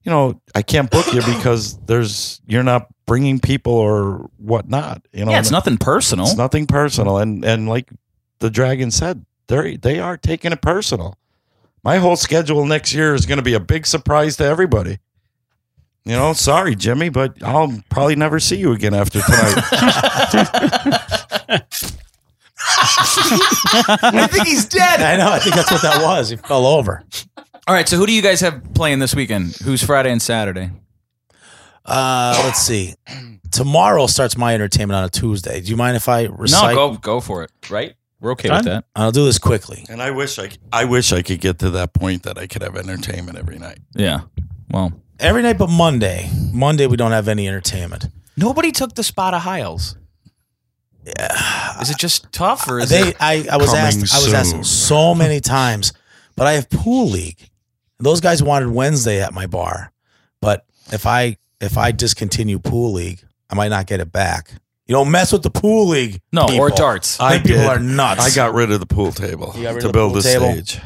you 0.02 0.10
know, 0.10 0.40
I 0.54 0.62
can't 0.62 0.90
book 0.90 1.06
you 1.14 1.20
because 1.36 1.78
there's 1.86 2.40
you're 2.46 2.64
not 2.64 2.88
bringing 3.06 3.38
people 3.38 3.72
or 3.74 4.28
whatnot. 4.38 5.06
You 5.12 5.24
know, 5.24 5.30
Yeah, 5.30 5.38
it's 5.38 5.52
nothing 5.52 5.78
personal. 5.78 6.26
it's 6.26 6.36
nothing 6.36 6.66
personal, 6.66 7.18
and 7.18 7.44
and 7.44 7.68
like 7.68 7.90
the 8.40 8.50
dragon 8.50 8.90
said, 8.90 9.24
they 9.46 9.76
they 9.76 10.00
are 10.00 10.16
taking 10.16 10.50
it 10.52 10.60
personal. 10.62 11.16
My 11.84 11.98
whole 11.98 12.16
schedule 12.16 12.66
next 12.66 12.92
year 12.92 13.14
is 13.14 13.24
going 13.24 13.38
to 13.38 13.42
be 13.44 13.54
a 13.54 13.60
big 13.60 13.86
surprise 13.86 14.36
to 14.38 14.44
everybody. 14.44 14.98
You 16.04 16.12
know, 16.12 16.32
sorry, 16.32 16.74
Jimmy, 16.74 17.10
but 17.10 17.40
I'll 17.42 17.82
probably 17.90 18.16
never 18.16 18.40
see 18.40 18.56
you 18.56 18.72
again 18.72 18.94
after 18.94 19.20
tonight. 19.20 19.54
I 22.62 24.28
think 24.30 24.46
he's 24.46 24.66
dead. 24.66 25.00
I 25.00 25.16
know. 25.16 25.30
I 25.30 25.38
think 25.38 25.54
that's 25.54 25.70
what 25.70 25.82
that 25.82 26.02
was. 26.02 26.30
He 26.30 26.36
fell 26.36 26.66
over. 26.66 27.02
All 27.70 27.76
right, 27.76 27.88
so 27.88 27.96
who 27.98 28.04
do 28.06 28.12
you 28.12 28.20
guys 28.20 28.40
have 28.40 28.74
playing 28.74 28.98
this 28.98 29.14
weekend? 29.14 29.54
Who's 29.62 29.80
Friday 29.80 30.10
and 30.10 30.20
Saturday? 30.20 30.72
Uh, 31.86 32.40
let's 32.44 32.58
see. 32.58 32.94
Tomorrow 33.52 34.08
starts 34.08 34.36
my 34.36 34.54
entertainment 34.54 34.96
on 34.96 35.04
a 35.04 35.08
Tuesday. 35.08 35.60
Do 35.60 35.70
you 35.70 35.76
mind 35.76 35.94
if 35.96 36.08
I 36.08 36.24
recite? 36.24 36.74
No, 36.74 36.94
go 36.94 36.96
go 36.96 37.20
for 37.20 37.44
it. 37.44 37.52
Right? 37.70 37.94
We're 38.20 38.32
okay 38.32 38.48
Done. 38.48 38.56
with 38.56 38.64
that. 38.64 38.86
I'll 38.96 39.12
do 39.12 39.24
this 39.24 39.38
quickly. 39.38 39.86
and 39.88 40.02
I 40.02 40.10
wish 40.10 40.40
I, 40.40 40.50
I 40.72 40.84
wish 40.84 41.12
I 41.12 41.22
could 41.22 41.40
get 41.40 41.60
to 41.60 41.70
that 41.70 41.92
point 41.92 42.24
that 42.24 42.38
I 42.38 42.48
could 42.48 42.62
have 42.62 42.74
entertainment 42.74 43.38
every 43.38 43.60
night. 43.60 43.78
Yeah. 43.94 44.22
Well, 44.68 44.92
Every 45.20 45.42
night 45.42 45.56
but 45.56 45.70
Monday. 45.70 46.28
Monday 46.52 46.88
we 46.88 46.96
don't 46.96 47.12
have 47.12 47.28
any 47.28 47.46
entertainment. 47.46 48.08
nobody 48.36 48.72
took 48.72 48.96
the 48.96 49.04
spot 49.04 49.32
of 49.32 49.42
Hiles. 49.42 49.96
Yeah. 51.06 51.80
Is 51.80 51.88
it 51.90 51.98
just 51.98 52.32
tough 52.32 52.68
or 52.68 52.80
is 52.80 52.90
They 52.90 53.10
it? 53.10 53.16
I, 53.20 53.46
I 53.48 53.58
was 53.58 53.66
Coming 53.66 53.84
asked 53.84 54.12
I 54.12 54.18
was 54.18 54.24
soon. 54.24 54.34
asked 54.34 54.64
so 54.88 55.14
many 55.14 55.38
times, 55.38 55.92
but 56.34 56.48
I 56.48 56.54
have 56.54 56.68
pool 56.68 57.06
league. 57.08 57.46
Those 58.00 58.20
guys 58.20 58.42
wanted 58.42 58.68
Wednesday 58.68 59.22
at 59.22 59.32
my 59.32 59.46
bar. 59.46 59.92
But 60.40 60.64
if 60.92 61.06
I 61.06 61.36
if 61.60 61.76
I 61.76 61.92
discontinue 61.92 62.58
pool 62.58 62.92
league, 62.92 63.22
I 63.48 63.54
might 63.54 63.68
not 63.68 63.86
get 63.86 64.00
it 64.00 64.12
back. 64.12 64.50
You 64.86 64.94
don't 64.94 65.10
mess 65.10 65.32
with 65.32 65.42
the 65.42 65.50
pool 65.50 65.86
league. 65.86 66.20
No, 66.32 66.48
or 66.58 66.70
darts. 66.70 67.20
I 67.20 67.34
think 67.34 67.44
people 67.44 67.62
did. 67.62 67.68
are 67.68 67.78
nuts. 67.78 68.26
I 68.26 68.34
got 68.34 68.54
rid 68.54 68.72
of 68.72 68.80
the 68.80 68.86
pool 68.86 69.12
table 69.12 69.52
You 69.54 69.62
got 69.62 69.74
rid 69.74 69.82
to 69.82 69.86
of 69.86 69.92
the 69.92 69.96
build 69.96 70.12
pool 70.14 70.22
stage. 70.22 70.80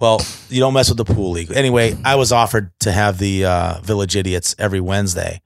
Well, 0.00 0.20
you 0.48 0.58
don't 0.58 0.74
mess 0.74 0.88
with 0.88 0.98
the 0.98 1.04
pool 1.04 1.30
league. 1.32 1.52
Anyway, 1.52 1.96
I 2.04 2.16
was 2.16 2.32
offered 2.32 2.72
to 2.80 2.90
have 2.90 3.18
the 3.18 3.44
uh, 3.44 3.80
Village 3.82 4.16
Idiots 4.16 4.56
every 4.58 4.80
Wednesday, 4.80 5.42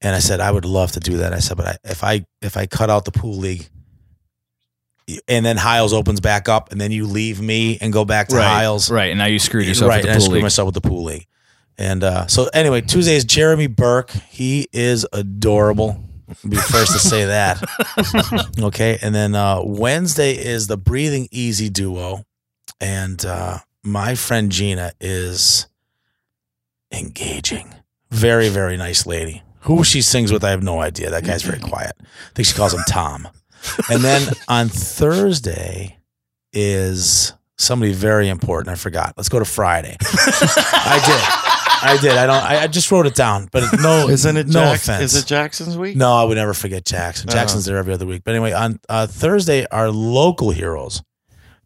and 0.00 0.16
I 0.16 0.18
said 0.18 0.40
I 0.40 0.50
would 0.50 0.64
love 0.64 0.92
to 0.92 1.00
do 1.00 1.18
that. 1.18 1.32
I 1.32 1.38
said, 1.38 1.56
but 1.56 1.66
I, 1.66 1.76
if 1.84 2.02
I 2.02 2.24
if 2.40 2.56
I 2.56 2.66
cut 2.66 2.90
out 2.90 3.04
the 3.04 3.12
pool 3.12 3.36
league, 3.36 3.68
and 5.28 5.44
then 5.44 5.56
Hiles 5.56 5.92
opens 5.92 6.20
back 6.20 6.48
up, 6.48 6.70
and 6.72 6.80
then 6.80 6.92
you 6.92 7.06
leave 7.06 7.40
me 7.40 7.78
and 7.80 7.92
go 7.92 8.04
back 8.04 8.28
to 8.28 8.40
Hiles, 8.40 8.90
Right, 8.90 9.10
and 9.10 9.18
now 9.18 9.26
you 9.26 9.38
screwed 9.38 9.66
yourself 9.66 9.88
right? 9.88 10.02
with 10.04 10.06
And 10.10 10.14
the 10.14 10.16
I 10.16 10.24
screwed 10.24 10.34
league. 10.34 10.42
myself 10.42 10.66
with 10.66 10.74
the 10.74 10.80
pool 10.80 11.04
league. 11.04 11.26
And 11.78 12.04
uh, 12.04 12.26
so 12.26 12.48
anyway, 12.52 12.82
Tuesday 12.82 13.16
is 13.16 13.24
Jeremy 13.24 13.66
Burke. 13.66 14.10
He 14.10 14.68
is 14.72 15.06
adorable. 15.12 16.04
I'll 16.28 16.50
be 16.50 16.56
the 16.56 16.62
first 16.62 16.92
to 16.92 16.98
say 16.98 17.24
that. 17.24 17.60
okay, 18.60 18.98
and 19.02 19.14
then 19.14 19.34
uh, 19.34 19.62
Wednesday 19.64 20.32
is 20.32 20.66
the 20.68 20.76
Breathing 20.76 21.26
Easy 21.32 21.68
duo, 21.70 22.24
and 22.80 23.24
uh, 23.24 23.58
my 23.82 24.14
friend 24.14 24.52
Gina 24.52 24.92
is 25.00 25.66
engaging. 26.92 27.74
Very, 28.10 28.48
very 28.48 28.76
nice 28.76 29.06
lady. 29.06 29.42
Who 29.60 29.84
she 29.84 30.02
sings 30.02 30.32
with, 30.32 30.42
I 30.44 30.50
have 30.50 30.62
no 30.62 30.80
idea. 30.80 31.10
That 31.10 31.24
guy's 31.24 31.42
very 31.42 31.60
quiet. 31.60 31.92
I 32.00 32.04
think 32.34 32.46
she 32.46 32.54
calls 32.54 32.74
him 32.74 32.80
Tom. 32.88 33.28
And 33.90 34.02
then 34.02 34.32
on 34.48 34.68
Thursday 34.68 35.98
is 36.52 37.32
somebody 37.58 37.92
very 37.92 38.28
important. 38.28 38.72
I 38.72 38.76
forgot. 38.76 39.14
Let's 39.16 39.28
go 39.28 39.38
to 39.38 39.44
Friday. 39.44 39.96
I 40.00 41.02
did. 41.06 41.50
I 41.82 41.98
did. 42.00 42.12
I 42.12 42.26
don't. 42.26 42.44
I, 42.44 42.62
I 42.62 42.66
just 42.66 42.90
wrote 42.90 43.06
it 43.06 43.14
down, 43.14 43.48
but 43.50 43.64
no. 43.80 44.08
Isn't 44.08 44.36
it? 44.36 44.46
No 44.46 44.64
Jackson, 44.64 44.94
offense. 44.94 45.14
Is 45.14 45.22
it 45.22 45.26
Jackson's 45.26 45.76
week? 45.76 45.96
No, 45.96 46.12
I 46.12 46.24
would 46.24 46.36
never 46.36 46.54
forget 46.54 46.84
Jackson. 46.84 47.28
Uh-huh. 47.28 47.38
Jackson's 47.38 47.64
there 47.64 47.78
every 47.78 47.92
other 47.94 48.06
week. 48.06 48.22
But 48.24 48.34
anyway, 48.34 48.52
on 48.52 48.80
uh, 48.88 49.06
Thursday, 49.06 49.66
our 49.70 49.90
local 49.90 50.50
heroes, 50.50 51.02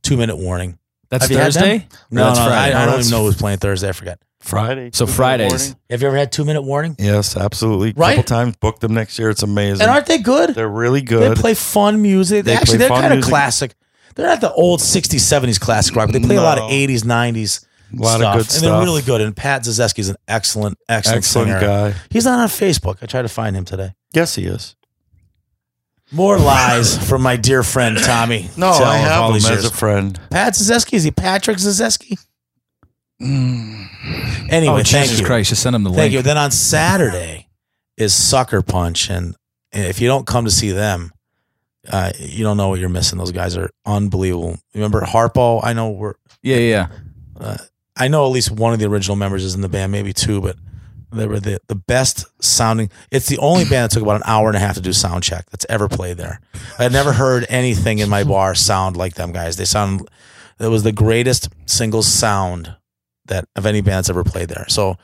two 0.02 0.16
minute 0.16 0.36
warning. 0.36 0.78
That's 1.18 1.24
Have 1.24 1.30
you 1.30 1.36
had 1.38 1.52
them? 1.52 1.62
Thursday. 1.62 1.88
No, 2.10 2.22
Or 2.22 2.24
that's 2.26 2.38
no, 2.38 2.44
Friday. 2.46 2.56
I, 2.56 2.66
I 2.66 2.84
don't 2.84 2.86
that's- 2.92 3.06
even 3.08 3.18
know 3.18 3.24
who's 3.24 3.36
playing 3.36 3.58
Thursday. 3.58 3.88
I 3.88 3.92
forgot. 3.92 4.18
Friday. 4.40 4.90
So 4.92 5.06
Two-minute 5.06 5.16
Fridays. 5.16 5.50
warning? 5.52 5.76
Have 5.90 6.02
you 6.02 6.08
ever 6.08 6.16
had 6.18 6.32
two 6.32 6.44
minute 6.44 6.62
warning? 6.62 6.96
Yes, 6.98 7.34
absolutely. 7.36 7.94
Right? 7.96 8.16
Couple 8.16 8.24
times 8.24 8.56
booked 8.56 8.80
them 8.82 8.92
next 8.92 9.18
year. 9.18 9.30
It's 9.30 9.42
amazing. 9.42 9.80
And 9.82 9.90
aren't 9.90 10.04
they 10.06 10.18
good? 10.18 10.54
They're 10.54 10.68
really 10.68 11.00
good. 11.00 11.34
They 11.36 11.40
play 11.40 11.54
fun 11.54 12.02
music. 12.02 12.44
They 12.44 12.52
Actually, 12.54 12.76
play 12.76 12.78
they're 12.78 12.88
fun 12.88 13.00
kind 13.00 13.12
of 13.14 13.16
music. 13.18 13.30
classic. 13.30 13.74
They're 14.16 14.26
not 14.26 14.40
the 14.42 14.52
old 14.52 14.80
60s, 14.80 15.14
70s 15.20 15.58
classic 15.58 15.96
rock, 15.96 16.08
but 16.12 16.20
they 16.20 16.26
play 16.26 16.36
a 16.36 16.42
lot 16.42 16.58
of 16.58 16.64
No. 16.68 16.76
80s, 16.76 17.04
90s 17.04 17.64
a 17.92 17.96
lot 17.96 18.16
stuff. 18.18 18.20
of 18.20 18.32
good 18.34 18.40
and 18.40 18.50
stuff. 18.50 18.60
they're 18.62 18.82
really 18.84 19.02
good. 19.02 19.20
And 19.22 19.34
Pat 19.34 19.62
Zazeski 19.62 20.00
is 20.00 20.08
an 20.10 20.16
excellent, 20.28 20.76
excellent, 20.90 21.18
Excellent 21.18 21.48
singer. 21.48 21.60
guy. 21.60 21.94
He's 22.10 22.24
not 22.26 22.38
on 22.38 22.48
Facebook. 22.48 22.98
I 23.02 23.06
tried 23.06 23.22
to 23.22 23.28
find 23.28 23.56
him 23.56 23.64
today. 23.64 23.92
Yes, 24.12 24.34
he 24.34 24.44
is. 24.44 24.76
More 26.14 26.38
lies 26.38 26.96
from 27.08 27.22
my 27.22 27.36
dear 27.36 27.62
friend 27.62 27.98
Tommy. 27.98 28.48
No, 28.56 28.72
Tell 28.72 28.84
I 28.84 28.96
have 28.98 29.22
all 29.22 29.28
him 29.28 29.34
these 29.34 29.44
as 29.46 29.50
years. 29.50 29.64
a 29.66 29.70
friend. 29.72 30.18
Pat 30.30 30.54
Zazeski. 30.54 30.92
Is 30.94 31.02
he 31.04 31.10
Patrick 31.10 31.56
Zazeski? 31.58 32.18
Anyway, 33.20 34.72
Oh, 34.72 34.76
thank 34.76 34.86
Jesus 34.86 35.20
you. 35.20 35.26
Christ! 35.26 35.48
Just 35.50 35.62
send 35.62 35.74
him 35.76 35.82
the 35.82 35.90
Thank 35.90 35.98
link. 35.98 36.12
you. 36.14 36.22
Then 36.22 36.36
on 36.38 36.50
Saturday 36.50 37.48
is 37.96 38.14
Sucker 38.14 38.60
Punch, 38.62 39.08
and 39.10 39.34
if 39.72 40.00
you 40.00 40.08
don't 40.08 40.26
come 40.26 40.44
to 40.44 40.50
see 40.50 40.70
them, 40.72 41.12
uh, 41.88 42.10
you 42.18 42.44
don't 42.44 42.56
know 42.56 42.68
what 42.68 42.80
you're 42.80 42.88
missing. 42.88 43.18
Those 43.18 43.32
guys 43.32 43.56
are 43.56 43.70
unbelievable. 43.86 44.56
Remember 44.74 45.00
Harpo? 45.02 45.60
I 45.64 45.72
know 45.72 45.90
we're. 45.90 46.14
Yeah, 46.42 46.56
yeah. 46.56 46.88
Uh, 47.38 47.56
I 47.96 48.08
know 48.08 48.24
at 48.26 48.32
least 48.32 48.50
one 48.50 48.72
of 48.72 48.78
the 48.78 48.86
original 48.86 49.16
members 49.16 49.44
is 49.44 49.54
in 49.54 49.60
the 49.60 49.68
band, 49.68 49.90
maybe 49.92 50.12
two, 50.12 50.40
but 50.40 50.56
they 51.18 51.26
were 51.26 51.40
the, 51.40 51.60
the 51.68 51.74
best 51.74 52.26
sounding. 52.42 52.90
It's 53.10 53.26
the 53.26 53.38
only 53.38 53.64
band 53.64 53.84
that 53.84 53.90
took 53.90 54.02
about 54.02 54.16
an 54.16 54.22
hour 54.26 54.48
and 54.48 54.56
a 54.56 54.60
half 54.60 54.74
to 54.76 54.80
do 54.80 54.92
sound 54.92 55.22
check 55.22 55.46
that's 55.50 55.66
ever 55.68 55.88
played 55.88 56.16
there. 56.16 56.40
I 56.78 56.84
had 56.84 56.92
never 56.92 57.12
heard 57.12 57.46
anything 57.48 57.98
in 57.98 58.08
my 58.08 58.24
bar 58.34 58.54
sound 58.54 58.96
like 58.96 59.14
them 59.14 59.32
guys. 59.32 59.56
They 59.56 59.64
sound. 59.64 60.08
It 60.60 60.68
was 60.68 60.82
the 60.82 60.92
greatest 60.92 61.48
single 61.66 62.02
sound 62.02 62.76
that 63.26 63.48
of 63.56 63.66
any 63.66 63.80
band 63.80 63.96
that's 63.98 64.10
ever 64.10 64.24
played 64.24 64.48
there. 64.48 64.66
So, 64.68 64.96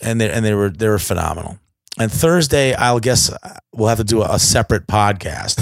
and 0.00 0.20
they 0.20 0.30
and 0.30 0.44
they 0.44 0.54
were 0.54 0.70
they 0.70 0.88
were 0.88 0.98
phenomenal. 0.98 1.58
And 1.98 2.10
Thursday, 2.10 2.72
I'll 2.74 3.00
guess 3.00 3.30
uh, 3.30 3.58
we'll 3.74 3.88
have 3.88 3.98
to 3.98 4.04
do 4.04 4.22
a, 4.22 4.36
a 4.36 4.38
separate 4.38 4.86
podcast 4.86 5.56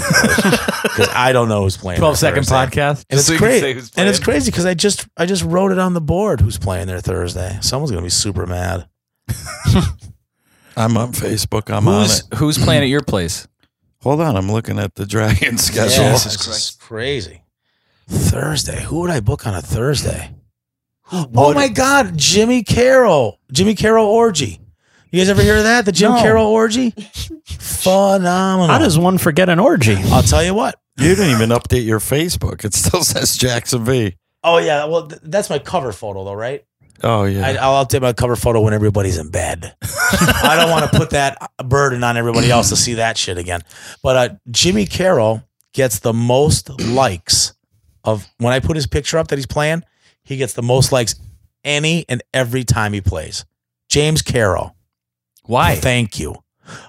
because 0.83 1.09
I 1.13 1.33
don't 1.33 1.49
know 1.49 1.63
who's 1.63 1.75
playing. 1.75 1.99
12 1.99 2.17
second 2.17 2.45
Thursday. 2.45 2.55
podcast. 2.55 3.05
And 3.09 3.19
it's 3.19 3.25
So 3.27 3.33
you 3.33 3.39
great. 3.39 3.63
And 3.97 4.07
it's 4.07 4.19
crazy 4.19 4.49
because 4.49 4.65
I 4.65 4.73
just 4.73 5.07
I 5.17 5.25
just 5.25 5.43
wrote 5.43 5.73
it 5.73 5.79
on 5.79 5.93
the 5.93 5.99
board 5.99 6.39
who's 6.39 6.57
playing 6.57 6.87
there 6.87 7.01
Thursday. 7.01 7.57
Someone's 7.61 7.91
gonna 7.91 8.03
be 8.03 8.09
super 8.09 8.45
mad. 8.47 8.87
I'm 10.77 10.97
on 10.97 11.11
Facebook. 11.13 11.73
I'm 11.73 11.87
on 11.87 12.03
Who's 12.03 12.19
it. 12.19 12.33
who's 12.35 12.57
playing 12.57 12.83
at 12.83 12.89
your 12.89 13.01
place? 13.01 13.47
Hold 14.01 14.21
on. 14.21 14.35
I'm 14.35 14.51
looking 14.51 14.79
at 14.79 14.95
the 14.95 15.05
Dragon 15.05 15.57
schedule. 15.57 16.03
Yeah, 16.05 16.11
this 16.13 16.47
is 16.47 16.77
crazy. 16.79 17.43
Thursday. 18.07 18.81
Who 18.83 19.01
would 19.01 19.09
I 19.11 19.19
book 19.19 19.45
on 19.47 19.53
a 19.55 19.61
Thursday? 19.61 20.35
Oh 21.13 21.53
my 21.53 21.67
God, 21.67 22.17
Jimmy 22.17 22.63
Carroll. 22.63 23.37
Jimmy 23.51 23.75
Carroll 23.75 24.05
orgy. 24.07 24.61
You 25.11 25.19
guys 25.19 25.27
ever 25.27 25.41
hear 25.41 25.57
of 25.57 25.63
that? 25.63 25.83
The 25.83 25.91
Jim 25.91 26.13
No. 26.13 26.21
Carroll 26.21 26.47
orgy? 26.47 26.91
Phenomenal. 27.45 28.67
How 28.67 28.77
does 28.77 28.97
one 28.97 29.17
forget 29.17 29.49
an 29.49 29.59
orgy? 29.59 29.95
I'll 30.05 30.23
tell 30.23 30.41
you 30.41 30.53
what. 30.53 30.75
You 30.97 31.09
didn't 31.13 31.31
even 31.35 31.49
update 31.49 31.85
your 31.85 31.99
Facebook. 31.99 32.63
It 32.63 32.73
still 32.73 33.03
says 33.03 33.35
Jackson 33.35 33.83
V. 33.83 34.15
Oh 34.43 34.57
yeah, 34.59 34.85
well 34.85 35.07
th- 35.07 35.19
that's 35.25 35.49
my 35.49 35.59
cover 35.59 35.91
photo 35.91 36.23
though, 36.23 36.33
right? 36.33 36.63
Oh 37.03 37.23
yeah. 37.25 37.47
I, 37.47 37.53
I'll 37.55 37.85
update 37.85 38.01
my 38.01 38.13
cover 38.13 38.35
photo 38.35 38.61
when 38.61 38.73
everybody's 38.73 39.17
in 39.17 39.29
bed. 39.29 39.75
I 39.81 40.55
don't 40.59 40.69
want 40.69 40.91
to 40.91 40.97
put 40.97 41.11
that 41.11 41.37
burden 41.63 42.03
on 42.03 42.17
everybody 42.17 42.51
else 42.51 42.69
to 42.69 42.75
see 42.75 42.95
that 42.95 43.17
shit 43.17 43.37
again. 43.37 43.61
But 44.03 44.15
uh, 44.17 44.35
Jimmy 44.49 44.85
Carroll 44.85 45.43
gets 45.73 45.99
the 45.99 46.13
most 46.13 46.69
likes 46.81 47.53
of 48.03 48.27
when 48.37 48.53
I 48.53 48.59
put 48.59 48.75
his 48.75 48.87
picture 48.87 49.17
up 49.17 49.27
that 49.29 49.37
he's 49.37 49.47
playing. 49.47 49.83
He 50.23 50.37
gets 50.37 50.53
the 50.53 50.61
most 50.61 50.91
likes 50.91 51.15
any 51.63 52.05
and 52.07 52.21
every 52.33 52.63
time 52.63 52.93
he 52.93 53.01
plays. 53.01 53.45
James 53.89 54.21
Carroll. 54.21 54.75
Why? 55.43 55.75
Thank 55.75 56.19
you. 56.19 56.35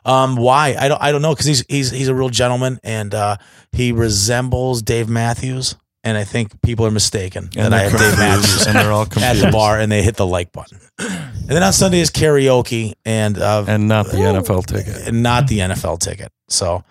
Um, 0.05 0.37
why? 0.37 0.77
I 0.79 0.89
don't. 0.89 1.03
I 1.03 1.11
don't 1.11 1.23
know 1.23 1.33
because 1.33 1.47
he's 1.47 1.65
he's 1.69 1.91
he's 1.91 2.09
a 2.09 2.15
real 2.15 2.29
gentleman 2.29 2.79
and 2.85 3.15
uh, 3.15 3.37
he 3.73 3.91
resembles 3.93 4.83
Dave 4.83 5.09
Matthews. 5.09 5.77
And 6.05 6.17
I 6.19 6.25
think 6.25 6.61
people 6.63 6.85
are 6.85 6.91
mistaken 6.91 7.49
that 7.55 7.67
and 7.67 7.75
I 7.75 7.89
they're 7.89 7.91
have 7.91 8.01
Dave 8.01 8.19
Matthews 8.19 8.67
and 8.67 8.77
they're 8.77 8.91
all 8.91 9.03
at 9.21 9.37
the 9.37 9.51
bar 9.53 9.79
and 9.79 9.91
they 9.91 10.03
hit 10.03 10.17
the 10.17 10.27
like 10.27 10.51
button. 10.51 10.81
And 10.99 11.49
then 11.49 11.63
on 11.63 11.73
Sunday 11.73 12.01
is 12.01 12.11
karaoke 12.11 12.95
and 13.05 13.39
uh, 13.39 13.65
and 13.69 13.87
not 13.87 14.07
the 14.07 14.17
NFL 14.17 14.67
ticket. 14.67 15.07
and 15.09 15.23
not 15.23 15.47
the 15.47 15.61
NFL 15.61 16.01
ticket. 16.01 16.33
So 16.49 16.83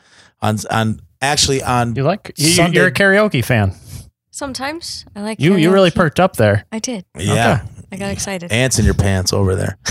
on 0.41 0.57
on 0.69 1.01
actually 1.21 1.61
on 1.61 1.93
You 1.95 2.03
like 2.03 2.31
you, 2.37 2.47
Sunday- 2.49 2.77
you're 2.77 2.87
a 2.87 2.91
karaoke 2.93 3.43
fan. 3.43 3.73
Sometimes 4.31 5.05
I 5.13 5.21
like 5.21 5.41
You 5.41 5.55
you 5.57 5.71
really 5.71 5.91
perked 5.91 6.19
up 6.21 6.37
there. 6.37 6.65
I 6.71 6.79
did. 6.79 7.03
yeah 7.17 7.65
I 7.91 7.97
got 7.97 8.11
excited. 8.11 8.49
ants 8.53 8.79
in 8.79 8.85
your 8.85 8.93
pants 8.93 9.33
over 9.33 9.55
there. 9.55 9.77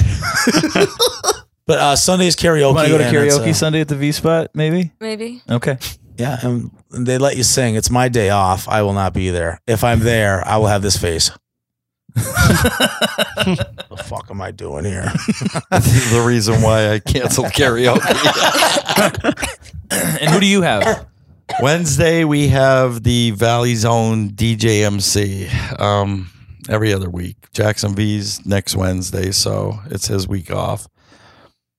but 1.66 1.78
uh, 1.78 1.96
Sunday 1.96 2.26
is 2.26 2.36
karaoke. 2.36 2.74
Want 2.74 2.88
to 2.88 2.92
go 2.96 2.98
to 2.98 3.04
karaoke 3.04 3.50
uh, 3.50 3.52
Sunday 3.52 3.80
at 3.82 3.88
the 3.88 3.96
V 3.96 4.12
Spot? 4.12 4.48
Maybe. 4.54 4.92
Maybe. 4.98 5.42
Okay. 5.48 5.76
Yeah, 6.20 6.38
and 6.42 6.70
they 6.90 7.18
let 7.18 7.36
you 7.36 7.42
sing. 7.42 7.74
It's 7.74 7.90
my 7.90 8.08
day 8.08 8.30
off. 8.30 8.68
I 8.68 8.82
will 8.82 8.92
not 8.92 9.14
be 9.14 9.30
there. 9.30 9.60
If 9.66 9.82
I'm 9.82 10.00
there, 10.00 10.46
I 10.46 10.58
will 10.58 10.66
have 10.66 10.82
this 10.82 10.96
face. 10.96 11.30
the 12.14 14.04
fuck 14.04 14.30
am 14.30 14.42
I 14.42 14.50
doing 14.50 14.84
here? 14.84 15.02
the 15.70 16.24
reason 16.26 16.60
why 16.60 16.90
I 16.92 16.98
canceled 16.98 17.46
karaoke. 17.48 18.00
and 19.90 20.30
who 20.30 20.40
do 20.40 20.46
you 20.46 20.62
have? 20.62 21.06
Wednesday 21.62 22.24
we 22.24 22.48
have 22.48 23.02
the 23.02 23.30
Valley 23.32 23.74
Zone 23.74 24.30
DJMC. 24.30 25.80
Um, 25.80 26.30
every 26.68 26.92
other 26.92 27.10
week. 27.10 27.36
Jackson 27.52 27.94
V's 27.94 28.44
next 28.46 28.76
Wednesday, 28.76 29.30
so 29.30 29.80
it's 29.86 30.06
his 30.06 30.28
week 30.28 30.50
off. 30.50 30.86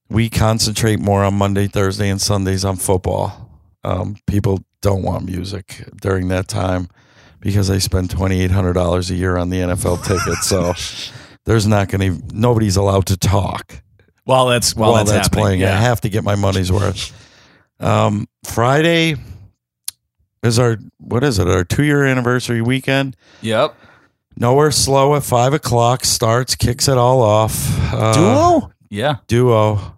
We 0.08 0.28
concentrate 0.28 1.00
more 1.00 1.24
on 1.24 1.34
Monday, 1.34 1.68
Thursday, 1.68 2.10
and 2.10 2.20
Sundays 2.20 2.64
on 2.64 2.76
football. 2.76 3.51
Um, 3.84 4.16
people 4.26 4.60
don't 4.80 5.02
want 5.02 5.24
music 5.24 5.84
during 6.00 6.28
that 6.28 6.48
time 6.48 6.88
because 7.40 7.68
they 7.68 7.78
spend 7.78 8.10
twenty 8.10 8.40
eight 8.40 8.50
hundred 8.50 8.74
dollars 8.74 9.10
a 9.10 9.14
year 9.14 9.36
on 9.36 9.50
the 9.50 9.58
NFL 9.58 10.04
ticket. 10.06 10.38
So 10.44 10.74
there's 11.44 11.66
not 11.66 11.88
going 11.88 12.20
to 12.20 12.36
nobody's 12.36 12.76
allowed 12.76 13.06
to 13.06 13.16
talk 13.16 13.82
While 14.24 14.46
that's 14.46 14.74
while, 14.74 14.92
while 14.92 15.04
that's, 15.04 15.10
that's, 15.10 15.28
playing. 15.28 15.64
I 15.64 15.68
have 15.68 16.00
to 16.02 16.08
get 16.08 16.24
my 16.24 16.34
money's 16.36 16.70
worth. 16.70 17.12
Um, 17.80 18.28
Friday 18.44 19.16
is 20.42 20.58
our 20.58 20.78
what 20.98 21.24
is 21.24 21.38
it? 21.38 21.48
Our 21.48 21.64
two 21.64 21.84
year 21.84 22.04
anniversary 22.04 22.62
weekend. 22.62 23.16
Yep. 23.40 23.74
Nowhere 24.36 24.70
slow 24.70 25.14
at 25.14 25.24
five 25.24 25.52
o'clock 25.52 26.04
starts, 26.04 26.54
kicks 26.54 26.88
it 26.88 26.96
all 26.96 27.20
off. 27.20 27.54
Uh, 27.92 28.14
Duo? 28.14 28.72
Yeah. 28.88 29.16
duo, 29.26 29.96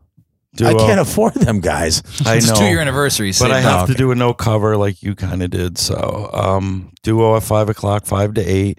duo. 0.55 0.69
I 0.71 0.75
can't 0.87 1.01
afford 1.01 1.35
them 1.35 1.61
guys. 1.61 2.03
I 2.25 2.37
It's 2.37 2.49
know, 2.49 2.55
two 2.57 2.65
year 2.65 2.81
anniversary. 2.81 3.33
but 3.39 3.51
I 3.51 3.61
have 3.61 3.87
to 3.89 3.95
do 3.95 4.11
a 4.11 4.15
no 4.15 4.35
cover 4.35 4.77
like 4.77 5.03
you 5.03 5.15
kind 5.15 5.43
of 5.43 5.51
did. 5.51 5.79
So, 5.79 6.31
um, 6.33 6.93
duo 7.03 7.37
at 7.37 7.43
five 7.43 7.69
o'clock, 7.69 8.07
five 8.07 8.35
to 8.35 8.43
eight. 8.43 8.79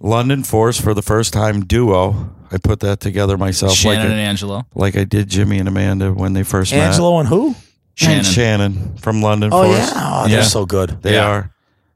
London 0.00 0.42
Force 0.44 0.80
for 0.80 0.92
the 0.94 1.02
first 1.02 1.32
time 1.32 1.64
duo. 1.64 2.30
I 2.52 2.58
put 2.58 2.80
that 2.80 3.00
together 3.00 3.36
myself, 3.38 3.72
Shannon 3.74 3.98
like 4.00 4.10
and 4.10 4.14
I, 4.14 4.22
Angelo. 4.24 4.66
like 4.74 4.96
I 4.96 5.04
did 5.04 5.28
Jimmy 5.28 5.58
and 5.58 5.68
Amanda 5.68 6.12
when 6.12 6.34
they 6.34 6.42
first 6.42 6.72
met. 6.72 6.88
Angelo 6.88 7.18
and 7.18 7.28
who? 7.28 7.54
Shannon. 7.96 8.24
Shannon. 8.24 8.72
Shannon 8.74 8.96
from 8.98 9.22
London 9.22 9.50
Oh 9.52 9.64
Force. 9.64 9.78
yeah, 9.78 9.92
oh, 9.96 10.28
they're 10.28 10.38
Yeah. 10.38 10.44
so 10.44 10.66
good. 10.66 11.02
They 11.02 11.14
Yeah. 11.14 11.26
are. 11.28 11.53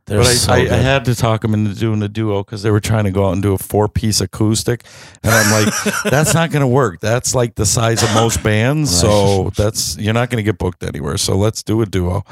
They're 0.09 0.18
but 0.18 0.26
I, 0.26 0.32
so 0.32 0.52
I. 0.52 0.56
I 0.56 0.76
had 0.76 1.05
to 1.05 1.14
talk 1.14 1.43
them 1.43 1.52
into 1.52 1.74
doing 1.74 2.02
a 2.02 2.09
duo 2.09 2.43
because 2.43 2.62
they 2.62 2.70
were 2.70 2.80
trying 2.80 3.05
to 3.05 3.10
go 3.10 3.26
out 3.26 3.32
and 3.35 3.43
do 3.43 3.52
a 3.52 3.59
four 3.59 3.89
piece 3.89 4.20
acoustic. 4.22 4.85
And 5.22 5.32
I'm 5.32 5.64
like, 5.64 5.74
that's 6.05 6.32
not 6.32 6.51
going 6.51 6.62
to 6.62 6.66
work. 6.66 7.01
That's 7.01 7.35
like 7.35 7.55
the 7.56 7.66
size 7.66 8.02
of 8.02 8.12
most 8.14 8.43
bands. 8.43 8.90
So 8.98 9.51
that's, 9.51 9.98
you're 9.98 10.14
not 10.14 10.30
going 10.30 10.43
to 10.43 10.43
get 10.43 10.56
booked 10.56 10.82
anywhere. 10.82 11.18
So 11.18 11.36
let's 11.36 11.62
do 11.62 11.82
a 11.82 11.86
duo. 11.86 12.24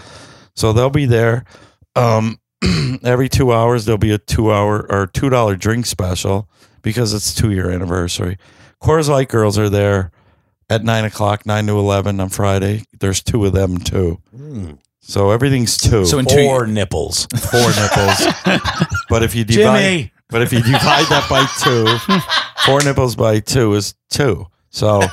So 0.54 0.72
they'll 0.72 0.88
be 0.88 1.04
there. 1.04 1.44
Um, 1.94 2.40
every 3.04 3.28
two 3.28 3.52
hours, 3.52 3.84
there'll 3.84 3.98
be 3.98 4.12
a 4.12 4.18
two 4.18 4.50
hour 4.50 4.90
or 4.90 5.06
$2 5.08 5.58
drink 5.58 5.84
special 5.84 6.48
because 6.80 7.12
it's 7.12 7.34
two 7.34 7.50
year 7.50 7.70
anniversary. 7.70 8.38
Coors 8.82 9.08
Light 9.08 9.28
Girls 9.28 9.58
are 9.58 9.68
there 9.68 10.12
at 10.70 10.82
nine 10.82 11.04
o'clock, 11.04 11.44
nine 11.44 11.66
to 11.66 11.78
11 11.78 12.20
on 12.20 12.28
Friday. 12.30 12.84
There's 12.98 13.22
two 13.22 13.44
of 13.44 13.52
them 13.52 13.78
too. 13.78 14.20
Mm. 14.34 14.78
So 15.08 15.30
everything's 15.30 15.76
two. 15.78 16.04
So 16.04 16.18
in 16.18 16.26
two 16.26 16.34
Four 16.34 16.66
nipples. 16.66 17.26
four 17.36 17.60
nipples. 17.60 18.60
but 19.08 19.22
if 19.22 19.34
you 19.36 19.44
divide, 19.44 19.80
Jimmy. 19.80 20.12
but 20.28 20.42
if 20.42 20.52
you 20.52 20.60
divide 20.60 21.06
that 21.06 21.26
by 21.30 21.46
two, 21.62 21.86
four 22.66 22.82
nipples 22.82 23.14
by 23.14 23.38
two 23.40 23.74
is 23.74 23.94
two. 24.10 24.46
So. 24.70 25.00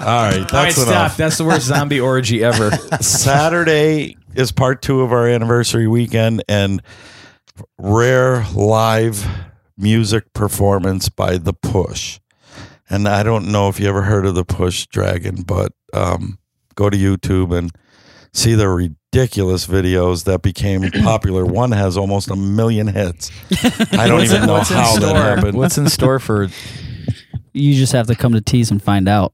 All 0.00 0.14
right, 0.24 0.48
that's 0.48 0.52
All 0.54 0.62
right, 0.62 0.76
enough. 0.76 1.10
stop. 1.10 1.16
That's 1.16 1.36
the 1.36 1.44
worst 1.44 1.66
zombie 1.66 2.00
orgy 2.00 2.42
ever. 2.42 2.70
Saturday 3.00 4.16
is 4.34 4.52
part 4.52 4.80
two 4.80 5.02
of 5.02 5.12
our 5.12 5.28
anniversary 5.28 5.86
weekend 5.86 6.42
and 6.48 6.80
rare 7.76 8.46
live 8.54 9.26
music 9.76 10.32
performance 10.32 11.08
by 11.10 11.36
The 11.36 11.52
Push. 11.52 12.20
And 12.90 13.06
I 13.08 13.22
don't 13.22 13.50
know 13.52 13.68
if 13.68 13.78
you 13.80 13.88
ever 13.88 14.02
heard 14.02 14.24
of 14.26 14.34
The 14.34 14.44
Push 14.44 14.86
Dragon, 14.86 15.42
but 15.42 15.72
um, 15.92 16.38
go 16.74 16.88
to 16.88 16.96
YouTube 16.96 17.56
and 17.56 17.70
see 18.32 18.54
the 18.54 18.68
ridiculous 18.68 19.66
videos 19.66 20.24
that 20.24 20.42
became 20.42 20.82
popular. 21.02 21.44
One 21.44 21.72
has 21.72 21.96
almost 21.96 22.30
a 22.30 22.36
million 22.36 22.86
hits. 22.86 23.30
I 23.92 24.08
don't 24.08 24.22
even 24.22 24.46
know 24.46 24.54
What's 24.54 24.70
in 24.70 24.76
how 24.76 24.94
that 24.94 25.02
store? 25.02 25.16
happened. 25.16 25.56
What's 25.58 25.78
in 25.78 25.88
store 25.88 26.18
for? 26.18 26.48
You 27.54 27.74
just 27.74 27.92
have 27.92 28.06
to 28.06 28.14
come 28.14 28.34
to 28.34 28.40
tease 28.40 28.70
and 28.70 28.80
find 28.80 29.08
out. 29.08 29.32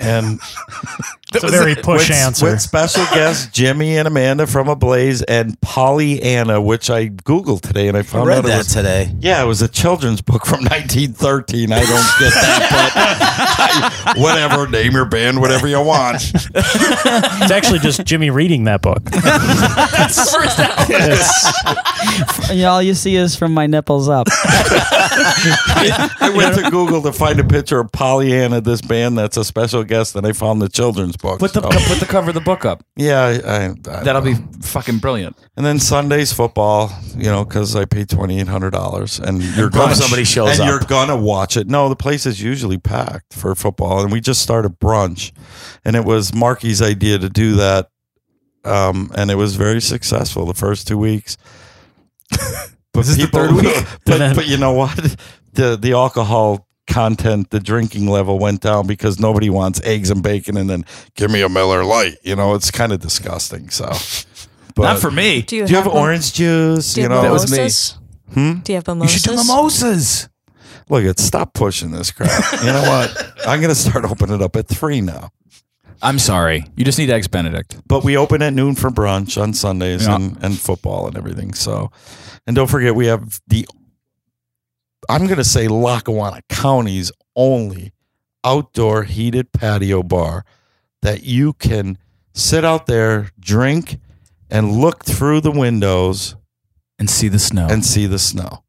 and 0.00 0.40
It's 1.34 1.44
a 1.44 1.48
very 1.48 1.74
push 1.74 2.08
with, 2.08 2.18
answer. 2.18 2.46
with 2.46 2.60
special 2.60 3.04
guests 3.06 3.46
Jimmy 3.52 3.96
and 3.96 4.06
Amanda 4.08 4.46
from 4.46 4.68
Ablaze 4.68 5.22
and 5.22 5.60
Pollyanna, 5.60 6.60
which 6.60 6.90
I 6.90 7.08
googled 7.08 7.62
today 7.62 7.88
and 7.88 7.96
I 7.96 8.00
I 8.00 8.24
read 8.24 8.38
out 8.38 8.44
it 8.44 8.48
that 8.48 8.58
was 8.58 8.68
today. 8.68 9.12
yeah, 9.20 9.42
it 9.42 9.46
was 9.46 9.62
a 9.62 9.68
children's 9.68 10.20
book 10.20 10.44
from 10.46 10.60
1913. 10.64 11.72
I 11.72 11.78
don't 11.80 11.88
get 11.88 12.34
that, 12.34 12.68
but 12.70 14.16
I, 14.16 14.20
whatever. 14.20 14.68
Name 14.68 14.92
your 14.92 15.04
band, 15.04 15.40
whatever 15.40 15.66
you 15.66 15.80
want. 15.80 16.22
It's 16.34 17.50
actually 17.50 17.78
just 17.80 18.04
Jimmy 18.04 18.30
reading 18.30 18.64
that 18.64 18.82
book. 18.82 19.02
And 22.50 22.62
all 22.64 22.82
you 22.82 22.94
see 22.94 23.16
is 23.16 23.34
from 23.34 23.52
my 23.54 23.66
nipples 23.66 24.08
up. 24.08 24.26
I 24.30 26.32
went 26.36 26.54
to 26.56 26.70
Google 26.70 27.02
to 27.02 27.12
find 27.12 27.40
a 27.40 27.44
picture 27.44 27.80
of 27.80 27.90
Pollyanna, 27.92 28.60
this 28.60 28.80
band 28.80 29.18
that's 29.18 29.36
a 29.36 29.44
special 29.44 29.82
guest, 29.84 30.14
and 30.14 30.26
I 30.26 30.32
found 30.32 30.62
the 30.62 30.68
children's 30.68 31.16
book. 31.24 31.38
Put 31.40 31.52
the 31.54 31.62
So, 31.62 31.68
put 31.88 31.98
the 31.98 32.06
cover 32.06 32.28
of 32.30 32.34
the 32.34 32.40
book 32.40 32.64
up. 32.64 32.84
yeah, 32.96 33.20
I, 33.22 33.30
I, 33.32 33.64
I 33.66 33.72
That'll 34.04 34.22
don't 34.22 34.52
be 34.52 34.58
fucking 34.62 34.98
brilliant. 34.98 35.36
And 35.56 35.64
then 35.66 35.80
Sundays 35.80 36.32
football, 36.32 36.92
you 37.16 37.24
know, 37.24 37.44
because 37.44 37.74
I 37.74 37.84
paid 37.86 38.08
twenty 38.08 38.38
eight 38.40 38.48
hundred 38.48 38.70
dollars, 38.70 39.18
and 39.18 39.42
you're 39.42 39.70
gonna 39.70 39.94
somebody 39.94 40.24
shows 40.24 40.50
and 40.52 40.60
up. 40.60 40.68
you're 40.68 40.88
gonna 40.88 41.16
watch 41.16 41.56
it. 41.56 41.66
No, 41.66 41.88
the 41.88 41.96
place 41.96 42.26
is 42.26 42.40
usually 42.42 42.78
packed 42.78 43.34
for 43.34 43.54
football, 43.54 44.02
and 44.02 44.12
we 44.12 44.20
just 44.20 44.42
started 44.42 44.78
brunch, 44.78 45.32
and 45.84 45.96
it 45.96 46.04
was 46.04 46.34
Marky's 46.34 46.82
idea 46.82 47.18
to 47.18 47.28
do 47.28 47.54
that, 47.56 47.88
um, 48.64 49.10
and 49.16 49.30
it 49.30 49.36
was 49.36 49.56
very 49.56 49.80
successful 49.80 50.44
the 50.46 50.54
first 50.54 50.86
two 50.86 50.98
weeks. 50.98 51.36
but 52.92 53.00
Is 53.00 53.16
this 53.16 53.26
the 53.26 53.32
third 53.32 53.52
week? 53.52 53.74
but, 54.06 54.36
but 54.36 54.46
you 54.46 54.56
know 54.58 54.72
what? 54.72 54.96
The 55.54 55.76
the 55.76 55.92
alcohol 55.92 56.66
content, 56.86 57.50
the 57.50 57.60
drinking 57.60 58.06
level 58.08 58.38
went 58.38 58.60
down 58.60 58.86
because 58.86 59.18
nobody 59.18 59.50
wants 59.50 59.80
eggs 59.84 60.10
and 60.10 60.22
bacon, 60.22 60.56
and 60.56 60.68
then 60.68 60.84
give 61.14 61.30
me 61.30 61.42
a 61.42 61.48
Miller 61.48 61.84
Lite. 61.84 62.16
You 62.22 62.36
know, 62.36 62.54
it's 62.54 62.70
kind 62.70 62.92
of 62.92 63.00
disgusting. 63.00 63.70
So, 63.70 63.86
but, 64.74 64.82
Not 64.92 64.98
for 65.00 65.10
me. 65.10 65.42
Do 65.42 65.56
you, 65.56 65.66
do 65.66 65.70
you 65.72 65.76
have 65.76 65.86
mim- 65.86 65.94
orange 65.96 66.32
juice? 66.34 66.94
Do 66.94 67.00
you 67.00 67.06
You 67.06 67.12
have 67.12 67.22
know, 67.22 67.28
That 67.28 67.32
was 67.32 67.50
me. 67.50 68.34
Hmm? 68.34 68.58
Do 68.60 68.72
you 68.72 68.76
have 68.76 68.84
You 68.88 68.94
mimosas? 68.94 69.22
should 69.22 69.30
do 69.30 69.36
mimosas. 69.36 70.28
look, 70.88 71.04
it 71.04 71.18
stop 71.18 71.54
pushing 71.54 71.90
this 71.92 72.10
crap. 72.10 72.30
You 72.60 72.66
know 72.72 72.82
what? 72.82 73.32
I'm 73.46 73.60
gonna 73.60 73.74
start 73.74 74.04
opening 74.04 74.36
it 74.36 74.42
up 74.42 74.56
at 74.56 74.66
three 74.66 75.00
now. 75.00 75.30
I'm 76.02 76.18
sorry. 76.18 76.66
You 76.76 76.84
just 76.84 76.98
need 76.98 77.08
eggs 77.10 77.28
Benedict. 77.28 77.78
But 77.86 78.04
we 78.04 78.16
open 78.16 78.42
at 78.42 78.52
noon 78.52 78.74
for 78.74 78.90
brunch 78.90 79.40
on 79.40 79.54
Sundays 79.54 80.06
Yeah. 80.06 80.16
and, 80.16 80.36
and 80.44 80.58
football 80.58 81.06
and 81.06 81.16
everything. 81.16 81.54
So, 81.54 81.90
and 82.46 82.54
don't 82.54 82.68
forget, 82.68 82.94
we 82.94 83.06
have 83.06 83.40
the, 83.46 83.66
I'm 85.08 85.24
going 85.26 85.38
to 85.38 85.44
say 85.44 85.68
Lackawanna 85.68 86.40
County's 86.48 87.10
only 87.36 87.92
outdoor 88.44 89.04
heated 89.04 89.52
patio 89.52 90.02
bar 90.02 90.44
that 91.02 91.24
you 91.24 91.52
can 91.54 91.98
sit 92.32 92.64
out 92.64 92.86
there, 92.86 93.30
drink, 93.38 93.98
and 94.50 94.72
look 94.80 95.04
through 95.04 95.40
the 95.40 95.50
windows 95.50 96.36
And 96.98 97.08
see 97.10 97.28
the 97.28 97.38
snow. 97.38 97.66
and 97.70 97.84
see 97.84 98.06
the 98.06 98.18
snow. 98.18 98.64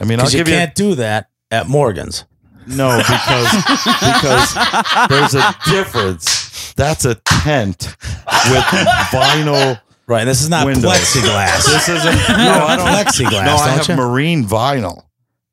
I 0.00 0.04
mean, 0.04 0.20
I'll 0.20 0.26
you 0.30 0.38
give 0.38 0.48
you 0.48 0.54
can't 0.54 0.74
do 0.74 0.94
that 0.96 1.28
at 1.50 1.68
Morgan's. 1.68 2.24
No, 2.66 2.98
because 2.98 3.54
because 3.56 5.08
there's 5.08 5.34
a 5.34 5.54
difference. 5.70 6.72
That's 6.74 7.04
a 7.06 7.14
tent 7.16 7.96
with 8.50 8.64
vinyl. 9.10 9.80
Right. 10.06 10.24
This 10.24 10.42
is 10.42 10.48
not 10.50 10.66
Windows. 10.66 10.84
plexiglass. 10.90 11.64
This 11.66 11.88
isn't. 11.88 12.14
No, 12.36 12.64
I 12.66 12.76
don't. 12.76 12.86
plexiglass, 12.86 13.44
No, 13.44 13.56
I 13.56 13.68
have 13.70 13.88
you? 13.88 13.96
marine 13.96 14.44
vinyl 14.44 15.02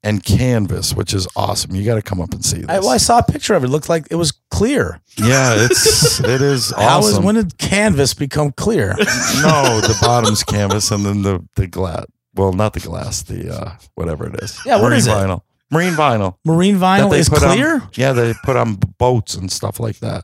and 0.05 0.23
canvas, 0.23 0.93
which 0.93 1.13
is 1.13 1.27
awesome. 1.35 1.75
You 1.75 1.83
got 1.83 1.95
to 1.95 2.01
come 2.01 2.21
up 2.21 2.31
and 2.33 2.45
see 2.45 2.59
this. 2.59 2.69
I, 2.69 2.79
well, 2.79 2.89
I 2.89 2.97
saw 2.97 3.17
a 3.19 3.23
picture 3.23 3.55
of 3.55 3.63
it. 3.63 3.67
It 3.67 3.69
looked 3.71 3.89
like 3.89 4.07
it 4.11 4.15
was 4.15 4.31
clear. 4.51 5.01
yeah, 5.17 5.55
it's 5.57 6.19
it 6.21 6.41
is 6.41 6.71
How 6.77 6.99
is 6.99 7.13
awesome. 7.13 7.23
when 7.25 7.35
did 7.35 7.57
canvas 7.57 8.13
become 8.13 8.51
clear? 8.53 8.89
no, 8.97 9.81
the 9.81 9.97
bottom's 10.01 10.43
canvas 10.43 10.91
and 10.91 11.05
then 11.05 11.23
the 11.23 11.43
the 11.57 11.67
glass. 11.67 12.05
Well, 12.35 12.53
not 12.53 12.73
the 12.73 12.79
glass. 12.81 13.23
The 13.23 13.53
uh, 13.53 13.77
whatever 13.95 14.27
it 14.27 14.41
is. 14.43 14.59
Yeah, 14.65 14.75
what 14.75 14.83
marine 14.89 14.97
is 14.99 15.07
it? 15.07 15.11
vinyl. 15.11 15.41
Marine 15.71 15.93
vinyl. 15.93 16.35
Marine 16.45 16.77
vinyl 16.77 17.17
is 17.17 17.27
clear. 17.27 17.75
On, 17.75 17.89
yeah, 17.95 18.13
they 18.13 18.33
put 18.43 18.55
on 18.55 18.75
boats 18.75 19.33
and 19.35 19.51
stuff 19.51 19.79
like 19.79 19.97
that. 19.99 20.23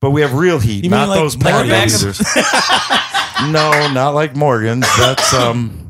But 0.00 0.10
we 0.10 0.22
have 0.22 0.34
real 0.34 0.58
heat, 0.58 0.82
You 0.84 0.90
mean 0.90 0.98
not 0.98 1.08
like- 1.10 1.20
those 1.20 1.36
like 1.36 1.52
party 1.54 1.68
back 1.68 1.86
of- 1.86 1.92
heaters. 1.92 2.20
no, 3.52 3.92
not 3.92 4.14
like 4.14 4.34
Morgan's. 4.34 4.86
That's 4.98 5.32
um, 5.32 5.89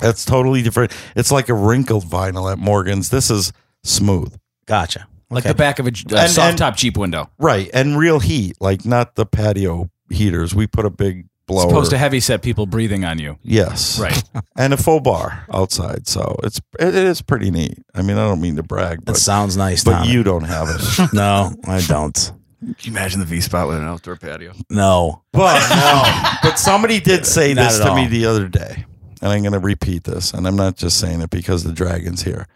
that's 0.00 0.24
totally 0.24 0.62
different. 0.62 0.92
It's 1.16 1.30
like 1.30 1.48
a 1.48 1.54
wrinkled 1.54 2.04
vinyl 2.04 2.50
at 2.50 2.58
Morgan's. 2.58 3.10
This 3.10 3.30
is 3.30 3.52
smooth, 3.84 4.36
Gotcha. 4.66 5.06
like 5.30 5.42
Okay. 5.44 5.50
the 5.50 5.54
back 5.54 5.78
of 5.78 5.86
a 5.86 5.90
uh, 5.90 6.16
And- 6.16 6.30
soft 6.30 6.48
and- 6.50 6.58
top 6.58 6.76
Jeep 6.76 6.96
window. 6.96 7.30
right? 7.38 7.70
And 7.72 7.98
real 7.98 8.20
heat, 8.20 8.56
like 8.60 8.84
not 8.84 9.14
the 9.14 9.26
patio 9.26 9.90
heaters. 10.10 10.54
We 10.54 10.66
put 10.66 10.84
a 10.84 10.90
big 10.90 11.18
As 11.20 11.24
blower. 11.46 11.66
opposed 11.68 11.90
to 11.90 11.98
heavy 11.98 12.20
set 12.20 12.42
people 12.42 12.66
breathing 12.66 13.04
on 13.04 13.18
you. 13.18 13.38
yes, 13.42 13.98
Right. 13.98 14.22
and 14.56 14.72
a 14.74 14.76
full 14.76 15.00
bar 15.00 15.46
outside. 15.52 16.06
So 16.08 16.36
it's 16.42 16.60
it 16.78 16.94
is 16.94 17.22
pretty 17.22 17.50
neat. 17.50 17.78
I 17.94 18.02
mean, 18.02 18.18
I 18.18 18.26
don't 18.26 18.40
mean 18.40 18.56
to 18.56 18.62
brag, 18.62 18.98
That 19.00 19.06
but 19.06 19.16
sounds 19.16 19.56
nice, 19.56 19.82
though. 19.84 19.92
but 19.92 19.98
Tommy. 20.00 20.12
you 20.12 20.22
don't 20.22 20.44
have 20.44 20.68
it. 20.70 21.12
No, 21.14 21.54
I 21.66 21.80
don't. 21.82 22.32
Can 22.60 22.74
you 22.82 22.90
imagine 22.90 23.20
the 23.20 23.26
V 23.26 23.40
spot 23.40 23.68
with 23.68 23.76
an 23.76 23.84
outdoor 23.84 24.16
patio? 24.16 24.52
No. 24.68 25.22
But 25.32 25.60
no, 25.70 26.32
but 26.42 26.58
somebody 26.58 26.98
did 26.98 27.24
say 27.24 27.54
Not 27.54 27.70
this 27.70 27.80
at 27.80 27.88
to 27.88 27.94
me 27.94 28.08
the 28.08 28.26
other 28.26 28.48
day, 28.48 28.84
and 29.22 29.30
I'm 29.32 29.42
going 29.42 29.52
to 29.52 29.58
repeat 29.58 30.04
this, 30.04 30.32
and 30.32 30.46
I'm 30.46 30.56
not 30.56 30.76
just 30.76 30.98
saying 30.98 31.20
it 31.22 31.30
because 31.30 31.64
the 31.64 31.72
dragon's 31.72 32.22
here. 32.22 32.46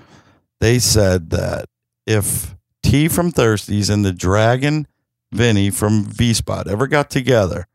They 0.61 0.79
said 0.79 1.31
that 1.31 1.67
if 2.07 2.55
T 2.83 3.09
from 3.09 3.31
Thirst 3.31 3.69
T's 3.69 3.91
and 3.91 4.05
the 4.05 4.13
Dragon 4.13 4.87
Vinnie 5.33 5.71
from 5.71 6.05
V 6.05 6.35
Spot 6.35 6.69
ever 6.69 6.87
got 6.87 7.11
together 7.11 7.67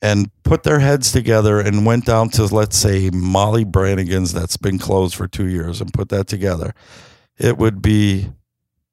and 0.00 0.30
put 0.44 0.62
their 0.62 0.78
heads 0.78 1.10
together 1.12 1.60
and 1.60 1.84
went 1.84 2.04
down 2.06 2.30
to 2.30 2.44
let's 2.46 2.76
say 2.76 3.10
Molly 3.12 3.64
Brannigan's 3.64 4.32
that's 4.32 4.56
been 4.56 4.78
closed 4.78 5.14
for 5.14 5.26
two 5.28 5.46
years 5.48 5.80
and 5.80 5.92
put 5.92 6.08
that 6.10 6.26
together, 6.26 6.74
it 7.36 7.58
would 7.58 7.82
be 7.82 8.28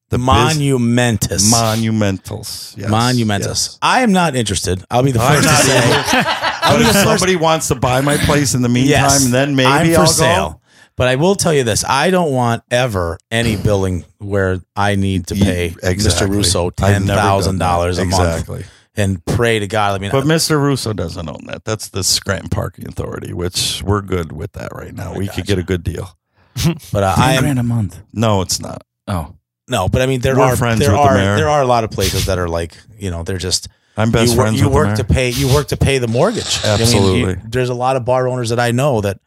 the 0.09 0.17
biz- 0.17 0.25
Monumentous. 0.25 1.51
monumentals. 1.53 2.77
Yes, 2.77 2.89
Monumentous. 2.89 3.47
yes. 3.47 3.79
I 3.81 4.01
am 4.01 4.11
not 4.11 4.35
interested. 4.35 4.83
I'll 4.91 5.03
be 5.03 5.11
the 5.11 5.19
first 5.19 5.47
to 5.47 5.55
say. 5.55 6.51
I'll 6.65 6.77
But 6.77 6.81
if 6.87 6.91
somebody 6.95 7.35
wants 7.35 7.67
to 7.69 7.75
buy 7.75 8.01
my 8.01 8.17
place 8.17 8.53
in 8.53 8.61
the 8.61 8.69
meantime, 8.69 8.89
Yes, 8.91 9.25
then 9.31 9.55
maybe 9.55 9.67
I'm 9.67 9.93
for 9.93 10.01
I'll 10.01 10.07
sale. 10.07 10.49
go. 10.49 10.61
But 10.97 11.07
I 11.09 11.15
will 11.17 11.35
tell 11.35 11.53
you 11.53 11.63
this: 11.63 11.83
I 11.87 12.09
don't 12.09 12.31
want 12.31 12.63
ever 12.71 13.17
any 13.29 13.55
building 13.57 14.05
where 14.19 14.59
I 14.75 14.95
need 14.95 15.27
to 15.27 15.35
pay 15.35 15.67
Yeah, 15.81 15.89
exactly. 15.89 16.27
Mr. 16.27 16.31
Russo 16.31 16.67
I've 16.67 16.75
ten 16.75 17.05
never 17.05 17.19
thousand 17.19 17.57
done 17.57 17.59
that. 17.59 17.65
dollars 17.75 17.97
a 17.97 18.05
month 18.05 18.23
Exactly. 18.39 18.65
and 18.95 19.23
pray 19.25 19.59
to 19.59 19.67
God. 19.67 19.95
I 19.95 19.97
mean, 19.99 20.11
But 20.11 20.23
Mr. 20.23 20.59
Russo 20.61 20.93
doesn't 20.93 21.27
own 21.27 21.45
that. 21.47 21.65
That's 21.65 21.89
the 21.89 22.01
Scranton 22.03 22.49
Parking 22.49 22.87
Authority, 22.87 23.33
which 23.33 23.83
we're 23.83 24.01
good 24.01 24.31
with 24.31 24.53
that 24.53 24.71
right 24.73 24.93
now. 24.93 25.13
We 25.15 25.27
could 25.27 25.45
get 25.45 25.59
a 25.59 25.63
good 25.63 25.83
deal. 25.83 26.17
but 26.93 27.03
uh, 27.03 27.13
I 27.17 27.33
am 27.33 27.43
grand 27.43 27.59
a 27.59 27.63
month. 27.63 27.99
No, 28.13 28.41
it's 28.41 28.61
not. 28.61 28.83
Oh, 29.09 29.35
no. 29.67 29.89
But 29.89 30.01
I 30.01 30.05
mean, 30.05 30.21
there 30.21 30.37
We're 30.37 30.43
are 30.43 30.55
friends 30.55 30.79
there 30.79 30.91
with 30.91 31.01
the 31.01 31.03
are 31.09 31.13
mayor. 31.15 31.35
there 31.35 31.49
are 31.49 31.61
a 31.61 31.67
lot 31.67 31.83
of 31.83 31.91
places 31.91 32.27
that 32.27 32.39
are 32.39 32.47
like 32.47 32.73
you 32.97 33.11
know 33.11 33.23
they're 33.23 33.37
just 33.37 33.67
I'm 33.97 34.11
best 34.11 34.31
you, 34.31 34.35
friends 34.37 34.59
you 34.59 34.69
work 34.69 34.97
to 34.97 35.03
pay 35.03 35.29
you 35.29 35.53
work 35.53 35.67
to 35.69 35.77
pay 35.77 35.97
the 35.99 36.07
mortgage. 36.07 36.59
I 36.63 36.69
mean, 36.69 36.77
you- 36.77 36.83
Absolutely. 36.83 37.35
there's 37.45 37.69
a 37.69 37.73
lot 37.73 37.95
of 37.95 38.05
bar 38.05 38.27
owners 38.27 38.49
that 38.49 38.59
I 38.59 38.71
know 38.71 39.01
that 39.01 39.19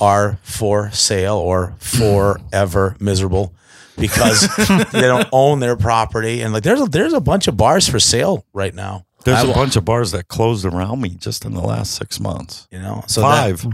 are 0.00 0.38
for 0.42 0.90
sale 0.92 1.36
or 1.36 1.74
forever 1.78 2.96
miserable 3.00 3.54
because 3.96 4.48
they 4.92 5.00
don't 5.02 5.28
own 5.32 5.60
their 5.60 5.76
property 5.76 6.40
and 6.40 6.52
like 6.52 6.62
there's 6.62 6.80
a, 6.80 6.84
there's 6.86 7.12
a 7.12 7.20
bunch 7.20 7.48
of 7.48 7.56
bars 7.56 7.88
for 7.88 7.98
sale 8.00 8.44
right 8.52 8.74
now. 8.74 9.04
There's 9.24 9.44
I 9.44 9.50
a 9.50 9.54
bunch 9.54 9.74
of 9.76 9.84
bars 9.84 10.12
that 10.12 10.28
closed 10.28 10.64
around 10.64 11.00
me 11.00 11.10
just 11.10 11.44
in 11.44 11.52
the 11.54 11.60
last 11.60 11.94
six 11.94 12.20
months. 12.20 12.66
you 12.70 12.78
know 12.78 13.02
so 13.06 13.20
that- 13.22 13.58
Five. 13.58 13.72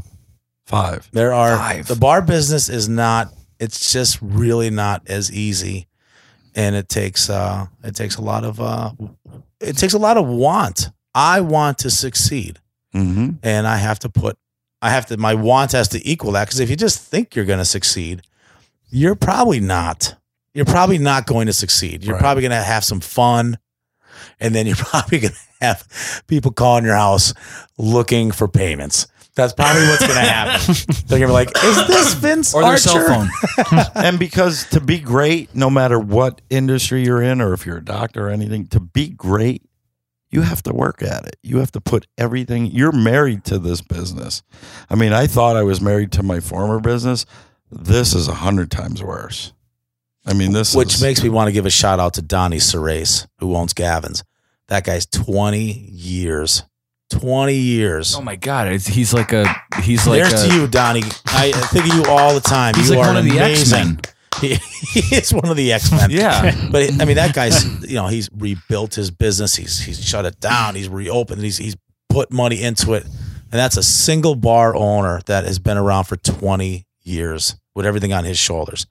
Five. 0.66 1.08
there 1.12 1.34
are 1.34 1.56
Five. 1.58 1.86
the 1.88 1.96
bar 1.96 2.22
business 2.22 2.68
is 2.70 2.88
not 2.88 3.28
it's 3.60 3.92
just 3.92 4.18
really 4.22 4.70
not 4.70 5.02
as 5.08 5.30
easy 5.30 5.86
and 6.54 6.74
it 6.76 6.88
takes 6.88 7.28
uh 7.30 7.66
it 7.82 7.94
takes 7.94 8.16
a 8.16 8.22
lot 8.22 8.44
of 8.44 8.60
uh 8.60 8.90
it 9.60 9.76
takes 9.76 9.94
a 9.94 9.98
lot 9.98 10.16
of 10.16 10.26
want. 10.26 10.90
I 11.14 11.40
want 11.40 11.78
to 11.78 11.90
succeed. 11.90 12.58
Mm-hmm. 12.94 13.30
and 13.42 13.66
I 13.66 13.76
have 13.78 13.98
to 14.00 14.08
put 14.08 14.38
I 14.80 14.90
have 14.90 15.06
to, 15.06 15.16
my 15.16 15.34
want 15.34 15.72
has 15.72 15.88
to 15.88 16.08
equal 16.08 16.30
that. 16.32 16.44
Because 16.46 16.60
if 16.60 16.70
you 16.70 16.76
just 16.76 17.00
think 17.00 17.34
you're 17.34 17.44
going 17.46 17.58
to 17.58 17.64
succeed, 17.64 18.22
you're 18.90 19.14
probably 19.16 19.58
not. 19.58 20.14
You're 20.52 20.64
probably 20.66 20.98
not 20.98 21.26
going 21.26 21.46
to 21.48 21.52
succeed. 21.52 22.04
You're 22.04 22.14
Right. 22.14 22.20
probably 22.20 22.42
going 22.42 22.50
to 22.52 22.62
have 22.62 22.84
some 22.84 23.00
fun. 23.00 23.58
And 24.38 24.54
then 24.54 24.66
you're 24.66 24.76
probably 24.90 25.18
going 25.20 25.32
to 25.32 25.40
have 25.66 26.22
people 26.28 26.52
calling 26.52 26.84
your 26.84 26.94
house 26.94 27.32
looking 27.78 28.30
for 28.30 28.46
payments. 28.46 29.08
That's 29.36 29.52
probably 29.52 29.82
what's 29.88 30.06
going 30.06 30.14
to 30.14 30.20
happen. 30.20 30.74
They're 31.08 31.18
going 31.18 31.22
to 31.22 31.26
be 31.26 31.32
like, 31.32 31.50
is 31.64 31.86
this 31.88 32.14
Vince 32.20 32.54
or 32.54 32.62
their 32.62 32.70
Archer? 32.72 32.88
cell 32.88 33.26
phone. 33.26 33.86
and 34.04 34.18
because 34.18 34.64
to 34.70 34.80
be 34.80 35.00
great, 35.00 35.54
no 35.54 35.68
matter 35.70 35.98
what 35.98 36.40
industry 36.50 37.04
you're 37.04 37.22
in, 37.22 37.40
or 37.40 37.52
if 37.52 37.66
you're 37.66 37.78
a 37.78 37.84
doctor 37.84 38.28
or 38.28 38.30
anything, 38.30 38.66
to 38.68 38.80
be 38.80 39.08
great, 39.08 39.62
you 40.30 40.42
have 40.42 40.62
to 40.64 40.72
work 40.72 41.02
at 41.02 41.26
it. 41.26 41.36
You 41.42 41.58
have 41.58 41.72
to 41.72 41.80
put 41.80 42.06
everything. 42.16 42.66
You're 42.66 42.92
married 42.92 43.44
to 43.44 43.58
this 43.58 43.80
business. 43.80 44.42
I 44.88 44.94
mean, 44.94 45.12
I 45.12 45.26
thought 45.26 45.56
I 45.56 45.62
was 45.62 45.80
married 45.80 46.12
to 46.12 46.22
my 46.22 46.40
former 46.40 46.80
business. 46.80 47.26
This 47.70 48.14
is 48.14 48.28
a 48.28 48.34
hundred 48.34 48.70
times 48.70 49.02
worse. 49.02 49.52
I 50.26 50.32
mean, 50.32 50.52
this 50.52 50.74
Which 50.74 50.94
is, 50.94 51.02
makes 51.02 51.22
me 51.22 51.28
want 51.28 51.48
to 51.48 51.52
give 51.52 51.66
a 51.66 51.70
shout 51.70 52.00
out 52.00 52.14
to 52.14 52.22
Donnie 52.22 52.58
Cerise, 52.58 53.26
who 53.38 53.54
owns 53.54 53.74
Gavin's. 53.74 54.24
That 54.68 54.84
guy's 54.84 55.06
20 55.06 55.60
years. 55.90 56.62
20 57.10 57.54
years. 57.54 58.14
Oh 58.14 58.20
my 58.22 58.36
god, 58.36 58.68
it's, 58.68 58.86
he's 58.86 59.12
like 59.14 59.32
a 59.32 59.46
he's 59.82 60.06
like 60.06 60.22
There's 60.22 60.44
a, 60.44 60.48
to 60.48 60.54
you, 60.54 60.66
Donnie. 60.66 61.02
I 61.26 61.52
think 61.52 61.86
of 61.86 61.94
you 61.94 62.04
all 62.06 62.34
the 62.34 62.40
time. 62.40 62.74
He's 62.74 62.88
you 62.90 62.96
like 62.96 63.04
are 63.06 63.14
one 63.14 63.16
of 63.18 63.24
the. 63.24 64.10
He, 64.40 64.56
he 64.92 65.14
is 65.14 65.32
one 65.32 65.48
of 65.48 65.56
the 65.56 65.72
X 65.72 65.92
Men. 65.92 66.10
Yeah. 66.10 66.68
but 66.72 67.00
I 67.00 67.04
mean, 67.04 67.14
that 67.16 67.34
guy's 67.34 67.64
you 67.88 67.94
know 67.94 68.08
he's 68.08 68.28
rebuilt 68.36 68.96
his 68.96 69.12
business. 69.12 69.54
He's 69.54 69.78
he's 69.78 70.04
shut 70.04 70.24
it 70.24 70.40
down. 70.40 70.74
He's 70.74 70.88
reopened. 70.88 71.40
He's 71.40 71.56
he's 71.56 71.76
put 72.08 72.32
money 72.32 72.60
into 72.60 72.94
it, 72.94 73.04
and 73.04 73.12
that's 73.52 73.76
a 73.76 73.82
single 73.82 74.34
bar 74.34 74.74
owner 74.74 75.20
that 75.26 75.44
has 75.44 75.60
been 75.60 75.76
around 75.78 76.04
for 76.04 76.16
20 76.16 76.84
years 77.04 77.54
with 77.76 77.86
everything 77.86 78.12
on 78.12 78.24
his 78.24 78.36
shoulders. 78.36 78.88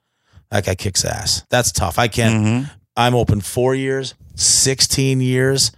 That 0.50 0.66
guy 0.66 0.76
kicks 0.76 1.04
ass. 1.04 1.44
That's 1.50 1.74
tough. 1.74 2.00
I 2.00 2.08
can't. 2.08 2.46
Mhm. 2.46 2.72
I'm 2.96 3.14
open 3.14 3.42
four 3.42 3.76
years, 3.76 4.14
16 4.36 5.20
years 5.20 5.72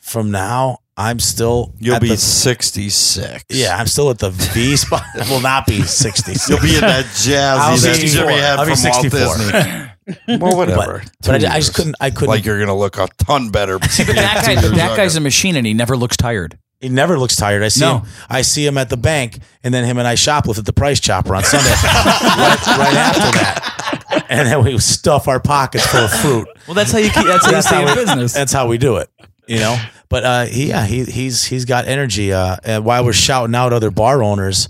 from 0.00 0.32
now. 0.32 0.78
I'm 0.96 1.18
still 1.20 1.72
You'll 1.78 1.96
at 1.96 2.02
be 2.02 2.08
the- 2.08 2.16
66. 2.18 3.44
yeah, 3.48 3.76
I'm 3.78 3.86
still 3.86 4.10
at 4.10 4.18
the 4.18 4.30
V 4.30 4.76
spot. 4.76 5.02
I 5.14 5.28
will 5.30 5.40
not 5.40 5.66
be 5.66 5.82
66. 5.82 6.48
You'll 6.48 6.60
be 6.60 6.74
in 6.74 6.80
that 6.82 7.06
I'll 7.06 7.76
jazzy 7.76 7.82
be 7.82 7.88
that 7.88 7.96
64. 7.96 8.20
Jimmy 8.26 8.40
had 8.40 8.58
I'll 8.58 8.66
be 8.66 8.74
from 8.74 8.90
Walt 8.90 9.02
64. 9.02 9.36
Disney. 9.38 10.38
well, 10.38 10.56
whatever. 10.56 10.98
But, 11.04 11.12
but 11.22 11.34
I, 11.34 11.38
Two 11.38 11.46
I 11.46 11.56
just 11.60 11.74
couldn't. 11.74 11.94
I 12.00 12.10
couldn't. 12.10 12.28
Like 12.28 12.44
you're 12.44 12.58
going 12.58 12.68
to 12.68 12.74
look 12.74 12.98
a 12.98 13.08
ton 13.18 13.50
better. 13.50 13.78
But 13.78 13.88
that 13.96 14.42
guy, 14.44 14.54
that 14.56 14.96
guy's 14.96 15.16
a 15.16 15.20
machine, 15.20 15.56
and 15.56 15.66
he 15.66 15.72
never 15.74 15.96
looks 15.96 16.16
tired. 16.16 16.58
he 16.80 16.88
never 16.90 17.18
looks 17.18 17.36
tired. 17.36 17.62
I 17.62 17.68
see 17.68 17.80
No. 17.80 17.98
him. 18.00 18.08
I 18.28 18.42
see 18.42 18.66
him 18.66 18.76
at 18.76 18.90
the 18.90 18.96
bank, 18.98 19.38
and 19.64 19.72
then 19.72 19.84
him 19.84 19.96
and 19.98 20.06
I 20.06 20.14
shoplift 20.14 20.58
at 20.58 20.66
the 20.66 20.72
Price 20.72 21.00
Chopper 21.00 21.34
on 21.34 21.44
Sunday. 21.44 21.70
right, 21.70 22.66
right 22.66 22.96
after 22.96 23.38
that, 23.38 24.26
and 24.28 24.46
then 24.48 24.62
we 24.64 24.76
stuff 24.78 25.26
our 25.28 25.40
pockets 25.40 25.86
full 25.86 26.00
of 26.04 26.12
fruit. 26.12 26.48
Well, 26.66 26.74
that's 26.74 26.92
how 26.92 26.98
you 26.98 27.08
keep. 27.10 27.24
That's 27.26 27.46
how 27.46 27.52
you 27.56 27.62
stay 27.62 27.74
how 27.76 27.80
in 27.82 27.86
we- 27.88 27.94
business. 27.94 28.34
That's 28.34 28.52
how 28.52 28.66
we 28.66 28.76
do 28.78 28.96
it. 28.96 29.08
You 29.46 29.58
know. 29.58 29.76
But 30.12 30.24
uh, 30.24 30.44
he, 30.44 30.68
yeah, 30.68 30.84
he 30.84 31.04
he's 31.04 31.44
he's 31.46 31.64
got 31.64 31.88
energy. 31.88 32.34
Uh, 32.34 32.56
and 32.64 32.84
while 32.84 33.02
we're 33.02 33.14
shouting 33.14 33.54
out 33.54 33.72
other 33.72 33.90
bar 33.90 34.22
owners, 34.22 34.68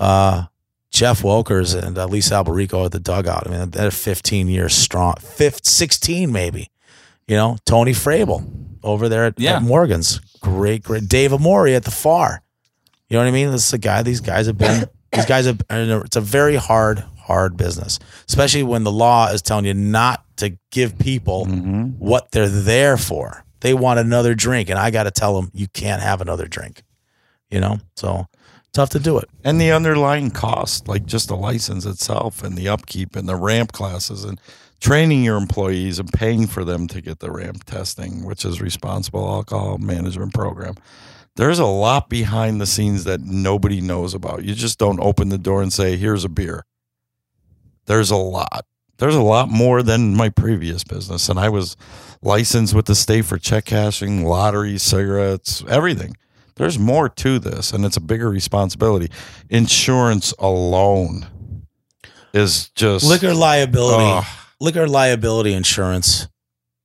uh, 0.00 0.46
Jeff 0.90 1.22
Wilkers 1.22 1.74
and 1.74 1.98
uh, 1.98 2.06
Lisa 2.06 2.36
Alberico 2.36 2.86
at 2.86 2.92
the 2.92 2.98
dugout. 2.98 3.46
I 3.46 3.50
mean, 3.50 3.70
they're 3.70 3.90
15 3.90 4.48
years 4.48 4.72
strong, 4.74 5.16
fifth, 5.20 5.66
16 5.66 6.32
maybe. 6.32 6.70
You 7.26 7.36
know, 7.36 7.58
Tony 7.66 7.92
Frabel 7.92 8.50
over 8.82 9.10
there 9.10 9.26
at, 9.26 9.38
Yeah. 9.38 9.56
at 9.56 9.62
Morgan's, 9.62 10.20
great, 10.40 10.84
great. 10.84 11.06
Dave 11.06 11.34
Amori 11.34 11.74
at 11.74 11.84
the 11.84 11.90
far. 11.90 12.40
You 13.10 13.18
know 13.18 13.22
what 13.24 13.28
I 13.28 13.32
mean? 13.32 13.50
This 13.50 13.66
is 13.66 13.72
a 13.74 13.78
guy. 13.78 14.02
These 14.02 14.22
guys 14.22 14.46
have 14.46 14.56
been. 14.56 14.86
these 15.12 15.26
guys 15.26 15.44
have. 15.44 15.60
It's 15.68 16.16
a 16.16 16.22
very 16.22 16.56
hard, 16.56 17.04
hard 17.18 17.58
business, 17.58 17.98
especially 18.26 18.62
when 18.62 18.84
the 18.84 18.92
law 18.92 19.28
is 19.28 19.42
telling 19.42 19.66
you 19.66 19.74
not 19.74 20.24
to 20.38 20.56
give 20.70 20.98
people 20.98 21.44
what 21.98 22.30
they're 22.30 22.48
there 22.48 22.96
for. 22.96 23.44
They 23.60 23.74
want 23.74 24.00
another 24.00 24.34
drink, 24.34 24.68
and 24.68 24.78
I 24.78 24.90
got 24.90 25.04
to 25.04 25.10
tell 25.10 25.40
them 25.40 25.50
you 25.52 25.66
can't 25.68 26.02
have 26.02 26.20
another 26.20 26.46
drink. 26.46 26.82
You 27.50 27.60
know, 27.60 27.78
so 27.96 28.26
tough 28.72 28.90
to 28.90 28.98
do 28.98 29.18
it. 29.18 29.28
and 29.42 29.60
the 29.60 29.72
underlying 29.72 30.30
cost, 30.30 30.86
like 30.86 31.06
just 31.06 31.28
the 31.28 31.36
license 31.36 31.86
itself 31.86 32.42
and 32.42 32.56
the 32.56 32.68
upkeep 32.68 33.16
and 33.16 33.28
the 33.28 33.36
RAMP 33.36 33.72
classes 33.72 34.22
and 34.24 34.38
training 34.80 35.24
your 35.24 35.36
employees 35.36 35.98
and 35.98 36.12
paying 36.12 36.46
for 36.46 36.64
them 36.64 36.86
to 36.88 37.00
get 37.00 37.18
the 37.20 37.30
RAMP 37.30 37.64
testing, 37.64 38.24
which 38.24 38.44
is 38.44 38.60
responsible 38.60 39.26
alcohol 39.26 39.78
management 39.78 40.34
program. 40.34 40.74
There's 41.36 41.58
a 41.58 41.66
lot 41.66 42.08
behind 42.08 42.60
the 42.60 42.66
scenes 42.66 43.04
that 43.04 43.20
nobody 43.20 43.80
knows 43.80 44.12
about. 44.12 44.44
You 44.44 44.54
just 44.54 44.78
don't 44.78 45.00
open 45.00 45.28
the 45.30 45.38
door 45.38 45.62
and 45.62 45.72
say, 45.72 45.96
"Here's 45.96 46.24
a 46.24 46.28
beer." 46.28 46.64
There's 47.86 48.10
a 48.10 48.16
lot. 48.16 48.66
There's 48.98 49.14
a 49.14 49.22
lot 49.22 49.48
more 49.48 49.82
than 49.82 50.14
my 50.16 50.28
previous 50.28 50.82
business, 50.84 51.28
and 51.28 51.38
I 51.38 51.48
was 51.48 51.76
licensed 52.20 52.74
with 52.74 52.86
the 52.86 52.94
state 52.94 53.24
for 53.24 53.38
check 53.38 53.64
cashing, 53.66 54.24
lottery, 54.24 54.76
cigarettes, 54.78 55.62
everything. 55.68 56.16
There's 56.56 56.78
more 56.78 57.08
to 57.08 57.38
this, 57.38 57.72
and 57.72 57.84
it's 57.84 57.96
a 57.96 58.00
bigger 58.00 58.28
responsibility. 58.28 59.08
Insurance 59.48 60.34
alone 60.40 61.28
is 62.34 62.70
just 62.70 63.04
Liquor 63.06 63.32
liability, 63.34 64.02
Ugh. 64.04 64.24
liquor 64.60 64.88
liability 64.88 65.52
insurance. 65.52 66.26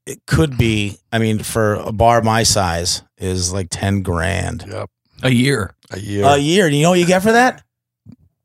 It 0.06 0.20
could 0.28 0.58
be. 0.58 1.00
I 1.12 1.18
mean, 1.18 1.40
for 1.40 1.76
a 1.76 1.92
bar 1.92 2.22
my 2.22 2.44
size, 2.44 3.02
is 3.18 3.52
like 3.52 3.68
ten 3.72 4.04
grand 4.04 4.66
Yep, 4.70 4.90
a 5.24 5.32
year. 5.32 5.74
a 5.90 6.00
year. 6.00 6.26
a 6.26 6.38
year. 6.38 6.70
Do 6.70 6.76
You 6.76 6.84
know 6.84 6.90
what 6.92 7.00
you 7.00 7.08
get 7.08 7.24
for 7.24 7.32
that? 7.32 7.64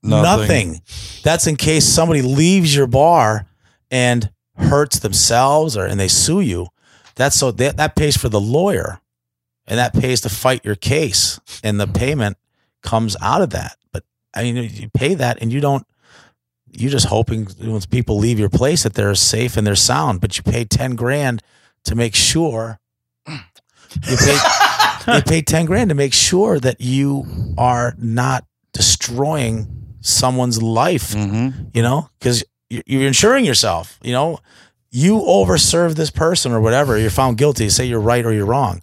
Nothing. 0.02 0.80
That's 1.24 1.46
in 1.46 1.56
case 1.56 1.84
somebody 1.84 2.22
leaves 2.22 2.74
your 2.74 2.86
bar 2.86 3.46
and 3.90 4.30
hurts 4.56 4.98
themselves 4.98 5.76
or 5.76 5.86
and 5.86 5.98
they 6.00 6.08
sue 6.08 6.40
you. 6.40 6.68
That's 7.14 7.36
so 7.36 7.50
that, 7.52 7.76
that 7.76 7.96
pays 7.96 8.16
for 8.16 8.28
the 8.28 8.40
lawyer 8.40 9.00
and 9.66 9.78
that 9.78 9.92
pays 9.92 10.20
to 10.22 10.28
fight 10.28 10.64
your 10.64 10.74
case 10.76 11.40
and 11.62 11.80
the 11.80 11.86
payment 11.86 12.36
comes 12.82 13.16
out 13.20 13.42
of 13.42 13.50
that. 13.50 13.76
But 13.92 14.04
I 14.34 14.42
mean 14.42 14.56
you 14.72 14.88
pay 14.90 15.14
that 15.14 15.38
and 15.40 15.52
you 15.52 15.60
don't 15.60 15.86
you're 16.70 16.90
just 16.90 17.06
hoping 17.06 17.46
when 17.60 17.80
people 17.90 18.18
leave 18.18 18.38
your 18.38 18.50
place 18.50 18.82
that 18.82 18.94
they're 18.94 19.14
safe 19.14 19.56
and 19.56 19.66
they're 19.66 19.74
sound, 19.74 20.20
but 20.20 20.36
you 20.36 20.42
pay 20.42 20.64
10 20.64 20.96
grand 20.96 21.42
to 21.84 21.94
make 21.94 22.14
sure 22.14 22.78
you 23.26 24.16
pay 24.16 24.38
you 25.16 25.22
pay 25.22 25.40
10 25.42 25.64
grand 25.66 25.88
to 25.88 25.94
make 25.94 26.12
sure 26.12 26.60
that 26.60 26.80
you 26.80 27.24
are 27.56 27.94
not 27.98 28.44
destroying 28.72 29.66
someone's 30.00 30.62
life 30.62 31.14
Mm-hmm. 31.14 31.68
you 31.74 31.82
know, 31.82 32.08
because 32.18 32.44
you're 32.70 33.06
insuring 33.06 33.44
yourself. 33.44 33.98
You 34.02 34.12
know, 34.12 34.38
you 34.90 35.18
overserve 35.20 35.94
this 35.96 36.10
person 36.10 36.52
or 36.52 36.60
whatever. 36.60 36.98
You're 36.98 37.10
found 37.10 37.38
guilty. 37.38 37.68
Say 37.68 37.86
you're 37.86 38.00
right 38.00 38.24
or 38.24 38.32
you're 38.32 38.46
wrong. 38.46 38.82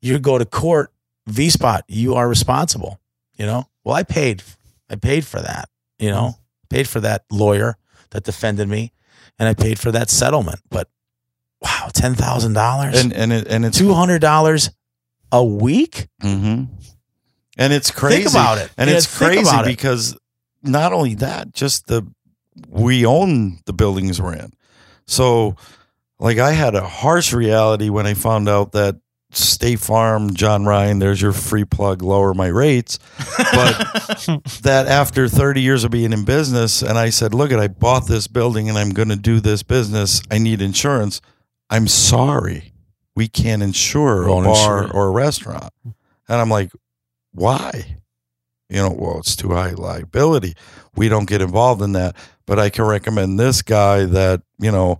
You 0.00 0.18
go 0.18 0.38
to 0.38 0.44
court, 0.44 0.92
V 1.26 1.50
spot. 1.50 1.84
You 1.88 2.14
are 2.14 2.28
responsible. 2.28 3.00
You 3.36 3.46
know. 3.46 3.66
Well, 3.84 3.94
I 3.94 4.02
paid. 4.02 4.42
I 4.88 4.96
paid 4.96 5.24
for 5.24 5.40
that. 5.40 5.68
You 5.98 6.10
know, 6.10 6.36
paid 6.68 6.88
for 6.88 7.00
that 7.00 7.24
lawyer 7.30 7.76
that 8.10 8.24
defended 8.24 8.68
me, 8.68 8.92
and 9.38 9.48
I 9.48 9.54
paid 9.54 9.78
for 9.78 9.90
that 9.92 10.10
settlement. 10.10 10.60
But 10.70 10.88
wow, 11.60 11.88
ten 11.92 12.14
thousand 12.14 12.54
dollars, 12.54 13.00
And 13.02 13.12
and 13.12 13.32
it, 13.32 13.46
and 13.48 13.64
it's 13.64 13.76
two 13.78 13.92
hundred 13.94 14.20
dollars 14.20 14.70
a 15.32 15.44
week. 15.44 16.08
hmm 16.20 16.64
And 17.58 17.72
it's 17.72 17.90
crazy. 17.90 18.22
Think 18.24 18.34
about 18.34 18.58
it. 18.58 18.70
And 18.76 18.88
Yeah, 18.90 18.96
it's 18.96 19.16
crazy 19.18 19.56
it. 19.56 19.66
because 19.66 20.16
not 20.62 20.92
only 20.92 21.14
that, 21.16 21.52
just 21.52 21.86
the 21.86 22.02
we 22.68 23.06
own 23.06 23.60
the 23.66 23.72
buildings 23.72 24.20
we're 24.20 24.34
in. 24.34 24.52
So 25.06 25.56
like 26.18 26.38
I 26.38 26.52
had 26.52 26.74
a 26.74 26.86
harsh 26.86 27.32
reality 27.32 27.88
when 27.88 28.06
I 28.06 28.14
found 28.14 28.48
out 28.48 28.72
that 28.72 28.96
State 29.32 29.78
Farm, 29.78 30.34
John 30.34 30.64
Ryan, 30.64 30.98
there's 30.98 31.22
your 31.22 31.32
free 31.32 31.64
plug, 31.64 32.02
lower 32.02 32.34
my 32.34 32.48
rates. 32.48 32.98
But 33.16 33.78
that 34.62 34.86
after 34.88 35.28
30 35.28 35.62
years 35.62 35.84
of 35.84 35.90
being 35.92 36.12
in 36.12 36.24
business, 36.24 36.82
and 36.82 36.98
I 36.98 37.10
said, 37.10 37.32
look, 37.32 37.52
at 37.52 37.60
I 37.60 37.68
bought 37.68 38.08
this 38.08 38.26
building 38.26 38.68
and 38.68 38.76
I'm 38.76 38.90
going 38.90 39.08
to 39.08 39.16
do 39.16 39.40
this 39.40 39.62
business. 39.62 40.20
I 40.30 40.38
need 40.38 40.60
insurance. 40.60 41.20
I'm 41.68 41.86
sorry. 41.86 42.72
We 43.14 43.28
can't 43.28 43.62
insure 43.62 44.24
a 44.24 44.30
Won't 44.30 44.46
bar 44.46 44.82
insure 44.82 44.96
or 44.96 45.08
a 45.08 45.10
restaurant. 45.10 45.72
And 45.84 45.94
I'm 46.40 46.50
like, 46.50 46.72
why? 47.32 47.98
You 48.68 48.76
know, 48.76 48.96
well, 48.96 49.18
it's 49.18 49.36
too 49.36 49.50
high 49.50 49.72
liability. 49.72 50.54
We 50.96 51.08
don't 51.08 51.28
get 51.28 51.40
involved 51.40 51.82
in 51.82 51.92
that. 51.92 52.16
But 52.50 52.58
I 52.58 52.68
can 52.68 52.84
recommend 52.84 53.38
this 53.38 53.62
guy 53.62 54.06
that, 54.06 54.42
you 54.58 54.72
know, 54.72 54.98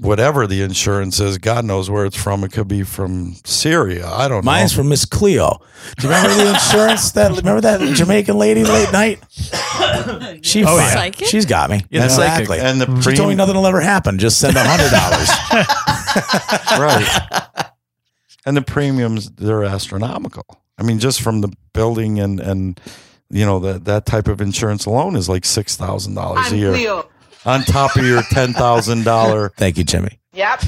whatever 0.00 0.48
the 0.48 0.62
insurance 0.62 1.20
is, 1.20 1.38
God 1.38 1.64
knows 1.64 1.88
where 1.88 2.04
it's 2.04 2.16
from. 2.16 2.42
It 2.42 2.50
could 2.50 2.66
be 2.66 2.82
from 2.82 3.36
Syria. 3.44 4.08
I 4.08 4.26
don't 4.26 4.44
Mine's 4.44 4.44
know. 4.44 4.50
Mine's 4.50 4.72
from 4.72 4.88
Miss 4.88 5.04
Cleo. 5.04 5.60
Do 5.98 6.08
you 6.08 6.12
remember 6.12 6.34
the 6.34 6.50
insurance 6.50 7.12
that 7.12 7.30
remember 7.30 7.60
that 7.60 7.94
Jamaican 7.94 8.36
lady 8.36 8.64
late 8.64 8.90
night? 8.90 9.22
She 10.42 10.64
oh, 10.64 10.76
yeah. 10.76 10.92
Psychic? 10.92 11.28
she's 11.28 11.46
got 11.46 11.70
me. 11.70 11.84
Yeah, 11.90 12.02
the 12.02 12.08
psychic. 12.08 12.50
exactly. 12.50 12.58
and 12.58 12.80
the 12.80 13.00
She 13.08 13.16
told 13.16 13.28
me 13.28 13.36
nothing 13.36 13.54
will 13.54 13.68
ever 13.68 13.80
happen. 13.80 14.18
Just 14.18 14.40
send 14.40 14.56
a 14.56 14.64
hundred 14.64 14.90
dollars. 14.90 15.28
right. 16.76 17.70
And 18.44 18.56
the 18.56 18.62
premiums, 18.62 19.30
they're 19.30 19.62
astronomical. 19.62 20.60
I 20.76 20.82
mean, 20.82 20.98
just 20.98 21.20
from 21.22 21.40
the 21.40 21.52
building 21.72 22.18
and, 22.18 22.40
and 22.40 22.80
you 23.30 23.46
know 23.46 23.58
that 23.60 23.84
that 23.84 24.06
type 24.06 24.28
of 24.28 24.40
insurance 24.40 24.86
alone 24.86 25.16
is 25.16 25.28
like 25.28 25.44
six 25.44 25.76
thousand 25.76 26.14
dollars 26.14 26.46
a 26.52 26.54
I'm 26.54 26.58
year 26.58 26.72
Cleo. 26.72 27.08
on 27.46 27.62
top 27.62 27.96
of 27.96 28.04
your 28.04 28.22
ten 28.30 28.52
thousand 28.52 29.04
dollar. 29.04 29.50
Thank 29.56 29.78
you, 29.78 29.84
Jimmy. 29.84 30.18
Yep. 30.32 30.62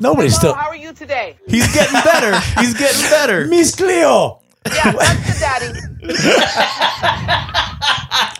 Nobody's 0.00 0.36
Hello, 0.38 0.52
still. 0.52 0.54
how 0.54 0.68
are 0.68 0.76
you 0.76 0.92
today? 0.92 1.36
He's 1.48 1.72
getting 1.74 1.92
better. 1.94 2.38
He's 2.60 2.74
getting 2.74 3.00
better. 3.10 3.46
Miss 3.50 3.74
Cleo. 3.74 4.40
Yeah, 4.66 4.92
that's 4.98 5.26
the 5.26 5.40
daddy. 5.40 5.72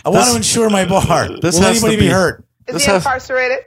I 0.05 0.09
want 0.11 0.29
to 0.31 0.37
insure 0.37 0.69
my 0.71 0.85
bar. 0.85 1.29
This 1.41 1.57
Will 1.59 1.63
has 1.67 1.81
to 1.81 1.87
anybody 1.87 1.97
be 1.97 2.03
be- 2.03 2.09
hurt? 2.09 2.45
Is 2.67 2.75
This 2.75 2.85
he 2.85 2.91
has- 2.91 3.03
incarcerated? 3.05 3.65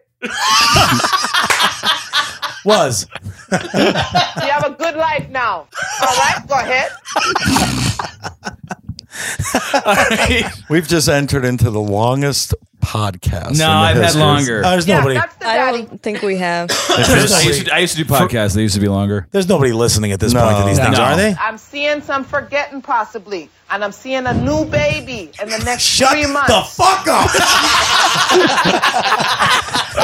Was. 2.66 3.08
You 3.52 3.58
have 3.60 4.66
a 4.66 4.76
good 4.78 4.96
life 4.96 5.30
now. 5.30 5.68
All 6.02 6.16
right, 6.18 6.42
go 6.48 6.56
ahead. 6.56 6.90
We've 10.70 10.88
just 10.88 11.08
entered 11.10 11.44
into 11.46 11.70
the 11.70 11.82
longest 11.82 12.54
podcast. 12.80 13.58
No, 13.60 13.70
I've 13.70 13.96
had 13.96 14.06
history. 14.06 14.22
longer. 14.22 14.64
Uh, 14.66 14.72
there's 14.72 14.88
Yeah, 14.88 14.98
nobody. 15.00 15.20
I 15.42 15.72
don't 15.72 16.02
think 16.02 16.22
we 16.22 16.38
have. 16.38 16.70
I 16.90 17.00
used, 17.44 17.66
to, 17.68 17.74
I 17.76 17.80
used 17.80 17.96
to 17.98 18.04
do 18.04 18.10
podcasts. 18.10 18.56
They 18.56 18.62
used 18.64 18.76
to 18.76 18.82
be 18.82 18.88
longer. 18.88 19.28
there's 19.32 19.48
nobody 19.50 19.72
listening 19.74 20.12
at 20.14 20.20
this 20.20 20.34
No. 20.34 20.44
point 20.46 20.58
to 20.60 20.64
these 20.66 20.80
things, 20.80 20.98
No. 20.98 21.04
are 21.04 21.16
they? 21.16 21.36
I'm 21.40 21.58
seeing 21.58 22.02
some 22.02 22.24
forgetting 22.24 22.82
possibly, 22.82 23.50
and 23.70 23.84
I'm 23.84 23.92
seeing 23.92 24.26
a 24.26 24.34
new 24.34 24.66
baby 24.66 25.32
in 25.42 25.50
the 25.50 25.60
next 25.60 25.84
Shut 25.84 26.12
three 26.12 26.26
months. 26.26 26.48
the 26.48 26.62
fuck 26.84 27.08
up. 27.08 27.30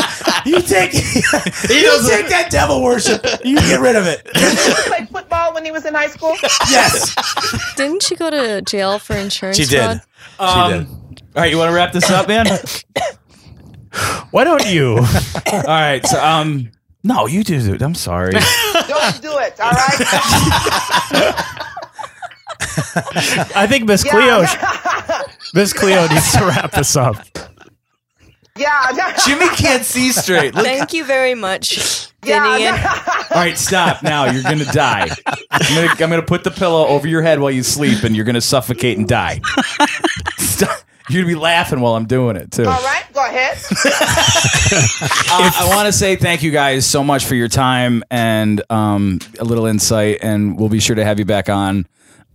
you 0.47 0.61
take 0.61 0.93
you 0.93 2.07
take 2.07 2.27
that 2.29 2.47
devil 2.49 2.81
worship. 2.83 3.25
You 3.43 3.57
get 3.57 3.79
rid 3.79 3.95
of 3.95 4.07
it. 4.07 4.23
Did 4.33 4.57
he 4.57 4.73
play 4.89 5.05
football 5.11 5.53
when 5.53 5.65
he 5.65 5.71
was 5.71 5.85
in 5.85 5.93
high 5.93 6.07
school? 6.07 6.35
Yes, 6.69 7.13
Didn't 7.75 8.03
she 8.03 8.15
go 8.15 8.29
to 8.29 8.61
jail 8.61 8.99
for 8.99 9.15
insurance 9.15 9.57
she 9.57 9.65
did. 9.65 10.01
fraud? 10.37 10.71
Um, 10.71 10.71
she 10.71 10.77
did. 10.79 10.87
All 11.35 11.41
right, 11.43 11.51
you 11.51 11.57
want 11.57 11.69
to 11.69 11.75
wrap 11.75 11.91
this 11.93 12.09
up, 12.09 12.27
man? 12.27 12.47
Why 14.31 14.43
don't 14.43 14.67
you? 14.67 14.97
all 14.97 15.63
right. 15.63 16.05
So, 16.05 16.21
um, 16.23 16.71
no, 17.03 17.25
you 17.27 17.43
do 17.43 17.73
it. 17.73 17.81
I'm 17.81 17.95
sorry. 17.95 18.31
Don't 18.87 19.15
you 19.15 19.21
do 19.21 19.37
it. 19.39 19.59
All 19.59 19.71
right. 19.71 19.97
I 23.55 23.65
think 23.67 23.85
Miss 23.85 24.03
Cleo, 24.03 24.41
Miss 25.53 25.73
Cleo 25.73 26.07
needs 26.07 26.31
to 26.33 26.45
wrap 26.45 26.71
this 26.71 26.95
up. 26.95 27.17
Yeah. 28.57 29.17
Jimmy 29.25 29.47
can't 29.49 29.83
see 29.85 30.11
straight. 30.11 30.55
Look. 30.55 30.65
Thank 30.65 30.93
you 30.93 31.03
very 31.05 31.35
much, 31.35 32.09
Yeah. 32.23 32.43
Vinnie. 32.57 32.67
All 33.31 33.43
right, 33.43 33.57
stop 33.57 34.03
now. 34.03 34.25
You're 34.31 34.43
gonna 34.43 34.65
die. 34.65 35.09
I'm 35.51 35.75
gonna, 35.75 35.87
I'm 35.91 35.97
gonna 36.09 36.21
put 36.21 36.43
the 36.43 36.51
pillow 36.51 36.87
over 36.87 37.07
your 37.07 37.21
head 37.21 37.39
while 37.39 37.51
you 37.51 37.63
sleep, 37.63 38.03
and 38.03 38.15
you're 38.15 38.25
gonna 38.25 38.41
suffocate 38.41 38.97
and 38.97 39.07
die. 39.07 39.41
Stop. 40.37 40.79
You're 41.09 41.23
gonna 41.23 41.33
be 41.35 41.39
laughing 41.39 41.79
while 41.79 41.95
I'm 41.95 42.05
doing 42.05 42.35
it 42.35 42.51
too. 42.51 42.65
All 42.65 42.81
right, 42.81 43.03
go 43.13 43.25
ahead. 43.25 43.57
Uh, 45.29 45.51
I 45.59 45.73
want 45.73 45.85
to 45.85 45.93
say 45.93 46.17
thank 46.17 46.43
you 46.43 46.51
guys 46.51 46.85
so 46.85 47.01
much 47.03 47.25
for 47.25 47.35
your 47.35 47.47
time 47.47 48.03
and 48.11 48.61
um, 48.69 49.19
a 49.39 49.45
little 49.45 49.65
insight, 49.65 50.19
and 50.21 50.59
we'll 50.59 50.67
be 50.67 50.79
sure 50.81 50.95
to 50.97 51.05
have 51.05 51.19
you 51.19 51.25
back 51.25 51.47
on. 51.47 51.85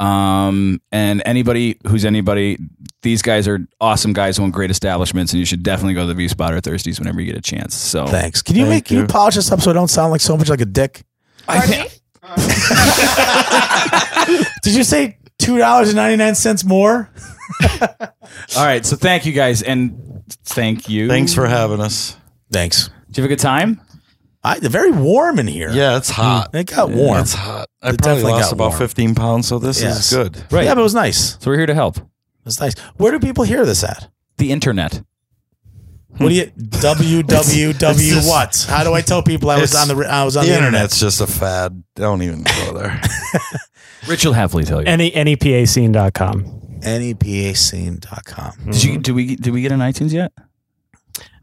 Um, 0.02 0.80
and 0.90 1.22
anybody 1.24 1.78
who's 1.86 2.04
anybody, 2.04 2.58
these 3.02 3.22
guys 3.22 3.46
are 3.46 3.60
awesome 3.80 4.12
guys 4.12 4.36
who 4.36 4.42
own 4.42 4.50
great 4.50 4.70
establishments, 4.70 5.32
and 5.32 5.38
you 5.38 5.46
should 5.46 5.62
definitely 5.62 5.94
go 5.94 6.00
to 6.02 6.08
the 6.08 6.14
V 6.14 6.26
Spot 6.28 6.52
or 6.52 6.60
Thirst 6.60 6.84
T's 6.84 6.98
whenever 6.98 7.20
you 7.20 7.26
get 7.26 7.36
a 7.36 7.40
chance. 7.40 7.74
So 7.76 8.06
Thanks. 8.08 8.42
Can 8.42 8.56
you 8.56 8.64
Thank 8.64 8.74
make 8.74 8.84
can 8.86 8.96
you 8.96 9.02
you. 9.02 9.08
polish 9.08 9.36
this 9.36 9.52
up 9.52 9.60
so 9.60 9.70
I 9.70 9.74
don't 9.74 9.88
sound 9.88 10.10
like 10.10 10.20
so 10.20 10.36
much 10.36 10.48
like 10.48 10.60
a 10.60 10.66
dick? 10.66 11.04
I 11.48 11.60
think- 11.60 12.00
Did 14.62 14.74
you 14.74 14.84
say 14.84 15.18
two 15.38 15.58
dollars 15.58 15.88
and 15.88 15.96
ninety 15.96 16.16
nine 16.16 16.34
cents 16.34 16.64
more? 16.64 17.10
all 17.90 18.08
right, 18.56 18.84
so 18.86 18.96
thank 18.96 19.26
you 19.26 19.32
guys, 19.32 19.62
and 19.62 20.22
thank 20.44 20.88
you. 20.88 21.08
Thanks 21.08 21.34
for 21.34 21.46
having 21.46 21.80
us. 21.80 22.16
Thanks. 22.50 22.88
Did 23.08 23.18
you 23.18 23.22
have 23.24 23.30
a 23.30 23.34
good 23.34 23.40
time? 23.42 23.80
I, 24.44 24.58
they're 24.58 24.70
very 24.70 24.90
warm 24.90 25.38
in 25.38 25.46
here. 25.46 25.70
Yeah, 25.70 25.96
it's 25.96 26.10
mm-hmm. 26.10 26.22
hot. 26.22 26.54
It 26.54 26.66
got 26.66 26.90
warm. 26.90 27.20
It's 27.20 27.34
hot. 27.34 27.68
I 27.80 27.90
It 27.90 27.98
probably 27.98 28.22
definitely 28.22 28.32
lost 28.32 28.44
got 28.44 28.52
about 28.52 28.68
warm. 28.70 28.78
15 28.78 29.14
pounds, 29.14 29.48
so 29.48 29.58
this 29.58 29.80
Yes. 29.80 30.12
is 30.12 30.16
good. 30.16 30.36
Right. 30.50 30.64
Yeah, 30.64 30.74
but 30.74 30.80
it 30.80 30.84
was 30.84 30.94
nice. 30.94 31.36
So 31.38 31.50
we're 31.50 31.58
here 31.58 31.66
to 31.66 31.74
help. 31.74 31.98
was 32.44 32.60
nice. 32.60 32.76
Where 32.96 33.12
do 33.12 33.20
people 33.20 33.44
hear 33.44 33.64
this 33.64 33.84
at? 33.84 34.08
The 34.38 34.50
internet. 34.50 35.02
What 36.18 36.28
do 36.28 36.34
you 36.34 36.46
www 36.56 37.78
just- 37.78 38.28
what? 38.28 38.66
How 38.68 38.84
do 38.84 38.92
I 38.92 39.00
tell 39.00 39.22
people 39.22 39.50
I 39.50 39.60
was 39.60 39.74
on 39.74 39.88
the 39.88 39.94
I 40.06 40.24
was 40.24 40.36
on 40.36 40.44
The, 40.44 40.50
the, 40.50 40.56
internet's 40.58 41.00
just 41.00 41.20
a 41.20 41.26
fad. 41.26 41.82
Don't 41.94 42.22
even 42.22 42.42
go 42.42 42.74
there. 42.74 43.00
Rich 44.08 44.26
will 44.26 44.34
happily 44.34 44.64
tell 44.64 44.82
you. 44.82 44.88
Any 44.88 45.10
NEPAscene.com. 45.10 46.44
nepascene.com. 46.80 48.52
Did 48.72 48.82
you 48.84 48.98
do 48.98 49.14
we 49.14 49.36
did 49.36 49.52
we 49.54 49.62
get 49.62 49.72
an 49.72 49.80
iTunes 49.80 50.12
yet? 50.12 50.32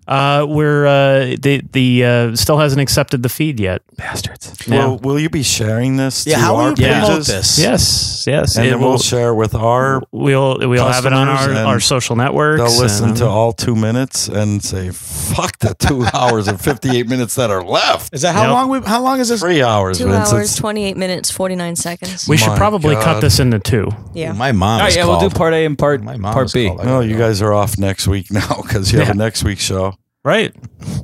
Uh, 0.09 0.43
we're 0.49 0.87
uh, 0.87 1.35
the 1.39 1.61
the 1.71 2.03
uh, 2.03 2.35
still 2.35 2.57
hasn't 2.57 2.81
accepted 2.81 3.21
the 3.21 3.29
feed 3.29 3.59
yet. 3.59 3.83
Bastards. 3.95 4.55
Yeah. 4.67 4.87
Will, 4.87 4.97
will 4.97 5.19
you 5.19 5.29
be 5.29 5.43
sharing 5.43 5.97
this 5.97 6.25
Yeah, 6.25 6.37
to 6.37 6.41
how 6.41 6.53
will 6.55 6.61
our 6.61 6.69
you 6.69 6.75
promote 6.77 7.09
pages? 7.09 7.27
this? 7.27 7.59
Yes, 7.59 8.23
yes. 8.25 8.57
And 8.57 8.65
It 8.65 8.71
then 8.71 8.79
we'll 8.79 8.91
will- 8.93 8.97
share 8.97 9.35
with 9.35 9.53
our. 9.53 10.01
we'll 10.11 10.57
we'll 10.67 10.87
have 10.87 11.05
it 11.05 11.13
on 11.13 11.27
our, 11.27 11.51
our 11.67 11.79
social 11.79 12.15
networks. 12.15 12.59
They'll 12.59 12.81
listen 12.81 13.09
and- 13.09 13.17
to 13.17 13.27
all 13.27 13.53
two 13.53 13.75
minutes 13.75 14.27
and 14.27 14.63
say, 14.63 14.89
"Fuck 14.89 15.59
the 15.59 15.75
two 15.75 16.03
hours 16.13 16.47
and 16.47 16.59
fifty-eight 16.59 17.07
minutes 17.07 17.35
that 17.35 17.51
are 17.51 17.63
left." 17.63 18.11
Is 18.11 18.23
that 18.23 18.33
how 18.33 18.45
Yep. 18.45 18.51
long 18.51 18.69
we 18.69 18.79
how 18.81 19.03
long 19.03 19.19
is 19.19 19.29
this? 19.29 19.41
Three 19.41 19.61
hours. 19.61 19.99
Two 19.99 20.07
Vince. 20.07 20.33
hours, 20.33 20.55
28 20.55 20.97
minutes, 20.97 21.29
49 21.29 21.75
seconds. 21.75 22.27
We 22.27 22.35
should 22.35 22.49
My 22.49 22.57
probably 22.57 22.95
cut 22.95 23.21
this 23.21 23.37
into 23.39 23.59
two. 23.59 23.91
yeah. 24.15 24.31
My 24.33 24.53
mom 24.53 24.69
All 24.71 24.79
right, 24.79 24.87
is 24.89 24.95
yeah, 24.95 25.05
we'll 25.05 25.19
do 25.19 25.29
part 25.29 25.53
A 25.53 25.65
and 25.65 25.77
part 25.77 26.01
My 26.01 26.17
mom 26.17 26.33
part 26.33 26.51
B. 26.51 26.65
called. 26.67 26.79
No, 26.79 27.01
don't 27.01 27.09
you 27.09 27.15
guys 27.15 27.43
are 27.43 27.53
off 27.53 27.77
next 27.77 28.07
week 28.07 28.31
now 28.31 28.61
because 28.63 28.91
you 28.91 28.97
have 28.97 29.09
Yeah. 29.09 29.13
a 29.13 29.15
next 29.15 29.43
week 29.43 29.59
show. 29.59 29.93
Right. 30.23 30.53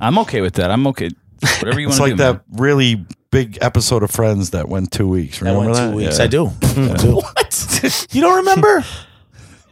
I'm 0.02 0.18
okay 0.20 0.42
with 0.42 0.56
that. 0.56 0.72
I'm 0.72 0.86
okay. 0.88 1.10
Whatever 1.60 1.80
you 1.80 1.88
want 1.88 1.94
It's 1.94 1.98
to 1.98 2.04
like 2.04 2.12
do. 2.14 2.18
that 2.18 2.34
man. 2.50 2.60
really 2.62 3.06
big 3.32 3.58
episode 3.62 4.04
of 4.04 4.12
Friends 4.12 4.52
that 4.52 4.68
went 4.70 4.92
two 4.92 5.08
weeks. 5.08 5.40
That 5.40 5.46
Remember 5.52 5.72
went 5.72 5.76
that? 5.76 5.92
two 5.92 5.98
weeks. 5.98 6.18
Yeah. 6.18 6.24
I 6.24 6.28
do. 6.28 6.48
I 6.94 6.98
do. 6.98 7.16
What? 7.22 8.08
You 8.12 8.22
don't 8.22 8.38
remember? 8.38 8.84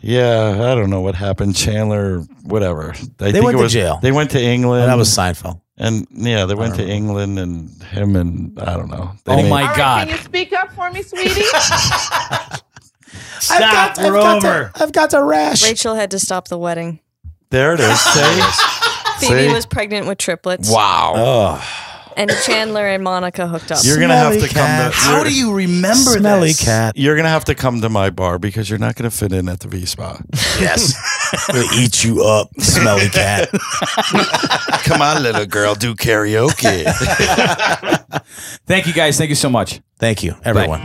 Yeah, 0.02 0.52
I 0.72 0.76
don't 0.76 0.90
know 0.90 1.02
what 1.02 1.16
happened. 1.16 1.56
Chandler, 1.56 2.20
whatever. 2.44 2.92
I 2.92 2.94
think 3.32 3.44
went 3.44 3.56
it 3.56 3.58
to 3.58 3.64
was, 3.64 3.74
jail. 3.74 4.00
They 4.02 4.12
went 4.12 4.32
to 4.32 4.42
England. 4.42 4.90
that 4.90 4.96
was 4.98 5.10
Seinfeld. 5.10 5.62
and 5.78 6.06
yeah, 6.12 6.46
they 6.46 6.56
went 6.56 6.76
to 6.76 6.82
don't. 6.82 6.90
England 6.92 7.40
and 7.40 7.70
him 7.84 8.16
and 8.18 8.60
I 8.60 8.76
don't 8.76 8.90
know. 8.90 9.14
They 9.26 9.34
Oh 9.34 9.38
made- 9.38 9.50
my 9.50 9.62
All 9.62 9.68
right, 9.70 9.78
God. 9.78 10.08
can 10.08 10.18
you 10.18 10.24
speak 10.24 10.52
up 10.54 10.72
for 10.74 10.92
me, 10.92 11.02
sweetie? 11.04 11.42
I've 13.50 13.60
got, 13.60 13.98
we're 13.98 14.06
I've 14.06 14.14
got 14.14 14.38
over. 14.46 14.72
To, 14.76 14.84
I've 14.84 14.92
got 14.92 15.10
to 15.12 15.24
rash. 15.24 15.64
Rachel 15.64 15.96
had 15.96 16.12
to 16.12 16.20
stop 16.20 16.48
the 16.50 16.58
wedding. 16.58 17.00
There 17.50 17.74
it 17.74 17.80
is. 17.80 18.00
See? 18.00 18.20
Phoebe 19.28 19.48
See? 19.48 19.54
was 19.54 19.66
pregnant 19.66 20.08
with 20.08 20.18
triplets. 20.18 20.70
wow. 20.70 21.62
And 22.16 22.30
Chandler 22.46 22.86
and 22.88 23.04
Monica 23.04 23.48
hooked 23.48 23.72
up. 23.72 23.80
You're 23.84 24.00
gonna 24.00 24.16
have 24.16 24.34
to 24.34 24.40
Smelly 24.42 24.54
come 24.54 24.66
cat. 24.68 24.92
to. 24.94 24.98
How 25.00 25.18
you're- 25.18 25.30
do 25.32 25.36
you 25.36 25.52
remember 25.52 26.12
smelly 26.12 26.50
this? 26.50 26.64
cat. 26.64 26.96
You're 26.96 27.16
gonna 27.16 27.30
have 27.30 27.46
to 27.46 27.56
come 27.56 27.82
to 27.82 27.90
my 27.90 28.12
bar 28.12 28.38
because 28.38 28.70
you're 28.70 28.78
not 28.78 28.94
gonna 28.94 29.10
fit 29.10 29.34
in 29.34 29.50
at 29.50 29.62
the 29.62 29.68
V 29.68 29.86
spot. 29.88 30.22
Yes. 30.62 30.94
Gonna 31.48 31.66
eat 31.74 32.04
you 32.04 32.24
up, 32.24 32.50
smelly 32.60 33.10
cat. 33.10 33.50
come 34.84 35.02
on, 35.02 35.24
little 35.24 35.48
girl, 35.48 35.74
do 35.74 35.96
karaoke. 35.96 36.84
Thank 38.68 38.86
you 38.86 38.94
guys. 38.94 39.18
Thank 39.18 39.30
you 39.30 39.36
so 39.36 39.50
much. 39.50 39.82
Thank 39.98 40.22
you, 40.22 40.36
everyone. 40.44 40.82